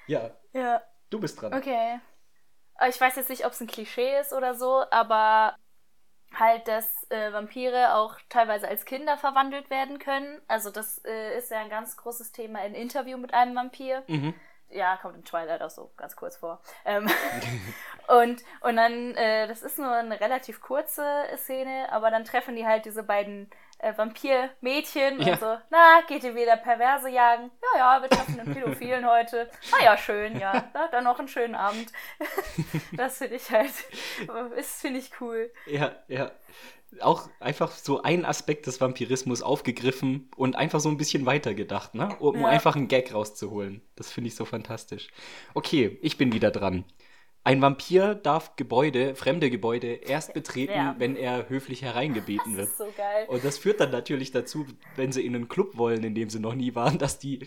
Ja. 0.08 0.32
Ja. 0.54 0.82
Du 1.12 1.20
bist 1.20 1.40
dran. 1.40 1.54
Okay. 1.54 2.00
Ich 2.90 3.00
weiß 3.00 3.16
jetzt 3.16 3.30
nicht, 3.30 3.46
ob 3.46 3.52
es 3.52 3.62
ein 3.62 3.68
Klischee 3.68 4.20
ist 4.20 4.34
oder 4.34 4.56
so, 4.56 4.84
aber 4.90 5.56
halt, 6.40 6.68
dass 6.68 7.10
äh, 7.10 7.32
Vampire 7.34 7.96
auch 7.96 8.16
teilweise 8.30 8.68
als 8.68 8.86
Kinder 8.86 9.18
verwandelt 9.18 9.70
werden 9.70 10.00
können. 10.00 10.42
Also 10.48 10.72
das 10.72 11.04
äh, 11.06 11.38
ist 11.38 11.52
ja 11.52 11.60
ein 11.60 11.70
ganz 11.70 11.98
großes 11.98 12.32
Thema 12.32 12.64
in 12.66 12.74
Interview 12.74 13.18
mit 13.18 13.34
einem 13.34 13.56
Vampir. 13.56 14.04
Mhm. 14.08 14.34
Ja, 14.70 14.98
kommt 14.98 15.16
in 15.16 15.24
Twilight 15.24 15.62
auch 15.62 15.70
so 15.70 15.92
ganz 15.96 16.16
kurz 16.16 16.38
vor. 16.38 16.62
Ähm, 16.86 17.08
und, 18.08 18.44
und 18.62 18.76
dann, 18.76 19.16
äh, 19.16 19.48
das 19.48 19.62
ist 19.62 19.78
nur 19.78 19.92
eine 19.92 20.20
relativ 20.20 20.60
kurze 20.62 21.04
Szene, 21.38 21.88
aber 21.92 22.10
dann 22.10 22.26
treffen 22.26 22.56
die 22.56 22.66
halt 22.66 22.86
diese 22.86 23.04
beiden 23.04 23.50
äh, 23.78 23.94
Vampir-Mädchen 23.96 25.22
ja. 25.22 25.34
und 25.34 25.40
so, 25.40 25.58
na, 25.70 26.02
geht 26.08 26.24
ihr 26.24 26.36
wieder 26.36 26.58
Perverse 26.58 27.10
jagen? 27.10 27.52
Ja, 27.62 27.80
ja, 27.80 28.02
wir 28.02 28.10
treffen 28.10 28.38
den 28.38 28.54
Pädophilen 28.54 29.06
heute. 29.10 29.50
Na 29.72 29.84
ja, 29.84 29.98
schön, 29.98 30.40
ja. 30.40 30.70
Na, 30.74 30.88
dann 30.88 31.04
noch 31.04 31.20
einen 31.20 31.28
schönen 31.28 31.56
Abend. 31.56 31.92
das 32.94 33.18
finde 33.18 33.36
ich 33.36 33.50
halt, 33.52 33.72
ist, 34.58 34.82
finde 34.82 35.00
ich 35.00 35.12
cool. 35.20 35.52
Ja, 35.66 35.96
ja. 36.08 36.32
Auch 37.02 37.30
einfach 37.42 37.72
so 37.72 38.04
ein 38.04 38.24
Aspekt 38.24 38.68
des 38.68 38.80
Vampirismus 38.80 39.42
aufgegriffen 39.42 40.30
und 40.38 40.56
einfach 40.56 40.80
so 40.80 40.88
ein 40.88 40.96
bisschen 40.96 41.26
weitergedacht, 41.26 41.94
ne? 41.94 42.16
Um 42.20 42.40
ja. 42.40 42.48
einfach 42.48 42.78
einen 42.78 42.88
Gag 42.88 43.14
rauszuholen. 43.14 43.82
Das 43.98 44.14
finde 44.14 44.30
ich 44.30 44.36
so 44.36 44.46
fantastisch. 44.46 45.10
Okay, 45.54 46.00
ich 46.02 46.18
bin 46.18 46.32
wieder 46.32 46.52
dran. 46.52 46.86
Ein 47.46 47.62
Vampir 47.62 48.16
darf 48.16 48.56
Gebäude, 48.56 49.14
fremde 49.14 49.52
Gebäude, 49.52 49.94
erst 49.94 50.34
betreten, 50.34 50.74
ja. 50.74 50.96
wenn 50.98 51.16
er 51.16 51.48
höflich 51.48 51.84
hereingebeten 51.84 52.58
wird. 52.58 52.66
Das 52.66 52.72
ist 52.72 52.78
so 52.80 52.94
geil. 52.98 53.28
Und 53.28 53.46
das 53.46 53.60
führt 53.60 53.80
dann 53.80 53.92
natürlich 53.92 54.32
dazu, 54.32 54.66
wenn 54.96 55.12
sie 55.12 55.24
in 55.24 55.36
einen 55.36 55.48
Club 55.48 55.78
wollen, 55.78 56.04
in 56.04 56.16
dem 56.16 56.32
sie 56.32 56.40
noch 56.40 56.56
nie 56.56 56.74
waren, 56.74 56.98
dass 56.98 57.20
die 57.20 57.46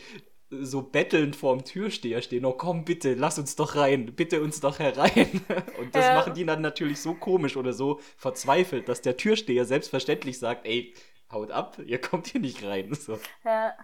so 0.51 0.83
bettelnd 0.83 1.35
vorm 1.35 1.65
Türsteher 1.65 2.23
stehen. 2.23 2.45
Oh 2.45 2.53
komm, 2.53 2.85
bitte, 2.85 3.15
lass 3.15 3.41
uns 3.41 3.57
doch 3.57 3.75
rein, 3.75 4.15
bitte 4.15 4.41
uns 4.41 4.61
doch 4.61 4.79
herein. 4.79 5.45
Und 5.81 5.93
das 5.97 6.07
ja. 6.07 6.15
machen 6.15 6.33
die 6.33 6.47
dann 6.47 6.63
natürlich 6.63 7.01
so 7.01 7.15
komisch 7.15 7.57
oder 7.57 7.73
so 7.73 7.99
verzweifelt, 8.17 8.89
dass 8.89 9.03
der 9.03 9.17
Türsteher 9.17 9.65
selbstverständlich 9.65 10.39
sagt, 10.39 10.65
ey, 10.65 10.95
haut 11.33 11.51
ab, 11.51 11.77
ihr 11.85 12.01
kommt 12.01 12.29
hier 12.29 12.41
nicht 12.41 12.65
rein. 12.65 12.95
So. 12.95 13.19
Ja. 13.45 13.75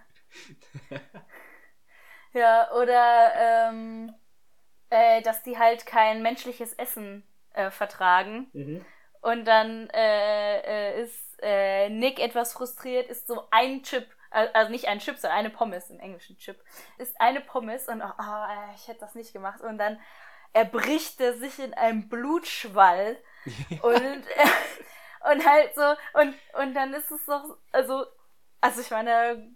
ja, 2.33 2.71
oder 2.71 3.33
ähm 3.35 4.15
äh, 4.95 5.21
dass 5.21 5.43
die 5.43 5.57
halt 5.57 5.85
kein 5.85 6.21
menschliches 6.21 6.71
Essen 6.73 7.23
äh, 7.53 7.69
vertragen. 7.69 8.47
Mhm. 8.53 8.85
Und 9.21 9.45
dann 9.45 9.89
äh, 9.89 10.59
äh 10.59 11.03
ist 11.03 11.37
äh, 11.41 11.89
Nick 11.89 12.19
etwas 12.19 12.53
frustriert, 12.53 13.09
ist 13.09 13.27
so 13.27 13.43
ein 13.51 13.83
Chip, 13.83 14.07
also 14.29 14.71
nicht 14.71 14.87
ein 14.87 14.99
Chip, 14.99 15.17
sondern 15.17 15.39
eine 15.39 15.49
Pommes 15.49 15.89
im 15.89 15.99
englischen 15.99 16.37
Chip, 16.37 16.57
ist 16.97 17.19
eine 17.19 17.41
Pommes 17.41 17.89
und 17.89 18.01
oh, 18.01 18.11
oh, 18.17 18.45
ich 18.75 18.87
hätte 18.87 19.01
das 19.01 19.15
nicht 19.15 19.33
gemacht. 19.33 19.59
Und 19.61 19.77
dann 19.77 19.99
erbricht 20.53 21.19
er 21.19 21.33
sich 21.33 21.59
in 21.59 21.73
einem 21.73 22.07
Blutschwall 22.07 23.17
und, 23.81 24.23
und 25.31 25.45
halt 25.45 25.75
so, 25.75 25.95
und, 26.13 26.35
und 26.61 26.73
dann 26.73 26.93
ist 26.93 27.11
es 27.11 27.25
doch, 27.25 27.57
also, 27.73 28.05
also 28.61 28.79
ich 28.79 28.91
meine, 28.91 29.55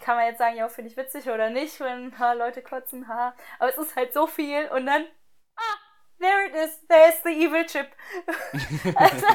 kann 0.00 0.16
man 0.16 0.26
jetzt 0.26 0.38
sagen, 0.38 0.56
ja, 0.56 0.68
finde 0.68 0.90
ich 0.90 0.96
witzig 0.96 1.26
oder 1.28 1.50
nicht, 1.50 1.78
wenn 1.80 2.18
ha, 2.18 2.32
Leute 2.32 2.62
kotzen, 2.62 3.08
ha. 3.08 3.34
Aber 3.58 3.70
es 3.70 3.78
ist 3.78 3.96
halt 3.96 4.12
so 4.14 4.26
viel 4.26 4.68
und 4.68 4.86
dann, 4.86 5.04
ah, 5.56 5.76
there 6.18 6.46
it 6.46 6.54
is, 6.54 6.86
there's 6.88 7.22
the 7.22 7.30
evil 7.30 7.64
chip. 7.66 7.88
also, 8.96 9.26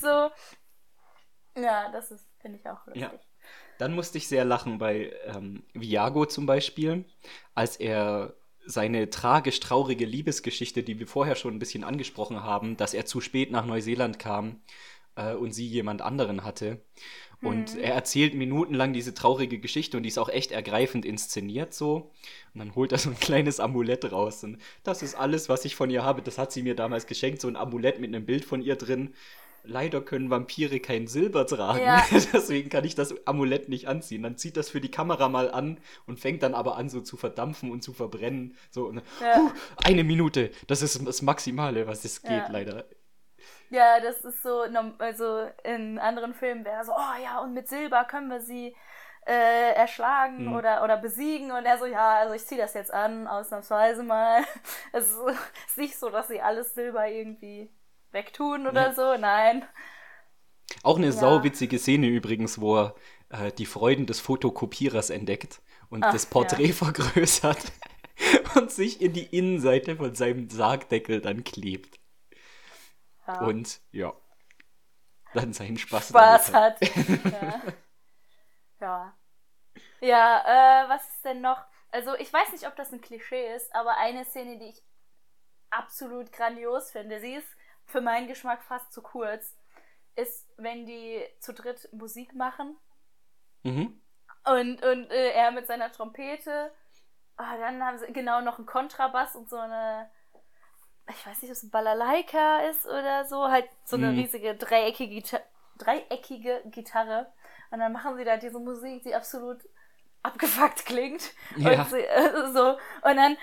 so, 0.00 0.30
ja, 1.60 1.90
das 1.90 2.10
ist, 2.10 2.26
finde 2.40 2.58
ich 2.58 2.68
auch 2.68 2.86
lustig. 2.86 3.02
Ja. 3.02 3.12
Dann 3.78 3.94
musste 3.94 4.18
ich 4.18 4.28
sehr 4.28 4.44
lachen 4.44 4.78
bei 4.78 5.12
ähm, 5.24 5.64
Viago 5.72 6.26
zum 6.26 6.46
Beispiel, 6.46 7.04
als 7.54 7.76
er 7.76 8.34
seine 8.66 9.08
tragisch 9.08 9.60
traurige 9.60 10.04
Liebesgeschichte, 10.04 10.82
die 10.82 10.98
wir 10.98 11.06
vorher 11.06 11.36
schon 11.36 11.54
ein 11.54 11.58
bisschen 11.58 11.84
angesprochen 11.84 12.42
haben, 12.42 12.76
dass 12.76 12.92
er 12.92 13.06
zu 13.06 13.20
spät 13.20 13.50
nach 13.50 13.64
Neuseeland 13.64 14.18
kam 14.18 14.60
äh, 15.14 15.32
und 15.32 15.52
sie 15.52 15.66
jemand 15.66 16.02
anderen 16.02 16.44
hatte. 16.44 16.84
Und 17.40 17.74
mhm. 17.74 17.80
er 17.80 17.94
erzählt 17.94 18.34
minutenlang 18.34 18.92
diese 18.92 19.14
traurige 19.14 19.58
Geschichte 19.58 19.96
und 19.96 20.02
die 20.02 20.08
ist 20.08 20.18
auch 20.18 20.28
echt 20.28 20.50
ergreifend 20.50 21.04
inszeniert 21.04 21.72
so. 21.72 22.10
Und 22.54 22.58
dann 22.58 22.74
holt 22.74 22.90
er 22.90 22.98
so 22.98 23.10
ein 23.10 23.20
kleines 23.20 23.60
Amulett 23.60 24.10
raus. 24.10 24.42
Und 24.42 24.58
das 24.82 25.02
ist 25.02 25.14
alles, 25.14 25.48
was 25.48 25.64
ich 25.64 25.76
von 25.76 25.90
ihr 25.90 26.04
habe. 26.04 26.22
Das 26.22 26.38
hat 26.38 26.50
sie 26.50 26.62
mir 26.62 26.74
damals 26.74 27.06
geschenkt, 27.06 27.40
so 27.40 27.48
ein 27.48 27.56
Amulett 27.56 28.00
mit 28.00 28.12
einem 28.12 28.26
Bild 28.26 28.44
von 28.44 28.60
ihr 28.60 28.74
drin. 28.74 29.14
Leider 29.64 30.00
können 30.00 30.30
Vampire 30.30 30.80
kein 30.80 31.06
Silber 31.08 31.46
tragen, 31.46 31.84
ja. 31.84 32.02
deswegen 32.32 32.70
kann 32.70 32.84
ich 32.84 32.94
das 32.94 33.14
Amulett 33.26 33.68
nicht 33.68 33.86
anziehen. 33.86 34.22
Dann 34.22 34.36
zieht 34.36 34.56
das 34.56 34.70
für 34.70 34.80
die 34.80 34.90
Kamera 34.90 35.28
mal 35.28 35.50
an 35.50 35.78
und 36.06 36.18
fängt 36.18 36.42
dann 36.42 36.54
aber 36.54 36.76
an, 36.76 36.88
so 36.88 37.00
zu 37.00 37.16
verdampfen 37.16 37.70
und 37.70 37.82
zu 37.82 37.92
verbrennen. 37.92 38.56
So, 38.70 38.86
und, 38.86 39.02
ja. 39.20 39.36
huh, 39.36 39.50
eine 39.84 40.04
Minute, 40.04 40.50
das 40.68 40.80
ist 40.80 41.06
das 41.06 41.22
Maximale, 41.22 41.86
was 41.86 42.04
es 42.04 42.22
geht, 42.22 42.30
ja. 42.30 42.48
leider. 42.50 42.84
Ja, 43.70 44.00
das 44.00 44.20
ist 44.22 44.42
so, 44.42 44.64
also 44.98 45.48
in 45.64 45.98
anderen 45.98 46.34
Filmen 46.34 46.64
wäre 46.64 46.84
so, 46.84 46.92
oh 46.92 47.22
ja, 47.22 47.40
und 47.40 47.52
mit 47.54 47.68
Silber 47.68 48.04
können 48.04 48.30
wir 48.30 48.40
sie 48.40 48.74
äh, 49.26 49.74
erschlagen 49.74 50.46
hm. 50.46 50.54
oder, 50.54 50.82
oder 50.82 50.96
besiegen. 50.96 51.52
Und 51.52 51.66
er 51.66 51.78
so, 51.78 51.84
ja, 51.84 52.16
also 52.16 52.34
ich 52.34 52.46
ziehe 52.46 52.60
das 52.60 52.74
jetzt 52.74 52.92
an, 52.92 53.26
ausnahmsweise 53.26 54.02
mal. 54.02 54.42
Es 54.92 55.10
ist 55.10 55.78
nicht 55.78 55.98
so, 55.98 56.08
dass 56.08 56.28
sie 56.28 56.40
alles 56.40 56.74
Silber 56.74 57.08
irgendwie 57.08 57.70
wegtun 58.10 58.66
oder 58.66 58.88
ja. 58.88 58.94
so, 58.94 59.16
nein. 59.18 59.64
Auch 60.82 60.96
eine 60.96 61.06
ja. 61.06 61.12
sauwitzige 61.12 61.78
Szene 61.78 62.06
übrigens, 62.06 62.60
wo 62.60 62.76
er 62.76 62.94
äh, 63.28 63.52
die 63.52 63.66
Freuden 63.66 64.06
des 64.06 64.20
Fotokopierers 64.20 65.10
entdeckt 65.10 65.60
und 65.90 66.04
Ach, 66.04 66.12
das 66.12 66.26
Porträt 66.26 66.68
ja. 66.68 66.72
vergrößert 66.74 67.72
und 68.54 68.70
sich 68.70 69.00
in 69.00 69.12
die 69.12 69.26
Innenseite 69.26 69.96
von 69.96 70.14
seinem 70.14 70.48
Sargdeckel 70.48 71.20
dann 71.20 71.44
klebt. 71.44 71.97
Ja. 73.28 73.40
Und 73.40 73.80
ja, 73.92 74.14
dann 75.34 75.52
seinen 75.52 75.76
Spaß, 75.76 76.08
Spaß 76.08 76.52
hat. 76.52 76.78
ja. 77.24 77.62
ja. 78.80 79.14
Ja, 80.00 80.84
äh, 80.84 80.88
was 80.88 81.08
ist 81.08 81.24
denn 81.24 81.40
noch? 81.40 81.62
Also 81.90 82.14
ich 82.16 82.32
weiß 82.32 82.52
nicht, 82.52 82.66
ob 82.66 82.76
das 82.76 82.92
ein 82.92 83.00
Klischee 83.00 83.54
ist, 83.54 83.74
aber 83.74 83.96
eine 83.98 84.24
Szene, 84.24 84.58
die 84.58 84.70
ich 84.70 84.82
absolut 85.70 86.32
grandios 86.32 86.90
finde, 86.90 87.20
sie 87.20 87.34
ist 87.34 87.56
für 87.84 88.00
meinen 88.00 88.28
Geschmack 88.28 88.62
fast 88.62 88.92
zu 88.92 89.02
kurz, 89.02 89.56
ist, 90.16 90.48
wenn 90.56 90.86
die 90.86 91.22
zu 91.40 91.52
dritt 91.52 91.88
Musik 91.92 92.34
machen. 92.34 92.76
Mhm. 93.62 94.00
Und, 94.44 94.82
und 94.82 95.10
äh, 95.10 95.30
er 95.32 95.50
mit 95.50 95.66
seiner 95.66 95.92
Trompete. 95.92 96.72
Oh, 97.38 97.58
dann 97.58 97.84
haben 97.84 97.98
sie 97.98 98.12
genau 98.12 98.40
noch 98.40 98.58
einen 98.58 98.66
Kontrabass 98.66 99.36
und 99.36 99.48
so 99.48 99.56
eine, 99.56 100.10
ich 101.08 101.26
weiß 101.26 101.42
nicht, 101.42 101.50
ob 101.50 101.56
es 101.56 101.62
ein 101.62 101.70
Balalaika 101.70 102.60
ist 102.70 102.86
oder 102.86 103.24
so, 103.24 103.48
halt 103.48 103.68
so 103.84 103.96
eine 103.96 104.12
mhm. 104.12 104.18
riesige 104.18 104.54
dreieckige, 104.54 105.14
Gita 105.14 105.40
dreieckige 105.78 106.62
Gitarre. 106.66 107.32
Und 107.70 107.80
dann 107.80 107.92
machen 107.92 108.16
sie 108.16 108.24
da 108.24 108.36
diese 108.36 108.58
Musik, 108.58 109.02
die 109.02 109.14
absolut 109.14 109.58
abgefuckt 110.22 110.86
klingt. 110.86 111.32
Ja. 111.56 111.82
Und, 111.82 111.90
sie, 111.90 112.00
äh, 112.00 112.46
so. 112.52 112.70
und 113.02 113.16
dann 113.16 113.36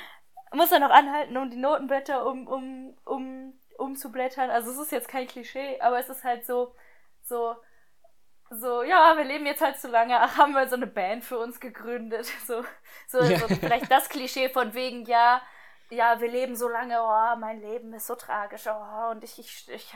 muss 0.53 0.71
er 0.71 0.79
noch 0.79 0.89
anhalten, 0.89 1.37
um 1.37 1.49
die 1.49 1.57
Notenblätter 1.57 2.25
um, 2.25 2.47
um, 2.47 2.97
um, 3.05 3.53
umzublättern. 3.77 4.49
Also 4.49 4.71
es 4.71 4.77
ist 4.77 4.91
jetzt 4.91 5.07
kein 5.07 5.27
Klischee, 5.27 5.79
aber 5.81 5.99
es 5.99 6.09
ist 6.09 6.23
halt 6.23 6.45
so, 6.45 6.75
so, 7.23 7.55
so, 8.51 8.83
ja, 8.83 9.15
wir 9.17 9.23
leben 9.23 9.45
jetzt 9.45 9.61
halt 9.61 9.79
zu 9.79 9.87
lange, 9.87 10.19
ach, 10.19 10.37
haben 10.37 10.53
wir 10.53 10.67
so 10.67 10.75
eine 10.75 10.87
Band 10.87 11.23
für 11.23 11.39
uns 11.39 11.59
gegründet. 11.59 12.27
So, 12.45 12.63
so, 13.07 13.23
ja. 13.23 13.39
so 13.39 13.47
vielleicht 13.47 13.91
das 13.91 14.09
Klischee 14.09 14.49
von 14.49 14.73
wegen, 14.73 15.05
ja, 15.05 15.41
ja, 15.95 16.19
wir 16.19 16.29
leben 16.29 16.55
so 16.55 16.67
lange, 16.67 17.01
oh, 17.01 17.39
mein 17.39 17.61
Leben 17.61 17.93
ist 17.93 18.07
so 18.07 18.15
tragisch, 18.15 18.67
oh, 18.67 19.11
und 19.11 19.23
ich, 19.23 19.39
ich, 19.39 19.69
ich 19.69 19.95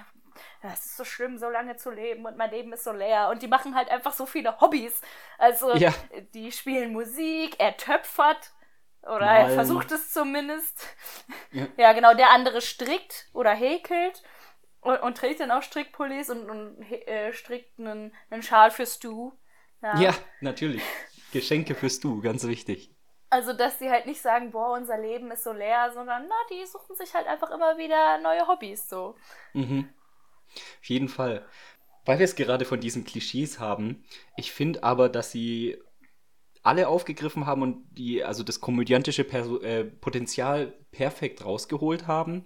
es 0.62 0.86
ist 0.86 0.98
so 0.98 1.06
schlimm, 1.06 1.38
so 1.38 1.50
lange 1.50 1.78
zu 1.78 1.92
leben 1.92 2.26
und 2.26 2.38
mein 2.38 2.52
Leben 2.52 2.74
ist 2.74 2.84
so 2.84 2.92
leer. 2.92 3.30
Und 3.30 3.42
die 3.42 3.48
machen 3.48 3.76
halt 3.76 3.90
einfach 3.90 4.14
so 4.14 4.26
viele 4.26 4.60
Hobbys. 4.60 5.02
Also, 5.38 5.76
ja. 5.76 5.94
die 6.34 6.52
spielen 6.52 6.94
Musik, 6.94 7.56
er 7.60 7.78
töpfert. 7.78 8.52
Oder 9.04 9.26
Malen. 9.26 9.50
er 9.50 9.54
versucht 9.54 9.92
es 9.92 10.12
zumindest. 10.12 10.86
Ja. 11.52 11.68
ja. 11.78 11.94
genau. 11.94 12.14
Der 12.14 12.32
andere 12.32 12.62
strickt 12.62 13.28
oder 13.34 13.52
häkelt 13.52 14.22
und, 14.82 14.98
und 14.98 15.18
trägt 15.18 15.40
dann 15.40 15.52
auch 15.52 15.64
Strickpullis 15.64 16.30
und, 16.30 16.50
und 16.50 16.82
äh, 16.92 17.32
strickt 17.34 17.80
einen, 17.80 18.14
einen 18.30 18.44
Schal 18.44 18.72
für 18.72 18.86
Stu. 18.86 19.32
Ja. 19.82 20.00
ja, 20.00 20.14
natürlich. 20.42 20.84
Geschenke 21.32 21.76
für 21.76 21.90
Stu, 21.90 22.22
ganz 22.22 22.46
wichtig. 22.46 22.94
Also, 23.30 23.54
dass 23.54 23.78
sie 23.78 23.90
halt 23.90 24.06
nicht 24.06 24.22
sagen, 24.22 24.52
boah, 24.52 24.76
unser 24.76 24.98
Leben 24.98 25.30
ist 25.32 25.44
so 25.44 25.52
leer, 25.52 25.92
sondern, 25.94 26.26
na, 26.28 26.36
die 26.50 26.66
suchen 26.66 26.96
sich 26.96 27.14
halt 27.14 27.28
einfach 27.28 27.52
immer 27.52 27.78
wieder 27.78 28.20
neue 28.20 28.48
Hobbys, 28.48 28.90
so. 28.90 29.16
Mhm. 29.54 29.90
Auf 30.82 30.86
jeden 30.86 31.10
Fall. 31.10 31.46
Weil 32.06 32.18
wir 32.18 32.26
es 32.26 32.36
gerade 32.36 32.66
von 32.66 32.80
diesen 32.80 33.04
Klischees 33.04 33.60
haben, 33.60 34.04
ich 34.36 34.52
finde 34.52 34.84
aber, 34.84 35.10
dass 35.10 35.32
sie 35.32 35.78
alle 36.64 36.88
aufgegriffen 36.88 37.46
haben 37.46 37.62
und 37.62 37.86
die, 37.92 38.24
also 38.24 38.44
das 38.44 38.62
komödiantische 38.62 39.24
Perso 39.24 39.60
äh, 39.62 39.86
Potenzial 39.86 40.74
perfekt 40.92 41.46
rausgeholt 41.46 42.08
haben. 42.08 42.46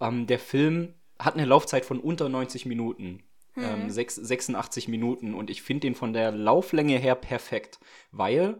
Ähm, 0.00 0.26
der 0.26 0.38
Film 0.38 0.94
hat 1.18 1.34
eine 1.34 1.46
Laufzeit 1.46 1.84
von 1.84 2.00
unter 2.00 2.28
90 2.28 2.66
Minuten. 2.66 3.24
Mhm. 3.54 3.64
Ähm, 3.64 3.90
6, 3.90 4.14
86 4.14 4.88
Minuten 4.88 5.34
und 5.34 5.50
ich 5.50 5.62
finde 5.62 5.88
den 5.88 5.94
von 5.94 6.12
der 6.12 6.30
Lauflänge 6.30 6.98
her 6.98 7.16
perfekt, 7.16 7.80
weil 8.12 8.58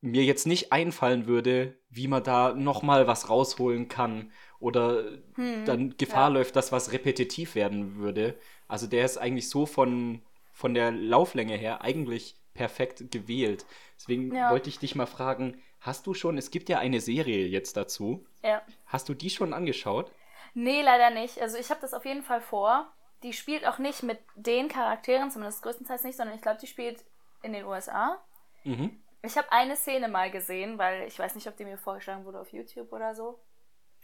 mir 0.00 0.24
jetzt 0.24 0.46
nicht 0.46 0.72
einfallen 0.72 1.26
würde, 1.26 1.76
wie 1.90 2.08
man 2.08 2.22
da 2.22 2.54
nochmal 2.54 3.06
was 3.06 3.28
rausholen 3.28 3.88
kann 3.88 4.32
oder 4.58 5.04
hm, 5.34 5.64
dann 5.64 5.96
Gefahr 5.96 6.28
ja. 6.28 6.34
läuft, 6.34 6.56
dass 6.56 6.72
was 6.72 6.92
repetitiv 6.92 7.54
werden 7.54 7.96
würde. 7.96 8.38
Also 8.68 8.86
der 8.86 9.04
ist 9.04 9.18
eigentlich 9.18 9.48
so 9.48 9.66
von, 9.66 10.22
von 10.52 10.74
der 10.74 10.90
Lauflänge 10.90 11.56
her 11.56 11.82
eigentlich 11.82 12.36
perfekt 12.54 13.10
gewählt. 13.10 13.66
Deswegen 13.96 14.34
ja. 14.34 14.50
wollte 14.50 14.68
ich 14.68 14.78
dich 14.78 14.94
mal 14.94 15.06
fragen, 15.06 15.60
hast 15.80 16.06
du 16.06 16.14
schon, 16.14 16.38
es 16.38 16.50
gibt 16.50 16.68
ja 16.68 16.78
eine 16.78 17.00
Serie 17.00 17.46
jetzt 17.46 17.76
dazu. 17.76 18.26
Ja. 18.42 18.62
Hast 18.86 19.08
du 19.08 19.14
die 19.14 19.30
schon 19.30 19.52
angeschaut? 19.52 20.10
Nee, 20.54 20.82
leider 20.82 21.10
nicht. 21.10 21.40
Also 21.40 21.58
ich 21.58 21.70
habe 21.70 21.80
das 21.80 21.94
auf 21.94 22.04
jeden 22.04 22.22
Fall 22.22 22.40
vor. 22.40 22.92
Die 23.22 23.32
spielt 23.32 23.66
auch 23.66 23.78
nicht 23.78 24.02
mit 24.02 24.18
den 24.34 24.68
Charakteren, 24.68 25.30
zumindest 25.30 25.62
größtenteils 25.62 26.04
nicht, 26.04 26.16
sondern 26.16 26.36
ich 26.36 26.42
glaube, 26.42 26.58
die 26.60 26.66
spielt 26.66 27.04
in 27.42 27.52
den 27.52 27.64
USA. 27.64 28.18
Mhm. 28.64 29.00
Ich 29.22 29.36
habe 29.36 29.52
eine 29.52 29.76
Szene 29.76 30.08
mal 30.08 30.30
gesehen, 30.30 30.78
weil 30.78 31.06
ich 31.06 31.18
weiß 31.18 31.34
nicht, 31.34 31.46
ob 31.46 31.56
die 31.56 31.64
mir 31.64 31.78
vorgeschlagen 31.78 32.24
wurde 32.24 32.40
auf 32.40 32.52
YouTube 32.52 32.92
oder 32.92 33.14
so. 33.14 33.38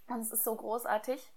Und 0.09 0.21
es 0.21 0.31
ist 0.31 0.45
so 0.45 0.55
großartig, 0.55 1.33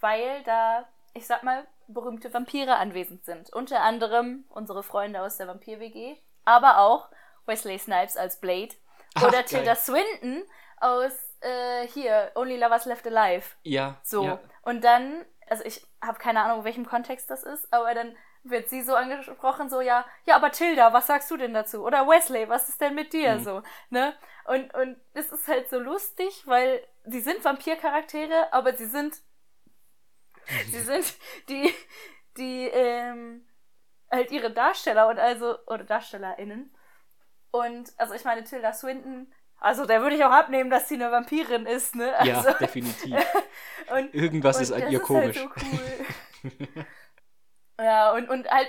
weil 0.00 0.42
da, 0.44 0.88
ich 1.12 1.26
sag 1.26 1.42
mal, 1.42 1.66
berühmte 1.88 2.32
Vampire 2.32 2.76
anwesend 2.76 3.24
sind. 3.24 3.52
Unter 3.52 3.82
anderem 3.82 4.44
unsere 4.48 4.82
Freunde 4.82 5.22
aus 5.22 5.36
der 5.36 5.48
Vampir-WG, 5.48 6.16
aber 6.44 6.78
auch 6.78 7.08
Wesley 7.46 7.78
Snipes 7.78 8.16
als 8.16 8.38
Blade 8.40 8.74
Ach, 9.14 9.24
oder 9.24 9.44
Tilda 9.44 9.74
Swinton 9.74 10.44
aus 10.80 11.12
äh, 11.40 11.86
hier, 11.88 12.32
Only 12.34 12.56
Lovers 12.56 12.86
Left 12.86 13.06
Alive. 13.06 13.46
Ja. 13.62 13.96
So. 14.02 14.24
Ja. 14.24 14.40
Und 14.62 14.84
dann, 14.84 15.24
also 15.48 15.64
ich 15.64 15.84
habe 16.00 16.18
keine 16.18 16.42
Ahnung, 16.42 16.60
in 16.60 16.64
welchem 16.64 16.86
Kontext 16.86 17.28
das 17.28 17.42
ist, 17.42 17.72
aber 17.72 17.94
dann 17.94 18.16
wird 18.42 18.68
sie 18.68 18.82
so 18.82 18.94
angesprochen, 18.94 19.68
so, 19.68 19.80
ja, 19.80 20.04
ja, 20.24 20.36
aber 20.36 20.50
Tilda, 20.50 20.92
was 20.92 21.06
sagst 21.06 21.30
du 21.30 21.36
denn 21.36 21.54
dazu? 21.54 21.84
Oder 21.84 22.06
Wesley, 22.06 22.48
was 22.48 22.68
ist 22.68 22.80
denn 22.80 22.94
mit 22.94 23.12
dir? 23.12 23.36
Mhm. 23.36 23.44
So, 23.44 23.62
ne? 23.90 24.14
Und, 24.46 24.72
und 24.74 24.96
es 25.12 25.30
ist 25.30 25.46
halt 25.48 25.68
so 25.68 25.78
lustig, 25.78 26.46
weil 26.46 26.86
sie 27.04 27.20
sind 27.20 27.44
Vampircharaktere, 27.44 28.52
aber 28.52 28.74
sie 28.74 28.86
sind, 28.86 29.20
sie 30.70 30.80
sind 30.80 31.14
die, 31.48 31.72
die, 32.36 32.68
ähm, 32.68 33.46
halt 34.10 34.30
ihre 34.30 34.50
Darsteller 34.50 35.08
und 35.08 35.18
also, 35.18 35.58
oder 35.66 35.84
DarstellerInnen. 35.84 36.74
Und, 37.50 37.92
also 37.96 38.14
ich 38.14 38.24
meine, 38.24 38.44
Tilda 38.44 38.72
Swinton, 38.72 39.32
also 39.58 39.84
der 39.84 40.00
würde 40.00 40.16
ich 40.16 40.24
auch 40.24 40.30
abnehmen, 40.30 40.70
dass 40.70 40.88
sie 40.88 40.94
eine 40.94 41.12
Vampirin 41.12 41.66
ist, 41.66 41.94
ne? 41.94 42.16
Also, 42.16 42.48
ja, 42.48 42.54
definitiv. 42.54 43.14
und, 43.92 44.14
Irgendwas 44.14 44.56
und 44.56 44.62
ist 44.62 44.72
an 44.72 44.90
ihr 44.90 45.00
komisch. 45.00 45.36
Halt 45.38 45.50
so 45.60 45.66
cool. 45.66 46.86
Ja, 47.82 48.12
und, 48.12 48.28
und 48.28 48.48
halt 48.50 48.68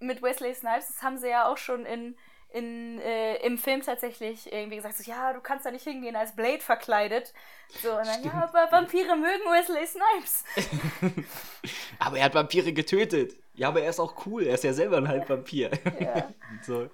mit 0.00 0.22
Wesley 0.22 0.54
Snipes, 0.54 0.88
das 0.88 1.02
haben 1.02 1.18
sie 1.18 1.28
ja 1.28 1.50
auch 1.50 1.56
schon 1.56 1.86
in, 1.86 2.16
in, 2.50 3.00
äh, 3.00 3.36
im 3.44 3.58
Film 3.58 3.82
tatsächlich 3.82 4.52
irgendwie 4.52 4.76
gesagt, 4.76 4.96
so, 4.96 5.10
ja, 5.10 5.32
du 5.32 5.40
kannst 5.40 5.66
da 5.66 5.70
nicht 5.70 5.84
hingehen 5.84 6.16
als 6.16 6.34
Blade 6.34 6.60
verkleidet. 6.60 7.32
So, 7.82 7.90
und 7.90 8.06
dann, 8.06 8.20
Stimmt. 8.20 8.26
ja, 8.26 8.50
aber 8.52 8.72
Vampire 8.72 9.16
mögen 9.16 9.44
Wesley 9.44 9.86
Snipes. 9.86 10.44
aber 11.98 12.18
er 12.18 12.24
hat 12.24 12.34
Vampire 12.34 12.72
getötet. 12.72 13.34
Ja, 13.60 13.68
aber 13.68 13.82
er 13.82 13.90
ist 13.90 14.00
auch 14.00 14.24
cool. 14.24 14.44
Er 14.44 14.54
ist 14.54 14.64
ja 14.64 14.72
selber 14.72 14.96
ein 14.96 15.06
Halbvampir. 15.06 15.70
Ja. 16.00 16.30
so, 16.62 16.88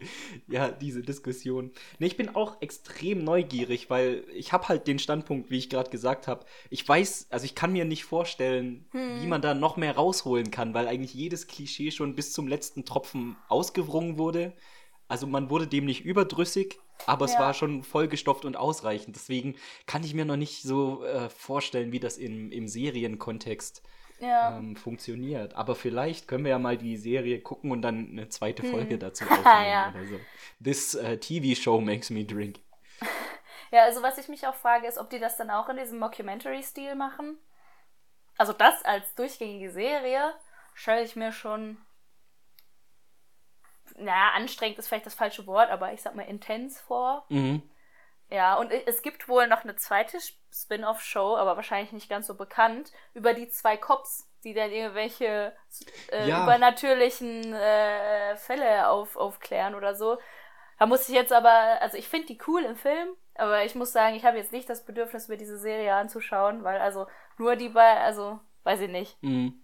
ja, 0.49 0.69
diese 0.69 1.01
Diskussion. 1.01 1.71
Nee, 2.01 2.09
ich 2.09 2.17
bin 2.17 2.35
auch 2.35 2.61
extrem 2.61 3.23
neugierig, 3.23 3.89
weil 3.89 4.25
ich 4.35 4.53
habe 4.53 4.67
halt 4.67 4.89
den 4.89 4.99
Standpunkt, 4.99 5.49
wie 5.49 5.59
ich 5.59 5.71
gerade 5.71 5.91
gesagt 5.91 6.27
habe. 6.27 6.45
Ich 6.69 6.87
weiß, 6.87 7.29
also 7.31 7.45
ich 7.45 7.55
kann 7.55 7.73
mir 7.73 7.85
nicht 7.85 8.05
vorstellen, 8.05 8.85
hm. 8.91 9.23
wie 9.23 9.29
man 9.29 9.43
da 9.43 9.55
noch 9.55 9.77
mehr 9.77 9.95
rausholen 9.95 10.51
kann, 10.51 10.75
weil 10.75 10.89
eigentlich 10.89 11.15
jedes 11.15 11.47
Klischee 11.47 11.93
schon 11.93 12.17
bis 12.17 12.33
zum 12.33 12.49
letzten 12.49 12.85
Tropfen 12.85 13.37
ausgewrungen 13.47 14.19
wurde. 14.19 14.53
Also 15.07 15.29
man 15.29 15.51
wurde 15.51 15.69
dem 15.69 15.85
nicht 15.85 16.05
überdrüssig, 16.05 16.81
aber 17.07 17.27
ja. 17.27 17.33
es 17.33 17.39
war 17.39 17.55
schon 17.55 17.85
vollgestopft 17.85 18.45
und 18.45 18.57
ausreichend. 18.57 19.15
Deswegen 19.15 19.55
kann 19.87 20.03
ich 20.03 20.15
mir 20.15 20.25
noch 20.25 20.37
nicht 20.37 20.63
so 20.63 21.05
äh, 21.05 21.29
vorstellen, 21.29 21.93
wie 21.93 22.01
das 22.01 22.19
im, 22.19 22.51
im 22.51 22.67
Serienkontext 22.67 23.83
ja. 24.19 24.57
ähm, 24.57 24.77
funktioniert. 24.77 25.55
Aber 25.55 25.75
vielleicht 25.75 26.29
können 26.29 26.45
wir 26.45 26.51
ja 26.51 26.59
mal 26.59 26.77
die 26.77 26.97
Serie 26.97 27.41
gucken 27.41 27.71
und 27.71 27.83
dann 27.83 28.09
eine 28.11 28.29
zweite 28.29 28.63
hm. 28.63 28.71
Folge 28.71 28.99
dazu 28.99 29.25
aufnehmen 29.31 29.45
ja. 29.47 29.93
oder 29.95 30.07
so. 30.07 30.21
This 30.63 30.95
uh, 30.95 31.17
TV 31.17 31.61
show 31.61 31.81
makes 31.81 32.11
me 32.11 32.25
drink. 32.25 32.61
Ja, 33.73 33.83
also 33.83 34.01
was 34.01 34.17
ich 34.17 34.29
mich 34.29 34.47
auch 34.47 34.55
frage, 34.55 34.87
ist, 34.87 34.97
ob 34.97 35.11
die 35.11 35.19
das 35.19 35.37
dann 35.37 35.51
auch 35.51 35.69
in 35.69 35.77
diesem 35.77 35.99
Mockumentary-Stil 35.99 36.95
machen. 36.95 37.37
Also 38.39 38.53
das 38.53 38.85
als 38.85 39.13
durchgängige 39.17 39.73
Serie 39.73 40.35
stelle 40.73 41.03
ich 41.03 41.17
mir 41.17 41.33
schon 41.33 41.77
naja, 43.99 44.33
anstrengend 44.35 44.79
ist 44.79 44.89
vielleicht 44.89 45.07
das 45.07 45.15
falsche 45.15 45.47
Wort, 45.47 45.71
aber 45.71 45.93
ich 45.93 46.03
sag 46.03 46.15
mal 46.15 46.23
intens 46.23 46.81
vor. 46.81 47.25
Mhm. 47.29 47.63
Ja, 48.29 48.57
und 48.57 48.73
es 48.73 49.03
gibt 49.03 49.29
wohl 49.29 49.47
noch 49.47 49.63
eine 49.63 49.77
zweite 49.77 50.19
Spin-off-Show, 50.53 51.37
aber 51.37 51.57
wahrscheinlich 51.57 51.93
nicht 51.93 52.09
ganz 52.09 52.27
so 52.27 52.35
bekannt, 52.35 52.91
über 53.15 53.35
die 53.35 53.49
zwei 53.49 53.77
Cops, 53.77 54.29
die 54.43 54.53
dann 54.53 54.73
irgendwelche 54.73 55.55
äh, 56.11 56.29
ja. 56.29 56.43
übernatürlichen 56.43 57.53
äh, 57.53 58.37
Fälle 58.37 58.89
auf, 58.89 59.17
aufklären 59.17 59.75
oder 59.75 59.95
so. 59.95 60.19
Da 60.79 60.87
muss 60.87 61.09
ich 61.09 61.15
jetzt 61.15 61.33
aber, 61.33 61.81
also 61.81 61.97
ich 61.97 62.09
finde 62.09 62.27
die 62.27 62.39
cool 62.47 62.63
im 62.63 62.77
Film, 62.77 63.09
aber 63.37 63.65
ich 63.65 63.75
muss 63.75 63.93
sagen, 63.93 64.17
ich 64.17 64.25
habe 64.25 64.39
jetzt 64.39 64.53
nicht 64.53 64.69
das 64.69 64.85
Bedürfnis, 64.85 65.29
mir 65.29 65.37
diese 65.37 65.59
Serie 65.59 65.95
anzuschauen, 65.95 66.65
weil 66.65 66.81
also 66.81 67.07
nur 67.39 67.57
die 67.57 67.69
bei, 67.69 68.01
also 68.01 68.41
weiß 68.65 68.81
ich 68.81 68.91
nicht. 68.91 69.23
Mhm. 69.23 69.63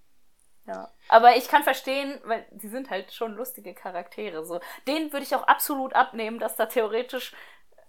Ja. 0.67 0.91
Aber 1.09 1.37
ich 1.37 1.49
kann 1.49 1.65
verstehen, 1.65 2.21
weil 2.25 2.47
die 2.53 2.69
sind 2.69 2.91
halt 2.91 3.13
schon 3.13 3.35
lustige 3.35 3.75
Charaktere. 3.75 4.45
So. 4.45 4.61
Denen 4.87 5.13
würde 5.13 5.25
ich 5.25 5.35
auch 5.35 5.43
absolut 5.43 5.95
abnehmen, 5.95 6.39
dass 6.39 6.57
da 6.57 6.67
theoretisch 6.67 7.35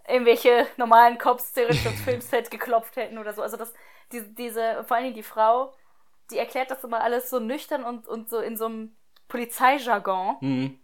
irgendwelche 0.08 0.66
normalen 0.76 1.18
Cops 1.18 1.52
theoretisch 1.52 1.84
ins 1.86 2.00
Filmset 2.02 2.50
geklopft 2.50 2.96
hätten 2.96 3.18
oder 3.18 3.32
so. 3.32 3.42
Also 3.42 3.56
das, 3.56 3.72
die, 4.12 4.22
diese, 4.34 4.84
vor 4.84 4.96
allen 4.96 5.04
Dingen 5.04 5.16
die 5.16 5.22
Frau, 5.22 5.74
die 6.30 6.38
erklärt 6.38 6.70
das 6.70 6.84
immer 6.84 7.02
alles 7.02 7.30
so 7.30 7.40
nüchtern 7.40 7.84
und, 7.84 8.06
und 8.08 8.28
so 8.28 8.38
in 8.38 8.56
so 8.56 8.66
einem 8.66 8.96
Polizeijargon. 9.28 10.36
Mhm. 10.40 10.78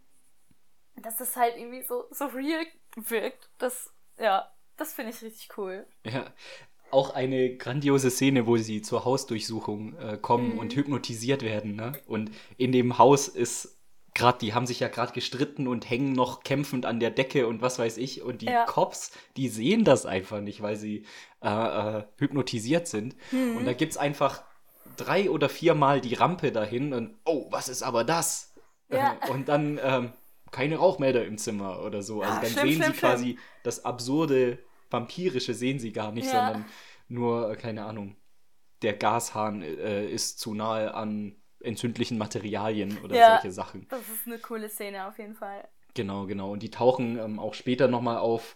Dass 0.95 1.17
das 1.17 1.35
halt 1.35 1.55
irgendwie 1.57 1.83
so, 1.83 2.05
so 2.11 2.25
real 2.25 2.65
wirkt. 2.95 3.49
Das, 3.57 3.93
ja, 4.19 4.51
das 4.77 4.93
finde 4.93 5.11
ich 5.11 5.21
richtig 5.21 5.57
cool. 5.57 5.85
Ja. 6.03 6.25
Auch 6.91 7.13
eine 7.15 7.55
grandiose 7.55 8.11
Szene, 8.11 8.45
wo 8.45 8.57
sie 8.57 8.81
zur 8.81 9.05
Hausdurchsuchung 9.05 9.97
äh, 9.97 10.17
kommen 10.17 10.53
mhm. 10.53 10.59
und 10.59 10.75
hypnotisiert 10.75 11.41
werden. 11.41 11.75
Ne? 11.75 11.93
Und 12.05 12.31
in 12.57 12.71
dem 12.71 12.97
Haus 12.97 13.29
ist 13.29 13.80
gerade, 14.13 14.39
die 14.39 14.53
haben 14.53 14.67
sich 14.67 14.79
ja 14.79 14.87
gerade 14.87 15.13
gestritten 15.13 15.67
und 15.67 15.89
hängen 15.89 16.13
noch 16.13 16.43
kämpfend 16.43 16.85
an 16.85 16.99
der 16.99 17.11
Decke 17.11 17.47
und 17.47 17.61
was 17.61 17.79
weiß 17.79 17.97
ich. 17.97 18.21
Und 18.21 18.41
die 18.41 18.47
ja. 18.47 18.65
Cops, 18.65 19.11
die 19.37 19.47
sehen 19.47 19.83
das 19.83 20.05
einfach 20.05 20.41
nicht, 20.41 20.61
weil 20.61 20.75
sie 20.75 21.05
äh, 21.41 21.49
äh, 21.99 22.03
hypnotisiert 22.17 22.87
sind. 22.87 23.15
Mhm. 23.31 23.57
Und 23.57 23.65
da 23.65 23.73
gibt 23.73 23.91
es 23.91 23.97
einfach 23.97 24.43
drei 24.97 25.29
oder 25.29 25.49
viermal 25.49 26.01
die 26.01 26.13
Rampe 26.13 26.51
dahin 26.51 26.93
und 26.93 27.15
oh, 27.25 27.47
was 27.49 27.69
ist 27.69 27.83
aber 27.83 28.03
das? 28.03 28.49
Ja. 28.89 29.17
und 29.29 29.47
dann 29.47 29.79
ähm, 29.81 30.11
keine 30.51 30.75
Rauchmelder 30.75 31.25
im 31.25 31.37
Zimmer 31.37 31.81
oder 31.81 32.01
so. 32.01 32.21
Also 32.21 32.35
ja, 32.35 32.41
dann 32.41 32.51
schlimm, 32.51 32.67
sehen 32.67 32.81
schlimm, 32.81 32.93
sie 32.93 32.99
quasi 32.99 33.23
schlimm. 33.23 33.39
das 33.63 33.85
absurde, 33.85 34.59
vampirische 34.89 35.53
sehen 35.53 35.79
sie 35.79 35.93
gar 35.93 36.11
nicht, 36.11 36.25
ja. 36.25 36.31
sondern 36.31 36.65
nur, 37.07 37.51
äh, 37.51 37.55
keine 37.55 37.85
Ahnung, 37.85 38.17
der 38.81 38.93
Gashahn 38.93 39.61
äh, 39.61 40.05
ist 40.07 40.39
zu 40.39 40.53
nahe 40.53 40.93
an 40.93 41.40
entzündlichen 41.63 42.17
Materialien 42.17 42.97
oder 43.03 43.15
ja, 43.15 43.39
solche 43.41 43.51
Sachen. 43.51 43.87
Das 43.89 44.01
ist 44.01 44.27
eine 44.27 44.39
coole 44.39 44.69
Szene 44.69 45.07
auf 45.07 45.17
jeden 45.17 45.35
Fall. 45.35 45.67
Genau, 45.93 46.25
genau. 46.25 46.51
Und 46.51 46.63
die 46.63 46.71
tauchen 46.71 47.19
ähm, 47.19 47.39
auch 47.39 47.53
später 47.53 47.87
nochmal 47.87 48.17
auf, 48.17 48.55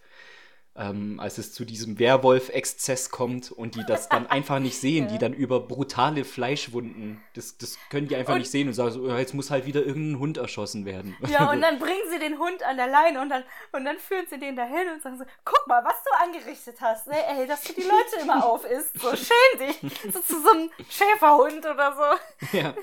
ähm, 0.77 1.19
als 1.21 1.37
es 1.37 1.53
zu 1.53 1.63
diesem 1.63 1.99
Werwolf-Exzess 1.99 3.09
kommt 3.09 3.51
und 3.51 3.75
die 3.75 3.85
das 3.85 4.09
dann 4.09 4.27
einfach 4.27 4.59
nicht 4.59 4.77
sehen, 4.77 5.07
die 5.07 5.17
dann 5.19 5.33
über 5.33 5.61
brutale 5.61 6.25
Fleischwunden, 6.25 7.23
das, 7.33 7.57
das 7.57 7.77
können 7.89 8.07
die 8.07 8.15
einfach 8.15 8.33
und 8.33 8.39
nicht 8.39 8.51
sehen 8.51 8.67
und 8.67 8.73
sagen 8.73 8.91
so, 8.91 9.09
jetzt 9.15 9.33
muss 9.33 9.51
halt 9.51 9.65
wieder 9.65 9.85
irgendein 9.85 10.19
Hund 10.19 10.37
erschossen 10.37 10.85
werden. 10.85 11.15
Ja, 11.27 11.49
und 11.49 11.61
dann 11.61 11.79
bringen 11.79 12.09
sie 12.11 12.19
den 12.19 12.37
Hund 12.39 12.61
an 12.63 12.75
der 12.75 12.87
Leine 12.87 13.21
und 13.21 13.29
dann, 13.29 13.43
und 13.71 13.85
dann 13.85 13.97
führen 13.97 14.25
sie 14.29 14.37
den 14.37 14.55
dahin 14.55 14.89
und 14.93 15.01
sagen 15.01 15.17
so, 15.17 15.23
guck 15.45 15.65
mal, 15.67 15.83
was 15.85 16.03
du 16.03 16.09
angerichtet 16.23 16.75
hast, 16.81 17.07
ne? 17.07 17.15
ey, 17.25 17.47
dass 17.47 17.63
du 17.63 17.73
die 17.73 17.81
Leute 17.81 18.21
immer 18.21 18.45
aufisst, 18.45 18.99
so 18.99 19.09
schäm 19.15 19.59
dich, 19.59 19.79
so 20.13 20.19
zu 20.19 20.41
so 20.41 20.49
einem 20.51 20.69
Schäferhund 20.89 21.65
oder 21.65 21.95
so. 21.95 22.57
Ja. 22.57 22.73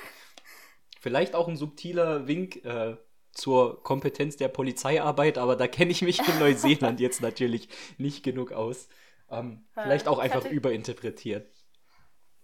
Vielleicht 1.00 1.34
auch 1.34 1.48
ein 1.48 1.56
subtiler 1.56 2.26
Wink, 2.26 2.64
äh, 2.64 2.96
zur 3.32 3.82
Kompetenz 3.82 4.36
der 4.36 4.48
Polizeiarbeit, 4.48 5.38
aber 5.38 5.56
da 5.56 5.66
kenne 5.66 5.90
ich 5.90 6.02
mich 6.02 6.26
in 6.26 6.38
Neuseeland 6.38 7.00
jetzt 7.00 7.20
natürlich 7.20 7.68
nicht 7.98 8.22
genug 8.22 8.52
aus. 8.52 8.88
Ähm, 9.30 9.64
vielleicht 9.74 10.08
auch 10.08 10.18
einfach 10.18 10.44
überinterpretiert. 10.44 11.50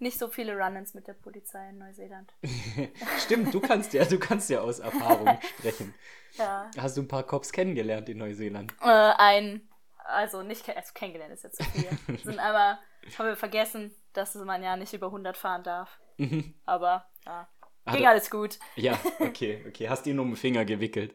Nicht 0.01 0.19
so 0.19 0.29
viele 0.29 0.57
Run-ins 0.57 0.95
mit 0.95 1.09
der 1.09 1.15
Polizei 1.15 1.71
in 1.71 1.79
Neuseeland. 1.79 2.33
Stimmt, 3.19 3.53
du 3.53 3.61
kannst 3.61 3.93
ja, 3.93 4.05
du 4.05 4.19
kannst 4.19 4.49
ja 4.49 4.61
aus 4.61 4.79
Erfahrung 4.79 5.39
sprechen. 5.59 5.93
Ja. 6.35 6.71
Hast 6.79 6.97
du 6.97 7.03
ein 7.03 7.09
paar 7.09 7.25
Cops 7.25 7.53
kennengelernt 7.53 8.09
in 8.09 8.19
Neuseeland? 8.19 8.73
Äh, 8.81 8.87
ein, 8.87 9.69
also 10.05 10.43
nicht 10.43 10.69
also 10.69 10.93
kennengelernt 10.95 11.35
ist 11.35 11.43
jetzt 11.43 11.57
zu 11.57 11.65
viel. 11.71 12.19
Sind 12.25 12.39
aber 12.39 12.79
haben 13.19 13.27
wir 13.27 13.37
vergessen, 13.37 13.93
dass 14.13 14.35
man 14.37 14.63
ja 14.63 14.77
nicht 14.77 14.93
über 14.93 15.07
100 15.07 15.37
fahren 15.37 15.65
darf. 15.65 15.99
Mhm. 16.17 16.55
aber 16.65 17.07
ja. 17.27 17.49
Ging 17.93 18.07
alles 18.07 18.31
gut. 18.31 18.59
Ja, 18.77 18.99
okay, 19.19 19.65
okay. 19.67 19.89
Hast 19.89 20.07
du 20.07 20.11
ihn 20.11 20.19
um 20.19 20.31
den 20.31 20.37
Finger 20.37 20.65
gewickelt? 20.65 21.15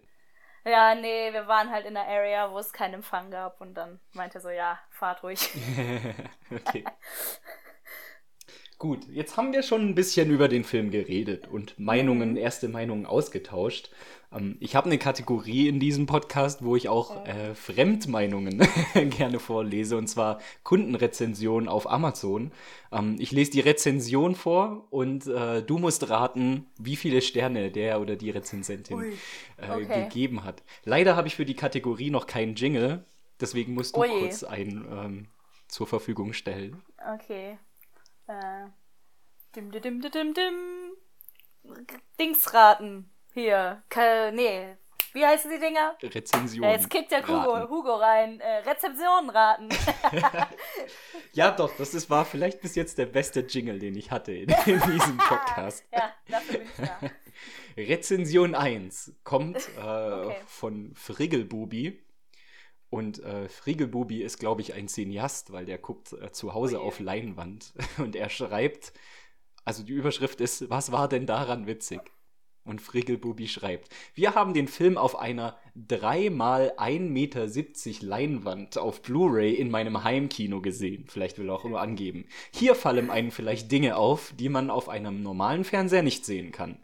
Ja, 0.66 0.96
nee, 0.96 1.34
wir 1.34 1.48
waren 1.48 1.72
halt 1.72 1.86
in 1.86 1.94
der 1.94 2.08
Area, 2.08 2.50
wo 2.52 2.58
es 2.58 2.72
keinen 2.72 2.96
Empfang 2.96 3.32
gab 3.32 3.60
und 3.60 3.74
dann 3.74 4.00
meinte 4.14 4.38
er 4.38 4.42
so, 4.42 4.50
ja, 4.50 4.80
fahrt 4.90 5.22
ruhig. 5.24 5.50
okay. 6.52 6.86
Gut, 8.84 9.08
jetzt 9.10 9.38
haben 9.38 9.54
wir 9.54 9.64
schon 9.64 9.80
ein 9.88 9.96
bisschen 9.96 10.30
über 10.30 10.50
den 10.50 10.66
Film 10.66 10.92
geredet 10.92 11.48
und 11.48 11.80
Meinungen, 11.80 12.36
erste 12.36 12.68
Meinungen 12.68 13.06
ausgetauscht. 13.06 13.90
Ähm, 14.30 14.58
ich 14.60 14.76
habe 14.76 14.88
eine 14.88 14.98
Kategorie 14.98 15.70
in 15.70 15.80
diesem 15.80 16.06
Podcast, 16.06 16.66
wo 16.66 16.76
ich 16.76 16.90
auch 16.90 17.26
äh, 17.26 17.56
Fremdmeinungen 17.56 18.62
gerne 19.10 19.40
vorlese, 19.40 19.96
und 19.96 20.08
zwar 20.08 20.42
Kundenrezensionen 20.64 21.70
auf 21.70 21.90
Amazon. 21.90 22.52
Ähm, 22.92 23.16
ich 23.20 23.32
lese 23.32 23.52
die 23.52 23.62
Rezension 23.62 24.36
vor 24.36 24.86
und 24.90 25.28
äh, 25.28 25.62
du 25.62 25.78
musst 25.78 26.10
raten, 26.10 26.66
wie 26.78 26.98
viele 26.98 27.22
Sterne 27.22 27.72
der 27.72 28.02
oder 28.02 28.18
die 28.18 28.32
Rezensentin 28.32 29.02
äh, 29.60 29.72
okay. 29.72 30.04
gegeben 30.04 30.44
hat. 30.44 30.62
Leider 30.84 31.16
habe 31.16 31.30
ich 31.30 31.38
für 31.38 31.46
die 31.46 31.56
Kategorie 31.56 32.10
noch 32.10 32.28
keinen 32.28 32.56
Jingle, 32.56 33.06
deswegen 33.40 33.76
musst 33.76 33.96
du 33.96 34.02
Ui. 34.02 34.10
kurz 34.10 34.44
einen 34.44 34.86
ähm, 34.92 35.28
zur 35.70 35.88
Verfügung 35.88 36.34
stellen. 36.34 36.82
Okay. 37.16 37.58
Äh, 38.28 38.68
dim, 39.56 39.72
dim, 39.72 40.02
dim, 40.02 40.12
dim, 40.12 40.34
dim. 40.34 40.94
Dingsraten. 42.20 43.10
Hier. 43.34 43.84
Ke 43.90 44.32
nee. 44.34 44.78
Wie 45.14 45.24
heißen 45.24 45.52
die 45.52 45.60
Dinger? 45.60 45.96
Rezension. 46.02 46.64
Ja, 46.64 46.72
jetzt 46.72 46.90
kickt 46.90 47.12
ja 47.12 47.22
Hugo, 47.22 47.70
Hugo 47.70 47.96
rein. 47.96 48.40
Äh, 48.40 48.58
Rezeptionen 48.68 49.30
raten. 49.30 49.70
ja, 51.34 51.52
doch, 51.52 51.72
das 51.78 51.94
ist, 51.94 52.10
war 52.10 52.26
vielleicht 52.26 52.62
bis 52.62 52.74
jetzt 52.74 52.98
der 52.98 53.06
beste 53.06 53.42
Jingle, 53.42 53.78
den 53.78 53.96
ich 53.96 54.10
hatte 54.10 54.32
in, 54.32 54.50
in 54.66 54.82
diesem 54.92 55.18
Podcast. 55.30 55.86
ja, 55.92 56.12
dafür 56.28 56.60
bin 56.60 56.68
ich 56.68 56.88
da. 56.88 57.00
Rezension 57.78 58.56
1 58.56 59.14
kommt 59.24 59.70
äh, 59.78 59.82
okay. 59.82 60.36
von 60.48 60.94
Friggelbubi. 60.96 62.03
Und 62.94 63.24
äh, 63.24 63.50
Friegelbubi 63.50 64.22
ist, 64.22 64.38
glaube 64.38 64.62
ich, 64.62 64.76
ein 64.76 64.88
Cineast, 64.88 65.52
weil 65.52 65.66
der 65.66 65.80
guckt 65.80 66.14
äh, 66.14 66.32
zu 66.32 66.54
Hause 66.54 66.80
oh 66.80 66.86
auf 66.86 67.00
Leinwand. 67.00 67.74
Und 67.98 68.16
er 68.16 68.30
schreibt, 68.30 68.94
also 69.66 69.82
die 69.82 69.94
Überschrift 69.94 70.40
ist, 70.42 70.70
was 70.70 70.92
war 70.92 71.08
denn 71.08 71.26
daran 71.26 71.66
witzig? 71.66 72.02
Und 72.64 72.82
Friegelbubi 72.82 73.48
schreibt, 73.48 73.90
wir 74.14 74.36
haben 74.36 74.54
den 74.54 74.68
Film 74.68 75.00
auf 75.00 75.18
einer 75.18 75.58
3 75.74 76.30
mal 76.30 76.74
1,70 76.78 77.00
Meter 77.10 78.06
Leinwand 78.06 78.78
auf 78.78 79.02
Blu-ray 79.02 79.56
in 79.56 79.72
meinem 79.72 80.04
Heimkino 80.04 80.62
gesehen. 80.62 81.08
Vielleicht 81.08 81.40
will 81.40 81.50
er 81.50 81.56
auch 81.56 81.64
nur 81.64 81.82
angeben. 81.82 82.28
Hier 82.54 82.76
fallen 82.76 83.10
einem 83.10 83.32
vielleicht 83.32 83.72
Dinge 83.72 83.98
auf, 83.98 84.36
die 84.38 84.50
man 84.50 84.70
auf 84.70 84.88
einem 84.88 85.24
normalen 85.24 85.64
Fernseher 85.64 86.04
nicht 86.04 86.26
sehen 86.26 86.52
kann. 86.52 86.78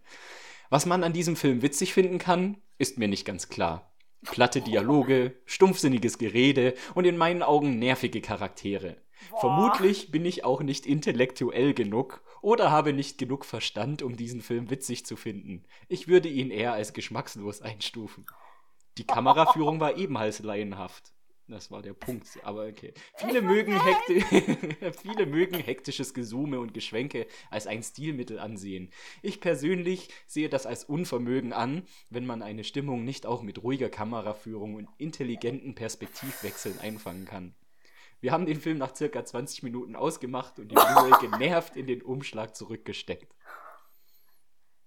Was 0.71 0.87
man 0.87 1.03
an 1.03 1.13
diesem 1.13 1.35
Film 1.35 1.61
witzig 1.61 1.93
finden 1.93 2.17
kann, 2.17 2.57
ist 2.79 2.97
mir 2.97 3.07
nicht 3.07 3.25
ganz 3.25 3.49
klar. 3.49 3.88
Platte 4.23 4.61
Dialoge, 4.61 5.35
stumpfsinniges 5.45 6.17
Gerede 6.17 6.73
und 6.93 7.05
in 7.05 7.17
meinen 7.17 7.43
Augen 7.43 7.79
nervige 7.79 8.21
Charaktere. 8.21 8.97
Boah. 9.29 9.39
Vermutlich 9.39 10.11
bin 10.11 10.25
ich 10.25 10.43
auch 10.43 10.61
nicht 10.61 10.85
intellektuell 10.85 11.73
genug 11.73 12.21
oder 12.41 12.71
habe 12.71 12.93
nicht 12.93 13.17
genug 13.17 13.45
Verstand, 13.45 14.01
um 14.01 14.15
diesen 14.15 14.41
Film 14.41 14.69
witzig 14.69 15.05
zu 15.05 15.15
finden. 15.15 15.63
Ich 15.87 16.07
würde 16.07 16.29
ihn 16.29 16.51
eher 16.51 16.73
als 16.73 16.93
geschmackslos 16.93 17.61
einstufen. 17.61 18.25
Die 18.97 19.05
Kameraführung 19.05 19.79
war 19.79 19.97
ebenfalls 19.97 20.39
laienhaft. 20.39 21.13
Das 21.49 21.71
war 21.71 21.81
der 21.81 21.93
Punkt, 21.93 22.27
aber 22.43 22.67
okay. 22.67 22.93
Viele 23.15 23.41
mögen, 23.41 23.73
viele 25.01 25.25
mögen 25.25 25.55
hektisches 25.55 26.13
Gesume 26.13 26.59
und 26.59 26.75
Geschwenke 26.75 27.25
als 27.49 27.65
ein 27.65 27.81
Stilmittel 27.81 28.37
ansehen. 28.37 28.91
Ich 29.23 29.41
persönlich 29.41 30.09
sehe 30.27 30.47
das 30.47 30.67
als 30.67 30.83
Unvermögen 30.83 31.51
an, 31.51 31.87
wenn 32.11 32.27
man 32.27 32.43
eine 32.43 32.63
Stimmung 32.63 33.03
nicht 33.03 33.25
auch 33.25 33.41
mit 33.41 33.63
ruhiger 33.63 33.89
Kameraführung 33.89 34.75
und 34.75 34.89
intelligenten 34.99 35.73
Perspektivwechseln 35.73 36.77
einfangen 36.79 37.25
kann. 37.25 37.55
Wir 38.21 38.31
haben 38.31 38.45
den 38.45 38.59
Film 38.59 38.77
nach 38.77 38.95
circa 38.95 39.25
20 39.25 39.63
Minuten 39.63 39.95
ausgemacht 39.95 40.59
und 40.59 40.69
die 40.69 40.75
Blu-ray 40.75 41.13
genervt 41.31 41.75
in 41.75 41.87
den 41.87 42.03
Umschlag 42.03 42.55
zurückgesteckt. 42.55 43.33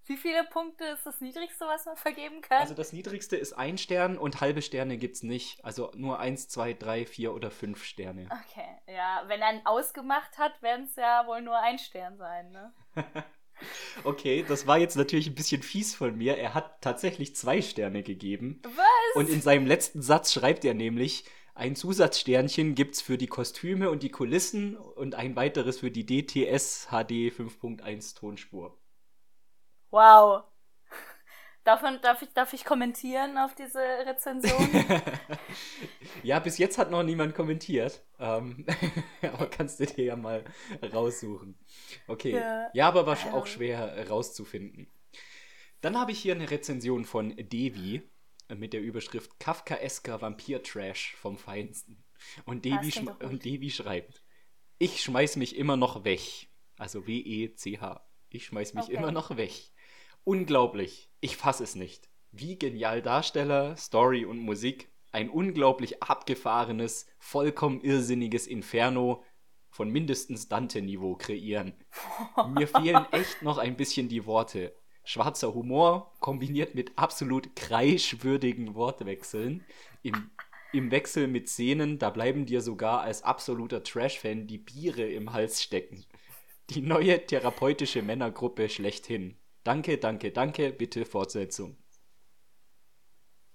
Wie 0.07 0.16
viele 0.16 0.42
Punkte 0.44 0.84
ist 0.84 1.07
das 1.07 1.20
niedrigste, 1.20 1.64
was 1.66 1.86
man 1.86 1.96
vergeben 1.96 2.40
kann? 2.40 2.61
Also 2.61 2.74
das 2.74 2.92
niedrigste 2.92 3.36
ist 3.36 3.53
ein 3.53 3.78
Stern 3.78 4.18
und 4.18 4.40
halbe 4.40 4.61
Sterne 4.61 4.98
gibt 4.98 5.16
es 5.16 5.22
nicht. 5.22 5.64
Also 5.64 5.92
nur 5.94 6.18
eins, 6.18 6.48
zwei, 6.48 6.72
drei, 6.72 7.07
vier 7.07 7.32
oder 7.34 7.50
fünf 7.50 7.84
Sterne. 7.84 8.28
Okay, 8.30 8.68
ja, 8.92 9.22
wenn 9.28 9.40
er 9.40 9.48
einen 9.48 9.66
ausgemacht 9.66 10.38
hat, 10.38 10.61
werden 10.61 10.86
es 10.86 10.96
ja 10.96 11.26
wohl 11.26 11.40
nur 11.42 11.57
ein 11.57 11.78
Stern 11.78 12.16
sein, 12.16 12.50
ne? 12.50 12.72
okay, 14.05 14.44
das 14.46 14.66
war 14.66 14.78
jetzt 14.78 14.96
natürlich 14.96 15.28
ein 15.28 15.36
bisschen 15.36 15.62
fies 15.62 15.94
von 15.94 16.16
mir. 16.16 16.36
Er 16.36 16.55
hat 16.55 16.82
tatsächlich 16.82 17.36
zwei 17.36 17.62
Sterne 17.62 18.03
gegeben. 18.03 18.61
Was? 18.64 19.14
Und 19.14 19.28
in 19.28 19.40
seinem 19.40 19.66
letzten 19.66 20.03
Satz 20.03 20.32
schreibt 20.32 20.64
er 20.64 20.74
nämlich, 20.74 21.24
ein 21.55 21.76
Zusatzsternchen 21.76 22.74
gibt 22.74 22.94
es 22.96 23.03
für 23.03 23.18
die 23.18 23.26
Kostüme 23.26 23.90
und 23.90 24.03
die 24.03 24.11
Kulissen 24.11 24.76
und 24.76 25.14
ein 25.14 25.36
weiteres 25.36 25.80
für 25.80 25.90
die 25.90 26.07
DTS 26.07 26.88
HD 26.88 27.30
5.1 27.30 28.18
Tonspur. 28.18 28.78
Wow. 29.93 30.45
Davon, 31.64 32.01
darf, 32.03 32.22
ich, 32.22 32.32
darf 32.32 32.53
ich 32.55 32.64
kommentieren 32.64 33.38
auf 33.38 33.55
diese 33.55 33.78
Rezension? 33.78 34.68
ja, 36.24 36.40
bis 36.40 36.59
jetzt 36.59 36.76
hat 36.76 36.90
noch 36.90 37.05
niemand 37.05 37.36
kommentiert. 37.36 38.03
Ähm, 38.18 38.66
aber 39.22 39.47
kannst 39.47 39.78
du 39.78 39.86
dir 39.86 40.05
ja 40.05 40.16
mal 40.16 40.45
raussuchen. 40.93 41.57
Okay. 42.09 42.32
Ja, 42.32 42.68
ja 42.72 42.88
aber 42.88 43.07
war 43.07 43.16
ähm. 43.26 43.34
auch 43.34 43.47
schwer 43.47 44.09
rauszufinden. 44.09 44.90
Dann 45.82 45.97
habe 45.97 46.11
ich 46.11 46.18
hier 46.18 46.34
eine 46.34 46.51
Rezension 46.51 47.05
von 47.05 47.36
Devi 47.36 48.03
mit 48.49 48.72
der 48.72 48.80
Überschrift 48.80 49.38
Kafkaesker 49.38 50.20
Vampir-Trash 50.20 51.14
vom 51.16 51.38
Feinsten. 51.38 52.03
Und 52.45 52.64
Devi, 52.64 52.93
und 53.20 53.45
Devi 53.45 53.70
schreibt, 53.70 54.22
ich 54.78 55.03
schmeiß 55.03 55.36
mich 55.36 55.57
immer 55.57 55.76
noch 55.76 56.05
weg. 56.05 56.49
Also 56.76 57.07
W-E-C-H. 57.07 58.05
Ich 58.30 58.47
schmeiß 58.47 58.74
mich 58.74 58.84
okay. 58.84 58.95
immer 58.95 59.12
noch 59.12 59.36
weg. 59.36 59.53
Unglaublich. 60.24 61.10
Ich 61.20 61.36
fasse 61.36 61.64
es 61.64 61.74
nicht. 61.74 62.08
Wie 62.30 62.56
genial 62.56 63.02
Darsteller, 63.02 63.76
Story 63.76 64.24
und 64.24 64.38
Musik. 64.38 64.92
Ein 65.10 65.28
unglaublich 65.28 66.02
abgefahrenes, 66.02 67.06
vollkommen 67.18 67.80
irrsinniges 67.80 68.46
Inferno 68.46 69.24
von 69.68 69.90
mindestens 69.90 70.48
Dante-Niveau 70.48 71.16
kreieren. 71.16 71.74
Mir 72.54 72.68
fehlen 72.68 73.04
echt 73.10 73.42
noch 73.42 73.58
ein 73.58 73.76
bisschen 73.76 74.08
die 74.08 74.24
Worte. 74.24 74.74
Schwarzer 75.02 75.54
Humor 75.54 76.14
kombiniert 76.20 76.74
mit 76.76 76.96
absolut 76.96 77.56
kreischwürdigen 77.56 78.76
Wortwechseln. 78.76 79.64
Im, 80.02 80.30
Im 80.72 80.92
Wechsel 80.92 81.26
mit 81.26 81.48
Szenen, 81.48 81.98
da 81.98 82.10
bleiben 82.10 82.46
dir 82.46 82.60
sogar 82.60 83.00
als 83.00 83.24
absoluter 83.24 83.82
Trash-Fan 83.82 84.46
die 84.46 84.58
Biere 84.58 85.10
im 85.10 85.32
Hals 85.32 85.62
stecken. 85.62 86.04
Die 86.70 86.80
neue 86.80 87.26
therapeutische 87.26 88.02
Männergruppe 88.02 88.68
schlechthin. 88.68 89.36
Danke, 89.64 89.98
danke, 89.98 90.32
danke, 90.32 90.72
bitte 90.72 91.04
Fortsetzung. 91.04 91.76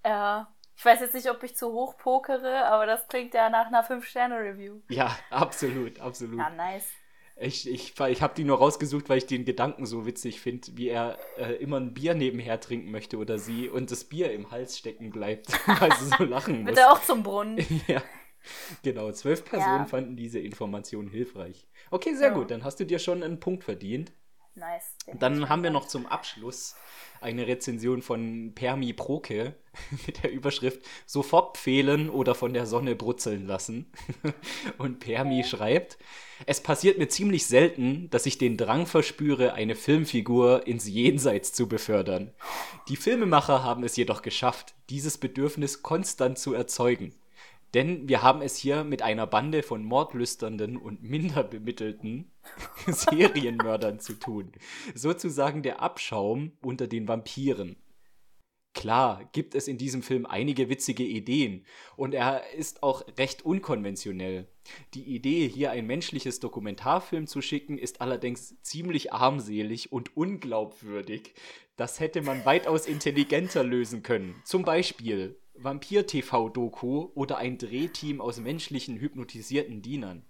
Ja, 0.04 0.54
ich 0.76 0.84
weiß 0.84 1.00
jetzt 1.00 1.14
nicht, 1.14 1.28
ob 1.28 1.42
ich 1.42 1.56
zu 1.56 1.72
hoch 1.72 1.96
pokere, 1.98 2.64
aber 2.66 2.86
das 2.86 3.08
klingt 3.08 3.34
ja 3.34 3.50
nach 3.50 3.66
einer 3.66 3.84
5-Sterne-Review. 3.84 4.80
Ja, 4.88 5.16
absolut, 5.30 5.98
absolut. 6.00 6.38
Ja, 6.38 6.50
nice. 6.50 6.86
Ich, 7.40 7.70
ich, 7.70 7.98
ich 8.00 8.22
habe 8.22 8.34
die 8.34 8.44
nur 8.44 8.58
rausgesucht, 8.58 9.08
weil 9.08 9.18
ich 9.18 9.26
den 9.26 9.44
Gedanken 9.44 9.86
so 9.86 10.06
witzig 10.06 10.40
finde, 10.40 10.76
wie 10.76 10.88
er 10.88 11.18
äh, 11.36 11.54
immer 11.54 11.78
ein 11.78 11.94
Bier 11.94 12.14
nebenher 12.14 12.60
trinken 12.60 12.90
möchte 12.90 13.16
oder 13.18 13.38
sie 13.38 13.68
und 13.68 13.90
das 13.90 14.04
Bier 14.04 14.32
im 14.32 14.50
Hals 14.50 14.78
stecken 14.78 15.10
bleibt, 15.10 15.48
weil 15.80 15.92
sie 15.96 16.06
so 16.16 16.24
lachen 16.24 16.58
muss. 16.62 16.68
Wird 16.68 16.78
er 16.78 16.92
auch 16.92 17.02
zum 17.02 17.22
Brunnen. 17.22 17.64
ja. 17.86 18.02
Genau, 18.82 19.10
zwölf 19.12 19.44
Personen 19.44 19.80
ja. 19.80 19.84
fanden 19.84 20.16
diese 20.16 20.38
Information 20.38 21.08
hilfreich. 21.08 21.66
Okay, 21.90 22.14
sehr 22.14 22.28
ja. 22.28 22.34
gut, 22.34 22.50
dann 22.50 22.64
hast 22.64 22.80
du 22.80 22.86
dir 22.86 22.98
schon 22.98 23.22
einen 23.22 23.40
Punkt 23.40 23.64
verdient. 23.64 24.12
Nice. 24.58 24.96
Dann 25.18 25.48
haben 25.48 25.62
wir 25.62 25.70
noch 25.70 25.86
zum 25.86 26.06
Abschluss 26.06 26.74
eine 27.20 27.46
Rezension 27.46 28.02
von 28.02 28.52
Permi 28.54 28.92
Proke 28.92 29.54
mit 30.06 30.22
der 30.22 30.32
Überschrift 30.32 30.82
Sofort 31.06 31.56
pfählen 31.56 32.10
oder 32.10 32.34
von 32.34 32.52
der 32.52 32.66
Sonne 32.66 32.94
brutzeln 32.96 33.46
lassen. 33.46 33.92
Und 34.78 35.00
Permi 35.00 35.44
schreibt, 35.44 35.98
es 36.46 36.60
passiert 36.60 36.98
mir 36.98 37.08
ziemlich 37.08 37.46
selten, 37.46 38.10
dass 38.10 38.26
ich 38.26 38.38
den 38.38 38.56
Drang 38.56 38.86
verspüre, 38.86 39.54
eine 39.54 39.74
Filmfigur 39.74 40.66
ins 40.66 40.88
Jenseits 40.88 41.52
zu 41.52 41.68
befördern. 41.68 42.32
Die 42.88 42.96
Filmemacher 42.96 43.62
haben 43.62 43.84
es 43.84 43.96
jedoch 43.96 44.22
geschafft, 44.22 44.74
dieses 44.90 45.18
Bedürfnis 45.18 45.82
konstant 45.82 46.38
zu 46.38 46.54
erzeugen. 46.54 47.14
Denn 47.74 48.08
wir 48.08 48.22
haben 48.22 48.40
es 48.40 48.56
hier 48.56 48.84
mit 48.84 49.02
einer 49.02 49.26
Bande 49.26 49.62
von 49.62 49.84
mordlüsternden 49.84 50.76
und 50.76 51.02
minder 51.02 51.44
bemittelten 51.44 52.32
Serienmördern 52.86 54.00
zu 54.00 54.14
tun. 54.14 54.52
Sozusagen 54.94 55.62
der 55.62 55.82
Abschaum 55.82 56.52
unter 56.62 56.86
den 56.86 57.08
Vampiren. 57.08 57.76
Klar, 58.74 59.28
gibt 59.32 59.54
es 59.56 59.66
in 59.66 59.76
diesem 59.76 60.02
Film 60.02 60.24
einige 60.24 60.68
witzige 60.68 61.02
Ideen 61.02 61.66
und 61.96 62.14
er 62.14 62.52
ist 62.54 62.82
auch 62.84 63.02
recht 63.18 63.44
unkonventionell. 63.44 64.46
Die 64.94 65.02
Idee, 65.02 65.48
hier 65.48 65.72
ein 65.72 65.86
menschliches 65.86 66.38
Dokumentarfilm 66.38 67.26
zu 67.26 67.42
schicken, 67.42 67.76
ist 67.76 68.00
allerdings 68.00 68.60
ziemlich 68.62 69.12
armselig 69.12 69.90
und 69.90 70.16
unglaubwürdig. 70.16 71.34
Das 71.76 71.98
hätte 71.98 72.22
man 72.22 72.44
weitaus 72.44 72.86
intelligenter 72.86 73.64
lösen 73.64 74.02
können. 74.02 74.40
Zum 74.44 74.62
Beispiel 74.62 75.40
Vampir-TV-Doku 75.62 77.10
oder 77.14 77.38
ein 77.38 77.58
Drehteam 77.58 78.20
aus 78.20 78.38
menschlichen 78.38 78.98
hypnotisierten 78.98 79.82
Dienern. 79.82 80.24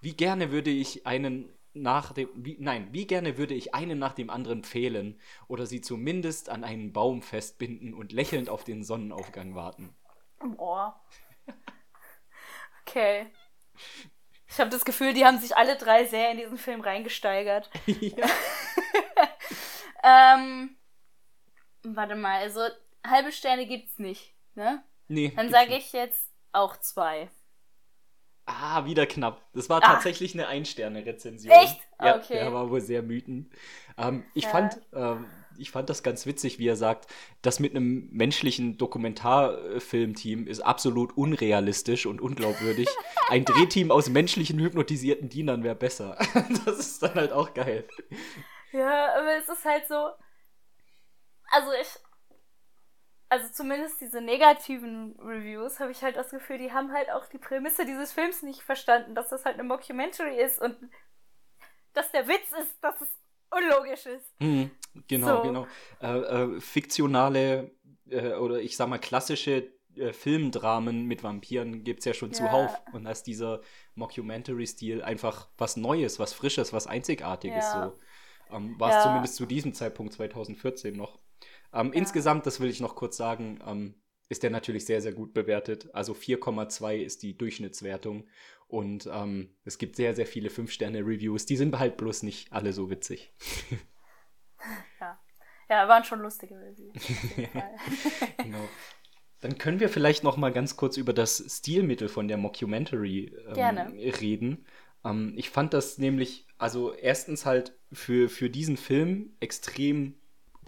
Wie 0.00 0.14
gerne 0.14 0.50
würde 0.50 0.70
ich 0.70 1.06
einen 1.06 1.52
nach 1.74 2.12
dem, 2.12 2.28
wie, 2.34 2.56
nein, 2.58 2.88
wie 2.92 3.06
gerne 3.06 3.38
würde 3.38 3.54
ich 3.54 3.74
einen 3.74 3.98
nach 3.98 4.12
dem 4.12 4.30
anderen 4.30 4.64
fehlen 4.64 5.20
oder 5.46 5.66
sie 5.66 5.80
zumindest 5.80 6.48
an 6.48 6.64
einen 6.64 6.92
Baum 6.92 7.22
festbinden 7.22 7.94
und 7.94 8.12
lächelnd 8.12 8.48
auf 8.48 8.64
den 8.64 8.82
Sonnenaufgang 8.82 9.54
warten. 9.54 9.94
Oh. 10.56 10.90
Okay. 12.82 13.26
Ich 14.48 14.58
habe 14.58 14.70
das 14.70 14.84
Gefühl, 14.84 15.12
die 15.12 15.26
haben 15.26 15.38
sich 15.38 15.56
alle 15.56 15.76
drei 15.76 16.04
sehr 16.06 16.30
in 16.30 16.38
diesen 16.38 16.58
Film 16.58 16.80
reingesteigert. 16.80 17.70
Ja. 17.86 18.26
ähm, 20.34 20.76
warte 21.82 22.14
mal, 22.14 22.40
also 22.40 22.60
halbe 23.06 23.32
Sterne 23.32 23.66
gibt's 23.66 23.98
nicht, 23.98 24.34
ne? 24.58 24.84
Nee. 25.08 25.32
Dann 25.34 25.50
sage 25.50 25.76
ich 25.76 25.92
jetzt 25.92 26.30
auch 26.52 26.76
zwei. 26.76 27.30
Ah, 28.44 28.84
wieder 28.86 29.06
knapp. 29.06 29.42
Das 29.52 29.68
war 29.68 29.82
ah. 29.82 29.86
tatsächlich 29.86 30.34
eine 30.34 30.48
Ein-Sterne-Rezension. 30.48 31.52
Echt? 31.52 31.80
Ja, 32.00 32.16
okay. 32.16 32.34
Der 32.34 32.52
war 32.52 32.70
wohl 32.70 32.80
sehr 32.80 33.02
müden. 33.02 33.50
Ähm, 33.98 34.24
ich, 34.34 34.44
ja. 34.44 34.50
fand, 34.50 34.80
ähm, 34.94 35.26
ich 35.58 35.70
fand 35.70 35.90
das 35.90 36.02
ganz 36.02 36.24
witzig, 36.24 36.58
wie 36.58 36.66
er 36.66 36.76
sagt, 36.76 37.12
das 37.42 37.60
mit 37.60 37.76
einem 37.76 38.08
menschlichen 38.10 38.78
Dokumentarfilmteam 38.78 40.46
ist 40.46 40.60
absolut 40.60 41.16
unrealistisch 41.16 42.06
und 42.06 42.22
unglaubwürdig. 42.22 42.88
Ein 43.28 43.44
Drehteam 43.44 43.90
aus 43.90 44.08
menschlichen 44.08 44.58
hypnotisierten 44.58 45.28
Dienern 45.28 45.62
wäre 45.62 45.74
besser. 45.74 46.16
das 46.64 46.78
ist 46.78 47.02
dann 47.02 47.14
halt 47.14 47.32
auch 47.32 47.52
geil. 47.52 47.86
Ja, 48.72 49.14
aber 49.14 49.36
es 49.36 49.48
ist 49.48 49.64
halt 49.64 49.86
so. 49.88 50.08
Also 51.50 51.72
ich 51.80 51.88
also 53.28 53.46
zumindest 53.52 54.00
diese 54.00 54.20
negativen 54.20 55.16
Reviews, 55.20 55.80
habe 55.80 55.92
ich 55.92 56.02
halt 56.02 56.16
das 56.16 56.30
Gefühl, 56.30 56.58
die 56.58 56.72
haben 56.72 56.92
halt 56.92 57.10
auch 57.10 57.26
die 57.26 57.38
Prämisse 57.38 57.84
dieses 57.84 58.12
Films 58.12 58.42
nicht 58.42 58.62
verstanden, 58.62 59.14
dass 59.14 59.28
das 59.28 59.44
halt 59.44 59.54
eine 59.54 59.64
Mockumentary 59.64 60.40
ist 60.40 60.60
und 60.60 60.76
dass 61.92 62.10
der 62.12 62.26
Witz 62.26 62.52
ist, 62.60 62.76
dass 62.80 63.00
es 63.00 63.08
unlogisch 63.50 64.06
ist. 64.06 64.40
Mhm, 64.40 64.70
genau, 65.06 65.36
so. 65.36 65.42
genau. 65.42 65.66
Äh, 66.00 66.18
äh, 66.18 66.60
fiktionale 66.60 67.70
äh, 68.08 68.34
oder 68.34 68.60
ich 68.60 68.76
sag 68.76 68.88
mal 68.88 68.98
klassische 68.98 69.72
äh, 69.96 70.12
Filmdramen 70.12 71.06
mit 71.06 71.22
Vampiren 71.22 71.84
gibt 71.84 72.00
es 72.00 72.04
ja 72.04 72.14
schon 72.14 72.30
ja. 72.30 72.36
zuhauf. 72.36 72.70
Und 72.92 73.06
als 73.06 73.22
dieser 73.22 73.60
Mockumentary-Stil 73.94 75.02
einfach 75.02 75.48
was 75.58 75.76
Neues, 75.76 76.18
was 76.18 76.32
Frisches, 76.32 76.72
was 76.72 76.86
Einzigartiges 76.86 77.64
ja. 77.64 77.92
so. 78.50 78.54
Ähm, 78.54 78.78
war 78.78 78.90
es 78.90 78.96
ja. 78.96 79.02
zumindest 79.02 79.36
zu 79.36 79.46
diesem 79.46 79.74
Zeitpunkt 79.74 80.12
2014 80.14 80.96
noch. 80.96 81.18
Ähm, 81.72 81.88
ja. 81.88 81.92
Insgesamt, 81.94 82.46
das 82.46 82.60
will 82.60 82.70
ich 82.70 82.80
noch 82.80 82.94
kurz 82.94 83.16
sagen, 83.16 83.60
ähm, 83.66 83.94
ist 84.28 84.42
der 84.42 84.50
natürlich 84.50 84.84
sehr, 84.84 85.00
sehr 85.00 85.12
gut 85.12 85.32
bewertet. 85.32 85.88
Also 85.94 86.12
4,2 86.12 86.96
ist 86.96 87.22
die 87.22 87.36
Durchschnittswertung. 87.36 88.26
Und 88.66 89.08
ähm, 89.10 89.54
es 89.64 89.78
gibt 89.78 89.96
sehr, 89.96 90.14
sehr 90.14 90.26
viele 90.26 90.50
5-Sterne-Reviews. 90.50 91.46
Die 91.46 91.56
sind 91.56 91.78
halt 91.78 91.96
bloß 91.96 92.22
nicht 92.22 92.52
alle 92.52 92.74
so 92.74 92.90
witzig. 92.90 93.32
ja. 95.00 95.18
ja, 95.70 95.88
waren 95.88 96.04
schon 96.04 96.20
lustige 96.20 96.54
Reviews. 96.54 96.94
genau. 98.36 98.68
Dann 99.40 99.56
können 99.56 99.80
wir 99.80 99.88
vielleicht 99.88 100.24
noch 100.24 100.36
mal 100.36 100.52
ganz 100.52 100.76
kurz 100.76 100.96
über 100.96 101.14
das 101.14 101.42
Stilmittel 101.48 102.08
von 102.08 102.28
der 102.28 102.36
Mockumentary 102.36 103.32
ähm, 103.56 103.78
reden. 104.20 104.66
Ähm, 105.04 105.32
ich 105.36 105.48
fand 105.48 105.72
das 105.72 105.96
nämlich, 105.96 106.46
also 106.58 106.92
erstens 106.92 107.46
halt 107.46 107.78
für, 107.92 108.28
für 108.28 108.50
diesen 108.50 108.76
Film 108.76 109.36
extrem 109.40 110.17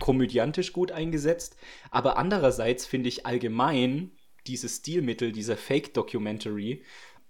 komödiantisch 0.01 0.72
gut 0.72 0.90
eingesetzt, 0.90 1.57
aber 1.92 2.18
andererseits 2.18 2.86
finde 2.86 3.09
ich 3.09 3.26
allgemein 3.26 4.11
dieses 4.46 4.78
Stilmittel, 4.78 5.30
dieser 5.30 5.57
Fake-Documentary, 5.57 6.82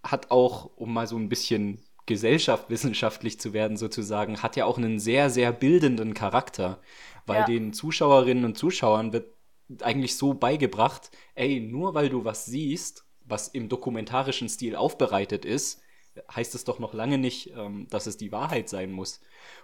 hat 0.03 0.31
auch, 0.31 0.71
um 0.77 0.95
mal 0.95 1.07
so 1.07 1.17
ein 1.17 1.29
bisschen 1.29 1.83
gesellschaftswissenschaftlich 2.07 3.39
zu 3.39 3.53
werden 3.53 3.77
sozusagen, 3.77 4.43
hat 4.43 4.57
ja 4.57 4.65
auch 4.65 4.79
einen 4.79 4.99
sehr, 4.99 5.31
sehr 5.31 5.53
bildenden 5.53 6.15
Charakter, 6.15 6.81
weil 7.27 7.41
ja. 7.41 7.47
den 7.47 7.73
Zuschauerinnen 7.73 8.45
und 8.45 8.57
Zuschauern 8.57 9.13
wird 9.13 9.35
eigentlich 9.83 10.17
so 10.17 10.35
beigebracht, 10.35 11.11
ey, 11.35 11.61
nur 11.61 11.95
weil 11.95 12.09
du 12.09 12.25
was 12.25 12.47
siehst, 12.47 13.05
was 13.21 13.49
im 13.49 13.69
dokumentarischen 13.69 14.49
Stil 14.49 14.75
aufbereitet 14.75 15.45
ist, 15.45 15.83
heißt 16.35 16.55
es 16.55 16.65
doch 16.65 16.79
noch 16.79 16.95
lange 16.95 17.19
nicht, 17.19 17.53
ähm, 17.57 17.87
dass 17.91 18.07
es 18.07 18.17
die 18.17 18.33
Wahrheit 18.33 18.69
sein 18.69 18.93
muss. 18.93 19.21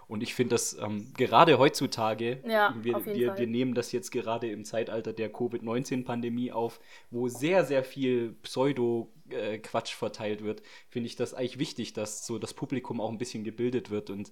Und 0.07 0.23
ich 0.23 0.33
finde 0.33 0.55
das 0.55 0.77
ähm, 0.79 1.13
gerade 1.17 1.59
heutzutage, 1.59 2.41
ja, 2.47 2.73
wir, 2.81 3.05
wir, 3.05 3.37
wir, 3.37 3.47
nehmen 3.47 3.73
das 3.73 3.91
jetzt 3.91 4.11
gerade 4.11 4.49
im 4.49 4.63
Zeitalter 4.63 5.13
der 5.13 5.31
Covid-19-Pandemie 5.31 6.51
auf, 6.51 6.79
wo 7.11 7.27
sehr, 7.27 7.65
sehr 7.65 7.83
viel 7.83 8.35
Pseudo-Quatsch 8.43 9.93
äh, 9.93 9.97
verteilt 9.97 10.43
wird, 10.43 10.61
finde 10.89 11.07
ich 11.07 11.15
das 11.15 11.33
eigentlich 11.33 11.59
wichtig, 11.59 11.93
dass 11.93 12.25
so 12.25 12.39
das 12.39 12.53
Publikum 12.53 13.01
auch 13.01 13.11
ein 13.11 13.17
bisschen 13.17 13.43
gebildet 13.43 13.89
wird. 13.89 14.09
Und 14.09 14.31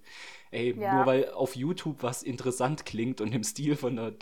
ey, 0.51 0.73
ja. 0.79 0.95
nur 0.95 1.05
weil 1.05 1.29
auf 1.31 1.55
YouTube 1.55 2.03
was 2.03 2.23
interessant 2.23 2.85
klingt 2.85 3.19
und 3.21 3.33
im 3.33 3.43
Stil 3.43 3.75
von 3.75 3.99
einer 3.99 4.13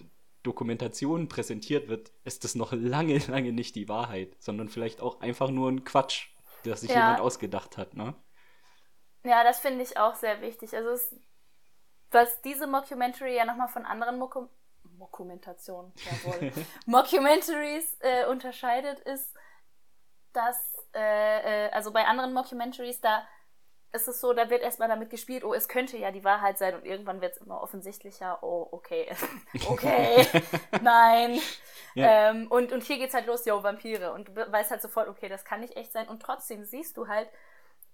Dokumentation 0.43 1.30
präsentiert 1.30 1.88
wird, 1.88 2.12
ist 2.26 2.43
das 2.43 2.56
noch 2.56 2.74
lange, 2.74 3.18
lange 3.28 3.54
nicht 3.54 3.76
die 3.76 3.88
Wahrheit, 3.88 4.36
sondern 4.39 4.70
vielleicht 4.70 5.01
auch 5.01 5.22
einfach 5.22 5.49
nur 5.49 5.70
ein 5.72 5.84
Quatsch, 5.84 6.28
das 6.72 6.82
sich 6.82 6.89
ja. 6.89 6.97
jemand 6.97 7.22
ausgedacht 7.22 7.78
hat, 7.78 7.93
ne? 7.95 8.16
Ja, 9.24 9.43
das 9.43 9.59
finde 9.59 9.84
ich 9.84 9.97
auch 9.97 10.16
sehr 10.16 10.41
wichtig. 10.41 10.76
Also 10.76 10.89
es 10.89 11.16
was 12.14 12.41
diese 12.41 12.68
Mockumentary 12.68 13.36
ja 13.36 13.45
nochmal 13.45 13.68
von 13.68 13.86
anderen 13.86 14.18
Moku 14.20 14.47
Dokumentation, 14.99 15.91
jawohl, 15.95 16.51
Mockumentaries 16.86 17.97
äh, 18.01 18.26
unterscheidet, 18.26 18.99
ist, 18.99 19.34
dass, 20.34 20.57
äh, 20.93 21.68
äh, 21.68 21.72
also 21.72 21.91
bei 21.91 22.05
anderen 22.05 22.34
Mockumentaries, 22.34 23.01
da 23.01 23.26
ist 23.94 24.08
es 24.08 24.20
so, 24.20 24.34
da 24.34 24.50
wird 24.50 24.64
erstmal 24.64 24.88
damit 24.89 25.12
gespielt, 25.12 25.44
oh, 25.44 25.54
es 25.54 25.68
könnte 25.68 25.98
ja 25.98 26.12
die 26.12 26.24
Wahrheit 26.24 26.58
sein 26.58 26.74
und 26.74 26.84
irgendwann 26.84 27.22
wird 27.22 27.36
es 27.36 27.41
immer 27.41 27.62
offensichtlicher, 27.62 28.39
oh, 28.41 28.68
okay, 28.72 29.08
okay, 29.70 30.26
nein. 30.82 31.39
Ja. 31.94 32.32
Ähm, 32.32 32.48
und, 32.50 32.72
und 32.72 32.84
hier 32.84 32.98
geht's 32.98 33.14
halt 33.14 33.28
los, 33.28 33.46
yo, 33.46 33.62
Vampire. 33.62 34.14
Und 34.14 34.30
du 34.30 34.52
weißt 34.52 34.72
halt 34.72 34.82
sofort, 34.82 35.08
okay, 35.08 35.30
das 35.30 35.46
kann 35.46 35.60
nicht 35.60 35.78
echt 35.78 35.91
sein. 35.91 36.08
Und 36.08 36.24
trotzdem 36.24 36.66
siehst 36.66 36.98
du 36.98 37.08
halt, 37.08 37.30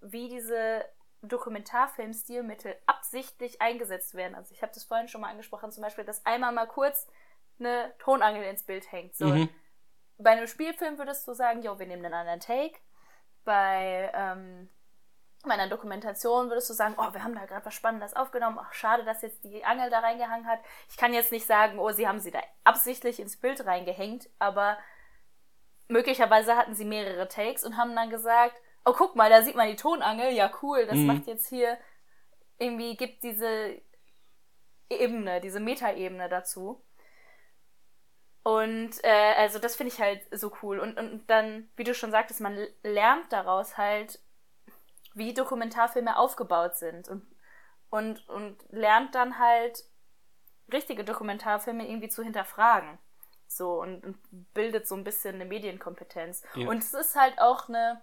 wie 0.00 0.28
diese 0.28 0.86
Dokumentarfilm-Stilmittel 1.22 2.74
absichtlich 2.86 3.60
eingesetzt 3.60 4.14
werden. 4.14 4.34
Also 4.34 4.54
ich 4.54 4.62
habe 4.62 4.72
das 4.72 4.84
vorhin 4.84 5.08
schon 5.08 5.20
mal 5.20 5.28
angesprochen, 5.28 5.70
zum 5.70 5.82
Beispiel, 5.82 6.04
dass 6.04 6.24
einmal 6.24 6.52
mal 6.52 6.66
kurz 6.66 7.06
eine 7.58 7.92
Tonangel 7.98 8.44
ins 8.44 8.64
Bild 8.64 8.90
hängt. 8.90 9.16
So. 9.16 9.26
Mhm. 9.26 9.50
Bei 10.16 10.30
einem 10.30 10.46
Spielfilm 10.46 10.96
würdest 10.96 11.28
du 11.28 11.34
sagen, 11.34 11.62
jo, 11.62 11.78
wir 11.78 11.86
nehmen 11.86 12.04
einen 12.06 12.14
anderen 12.14 12.40
Take. 12.40 12.78
Bei 13.44 14.10
ähm, 14.14 14.70
meiner 15.46 15.68
Dokumentation 15.68 16.48
würdest 16.48 16.68
du 16.68 16.74
sagen, 16.74 16.94
oh, 16.98 17.12
wir 17.12 17.24
haben 17.24 17.34
da 17.34 17.46
gerade 17.46 17.64
was 17.64 17.74
Spannendes 17.74 18.14
aufgenommen. 18.14 18.58
Ach, 18.60 18.72
schade, 18.72 19.04
dass 19.04 19.22
jetzt 19.22 19.42
die 19.44 19.64
Angel 19.64 19.90
da 19.90 20.00
reingehangen 20.00 20.46
hat. 20.46 20.60
Ich 20.88 20.96
kann 20.96 21.14
jetzt 21.14 21.32
nicht 21.32 21.46
sagen, 21.46 21.78
oh, 21.78 21.90
sie 21.90 22.06
haben 22.06 22.20
sie 22.20 22.30
da 22.30 22.40
absichtlich 22.64 23.20
ins 23.20 23.38
Bild 23.38 23.64
reingehängt, 23.64 24.28
aber 24.38 24.78
möglicherweise 25.88 26.56
hatten 26.56 26.74
sie 26.74 26.84
mehrere 26.84 27.28
Takes 27.28 27.64
und 27.64 27.76
haben 27.76 27.96
dann 27.96 28.10
gesagt, 28.10 28.60
oh, 28.84 28.92
guck 28.92 29.16
mal, 29.16 29.30
da 29.30 29.42
sieht 29.42 29.56
man 29.56 29.68
die 29.68 29.76
Tonangel. 29.76 30.32
Ja, 30.32 30.50
cool, 30.62 30.86
das 30.86 30.96
mhm. 30.96 31.06
macht 31.06 31.26
jetzt 31.26 31.48
hier 31.48 31.78
irgendwie, 32.58 32.96
gibt 32.96 33.22
diese 33.22 33.80
Ebene, 34.90 35.40
diese 35.40 35.60
Metaebene 35.60 36.28
dazu. 36.28 36.84
Und 38.42 38.92
äh, 39.04 39.34
also 39.36 39.58
das 39.58 39.76
finde 39.76 39.92
ich 39.92 40.00
halt 40.00 40.22
so 40.30 40.52
cool. 40.62 40.78
Und, 40.78 40.98
und 40.98 41.28
dann, 41.28 41.70
wie 41.76 41.84
du 41.84 41.94
schon 41.94 42.10
sagtest, 42.10 42.40
man 42.40 42.66
lernt 42.82 43.32
daraus 43.32 43.76
halt, 43.76 44.18
wie 45.14 45.34
Dokumentarfilme 45.34 46.16
aufgebaut 46.16 46.76
sind 46.76 47.08
und, 47.08 47.26
und, 47.90 48.28
und 48.28 48.64
lernt 48.70 49.14
dann 49.14 49.38
halt 49.38 49.84
richtige 50.72 51.04
Dokumentarfilme 51.04 51.86
irgendwie 51.88 52.08
zu 52.08 52.22
hinterfragen. 52.22 52.98
So 53.46 53.80
und, 53.80 54.04
und 54.04 54.54
bildet 54.54 54.86
so 54.86 54.94
ein 54.94 55.02
bisschen 55.02 55.34
eine 55.34 55.44
Medienkompetenz. 55.44 56.44
Ja. 56.54 56.68
Und 56.68 56.78
es 56.78 56.94
ist 56.94 57.16
halt 57.16 57.40
auch 57.40 57.68
eine, 57.68 58.00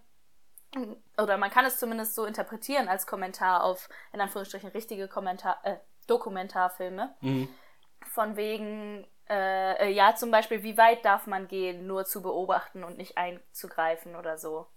oder 1.18 1.38
man 1.38 1.49
kann 1.49 1.66
es 1.66 1.80
zumindest 1.80 2.16
so 2.16 2.26
interpretieren 2.26 2.89
als 2.89 3.08
Kommentar 3.08 3.64
auf, 3.64 3.88
in 4.12 4.20
Anführungsstrichen, 4.20 4.70
richtige 4.72 5.08
Kommentar, 5.08 5.60
äh, 5.64 5.78
Dokumentarfilme. 6.08 7.16
Mhm. 7.22 7.47
Von 8.08 8.36
wegen, 8.36 9.08
äh, 9.30 9.89
ja, 9.91 10.16
zum 10.16 10.32
Beispiel, 10.32 10.64
wie 10.64 10.78
weit 10.78 11.05
darf 11.05 11.28
man 11.28 11.47
gehen, 11.47 11.88
nur 11.88 12.03
zu 12.03 12.22
beobachten 12.22 12.84
und 12.84 12.97
nicht 12.97 13.18
einzugreifen 13.18 14.18
oder 14.18 14.38
so. 14.38 14.68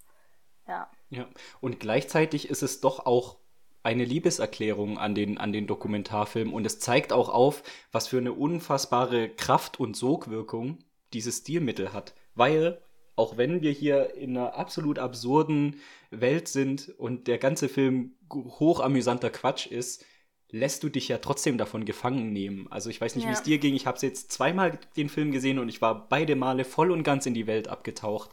Ja. 0.68 0.88
Ja, 1.10 1.28
und 1.60 1.80
gleichzeitig 1.80 2.48
ist 2.48 2.62
es 2.62 2.80
doch 2.80 3.04
auch 3.04 3.36
eine 3.82 4.04
Liebeserklärung 4.04 4.98
an 4.98 5.14
den, 5.14 5.38
an 5.38 5.52
den 5.52 5.66
Dokumentarfilm 5.66 6.52
und 6.52 6.66
es 6.66 6.80
zeigt 6.80 7.12
auch 7.12 7.28
auf, 7.28 7.62
was 7.92 8.08
für 8.08 8.18
eine 8.18 8.32
unfassbare 8.32 9.28
Kraft 9.28 9.80
und 9.80 9.96
Sogwirkung 9.96 10.78
dieses 11.12 11.38
Stilmittel 11.38 11.92
hat. 11.92 12.14
Weil, 12.34 12.80
auch 13.16 13.36
wenn 13.36 13.62
wir 13.62 13.72
hier 13.72 14.14
in 14.14 14.36
einer 14.36 14.54
absolut 14.54 14.98
absurden 14.98 15.80
Welt 16.10 16.48
sind 16.48 16.90
und 16.98 17.26
der 17.26 17.38
ganze 17.38 17.68
Film 17.68 18.12
hochamüsanter 18.32 19.30
Quatsch 19.30 19.66
ist, 19.66 20.04
lässt 20.50 20.82
du 20.82 20.88
dich 20.88 21.08
ja 21.08 21.18
trotzdem 21.18 21.58
davon 21.58 21.84
gefangen 21.84 22.32
nehmen. 22.32 22.66
Also 22.70 22.90
ich 22.90 23.00
weiß 23.00 23.14
nicht, 23.14 23.24
ja. 23.24 23.30
wie 23.30 23.34
es 23.34 23.42
dir 23.42 23.58
ging. 23.58 23.74
Ich 23.74 23.86
habe 23.86 23.98
jetzt 24.02 24.32
zweimal 24.32 24.78
den 24.96 25.08
Film 25.08 25.30
gesehen 25.32 25.58
und 25.58 25.68
ich 25.68 25.80
war 25.80 26.08
beide 26.08 26.36
Male 26.36 26.64
voll 26.64 26.90
und 26.90 27.02
ganz 27.02 27.26
in 27.26 27.34
die 27.34 27.46
Welt 27.46 27.68
abgetaucht, 27.68 28.30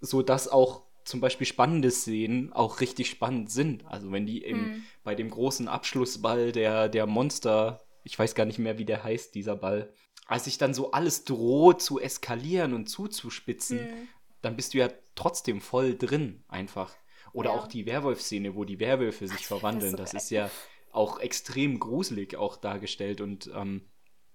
so 0.00 0.22
dass 0.22 0.48
auch 0.48 0.83
zum 1.04 1.20
Beispiel 1.20 1.46
spannende 1.46 1.90
Szenen 1.90 2.52
auch 2.52 2.80
richtig 2.80 3.10
spannend 3.10 3.50
sind. 3.50 3.86
Also 3.86 4.10
wenn 4.10 4.26
die 4.26 4.42
im, 4.42 4.58
mhm. 4.58 4.82
bei 5.02 5.14
dem 5.14 5.30
großen 5.30 5.68
Abschlussball 5.68 6.52
der, 6.52 6.88
der 6.88 7.06
Monster, 7.06 7.84
ich 8.02 8.18
weiß 8.18 8.34
gar 8.34 8.46
nicht 8.46 8.58
mehr, 8.58 8.78
wie 8.78 8.84
der 8.84 9.04
heißt, 9.04 9.34
dieser 9.34 9.56
Ball, 9.56 9.92
als 10.26 10.44
sich 10.44 10.58
dann 10.58 10.72
so 10.72 10.92
alles 10.92 11.24
droht 11.24 11.82
zu 11.82 12.00
eskalieren 12.00 12.72
und 12.72 12.86
zuzuspitzen, 12.86 13.78
mhm. 13.78 14.08
dann 14.40 14.56
bist 14.56 14.74
du 14.74 14.78
ja 14.78 14.88
trotzdem 15.14 15.60
voll 15.60 15.96
drin 15.96 16.44
einfach. 16.48 16.94
Oder 17.32 17.50
ja. 17.50 17.56
auch 17.56 17.66
die 17.66 17.84
Werwolf-Szene, 17.84 18.54
wo 18.54 18.64
die 18.64 18.80
Werwölfe 18.80 19.26
sich 19.26 19.46
verwandeln. 19.46 19.96
Das, 19.96 20.10
so 20.10 20.16
das 20.16 20.24
ist 20.24 20.30
ja 20.30 20.50
auch 20.92 21.18
extrem 21.18 21.80
gruselig 21.80 22.36
auch 22.36 22.56
dargestellt. 22.56 23.20
Und 23.20 23.50
ähm, 23.54 23.90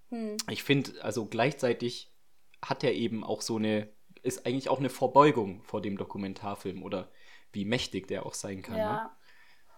mhm. 0.10 0.38
ich 0.50 0.64
finde, 0.64 1.04
also 1.04 1.26
gleichzeitig 1.26 2.14
hat 2.62 2.84
er 2.84 2.94
eben 2.94 3.24
auch 3.24 3.42
so 3.42 3.56
eine 3.56 3.90
ist 4.24 4.46
eigentlich 4.46 4.70
auch 4.70 4.80
eine 4.80 4.90
Verbeugung 4.90 5.62
vor 5.64 5.82
dem 5.82 5.98
Dokumentarfilm 5.98 6.84
oder 6.84 7.10
wie 7.52 7.66
mächtig 7.66 8.08
der 8.08 8.26
auch 8.26 8.34
sein 8.34 8.62
kann. 8.62 8.78
Ja, 8.78 8.94
ne? 8.94 9.10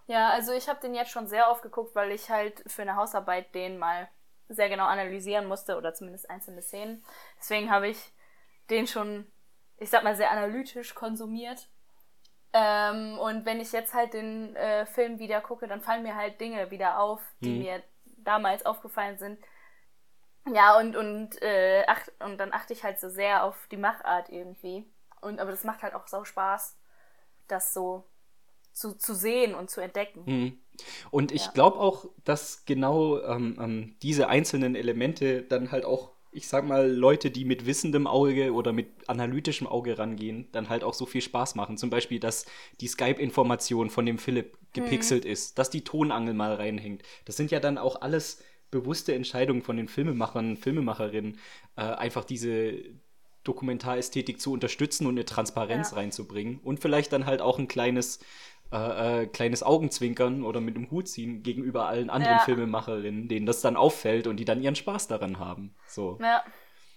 ja 0.07 0.29
also 0.29 0.51
ich 0.53 0.67
habe 0.67 0.79
den 0.81 0.93
jetzt 0.93 1.11
schon 1.11 1.27
sehr 1.27 1.49
oft 1.49 1.61
geguckt, 1.61 1.95
weil 1.95 2.11
ich 2.11 2.29
halt 2.29 2.63
für 2.67 2.81
eine 2.81 2.95
Hausarbeit 2.95 3.53
den 3.55 3.77
mal 3.77 4.09
sehr 4.49 4.69
genau 4.69 4.85
analysieren 4.85 5.47
musste 5.47 5.77
oder 5.77 5.93
zumindest 5.93 6.29
einzelne 6.29 6.61
Szenen. 6.61 7.03
Deswegen 7.39 7.71
habe 7.71 7.87
ich 7.87 8.11
den 8.69 8.87
schon, 8.87 9.25
ich 9.77 9.89
sag 9.89 10.03
mal, 10.03 10.15
sehr 10.15 10.31
analytisch 10.31 10.93
konsumiert. 10.93 11.69
Ähm, 12.53 13.17
und 13.17 13.45
wenn 13.45 13.61
ich 13.61 13.71
jetzt 13.71 13.93
halt 13.93 14.13
den 14.13 14.55
äh, 14.55 14.85
Film 14.85 15.19
wieder 15.19 15.39
gucke, 15.39 15.67
dann 15.67 15.81
fallen 15.81 16.03
mir 16.03 16.15
halt 16.15 16.41
Dinge 16.41 16.69
wieder 16.69 16.99
auf, 16.99 17.21
die 17.39 17.53
hm. 17.53 17.59
mir 17.59 17.83
damals 18.17 18.65
aufgefallen 18.65 19.17
sind, 19.17 19.39
ja, 20.47 20.77
und, 20.79 20.95
und, 20.95 21.41
äh, 21.41 21.83
ach, 21.87 22.07
und 22.19 22.37
dann 22.37 22.53
achte 22.53 22.73
ich 22.73 22.83
halt 22.83 22.99
so 22.99 23.09
sehr 23.09 23.43
auf 23.43 23.67
die 23.71 23.77
Machart 23.77 24.29
irgendwie. 24.29 24.85
Und, 25.21 25.39
aber 25.39 25.51
das 25.51 25.63
macht 25.63 25.83
halt 25.83 25.93
auch 25.93 26.07
so 26.07 26.23
Spaß, 26.25 26.77
das 27.47 27.73
so 27.73 28.05
zu, 28.73 28.93
zu 28.93 29.13
sehen 29.13 29.53
und 29.53 29.69
zu 29.69 29.81
entdecken. 29.81 30.23
Mhm. 30.25 30.57
Und 31.11 31.31
ich 31.31 31.45
ja. 31.45 31.51
glaube 31.51 31.79
auch, 31.79 32.05
dass 32.23 32.65
genau 32.65 33.21
ähm, 33.21 33.57
ähm, 33.59 33.95
diese 34.01 34.29
einzelnen 34.29 34.75
Elemente 34.75 35.43
dann 35.43 35.71
halt 35.71 35.85
auch, 35.85 36.11
ich 36.31 36.47
sag 36.47 36.65
mal, 36.65 36.89
Leute, 36.89 37.29
die 37.29 37.45
mit 37.45 37.65
wissendem 37.65 38.07
Auge 38.07 38.53
oder 38.53 38.71
mit 38.71 38.87
analytischem 39.07 39.67
Auge 39.67 39.99
rangehen, 39.99 40.47
dann 40.53 40.69
halt 40.69 40.83
auch 40.83 40.93
so 40.93 41.05
viel 41.05 41.21
Spaß 41.21 41.55
machen. 41.55 41.77
Zum 41.77 41.89
Beispiel, 41.89 42.19
dass 42.19 42.45
die 42.79 42.87
Skype-Information 42.87 43.89
von 43.89 44.05
dem 44.05 44.17
Philipp 44.17 44.57
gepixelt 44.73 45.25
mhm. 45.25 45.31
ist, 45.31 45.59
dass 45.59 45.69
die 45.69 45.83
Tonangel 45.83 46.33
mal 46.33 46.55
reinhängt. 46.55 47.03
Das 47.25 47.35
sind 47.37 47.51
ja 47.51 47.59
dann 47.59 47.77
auch 47.77 48.01
alles 48.01 48.41
bewusste 48.71 49.13
Entscheidung 49.13 49.61
von 49.61 49.77
den 49.77 49.87
Filmemachern, 49.87 50.57
Filmemacherinnen, 50.57 51.37
äh, 51.75 51.81
einfach 51.81 52.23
diese 52.23 52.73
Dokumentarästhetik 53.43 54.39
zu 54.39 54.53
unterstützen 54.53 55.05
und 55.07 55.13
eine 55.13 55.25
Transparenz 55.25 55.91
ja. 55.91 55.97
reinzubringen 55.97 56.59
und 56.59 56.79
vielleicht 56.79 57.11
dann 57.11 57.25
halt 57.25 57.41
auch 57.41 57.59
ein 57.59 57.67
kleines 57.67 58.19
äh, 58.71 59.23
äh, 59.23 59.27
kleines 59.27 59.63
Augenzwinkern 59.63 60.43
oder 60.43 60.61
mit 60.61 60.77
dem 60.77 60.89
Hut 60.91 61.09
ziehen 61.09 61.43
gegenüber 61.43 61.87
allen 61.87 62.09
anderen 62.09 62.37
ja. 62.37 62.43
Filmemacherinnen, 62.45 63.27
denen 63.27 63.45
das 63.45 63.59
dann 63.59 63.75
auffällt 63.75 64.27
und 64.27 64.37
die 64.37 64.45
dann 64.45 64.61
ihren 64.61 64.75
Spaß 64.75 65.09
daran 65.09 65.39
haben. 65.39 65.75
So. 65.87 66.17
Ja, 66.21 66.41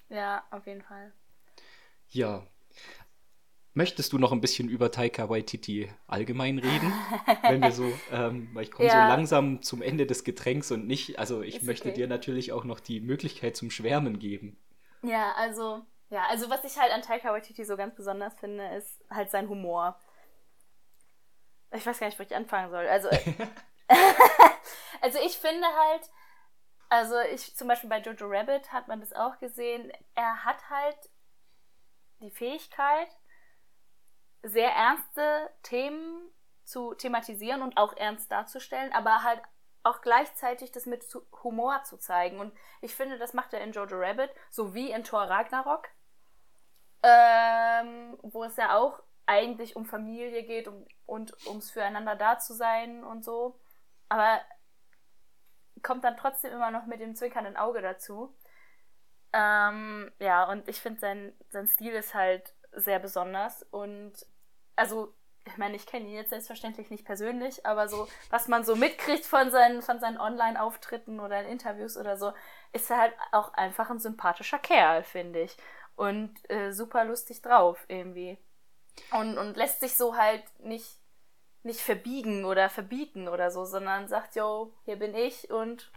ja, 0.09 0.45
auf 0.53 0.67
jeden 0.69 0.83
Fall. 0.83 1.13
Ja, 2.11 2.47
Möchtest 3.77 4.13
du 4.13 4.19
noch 4.19 4.31
ein 4.31 4.41
bisschen 4.41 4.69
über 4.69 4.93
Taika 4.93 5.29
Waititi 5.29 5.91
allgemein 6.07 6.59
reden? 6.59 6.93
Wenn 7.43 7.61
wir 7.61 7.73
so, 7.73 7.93
ähm, 8.13 8.49
weil 8.53 8.63
ich 8.63 8.71
komme 8.71 8.89
ja. 8.89 8.93
so 8.93 9.13
langsam 9.13 9.63
zum 9.63 9.83
Ende 9.83 10.07
des 10.07 10.23
Getränks 10.23 10.71
und 10.71 10.87
nicht, 10.87 11.19
also 11.19 11.43
ich 11.43 11.57
Ist 11.57 11.65
möchte 11.65 11.89
okay. 11.89 11.97
dir 11.97 12.07
natürlich 12.07 12.53
auch 12.53 12.63
noch 12.63 12.79
die 12.79 13.01
Möglichkeit 13.01 13.57
zum 13.57 13.73
Schwärmen 13.73 14.21
geben. 14.21 14.57
Ja, 15.03 15.33
also, 15.33 15.85
ja, 16.09 16.25
also 16.31 16.49
was 16.51 16.63
ich 16.63 16.79
halt 16.79 16.93
an 16.93 17.03
Taika 17.03 17.33
Waititi 17.33 17.65
so 17.65 17.77
ganz 17.77 17.97
besonders 17.97 18.35
finde, 18.39 18.65
ist 18.77 19.05
halt 19.11 19.33
sein 19.33 19.49
Humor. 19.49 19.99
Ich 21.73 21.85
weiß 21.85 21.99
gar 21.99 22.07
nicht, 22.07 22.19
wo 22.19 22.23
ich 22.23 22.35
anfangen 22.35 22.71
soll. 22.71 22.87
Also, 22.87 23.09
also 25.01 25.19
ich 25.19 25.37
finde 25.37 25.67
halt, 25.67 26.11
also 26.91 27.17
ich 27.33 27.57
zum 27.57 27.67
Beispiel 27.67 27.91
bei 27.91 28.01
Jojo 28.01 28.27
Rabbit 28.29 28.73
hat 28.73 28.87
man 28.87 29.01
das 29.01 29.13
auch 29.13 29.41
gesehen, 29.41 29.91
er 30.15 30.45
hat 30.45 30.71
halt 30.71 31.11
die 32.21 32.31
Fähigkeit, 32.31 33.09
sehr 34.45 34.71
ernste 34.71 35.51
Themen 35.63 36.31
zu 36.65 36.95
thematisieren 36.95 37.63
und 37.63 37.77
auch 37.77 37.97
ernst 37.97 38.31
darzustellen, 38.31 38.93
aber 38.93 39.23
halt 39.23 39.43
auch 39.83 40.01
gleichzeitig 40.01 40.73
das 40.73 40.87
mit 40.87 41.05
Humor 41.43 41.83
zu 41.85 41.99
zeigen. 41.99 42.41
Und 42.41 42.55
ich 42.81 42.95
finde, 42.95 43.19
das 43.19 43.35
macht 43.35 43.53
er 43.53 43.61
in 43.61 43.73
Jojo 43.73 43.97
Rabbit, 43.97 44.31
sowie 44.51 44.91
in 44.91 45.05
Thor 45.05 45.23
Ragnarok, 45.23 45.89
ähm, 47.03 48.17
wo 48.23 48.45
es 48.45 48.57
ja 48.57 48.77
auch 48.77 49.03
eigentlich 49.27 49.77
um 49.77 49.85
Familie 49.85 50.43
geht 50.45 50.69
um, 50.69 50.87
und 51.07 51.35
ums 51.47 51.71
Füreinander 51.71 52.17
da 52.17 52.39
zu 52.39 52.55
sein 52.55 53.05
und 53.05 53.25
so. 53.25 53.61
Aber 54.09 54.41
kommt 55.83 56.05
dann 56.05 56.17
trotzdem 56.17 56.53
immer 56.53 56.71
noch 56.71 56.87
mit 56.87 57.01
dem 57.01 57.15
zwinkernden 57.15 57.57
Auge 57.57 57.83
dazu. 57.83 58.35
Ähm, 59.33 60.13
ja, 60.19 60.49
und 60.49 60.69
ich 60.69 60.81
finde, 60.81 61.01
sein, 61.01 61.33
sein 61.51 61.67
Stil 61.67 61.93
ist 61.93 62.15
halt 62.15 62.55
sehr 62.73 62.99
besonders 62.99 63.63
und 63.65 64.15
also 64.77 65.15
ich 65.47 65.57
meine, 65.59 65.77
ich 65.77 65.87
kenne 65.87 66.07
ihn 66.07 66.15
jetzt 66.15 66.31
selbstverständlich 66.31 66.91
nicht 66.91 67.05
persönlich, 67.05 67.67
aber 67.67 67.89
so, 67.89 68.09
was 68.31 68.49
man 68.49 68.65
so 68.65 68.77
mitkriegt 68.77 69.27
von 69.27 69.51
seinen, 69.51 69.83
von 69.83 70.01
seinen 70.01 70.19
Online-Auftritten 70.19 71.21
oder 71.21 71.43
in 71.43 71.49
Interviews 71.49 71.97
oder 71.97 72.17
so, 72.17 72.33
ist 72.73 72.91
er 72.91 72.99
halt 72.99 73.15
auch 73.33 73.53
einfach 73.53 73.91
ein 73.91 73.99
sympathischer 73.99 74.59
Kerl, 74.59 75.03
finde 75.03 75.43
ich. 75.43 75.57
Und 75.97 76.35
äh, 76.51 76.73
super 76.73 77.05
lustig 77.05 77.43
drauf 77.43 77.85
irgendwie. 77.89 78.39
Und, 79.13 79.37
und 79.39 79.57
lässt 79.57 79.81
sich 79.81 79.97
so 79.97 80.17
halt 80.17 80.43
nicht, 80.61 80.99
nicht 81.63 81.81
verbiegen 81.81 82.45
oder 82.45 82.71
verbieten 82.71 83.29
oder 83.29 83.51
so, 83.51 83.65
sondern 83.65 84.09
sagt, 84.09 84.37
yo, 84.37 84.73
hier 84.85 84.97
bin 84.97 85.15
ich 85.15 85.51
und 85.51 85.93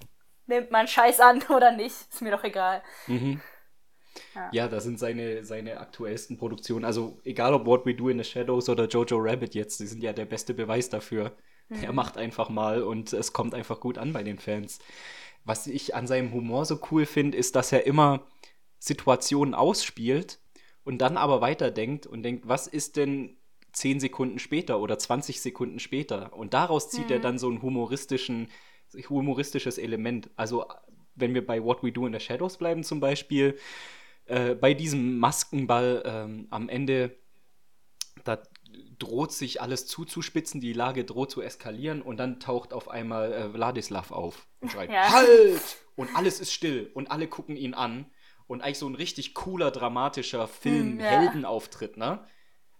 nimmt 0.46 0.72
man 0.72 0.88
Scheiß 0.88 1.20
an 1.20 1.42
oder 1.50 1.72
nicht, 1.72 1.96
ist 2.12 2.22
mir 2.22 2.32
doch 2.32 2.44
egal. 2.44 2.84
Mhm. 3.08 3.42
Ja. 4.36 4.50
ja, 4.52 4.68
das 4.68 4.84
sind 4.84 5.00
seine, 5.00 5.44
seine 5.44 5.80
aktuellsten 5.80 6.38
Produktionen. 6.38 6.86
Also 6.86 7.20
egal 7.24 7.54
ob 7.54 7.66
What 7.66 7.86
We 7.86 7.96
Do 7.96 8.10
in 8.10 8.18
the 8.18 8.24
Shadows 8.24 8.70
oder 8.70 8.88
Jojo 8.88 9.18
Rabbit 9.18 9.56
jetzt, 9.56 9.80
die 9.80 9.88
sind 9.88 10.04
ja 10.04 10.14
der 10.14 10.26
beste 10.26 10.54
Beweis 10.54 10.90
dafür. 10.90 11.36
Mhm. 11.70 11.84
Er 11.84 11.94
macht 11.94 12.18
einfach 12.18 12.50
mal 12.50 12.84
und 12.84 13.14
es 13.14 13.34
kommt 13.34 13.54
einfach 13.54 13.80
gut 13.80 13.98
an 13.98 14.14
bei 14.14 14.24
den 14.24 14.40
Fans. 14.40 14.80
Was 15.44 15.68
ich 15.68 15.96
an 15.96 16.08
seinem 16.08 16.34
Humor 16.34 16.66
so 16.66 16.80
cool 16.92 17.06
finde, 17.06 17.38
ist, 17.38 17.56
dass 17.56 17.72
er 17.72 17.86
immer 17.86 18.26
Situationen 18.80 19.54
ausspielt 19.54 20.40
und 20.84 21.00
dann 21.00 21.18
aber 21.18 21.42
weiterdenkt 21.42 22.06
und 22.06 22.24
denkt, 22.24 22.48
was 22.48 22.68
ist 22.68 22.96
denn 22.98 23.38
10 23.74 24.00
Sekunden 24.00 24.40
später 24.40 24.80
oder 24.80 24.98
20 24.98 25.42
Sekunden 25.42 25.80
später? 25.80 26.34
Und 26.34 26.54
daraus 26.54 26.90
zieht 26.90 27.08
mhm. 27.08 27.14
er 27.14 27.20
dann 27.20 27.38
so 27.38 27.50
ein 27.50 27.62
humoristischen, 27.62 28.50
humoristisches 29.10 29.78
Element. 29.78 30.30
Also 30.36 30.66
wenn 31.16 31.34
wir 31.34 31.46
bei 31.46 31.64
What 31.64 31.84
We 31.84 31.92
Do 31.92 32.06
in 32.08 32.14
the 32.14 32.20
Shadows 32.20 32.58
bleiben 32.58 32.84
zum 32.84 33.00
Beispiel, 33.00 33.58
äh, 34.28 34.56
bei 34.56 34.74
diesem 34.74 35.20
Maskenball 35.20 36.04
ähm, 36.06 36.48
am 36.50 36.70
Ende, 36.70 37.18
da 38.24 38.42
droht 39.00 39.32
sich 39.32 39.62
alles 39.62 39.88
zuzuspitzen, 39.88 40.62
die 40.62 40.74
Lage 40.74 41.06
droht 41.06 41.32
zu 41.32 41.42
eskalieren 41.42 42.02
und 42.02 42.18
dann 42.18 42.40
taucht 42.40 42.74
auf 42.74 42.90
einmal 42.90 43.32
äh, 43.32 43.50
Vladislav 43.50 44.12
auf 44.12 44.48
und 44.60 44.72
schreit, 44.72 44.92
ja. 44.92 45.12
halt! 45.12 45.78
Und 45.96 46.16
alles 46.16 46.40
ist 46.40 46.52
still 46.52 46.92
und 46.94 47.10
alle 47.10 47.28
gucken 47.28 47.56
ihn 47.56 47.74
an 47.74 48.06
und 48.48 48.62
eigentlich 48.62 48.78
so 48.78 48.88
ein 48.88 48.96
richtig 48.96 49.34
cooler, 49.34 49.72
dramatischer 49.72 50.48
Film-Heldenauftritt, 50.48 51.94
hm, 51.94 52.00
ne? 52.00 52.28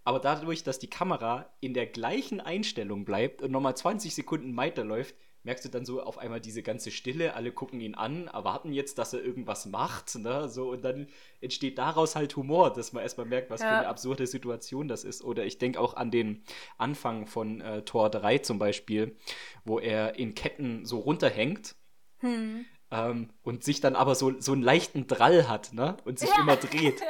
Aber 0.04 0.20
dadurch, 0.20 0.62
dass 0.62 0.78
die 0.78 0.88
Kamera 0.88 1.52
in 1.60 1.74
der 1.74 1.86
gleichen 1.86 2.40
Einstellung 2.40 3.04
bleibt 3.04 3.42
und 3.42 3.50
nochmal 3.50 3.76
20 3.76 4.14
Sekunden 4.14 4.56
weiterläuft, 4.56 5.14
merkst 5.48 5.64
du 5.64 5.70
dann 5.70 5.86
so 5.86 6.02
auf 6.02 6.18
einmal 6.18 6.42
diese 6.42 6.62
ganze 6.62 6.90
Stille, 6.90 7.32
alle 7.32 7.52
gucken 7.52 7.80
ihn 7.80 7.94
an, 7.94 8.26
erwarten 8.26 8.70
jetzt, 8.70 8.98
dass 8.98 9.14
er 9.14 9.24
irgendwas 9.24 9.64
macht, 9.64 10.14
ne? 10.16 10.46
So, 10.46 10.72
und 10.72 10.84
dann 10.84 11.08
entsteht 11.40 11.78
daraus 11.78 12.16
halt 12.16 12.36
Humor, 12.36 12.70
dass 12.70 12.92
man 12.92 13.02
erstmal 13.02 13.26
merkt, 13.26 13.48
was 13.48 13.62
ja. 13.62 13.68
für 13.68 13.74
eine 13.78 13.88
absurde 13.88 14.26
Situation 14.26 14.88
das 14.88 15.04
ist. 15.04 15.24
Oder 15.24 15.46
ich 15.46 15.56
denke 15.56 15.80
auch 15.80 15.94
an 15.96 16.10
den 16.10 16.44
Anfang 16.76 17.26
von 17.26 17.62
äh, 17.62 17.80
Tor 17.80 18.10
3 18.10 18.38
zum 18.38 18.58
Beispiel, 18.58 19.16
wo 19.64 19.78
er 19.78 20.18
in 20.18 20.34
Ketten 20.34 20.84
so 20.84 20.98
runterhängt. 20.98 21.76
Hm. 22.18 22.66
Ähm, 22.90 23.30
und 23.42 23.64
sich 23.64 23.80
dann 23.80 23.96
aber 23.96 24.14
so, 24.16 24.38
so 24.40 24.52
einen 24.52 24.62
leichten 24.62 25.06
Drall 25.06 25.48
hat, 25.48 25.72
ne? 25.72 25.96
Und 26.04 26.18
sich 26.18 26.28
ja. 26.28 26.42
immer 26.42 26.56
dreht. 26.56 27.00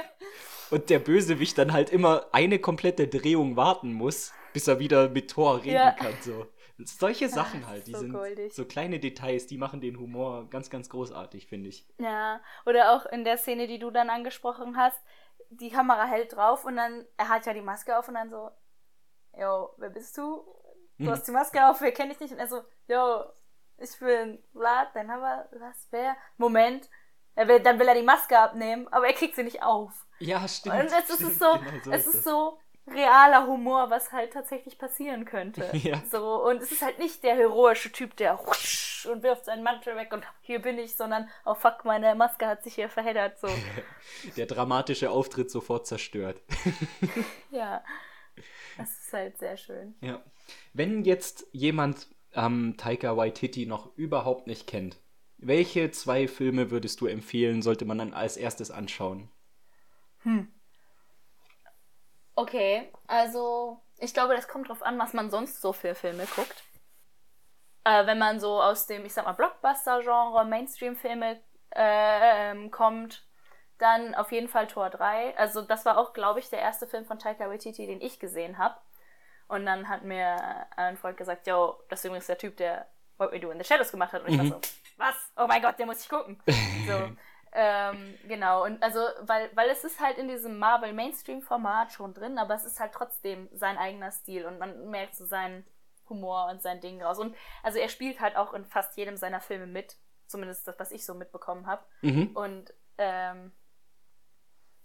Und 0.71 0.91
der 0.91 1.01
Bösewicht 1.01 1.59
dann 1.59 1.73
halt 1.73 1.91
immer 1.91 2.27
eine 2.31 2.61
komplette 2.61 3.09
Drehung 3.09 3.57
warten 3.57 3.93
muss, 3.93 4.33
bis 4.53 4.69
er 4.69 4.79
wieder 4.79 5.09
mit 5.09 5.33
Thor 5.33 5.65
reden 5.65 5.75
ja. 5.75 5.91
kann. 5.91 6.15
So. 6.21 6.47
Solche 6.85 7.29
Sachen 7.29 7.67
halt, 7.67 7.87
die 7.89 7.93
so 7.93 7.99
sind 7.99 8.13
goldig. 8.13 8.55
so 8.55 8.65
kleine 8.65 9.01
Details, 9.01 9.47
die 9.47 9.59
machen 9.59 9.81
den 9.81 9.99
Humor 9.99 10.49
ganz, 10.49 10.71
ganz 10.71 10.89
großartig, 10.89 11.47
finde 11.47 11.71
ich. 11.71 11.87
Ja, 11.99 12.41
oder 12.67 12.93
auch 12.93 13.07
in 13.07 13.25
der 13.25 13.37
Szene, 13.37 13.67
die 13.67 13.81
du 13.81 13.91
dann 13.91 14.11
angesprochen 14.11 14.77
hast, 14.77 15.01
die 15.51 15.71
Kamera 15.71 16.05
hält 16.05 16.37
drauf 16.37 16.65
und 16.65 16.77
dann, 16.77 17.05
er 17.17 17.29
hat 17.29 17.47
ja 17.47 17.53
die 17.53 17.63
Maske 17.63 17.99
auf 17.99 18.07
und 18.09 18.15
dann 18.15 18.31
so, 18.31 18.51
yo, 19.37 19.71
wer 19.79 19.91
bist 19.91 20.17
du? 20.19 20.45
Du 20.99 21.05
hm. 21.05 21.11
hast 21.11 21.27
die 21.27 21.33
Maske 21.33 21.69
auf, 21.69 21.81
wer 21.81 21.93
kenne 21.93 22.13
ich 22.13 22.21
nicht? 22.21 22.33
Und 22.33 22.39
er 22.39 22.49
so, 22.49 22.63
yo, 22.87 23.25
ich 23.79 23.99
bin 23.99 24.43
Vlad, 24.53 24.89
dann 24.95 25.11
haben 25.11 25.23
wir, 25.23 25.49
was, 25.59 25.89
wer? 25.91 26.17
Moment, 26.37 26.89
er 27.35 27.49
will, 27.49 27.61
dann 27.61 27.79
will 27.79 27.89
er 27.89 27.95
die 27.95 28.03
Maske 28.03 28.39
abnehmen, 28.39 28.89
aber 28.89 29.07
er 29.07 29.15
kriegt 29.15 29.37
sie 29.37 29.45
nicht 29.45 29.63
auf. 29.63 30.07
Ja, 30.19 30.47
stimmt. 30.49 30.75
Und 30.75 30.87
es 30.87 31.05
stimmt, 31.05 31.31
ist 31.31 31.39
so, 31.39 31.53
genau 31.53 31.85
so 31.85 31.93
es 31.93 32.07
ist, 32.07 32.15
ist 32.15 32.25
so, 32.25 32.59
realer 32.93 33.47
Humor, 33.47 33.91
was 33.91 34.13
halt 34.13 34.33
tatsächlich 34.33 34.79
passieren 34.79 35.25
könnte. 35.25 35.71
Ja. 35.79 36.03
So, 36.11 36.45
und 36.45 36.61
es 36.61 36.73
ist 36.73 36.83
halt 36.83 36.99
nicht 36.99 37.23
der 37.23 37.37
heroische 37.37 37.93
Typ, 37.93 38.17
der 38.17 38.39
husch 38.39 39.07
und 39.11 39.23
wirft 39.23 39.45
seinen 39.45 39.63
Mantel 39.63 39.95
weg 39.97 40.13
und 40.13 40.25
hier 40.41 40.61
bin 40.61 40.77
ich, 40.79 40.97
sondern 40.97 41.29
oh 41.47 41.55
fuck, 41.55 41.85
meine 41.85 42.15
Maske 42.15 42.47
hat 42.47 42.65
sich 42.65 42.75
hier 42.75 42.89
verheddert. 42.89 43.39
So. 43.39 43.49
Der 44.37 44.47
dramatische 44.47 45.11
Auftritt 45.11 45.51
sofort 45.51 45.87
zerstört. 45.87 46.43
ja. 47.51 47.83
Das 48.77 48.91
ist 48.91 49.13
halt 49.13 49.39
sehr 49.39 49.57
schön. 49.57 49.95
Ja. 50.01 50.23
Wenn 50.73 51.05
jetzt 51.05 51.47
jemand 51.53 52.09
ähm, 52.35 52.75
Taika 52.77 53.17
Waititi 53.17 53.67
noch 53.67 53.97
überhaupt 53.97 54.47
nicht 54.47 54.67
kennt, 54.67 54.99
welche 55.39 55.91
zwei 55.93 56.27
Filme 56.27 56.71
würdest 56.71 57.01
du 57.01 57.07
empfehlen, 57.07 57.63
sollte 57.63 57.85
man 57.85 57.99
dann 57.99 58.13
als 58.13 58.37
erstes 58.37 58.71
anschauen? 58.71 59.31
Hm. 60.23 60.49
Okay, 62.39 62.89
also 63.09 63.81
ich 63.99 64.15
glaube, 64.15 64.37
das 64.37 64.47
kommt 64.47 64.69
drauf 64.69 64.85
an, 64.85 64.97
was 64.97 65.13
man 65.13 65.29
sonst 65.29 65.61
so 65.61 65.73
für 65.73 65.97
Filme 65.97 66.25
guckt. 66.37 66.63
Äh, 67.83 68.07
wenn 68.07 68.19
man 68.19 68.39
so 68.39 68.63
aus 68.63 68.87
dem, 68.87 69.05
ich 69.05 69.13
sag 69.13 69.25
mal, 69.25 69.33
Blockbuster-Genre, 69.33 70.45
Mainstream-Filme 70.45 71.41
äh, 71.75 72.51
ähm, 72.53 72.71
kommt, 72.71 73.27
dann 73.79 74.15
auf 74.15 74.31
jeden 74.31 74.47
Fall 74.47 74.69
Tor 74.69 74.89
3. 74.89 75.37
Also 75.37 75.63
das 75.63 75.85
war 75.85 75.99
auch, 75.99 76.13
glaube 76.13 76.39
ich, 76.39 76.49
der 76.49 76.61
erste 76.61 76.87
Film 76.87 77.07
von 77.07 77.19
Taika 77.19 77.49
Waititi, 77.49 77.89
den 77.89 78.01
ich 78.01 78.21
gesehen 78.21 78.57
habe. 78.59 78.77
Und 79.49 79.67
dann 79.67 79.89
hat 79.89 80.05
mir 80.05 80.37
ein 80.77 80.97
Freund 80.97 81.17
gesagt, 81.17 81.49
yo, 81.49 81.83
das 81.89 81.99
ist 81.99 82.05
übrigens 82.05 82.29
der 82.29 82.39
Typ, 82.39 82.57
der 82.59 82.87
What 83.17 83.33
We 83.33 83.41
Do 83.41 83.51
in 83.51 83.59
the 83.59 83.65
Shadows 83.65 83.91
gemacht 83.91 84.13
hat. 84.13 84.23
Und 84.23 84.29
ich 84.29 84.37
mhm. 84.37 84.53
war 84.53 84.61
so, 84.63 84.71
was? 84.97 85.33
Oh 85.37 85.49
mein 85.49 85.61
Gott, 85.61 85.77
der 85.77 85.87
muss 85.87 86.03
ich 86.03 86.09
gucken. 86.09 86.41
So. 86.87 87.17
Ähm, 87.53 88.15
genau, 88.27 88.65
und 88.65 88.83
also, 88.83 89.01
weil, 89.23 89.51
weil 89.55 89.71
es 89.71 89.85
ist 89.85 90.01
halt 90.01 90.19
in 90.19 90.29
diesem 90.29 90.59
Marvel 90.59 90.93
Mainstream-Format 90.93 91.93
schon 91.93 92.15
drin, 92.15 92.39
aber 92.39 92.55
es 92.55 92.65
ist 92.65 92.79
halt 92.79 92.93
trotzdem 92.93 93.49
sein 93.53 93.79
eigener 93.79 94.11
Stil 94.11 94.45
und 94.45 94.59
man 94.59 94.91
merkt 94.91 95.17
so 95.17 95.25
seinen 95.25 95.65
Humor 96.09 96.49
und 96.51 96.63
sein 96.63 96.81
Ding 96.81 97.03
raus. 97.03 97.19
Und 97.19 97.35
also 97.63 97.79
er 97.79 97.89
spielt 97.89 98.21
halt 98.21 98.37
auch 98.37 98.53
in 98.55 98.65
fast 98.67 98.97
jedem 98.97 99.17
seiner 99.17 99.41
Filme 99.41 99.67
mit, 99.67 99.97
zumindest 100.27 100.69
das, 100.69 100.79
was 100.79 100.93
ich 100.93 101.05
so 101.05 101.15
mitbekommen 101.15 101.67
habe. 101.67 101.85
Mhm. 102.03 102.37
Und 102.37 102.75
ähm, 102.99 103.53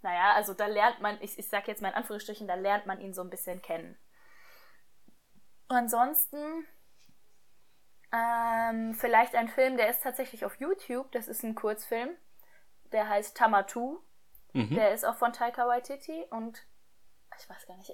naja, 0.02 0.34
also 0.34 0.54
da 0.54 0.66
lernt 0.66 1.00
man, 1.00 1.18
ich, 1.20 1.38
ich 1.38 1.48
sag 1.48 1.68
jetzt 1.68 1.82
mal 1.82 1.88
in 1.88 1.94
Anführungsstrichen, 1.94 2.46
da 2.46 2.54
lernt 2.54 2.86
man 2.86 3.00
ihn 3.00 3.14
so 3.14 3.22
ein 3.22 3.30
bisschen 3.30 3.62
kennen. 3.62 3.96
Und 5.68 5.76
ansonsten 5.76 6.66
ähm, 8.12 8.94
vielleicht 8.94 9.34
ein 9.34 9.48
Film, 9.48 9.76
der 9.76 9.88
ist 9.88 10.02
tatsächlich 10.02 10.44
auf 10.44 10.56
YouTube, 10.56 11.10
das 11.12 11.26
ist 11.26 11.42
ein 11.42 11.54
Kurzfilm 11.54 12.10
der 12.94 13.08
heißt 13.08 13.36
Tamatu. 13.36 14.00
Mhm. 14.54 14.74
Der 14.74 14.92
ist 14.92 15.04
auch 15.04 15.16
von 15.16 15.32
Taika 15.32 15.66
Waititi 15.66 16.24
und 16.30 16.64
ich 17.38 17.50
weiß 17.50 17.66
gar 17.66 17.76
nicht, 17.76 17.92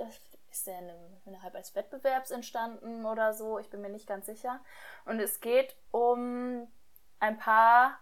ist 0.50 0.66
der 0.66 0.78
innerhalb 1.24 1.54
als 1.54 1.74
Wettbewerbs 1.74 2.30
entstanden 2.30 3.06
oder 3.06 3.32
so? 3.32 3.58
Ich 3.58 3.70
bin 3.70 3.80
mir 3.80 3.88
nicht 3.88 4.06
ganz 4.06 4.26
sicher. 4.26 4.60
Und 5.06 5.18
es 5.18 5.40
geht 5.40 5.76
um 5.90 6.68
ein 7.18 7.38
paar 7.38 7.98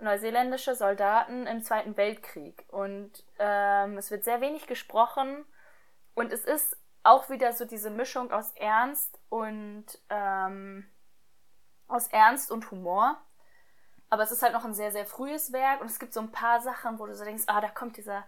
neuseeländische 0.00 0.74
Soldaten 0.74 1.46
im 1.46 1.62
Zweiten 1.62 1.96
Weltkrieg. 1.96 2.66
Und 2.68 3.24
ähm, 3.38 3.96
es 3.96 4.10
wird 4.10 4.24
sehr 4.24 4.40
wenig 4.40 4.66
gesprochen. 4.66 5.46
Und 6.14 6.32
es 6.32 6.44
ist 6.44 6.76
auch 7.02 7.30
wieder 7.30 7.52
so 7.52 7.64
diese 7.64 7.90
Mischung 7.90 8.32
aus 8.32 8.52
Ernst 8.52 9.18
und 9.28 9.86
ähm, 10.10 10.90
aus 11.86 12.08
Ernst 12.08 12.50
und 12.50 12.70
Humor. 12.70 13.16
Aber 14.10 14.22
es 14.22 14.32
ist 14.32 14.42
halt 14.42 14.52
noch 14.52 14.64
ein 14.64 14.74
sehr, 14.74 14.92
sehr 14.92 15.06
frühes 15.06 15.52
Werk 15.52 15.80
und 15.80 15.90
es 15.90 15.98
gibt 15.98 16.12
so 16.12 16.20
ein 16.20 16.32
paar 16.32 16.60
Sachen, 16.60 16.98
wo 16.98 17.06
du 17.06 17.14
so 17.14 17.24
denkst, 17.24 17.44
ah, 17.46 17.60
da 17.60 17.68
kommt 17.68 17.96
dieser, 17.96 18.26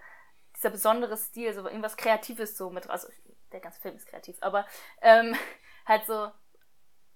dieser 0.57 0.71
besondere 0.71 1.17
Stil, 1.17 1.53
so 1.55 1.67
irgendwas 1.67 1.97
Kreatives 1.97 2.57
so 2.57 2.71
mit, 2.71 2.89
also 2.89 3.09
der 3.53 3.61
ganze 3.61 3.81
Film 3.81 3.97
ist 3.97 4.07
kreativ, 4.07 4.37
aber 4.41 4.67
ähm, 5.01 5.35
halt 5.87 6.07
so, 6.07 6.29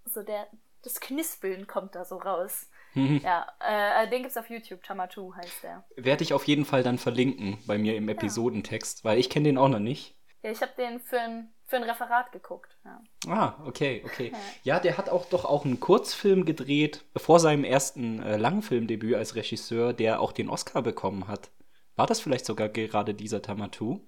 so 0.05 0.23
der, 0.23 0.49
das 0.83 1.01
Knispeln 1.01 1.67
kommt 1.67 1.95
da 1.95 2.05
so 2.05 2.17
raus. 2.17 2.69
Mhm. 2.95 3.21
Ja, 3.25 3.47
äh, 3.61 4.09
den 4.09 4.23
gibt's 4.23 4.37
auf 4.37 4.51
YouTube, 4.51 4.83
Tamatu 4.83 5.35
heißt 5.35 5.63
der. 5.63 5.85
Werde 5.97 6.23
ich 6.23 6.33
auf 6.33 6.45
jeden 6.45 6.65
Fall 6.65 6.83
dann 6.83 6.99
verlinken 6.99 7.59
bei 7.67 7.77
mir 7.77 7.97
im 7.97 8.09
Episodentext, 8.09 9.01
ja. 9.01 9.05
weil 9.05 9.19
ich 9.19 9.31
kenne 9.31 9.49
den 9.49 9.59
auch 9.59 9.69
noch 9.69 9.81
nicht. 9.81 10.17
Ja, 10.43 10.51
ich 10.51 10.61
habe 10.61 10.73
den 10.77 11.01
für 11.01 11.21
ein 11.21 11.54
für 11.67 11.77
ein 11.77 11.83
Referat 11.83 12.31
geguckt. 12.33 12.77
Ja. 12.85 13.03
Ah, 13.27 13.65
okay, 13.67 14.03
okay. 14.05 14.33
Ja. 14.65 14.81
der 14.81 14.99
hat 14.99 15.09
auch 15.09 15.27
doch 15.27 15.45
auch 15.45 15.65
einen 15.65 15.81
Kurzfilm 15.81 16.45
gedreht, 16.45 17.05
vor 17.17 17.41
seinem 17.41 17.65
ersten 17.65 18.23
äh, 18.23 18.37
Langfilmdebüt 18.37 19.15
als 19.15 19.35
Regisseur, 19.35 19.93
der 19.93 20.21
auch 20.21 20.33
den 20.33 20.49
Oscar 20.49 20.83
bekommen 20.83 21.27
hat. 21.27 21.51
War 21.97 22.07
das 22.07 22.21
vielleicht 22.21 22.45
sogar 22.45 22.69
gerade 22.69 23.15
dieser 23.15 23.41
Tamatu? 23.41 24.01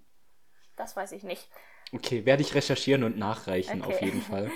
Das 0.76 0.96
weiß 0.96 1.12
ich 1.12 1.22
nicht. 1.22 1.48
Okay, 1.92 2.26
werde 2.26 2.42
ich 2.42 2.54
recherchieren 2.54 3.04
und 3.04 3.16
nachreichen, 3.16 3.82
okay. 3.82 3.94
auf 3.94 4.02
jeden 4.02 4.20
Fall. 4.22 4.50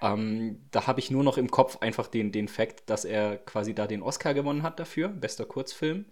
Ähm, 0.00 0.66
da 0.70 0.86
habe 0.86 1.00
ich 1.00 1.10
nur 1.10 1.24
noch 1.24 1.36
im 1.36 1.50
Kopf 1.50 1.78
einfach 1.80 2.06
den, 2.06 2.32
den 2.32 2.48
Fakt, 2.48 2.88
dass 2.88 3.04
er 3.04 3.38
quasi 3.38 3.74
da 3.74 3.86
den 3.86 4.02
Oscar 4.02 4.34
gewonnen 4.34 4.62
hat 4.62 4.78
dafür, 4.78 5.08
bester 5.08 5.44
Kurzfilm. 5.44 6.06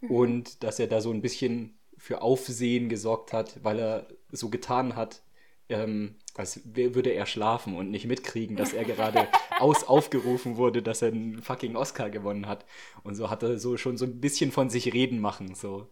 Mhm. 0.00 0.10
Und 0.10 0.62
dass 0.64 0.78
er 0.78 0.88
da 0.88 1.00
so 1.00 1.10
ein 1.10 1.22
bisschen 1.22 1.78
für 1.96 2.22
Aufsehen 2.22 2.88
gesorgt 2.88 3.32
hat, 3.32 3.62
weil 3.64 3.78
er 3.78 4.08
so 4.30 4.50
getan 4.50 4.96
hat, 4.96 5.22
ähm, 5.68 6.16
als 6.34 6.60
würde 6.64 7.10
er 7.10 7.26
schlafen 7.26 7.76
und 7.76 7.90
nicht 7.90 8.06
mitkriegen, 8.06 8.56
dass 8.56 8.72
er 8.72 8.84
gerade 8.86 9.28
aus 9.58 9.84
aufgerufen 9.84 10.56
wurde, 10.56 10.82
dass 10.82 11.02
er 11.02 11.08
einen 11.08 11.42
fucking 11.42 11.76
Oscar 11.76 12.10
gewonnen 12.10 12.46
hat. 12.46 12.64
Und 13.02 13.14
so 13.14 13.30
hat 13.30 13.42
er 13.42 13.58
so 13.58 13.76
schon 13.76 13.96
so 13.96 14.04
ein 14.04 14.20
bisschen 14.20 14.52
von 14.52 14.70
sich 14.70 14.92
reden 14.92 15.20
machen. 15.20 15.54
So. 15.54 15.88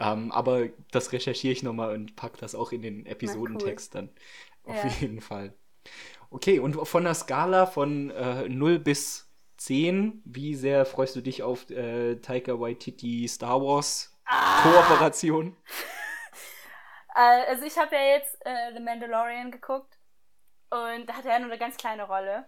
Ähm, 0.00 0.32
aber 0.32 0.68
das 0.90 1.12
recherchiere 1.12 1.52
ich 1.52 1.62
nochmal 1.62 1.94
und 1.94 2.16
packe 2.16 2.38
das 2.38 2.54
auch 2.54 2.72
in 2.72 2.82
den 2.82 3.06
Episodentext 3.06 3.94
cool. 3.94 4.00
dann. 4.00 4.10
Auf 4.64 4.84
ja. 4.84 4.90
jeden 5.00 5.20
Fall. 5.20 5.54
Okay, 6.30 6.58
und 6.58 6.74
von 6.74 7.04
der 7.04 7.14
Skala 7.14 7.66
von 7.66 8.10
äh, 8.10 8.48
0 8.48 8.78
bis 8.78 9.30
10, 9.58 10.22
wie 10.24 10.54
sehr 10.54 10.84
freust 10.84 11.14
du 11.14 11.20
dich 11.20 11.42
auf 11.42 11.70
äh, 11.70 12.16
Taika 12.16 12.58
Waititi 12.58 13.28
Star 13.28 13.60
Wars 13.60 14.16
ah. 14.24 14.62
Kooperation? 14.62 15.56
Äh, 17.14 17.46
also 17.48 17.64
ich 17.64 17.78
habe 17.78 17.94
ja 17.94 18.02
jetzt 18.02 18.36
äh, 18.44 18.72
The 18.74 18.80
Mandalorian 18.80 19.50
geguckt 19.50 19.98
und 20.70 21.06
da 21.08 21.14
hat 21.14 21.24
er 21.24 21.38
nur 21.38 21.48
eine 21.48 21.58
ganz 21.58 21.76
kleine 21.76 22.04
Rolle. 22.04 22.46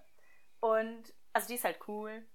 Und 0.61 1.15
also 1.33 1.49
die 1.49 1.55
ist 1.55 1.65
halt 1.65 1.79
cool. 1.87 2.27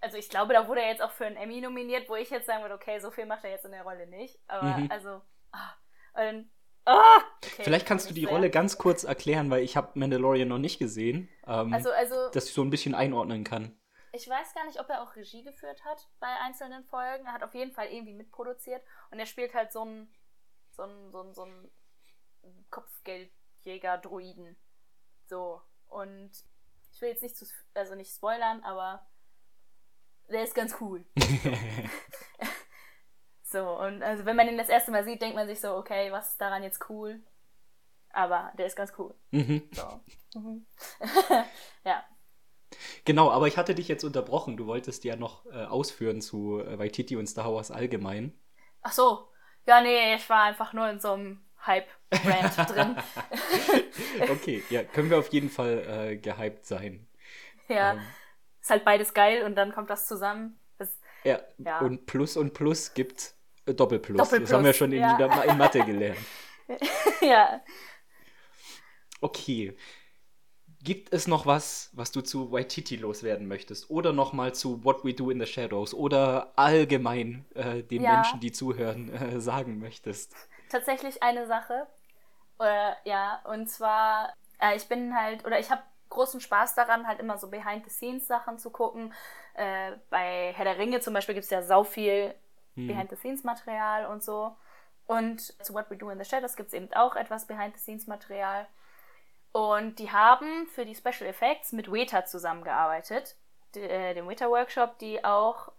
Also 0.00 0.16
ich 0.16 0.28
glaube, 0.28 0.52
da 0.52 0.68
wurde 0.68 0.82
er 0.82 0.90
jetzt 0.90 1.02
auch 1.02 1.10
für 1.10 1.26
einen 1.26 1.36
Emmy 1.36 1.60
nominiert, 1.60 2.08
wo 2.08 2.14
ich 2.14 2.30
jetzt 2.30 2.46
sagen 2.46 2.62
würde, 2.62 2.74
okay, 2.74 2.98
so 3.00 3.10
viel 3.10 3.26
macht 3.26 3.44
er 3.44 3.50
jetzt 3.50 3.64
in 3.64 3.72
der 3.72 3.82
Rolle 3.82 4.06
nicht. 4.06 4.38
Aber 4.46 4.78
mhm. 4.78 4.90
also. 4.90 5.20
Oh, 5.52 6.20
und, 6.20 6.50
oh, 6.86 7.20
okay, 7.44 7.62
Vielleicht 7.64 7.86
kannst 7.86 8.10
du 8.10 8.14
die 8.14 8.22
sehr. 8.22 8.30
Rolle 8.30 8.50
ganz 8.50 8.78
kurz 8.78 9.04
erklären, 9.04 9.50
weil 9.50 9.62
ich 9.62 9.76
habe 9.76 9.98
Mandalorian 9.98 10.48
noch 10.48 10.58
nicht 10.58 10.78
gesehen. 10.78 11.28
Ähm, 11.46 11.72
also, 11.72 11.90
also, 11.90 12.30
dass 12.30 12.46
ich 12.46 12.52
so 12.52 12.62
ein 12.62 12.70
bisschen 12.70 12.94
einordnen 12.94 13.44
kann. 13.44 13.76
Ich 14.12 14.28
weiß 14.28 14.54
gar 14.54 14.66
nicht, 14.66 14.80
ob 14.80 14.88
er 14.88 15.02
auch 15.02 15.16
Regie 15.16 15.42
geführt 15.42 15.84
hat 15.84 16.08
bei 16.20 16.28
einzelnen 16.44 16.84
Folgen. 16.84 17.26
Er 17.26 17.32
hat 17.32 17.42
auf 17.42 17.54
jeden 17.54 17.72
Fall 17.72 17.88
irgendwie 17.88 18.14
mitproduziert 18.14 18.82
und 19.10 19.18
er 19.18 19.26
spielt 19.26 19.54
halt 19.54 19.72
so 19.72 19.82
einen 19.82 20.12
so 20.78 20.84
ein, 20.84 21.10
so 21.10 21.22
ein, 21.22 21.34
so 21.34 21.44
ein 21.44 21.70
Kopfgeldjäger-Druiden. 22.70 24.56
So. 25.26 25.60
Und 25.88 26.30
ich 26.92 27.00
will 27.00 27.10
jetzt 27.10 27.22
nicht 27.22 27.36
zu, 27.36 27.46
also 27.74 27.94
nicht 27.94 28.14
spoilern, 28.14 28.62
aber 28.62 29.06
der 30.28 30.44
ist 30.44 30.54
ganz 30.54 30.76
cool. 30.80 31.04
so, 33.42 33.78
und 33.78 34.02
also 34.02 34.24
wenn 34.24 34.36
man 34.36 34.48
ihn 34.48 34.58
das 34.58 34.68
erste 34.68 34.90
Mal 34.90 35.04
sieht, 35.04 35.22
denkt 35.22 35.36
man 35.36 35.48
sich 35.48 35.60
so, 35.60 35.74
okay, 35.76 36.12
was 36.12 36.32
ist 36.32 36.40
daran 36.40 36.62
jetzt 36.62 36.88
cool? 36.90 37.22
Aber 38.10 38.52
der 38.58 38.66
ist 38.66 38.76
ganz 38.76 38.92
cool. 38.98 39.14
Mhm. 39.30 39.68
So. 39.72 40.38
Mhm. 40.38 40.66
ja. 41.84 42.04
Genau, 43.04 43.30
aber 43.30 43.46
ich 43.46 43.56
hatte 43.56 43.74
dich 43.74 43.88
jetzt 43.88 44.04
unterbrochen. 44.04 44.56
Du 44.56 44.66
wolltest 44.66 45.04
ja 45.04 45.16
noch 45.16 45.46
äh, 45.46 45.64
ausführen 45.64 46.20
zu 46.20 46.60
äh, 46.60 46.78
Waititi 46.78 47.16
und 47.16 47.26
Star 47.26 47.54
Wars 47.54 47.70
allgemein. 47.70 48.38
Ach 48.82 48.92
so. 48.92 49.28
Ja, 49.66 49.80
nee, 49.80 50.14
ich 50.14 50.28
war 50.28 50.44
einfach 50.44 50.72
nur 50.72 50.88
in 50.88 51.00
so 51.00 51.12
einem 51.12 51.44
Hype-Brand 51.66 52.70
drin. 52.74 52.96
okay, 54.30 54.62
ja, 54.70 54.82
können 54.84 55.10
wir 55.10 55.18
auf 55.18 55.28
jeden 55.28 55.50
Fall 55.50 56.10
äh, 56.10 56.16
gehypt 56.16 56.66
sein. 56.66 57.06
Ja, 57.68 57.92
ähm, 57.92 58.00
ist 58.60 58.70
halt 58.70 58.84
beides 58.84 59.14
geil 59.14 59.44
und 59.44 59.54
dann 59.54 59.72
kommt 59.72 59.90
das 59.90 60.06
zusammen. 60.06 60.58
Das, 60.78 60.98
ja, 61.24 61.40
ja, 61.58 61.80
und 61.80 62.06
Plus 62.06 62.36
und 62.36 62.54
Plus 62.54 62.94
gibt 62.94 63.34
äh, 63.66 63.74
Doppelplus. 63.74 64.18
Doppelplus. 64.18 64.48
Das 64.48 64.56
haben 64.56 64.64
wir 64.64 64.72
schon 64.72 64.92
in, 64.92 65.00
ja. 65.00 65.42
in 65.44 65.58
Mathe 65.58 65.84
gelernt. 65.84 66.18
ja. 67.20 67.60
Okay. 69.20 69.76
Gibt 70.80 71.12
es 71.12 71.26
noch 71.26 71.44
was, 71.44 71.90
was 71.92 72.12
du 72.12 72.20
zu 72.20 72.52
Waititi 72.52 72.96
loswerden 72.96 73.48
möchtest? 73.48 73.90
Oder 73.90 74.12
nochmal 74.12 74.54
zu 74.54 74.84
What 74.84 75.04
We 75.04 75.12
Do 75.12 75.30
in 75.30 75.40
the 75.40 75.46
Shadows? 75.46 75.92
Oder 75.92 76.52
allgemein 76.56 77.44
äh, 77.54 77.82
den 77.82 78.02
ja. 78.02 78.14
Menschen, 78.14 78.38
die 78.38 78.52
zuhören, 78.52 79.12
äh, 79.12 79.40
sagen 79.40 79.80
möchtest? 79.80 80.36
Tatsächlich 80.68 81.22
eine 81.22 81.46
Sache. 81.46 81.86
Äh, 82.60 82.92
ja, 83.04 83.40
und 83.44 83.68
zwar, 83.68 84.32
äh, 84.60 84.76
ich 84.76 84.88
bin 84.88 85.18
halt, 85.18 85.44
oder 85.44 85.58
ich 85.58 85.70
habe 85.70 85.82
großen 86.08 86.40
Spaß 86.40 86.74
daran, 86.74 87.06
halt 87.06 87.20
immer 87.20 87.38
so 87.38 87.48
Behind-the-Scenes-Sachen 87.48 88.58
zu 88.58 88.70
gucken. 88.70 89.12
Äh, 89.54 89.92
bei 90.10 90.52
Herr 90.56 90.64
der 90.64 90.78
Ringe 90.78 91.00
zum 91.00 91.14
Beispiel 91.14 91.34
gibt 91.34 91.44
es 91.44 91.50
ja 91.50 91.62
sau 91.62 91.84
viel 91.84 92.34
hm. 92.74 92.88
Behind-the-Scenes-Material 92.88 94.06
und 94.06 94.22
so. 94.22 94.56
Und 95.06 95.40
zu 95.64 95.74
What 95.74 95.90
We 95.90 95.96
Do 95.96 96.10
in 96.10 96.18
the 96.18 96.24
Shadows 96.24 96.56
gibt 96.56 96.68
es 96.68 96.74
eben 96.74 96.92
auch 96.94 97.16
etwas 97.16 97.46
Behind-the-Scenes-Material. 97.46 98.66
Und 99.52 99.98
die 99.98 100.12
haben 100.12 100.66
für 100.66 100.84
die 100.84 100.94
Special 100.94 101.28
Effects 101.28 101.72
mit 101.72 101.90
Weta 101.90 102.24
zusammengearbeitet, 102.24 103.36
äh, 103.74 104.14
dem 104.14 104.28
Weta 104.28 104.48
Workshop, 104.48 104.98
die 104.98 105.24
auch 105.24 105.72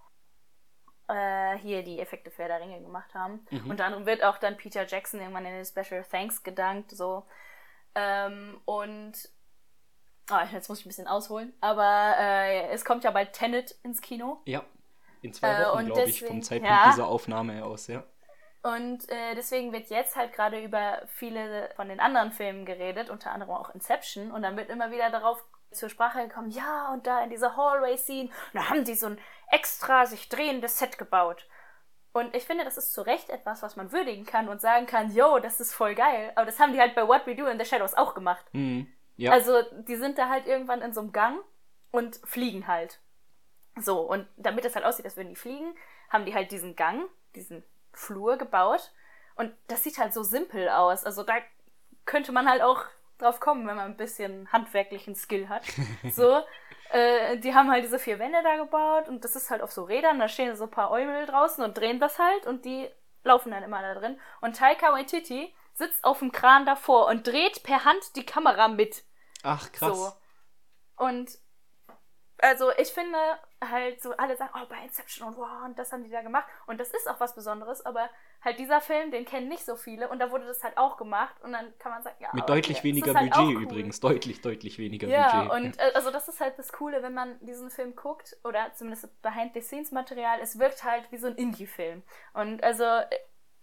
äh, 1.10 1.58
hier 1.58 1.84
die 1.84 2.00
Effekte 2.00 2.32
für 2.32 2.48
der 2.48 2.62
Ringe 2.62 2.80
gemacht 2.82 3.14
haben. 3.14 3.46
Mhm. 3.50 3.70
Unter 3.70 3.86
anderem 3.86 4.06
wird 4.06 4.24
auch 4.24 4.38
dann 4.38 4.58
Peter 4.58 4.86
Jackson 4.86 5.20
irgendwann 5.20 5.46
in 5.46 5.54
den 5.54 5.66
Special 5.66 6.04
Thanks 6.10 6.44
gedankt, 6.44 6.92
so. 6.92 7.26
Ähm, 7.96 8.62
und 8.66 9.14
oh, 10.32 10.46
jetzt 10.54 10.70
muss 10.70 10.80
ich 10.80 10.86
ein 10.86 10.90
bisschen 10.90 11.08
ausholen, 11.08 11.54
aber 11.60 12.16
äh, 12.18 12.70
es 12.70 12.86
kommt 12.86 13.04
ja 13.04 13.12
bald 13.12 13.34
Tenet 13.34 13.72
ins 13.84 14.02
Kino. 14.02 14.42
Ja, 14.46 14.64
in 15.22 15.34
zwei 15.34 15.54
äh, 15.54 15.66
Wochen, 15.66 15.88
äh, 15.88 15.92
glaube 15.92 16.10
ich, 16.10 16.24
vom 16.24 16.42
Zeitpunkt 16.42 16.72
ja. 16.72 16.92
dieser 16.92 17.08
Aufnahme 17.08 17.66
aus, 17.66 17.88
ja. 17.88 18.04
Und 18.62 19.10
äh, 19.10 19.36
deswegen 19.36 19.72
wird 19.72 19.90
jetzt 19.90 20.18
halt 20.18 20.34
gerade 20.34 20.62
über 20.62 21.02
viele 21.08 21.70
von 21.76 21.88
den 21.88 22.02
anderen 22.02 22.32
Filmen 22.34 22.66
geredet, 22.66 23.10
unter 23.10 23.32
anderem 23.32 23.56
auch 23.56 23.74
Inception. 23.74 24.32
Und 24.32 24.42
dann 24.42 24.58
wird 24.58 24.70
immer 24.70 24.92
wieder 24.92 25.10
darauf 25.10 25.42
zur 25.72 25.90
Sprache 25.90 26.28
gekommen, 26.28 26.50
ja, 26.50 26.92
und 26.92 27.08
da 27.08 27.24
in 27.24 27.30
dieser 27.30 27.56
Hallway-Scene, 27.56 28.30
da 28.54 28.70
haben 28.70 28.84
die 28.84 28.96
so 28.96 29.08
ein 29.08 29.20
extra 29.52 30.06
sich 30.06 30.30
drehendes 30.30 30.80
Set 30.80 30.98
gebaut. 30.98 31.48
Und 32.12 32.36
ich 32.36 32.46
finde, 32.46 32.64
das 32.64 32.78
ist 32.78 32.94
zu 32.94 33.02
Recht 33.02 33.30
etwas, 33.30 33.62
was 33.62 33.76
man 33.76 33.92
würdigen 33.92 34.26
kann 34.26 34.50
und 34.50 34.62
sagen 34.62 34.88
kann, 34.88 35.14
yo, 35.14 35.40
das 35.40 35.60
ist 35.60 35.74
voll 35.74 35.94
geil. 35.94 36.32
Aber 36.36 36.46
das 36.46 36.60
haben 36.60 36.74
die 36.74 36.80
halt 36.80 36.96
bei 36.96 37.08
What 37.08 37.28
We 37.28 37.36
Do 37.36 37.46
in 37.46 37.60
the 37.60 37.66
Shadows 37.66 37.94
auch 37.94 38.16
gemacht. 38.16 38.46
Mhm. 38.52 38.92
Ja. 39.16 39.32
Also, 39.32 39.62
die 39.88 39.96
sind 39.96 40.18
da 40.18 40.30
halt 40.30 40.48
irgendwann 40.48 40.82
in 40.82 40.94
so 40.94 41.02
einem 41.02 41.12
Gang 41.12 41.40
und 41.92 42.16
fliegen 42.24 42.68
halt. 42.68 43.00
So, 43.76 44.02
und 44.02 44.28
damit 44.38 44.66
es 44.66 44.76
halt 44.76 44.86
aussieht, 44.86 45.06
als 45.06 45.18
würden 45.18 45.30
die 45.30 45.36
fliegen, 45.36 45.76
haben 46.10 46.26
die 46.26 46.34
halt 46.34 46.52
diesen 46.52 46.76
Gang, 46.76 47.08
diesen 47.36 47.64
Flur 47.94 48.38
gebaut. 48.38 48.92
Und 49.36 49.54
das 49.68 49.84
sieht 49.84 50.00
halt 50.00 50.14
so 50.14 50.24
simpel 50.24 50.68
aus. 50.70 51.06
Also 51.06 51.24
da 51.24 51.36
könnte 52.06 52.32
man 52.32 52.50
halt 52.50 52.62
auch 52.62 52.86
drauf 53.20 53.40
kommen, 53.40 53.68
wenn 53.68 53.76
man 53.76 53.86
ein 53.86 53.98
bisschen 53.98 54.52
handwerklichen 54.52 55.16
Skill 55.16 55.50
hat. 55.50 55.64
So, 56.12 56.42
äh, 56.92 57.38
die 57.38 57.54
haben 57.54 57.70
halt 57.70 57.84
diese 57.84 58.00
vier 58.00 58.18
Wände 58.20 58.42
da 58.44 58.56
gebaut 58.56 59.08
und 59.08 59.24
das 59.24 59.36
ist 59.36 59.50
halt 59.50 59.62
auf 59.62 59.72
so 59.72 59.84
Rädern, 59.84 60.20
da 60.20 60.28
stehen 60.28 60.56
so 60.56 60.64
ein 60.64 60.72
paar 60.72 60.92
Eumel 60.92 61.26
draußen 61.26 61.64
und 61.64 61.78
drehen 61.78 62.00
das 62.00 62.18
halt 62.18 62.48
und 62.48 62.66
die 62.66 62.90
laufen 63.24 63.52
dann 63.52 63.64
immer 63.64 63.82
da 63.82 63.94
drin. 63.94 64.20
Und 64.42 64.56
Taika 64.56 64.92
Waititi 64.92 65.54
sitzt 65.74 66.04
auf 66.04 66.20
dem 66.20 66.32
Kran 66.32 66.66
davor 66.66 67.08
und 67.08 67.28
dreht 67.28 67.64
per 67.64 67.86
Hand 67.86 68.16
die 68.16 68.26
Kamera 68.26 68.68
mit. 68.68 69.04
Ach, 69.44 69.72
krass. 69.72 69.98
So. 69.98 71.04
Und 71.04 71.38
also 72.40 72.72
ich 72.78 72.90
finde 72.90 73.18
halt 73.62 74.02
so, 74.02 74.16
alle 74.16 74.38
sagen, 74.38 74.52
oh, 74.56 74.66
bei 74.70 74.78
Inception 74.84 75.28
und 75.28 75.38
wow, 75.38 75.66
und 75.66 75.78
das 75.78 75.92
haben 75.92 76.04
die 76.04 76.10
da 76.10 76.22
gemacht. 76.22 76.46
Und 76.66 76.80
das 76.80 76.92
ist 76.92 77.10
auch 77.10 77.20
was 77.20 77.36
Besonderes, 77.36 77.86
aber 77.86 78.10
halt 78.42 78.58
dieser 78.58 78.80
Film, 78.80 79.12
den 79.12 79.26
kennen 79.26 79.50
nicht 79.50 79.66
so 79.66 79.76
viele 79.76 80.08
und 80.10 80.20
da 80.20 80.32
wurde 80.32 80.46
das 80.46 80.64
halt 80.64 80.78
auch 80.78 80.98
gemacht 80.98 81.36
und 81.44 81.52
dann 81.52 81.74
kann 81.78 81.92
man 81.92 82.02
sagen, 82.02 82.16
ja. 82.20 82.30
Mit 82.34 82.48
deutlich 82.48 82.78
okay, 82.78 82.88
weniger 82.88 83.14
halt 83.14 83.32
Budget 83.32 83.56
cool. 83.56 83.64
übrigens, 83.64 84.00
deutlich, 84.00 84.42
deutlich 84.42 84.78
weniger 84.80 85.08
ja, 85.08 85.24
Budget. 85.24 85.52
Und, 85.52 85.78
ja, 85.78 85.86
und 85.86 85.92
äh, 85.92 85.96
also 85.96 86.12
das 86.12 86.28
ist 86.30 86.40
halt 86.40 86.58
das 86.58 86.72
Coole, 86.72 87.04
wenn 87.04 87.14
man 87.14 87.38
diesen 87.42 87.70
Film 87.70 87.96
guckt 87.96 88.38
oder 88.44 88.74
zumindest 88.74 89.22
Behind-the-Scenes-Material, 89.22 90.40
es 90.42 90.58
wirkt 90.58 90.84
halt 90.84 91.12
wie 91.12 91.18
so 91.18 91.28
ein 91.28 91.36
Indie-Film. 91.36 92.04
Und 92.34 92.64
also 92.64 92.86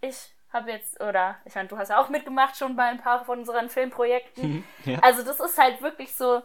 ich 0.01 0.35
habe 0.49 0.71
jetzt, 0.71 1.01
oder 1.01 1.37
ich 1.45 1.55
meine, 1.55 1.67
du 1.67 1.77
hast 1.77 1.89
ja 1.89 1.99
auch 1.99 2.09
mitgemacht 2.09 2.55
schon 2.57 2.75
bei 2.75 2.85
ein 2.85 3.01
paar 3.01 3.25
von 3.25 3.39
unseren 3.39 3.69
Filmprojekten. 3.69 4.63
ja. 4.85 4.99
Also 4.99 5.23
das 5.23 5.39
ist 5.39 5.57
halt 5.57 5.81
wirklich 5.81 6.15
so, 6.15 6.41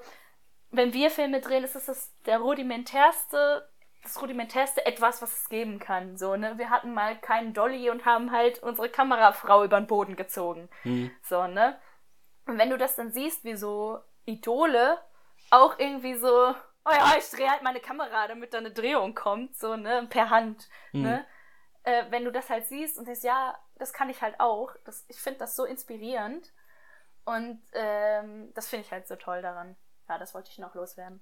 wenn 0.73 0.93
wir 0.95 1.11
Filme 1.11 1.41
drehen, 1.41 1.65
ist 1.65 1.77
es 1.77 1.87
das 1.87 2.13
der 2.25 2.39
rudimentärste, 2.39 3.69
das 4.03 4.21
rudimentärste 4.21 4.85
etwas, 4.85 5.23
was 5.23 5.33
es 5.33 5.49
geben 5.49 5.79
kann. 5.79 6.17
So, 6.17 6.35
ne? 6.35 6.59
Wir 6.59 6.71
hatten 6.71 6.93
mal 6.95 7.17
keinen 7.21 7.53
Dolly 7.53 7.91
und 7.91 8.05
haben 8.05 8.33
halt 8.33 8.63
unsere 8.63 8.89
Kamerafrau 8.89 9.65
über 9.65 9.79
den 9.79 9.87
Boden 9.87 10.17
gezogen. 10.17 10.69
Mhm. 10.83 11.11
So, 11.23 11.47
ne? 11.47 11.79
Und 12.47 12.59
wenn 12.59 12.71
du 12.71 12.79
das 12.79 12.97
dann 12.97 13.13
siehst, 13.13 13.45
wie 13.45 13.55
so 13.55 14.01
Idole 14.25 14.99
auch 15.51 15.79
irgendwie 15.79 16.15
so, 16.15 16.29
oh 16.87 16.91
ja, 16.91 17.15
ich 17.19 17.31
drehe 17.31 17.51
halt 17.51 17.63
meine 17.63 17.81
Kamera, 17.81 18.27
damit 18.27 18.55
da 18.55 18.59
eine 18.59 18.73
Drehung 18.73 19.15
kommt, 19.15 19.57
so, 19.57 19.77
ne, 19.77 20.07
per 20.09 20.31
Hand, 20.31 20.69
mhm. 20.93 21.03
ne? 21.03 21.27
Äh, 21.85 22.05
wenn 22.11 22.25
du 22.25 22.33
das 22.33 22.49
halt 22.49 22.67
siehst 22.69 22.97
und 22.97 23.07
denkst, 23.07 23.25
ja, 23.25 23.59
das 23.77 23.93
kann 23.93 24.09
ich 24.09 24.23
halt 24.23 24.39
auch, 24.41 24.75
das, 24.85 25.05
ich 25.09 25.21
finde 25.21 25.41
das 25.41 25.57
so 25.57 25.65
inspirierend 25.65 26.53
und 27.25 27.61
ähm, 27.73 28.53
das 28.55 28.69
finde 28.69 28.87
ich 28.87 28.93
halt 28.93 29.07
so 29.09 29.17
toll 29.17 29.43
daran 29.43 29.77
ja, 30.13 30.19
das 30.19 30.35
wollte 30.35 30.51
ich 30.51 30.59
noch 30.59 30.75
loswerden. 30.75 31.21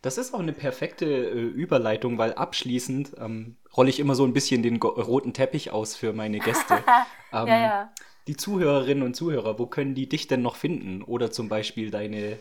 Das 0.00 0.18
ist 0.18 0.32
auch 0.34 0.40
eine 0.40 0.52
perfekte 0.52 1.04
äh, 1.06 1.38
Überleitung, 1.38 2.18
weil 2.18 2.32
abschließend 2.34 3.12
ähm, 3.18 3.56
rolle 3.76 3.90
ich 3.90 4.00
immer 4.00 4.14
so 4.14 4.24
ein 4.24 4.32
bisschen 4.32 4.62
den 4.62 4.80
roten 4.82 5.34
Teppich 5.34 5.70
aus 5.70 5.94
für 5.94 6.12
meine 6.12 6.38
Gäste. 6.38 6.74
ähm, 7.32 7.46
ja, 7.46 7.60
ja. 7.60 7.92
Die 8.26 8.36
Zuhörerinnen 8.36 9.04
und 9.04 9.14
Zuhörer, 9.14 9.58
wo 9.58 9.66
können 9.66 9.94
die 9.94 10.08
dich 10.08 10.28
denn 10.28 10.42
noch 10.42 10.56
finden? 10.56 11.02
Oder 11.02 11.30
zum 11.30 11.48
Beispiel 11.48 11.90
deine, 11.90 12.38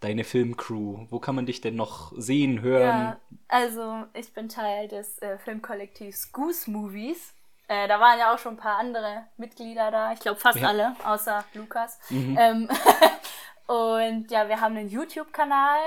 deine 0.00 0.24
Filmcrew. 0.24 1.06
Wo 1.10 1.18
kann 1.18 1.34
man 1.34 1.46
dich 1.46 1.60
denn 1.60 1.74
noch 1.74 2.12
sehen, 2.16 2.60
hören? 2.60 2.86
Ja, 2.88 3.20
also 3.48 4.04
ich 4.14 4.32
bin 4.32 4.48
Teil 4.48 4.88
des 4.88 5.20
äh, 5.22 5.38
Filmkollektivs 5.38 6.32
Goose 6.32 6.70
Movies. 6.70 7.34
Äh, 7.66 7.88
da 7.88 7.98
waren 7.98 8.18
ja 8.18 8.34
auch 8.34 8.38
schon 8.38 8.54
ein 8.54 8.58
paar 8.58 8.78
andere 8.78 9.24
Mitglieder 9.38 9.90
da. 9.90 10.12
Ich 10.12 10.20
glaube 10.20 10.38
fast 10.38 10.60
ja. 10.60 10.68
alle, 10.68 10.94
außer 11.04 11.44
Lukas. 11.54 11.98
Mhm. 12.10 12.36
Ähm, 12.38 12.68
und 13.66 14.30
ja, 14.30 14.48
wir 14.48 14.60
haben 14.60 14.76
einen 14.76 14.88
YouTube-Kanal, 14.88 15.80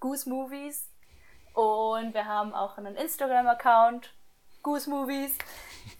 Goose 0.00 0.28
Movies. 0.28 0.90
Und 1.54 2.12
wir 2.12 2.26
haben 2.26 2.54
auch 2.54 2.76
einen 2.76 2.96
Instagram-Account, 2.96 4.14
Goose 4.62 4.90
Movies. 4.90 5.36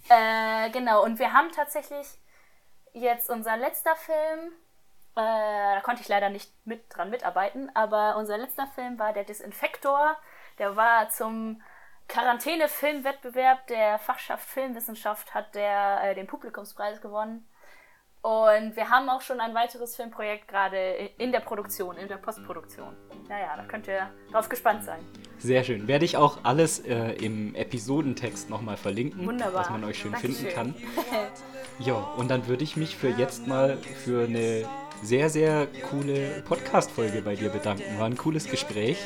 Äh, 0.08 0.70
genau, 0.70 1.04
und 1.04 1.18
wir 1.18 1.32
haben 1.32 1.50
tatsächlich 1.50 2.06
jetzt 2.92 3.28
unser 3.28 3.56
letzter 3.56 3.94
Film, 3.96 4.52
äh, 5.16 5.74
da 5.74 5.80
konnte 5.82 6.02
ich 6.02 6.08
leider 6.08 6.28
nicht 6.28 6.52
mit 6.64 6.84
dran 6.88 7.10
mitarbeiten, 7.10 7.70
aber 7.74 8.16
unser 8.16 8.38
letzter 8.38 8.66
Film 8.68 8.98
war 8.98 9.12
der 9.12 9.24
Desinfektor. 9.24 10.16
Der 10.58 10.76
war 10.76 11.08
zum 11.10 11.60
Quarantäne-Filmwettbewerb 12.08 13.66
der 13.66 13.98
Fachschaft 13.98 14.48
Filmwissenschaft, 14.48 15.34
hat 15.34 15.54
der 15.54 16.00
äh, 16.02 16.14
den 16.14 16.26
Publikumspreis 16.26 17.00
gewonnen. 17.00 17.48
Und 18.26 18.74
wir 18.74 18.90
haben 18.90 19.08
auch 19.08 19.20
schon 19.20 19.38
ein 19.38 19.54
weiteres 19.54 19.94
Filmprojekt 19.94 20.48
gerade 20.48 20.76
in 21.16 21.30
der 21.30 21.38
Produktion, 21.38 21.96
in 21.96 22.08
der 22.08 22.16
Postproduktion. 22.16 22.88
Naja, 23.28 23.56
da 23.56 23.62
könnt 23.62 23.86
ihr 23.86 24.10
drauf 24.32 24.48
gespannt 24.48 24.82
sein. 24.82 24.98
Sehr 25.38 25.62
schön. 25.62 25.86
Werde 25.86 26.04
ich 26.04 26.16
auch 26.16 26.38
alles 26.42 26.80
äh, 26.80 27.12
im 27.24 27.54
Episodentext 27.54 28.50
nochmal 28.50 28.76
verlinken, 28.76 29.24
Wunderbar. 29.24 29.62
dass 29.62 29.70
man 29.70 29.84
euch 29.84 29.98
schön 29.98 30.10
Dankeschön. 30.10 30.34
finden 30.34 30.54
kann. 30.56 30.74
ja, 31.78 31.94
und 31.94 32.28
dann 32.28 32.48
würde 32.48 32.64
ich 32.64 32.76
mich 32.76 32.96
für 32.96 33.10
jetzt 33.10 33.46
mal 33.46 33.76
für 33.76 34.24
eine 34.24 34.68
sehr, 35.02 35.30
sehr 35.30 35.68
coole 35.90 36.42
Podcast-Folge 36.46 37.22
bei 37.22 37.34
dir 37.36 37.50
bedanken. 37.50 37.98
War 37.98 38.06
ein 38.06 38.16
cooles 38.16 38.48
Gespräch. 38.48 38.98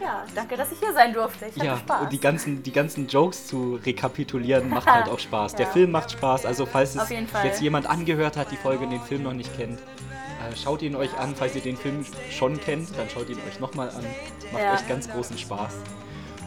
Ja, 0.00 0.24
danke, 0.34 0.56
dass 0.56 0.70
ich 0.72 0.78
hier 0.78 0.92
sein 0.92 1.12
durfte. 1.12 1.46
Ich 1.46 1.56
ja, 1.62 1.78
Spaß. 1.78 2.02
und 2.02 2.12
die 2.12 2.20
ganzen, 2.20 2.62
die 2.62 2.72
ganzen 2.72 3.08
Jokes 3.08 3.46
zu 3.46 3.78
rekapitulieren 3.84 4.68
macht 4.68 4.86
halt 4.86 5.08
auch 5.08 5.18
Spaß. 5.18 5.54
Der 5.54 5.66
Film 5.72 5.90
macht 5.90 6.12
Spaß. 6.12 6.46
Also, 6.46 6.66
falls 6.66 6.94
es 6.94 7.08
jetzt 7.44 7.60
jemand 7.60 7.86
angehört 7.86 8.36
hat, 8.36 8.50
die 8.50 8.56
Folge 8.56 8.84
und 8.84 8.90
den 8.90 9.00
Film 9.00 9.22
noch 9.22 9.32
nicht 9.32 9.56
kennt, 9.56 9.80
äh, 9.80 10.56
schaut 10.56 10.82
ihn 10.82 10.94
euch 10.94 11.16
an. 11.18 11.34
Falls 11.34 11.54
ihr 11.54 11.62
den 11.62 11.76
Film 11.76 12.04
schon 12.30 12.60
kennt, 12.60 12.96
dann 12.96 13.08
schaut 13.08 13.28
ihn 13.28 13.38
euch 13.48 13.58
nochmal 13.60 13.88
an. 13.88 14.04
Macht 14.52 14.62
ja. 14.62 14.74
euch 14.74 14.86
ganz 14.86 15.08
großen 15.08 15.38
Spaß. 15.38 15.74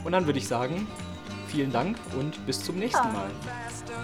Und 0.04 0.12
dann 0.12 0.26
würde 0.26 0.40
ich 0.40 0.48
sagen, 0.48 0.88
vielen 1.48 1.72
Dank 1.72 1.98
und 2.18 2.46
bis 2.46 2.64
zum 2.64 2.78
nächsten 2.78 3.08
ja. 3.08 3.14
Mal. 3.14 3.30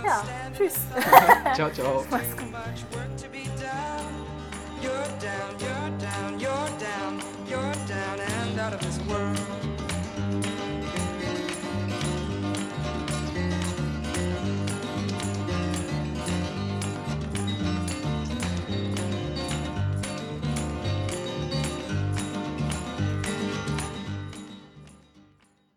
Ja, 0.04 0.24
tschüss. 0.56 0.76
ciao, 1.56 1.70
ciao. 1.70 2.06
Mach's 2.12 2.36
gut. 2.38 2.46
You're 4.82 4.92
down, 5.20 5.60
you're 5.60 6.00
down, 6.00 6.40
you're 6.40 6.80
down, 6.80 7.22
you're 7.48 7.74
down 7.88 8.20
and 8.20 8.60
out 8.60 8.74
of 8.74 8.82
this 8.82 9.00
world. 9.08 9.75